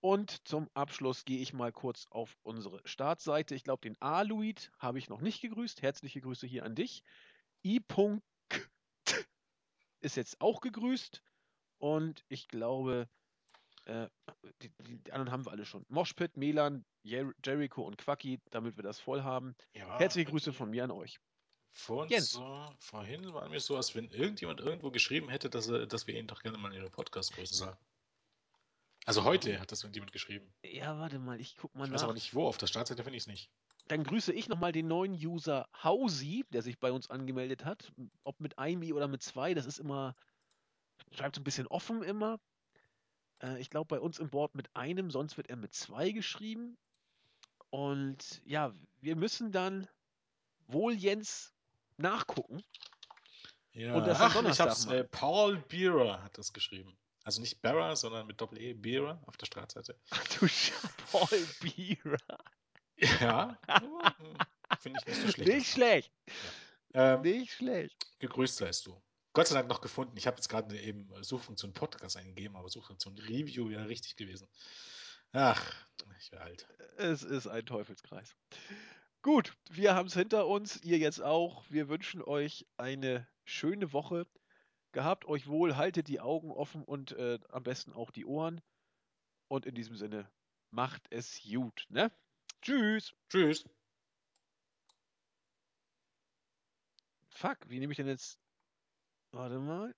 Und 0.03 0.49
zum 0.49 0.69
Abschluss 0.75 1.25
gehe 1.25 1.39
ich 1.39 1.53
mal 1.53 1.71
kurz 1.71 2.09
auf 2.11 2.37
unsere 2.43 2.81
Startseite. 2.85 3.55
Ich 3.55 3.63
glaube, 3.63 3.83
den 3.83 3.97
Aluid 4.03 4.73
habe 4.79 4.99
ich 4.99 5.09
noch 5.09 5.21
nicht 5.21 5.41
gegrüßt. 5.41 5.81
Herzliche 5.81 6.21
Grüße 6.21 6.45
hier 6.45 6.65
an 6.65 6.75
dich. 6.75 7.05
I. 7.65 7.81
ist 10.01 10.17
jetzt 10.17 10.41
auch 10.41 10.61
gegrüßt. 10.61 11.23
Und 11.79 12.25
ich 12.29 12.49
glaube, 12.49 13.09
äh, 13.85 14.09
die, 14.61 14.73
die, 14.81 15.13
anderen 15.13 15.31
haben 15.31 15.47
wir 15.47 15.53
alle 15.53 15.65
schon. 15.65 15.87
Moshpit, 15.89 16.37
Melan, 16.37 16.85
Jer 17.05 17.33
Jericho 17.45 17.83
und 17.83 17.97
Quacki, 17.97 18.41
damit 18.51 18.77
wir 18.77 18.83
das 18.83 18.99
voll 18.99 19.23
haben. 19.23 19.55
Ja, 19.73 20.01
Herzliche 20.01 20.29
Grüße 20.29 20.53
von 20.53 20.71
mir 20.71 20.83
an 20.83 20.91
euch. 20.91 21.21
Vor 21.75 22.09
so, 22.21 22.75
vorhin 22.81 23.33
war 23.33 23.49
mir 23.49 23.61
so, 23.61 23.77
als 23.77 23.95
wenn 23.95 24.11
irgendjemand 24.11 24.59
irgendwo 24.59 24.91
geschrieben 24.91 25.29
hätte, 25.29 25.49
dass, 25.49 25.69
dass 25.69 26.09
wir 26.09 26.19
ihn 26.19 26.27
doch 26.27 26.43
gerne 26.43 26.59
mal 26.59 26.73
in 26.73 26.83
ihren 26.83 26.91
Podcast 26.91 27.33
grüßen 27.35 27.57
sollen. 27.57 27.77
Also 29.05 29.25
heute 29.25 29.59
hat 29.61 29.73
das 29.73 29.83
irgendjemand 29.83 30.13
geschrieben. 30.13 30.53
Ja, 30.63 30.99
warte 30.99 31.19
mal, 31.19 31.41
ich 31.41 31.57
guck 31.57 31.75
mal 31.75 31.85
ich 31.85 31.91
nach. 31.91 31.97
Ich 31.97 32.01
weiß 32.01 32.05
aber 32.05 32.15
nicht 32.15 32.35
wo, 32.35 32.47
auf 32.47 32.59
der 32.59 32.69
Startseite 32.69 33.03
finde 33.03 33.17
ich 33.17 33.25
es 33.25 33.27
nicht. 33.27 33.51
Dann 33.89 34.05
grüße 34.05 34.33
ich 34.33 34.49
nochmal 34.49 34.73
den 34.73 34.87
neuen 34.87 35.15
User 35.15 35.69
Hausi, 35.83 36.45
der 36.51 36.63
sich 36.63 36.79
bei 36.79 36.93
uns 36.93 37.11
angemeldet 37.11 37.65
hat. 37.65 37.93
Ob 38.23 38.39
mit 38.41 38.59
einem 38.59 38.83
I 38.83 38.93
oder 38.93 39.09
mit 39.09 39.23
zwei, 39.23 39.55
das 39.55 39.67
ist 39.67 39.79
immer, 39.79 40.15
schreibt 41.11 41.35
so 41.35 41.41
ein 41.41 41.45
bisschen 41.45 41.67
offen 41.67 42.03
immer. 42.03 42.39
Äh, 43.43 43.61
ich 43.61 43.71
glaube 43.71 43.89
bei 43.89 44.01
uns 44.01 44.21
im 44.21 44.31
Board 44.31 44.55
mit 44.55 44.75
einem, 44.77 45.11
sonst 45.11 45.37
wird 45.37 45.51
er 45.51 45.57
mit 45.57 45.75
zwei 45.75 46.13
geschrieben. 46.13 46.79
Und 47.71 48.41
ja, 48.45 48.73
wir 49.01 49.17
müssen 49.17 49.51
dann 49.51 49.89
wohl 50.69 50.95
Jens 50.95 51.53
nachgucken. 51.97 52.63
Ja, 53.73 53.97
Ach, 53.97 54.43
ich 54.45 54.61
hab's, 54.61 54.87
äh, 54.87 55.05
Paul 55.05 55.57
Beerer 55.57 56.23
hat 56.23 56.37
das 56.37 56.53
geschrieben. 56.53 56.97
Also 57.25 57.41
nicht 57.41 57.63
Barra, 57.63 57.95
sondern 57.95 58.27
mit 58.27 58.41
Doppel-E, 58.41 58.75
Beera 58.75 59.23
auf 59.27 59.37
der 59.37 59.47
Startseite. 59.47 59.97
Ach 60.11 60.27
du 60.29 60.47
Paul 61.11 61.47
Beera. 61.61 62.17
Ja, 62.97 63.59
finde 64.81 65.01
ich 65.01 65.07
nicht 65.07 65.21
so 65.21 65.29
schlecht. 65.29 65.49
Nicht 65.49 65.71
schlecht. 65.71 66.13
Ja. 66.95 67.15
Ähm, 67.15 67.23
nicht 67.23 67.53
schlecht. 67.53 68.07
Gegrüßt 68.19 68.57
seist 68.57 68.87
du. 68.87 69.01
Gott 69.33 69.49
sei 69.49 69.55
Dank 69.55 69.69
noch 69.69 69.81
gefunden. 69.81 70.17
Ich 70.17 70.27
habe 70.27 70.37
jetzt 70.37 70.49
gerade 70.49 70.79
eben 70.79 71.11
Suchfunktion 71.23 71.73
Podcast 71.73 72.17
eingegeben, 72.17 72.57
aber 72.57 72.69
Suchfunktion 72.69 73.19
Review 73.19 73.71
wäre 73.71 73.89
richtig 73.89 74.17
gewesen. 74.17 74.47
Ach, 75.33 75.73
ich 76.19 76.31
wäre 76.31 76.43
alt. 76.43 76.69
Es 76.99 77.23
ist 77.23 77.47
ein 77.47 77.65
Teufelskreis. 77.65 78.37
Gut, 79.23 79.57
wir 79.71 79.95
haben 79.95 80.09
es 80.09 80.15
hinter 80.15 80.47
uns, 80.47 80.83
ihr 80.83 80.99
jetzt 80.99 81.23
auch. 81.23 81.65
Wir 81.71 81.89
wünschen 81.89 82.23
euch 82.23 82.67
eine 82.77 83.27
schöne 83.45 83.93
Woche. 83.93 84.27
Gehabt 84.93 85.25
euch 85.25 85.49
wohl, 85.49 85.77
haltet 85.77 86.09
die 86.09 86.21
Augen 86.21 86.51
offen 86.51 86.85
und 86.85 87.13
äh, 87.13 87.39
am 87.49 87.63
besten 87.63 87.93
auch 87.93 88.11
die 88.11 88.27
Ohren. 88.27 88.61
Und 89.49 89.67
in 89.67 89.75
diesem 89.75 89.97
Sinne, 89.97 90.31
macht 90.71 91.11
es 91.11 91.43
gut, 91.43 91.87
ne? 91.89 92.11
Tschüss. 92.61 93.15
Tschüss. 93.29 93.65
Fuck, 97.31 97.59
wie 97.69 97.81
nehme 97.81 97.93
ich 97.93 97.97
denn 97.97 98.07
jetzt. 98.07 98.39
Warte 99.33 99.59
mal. 99.59 99.95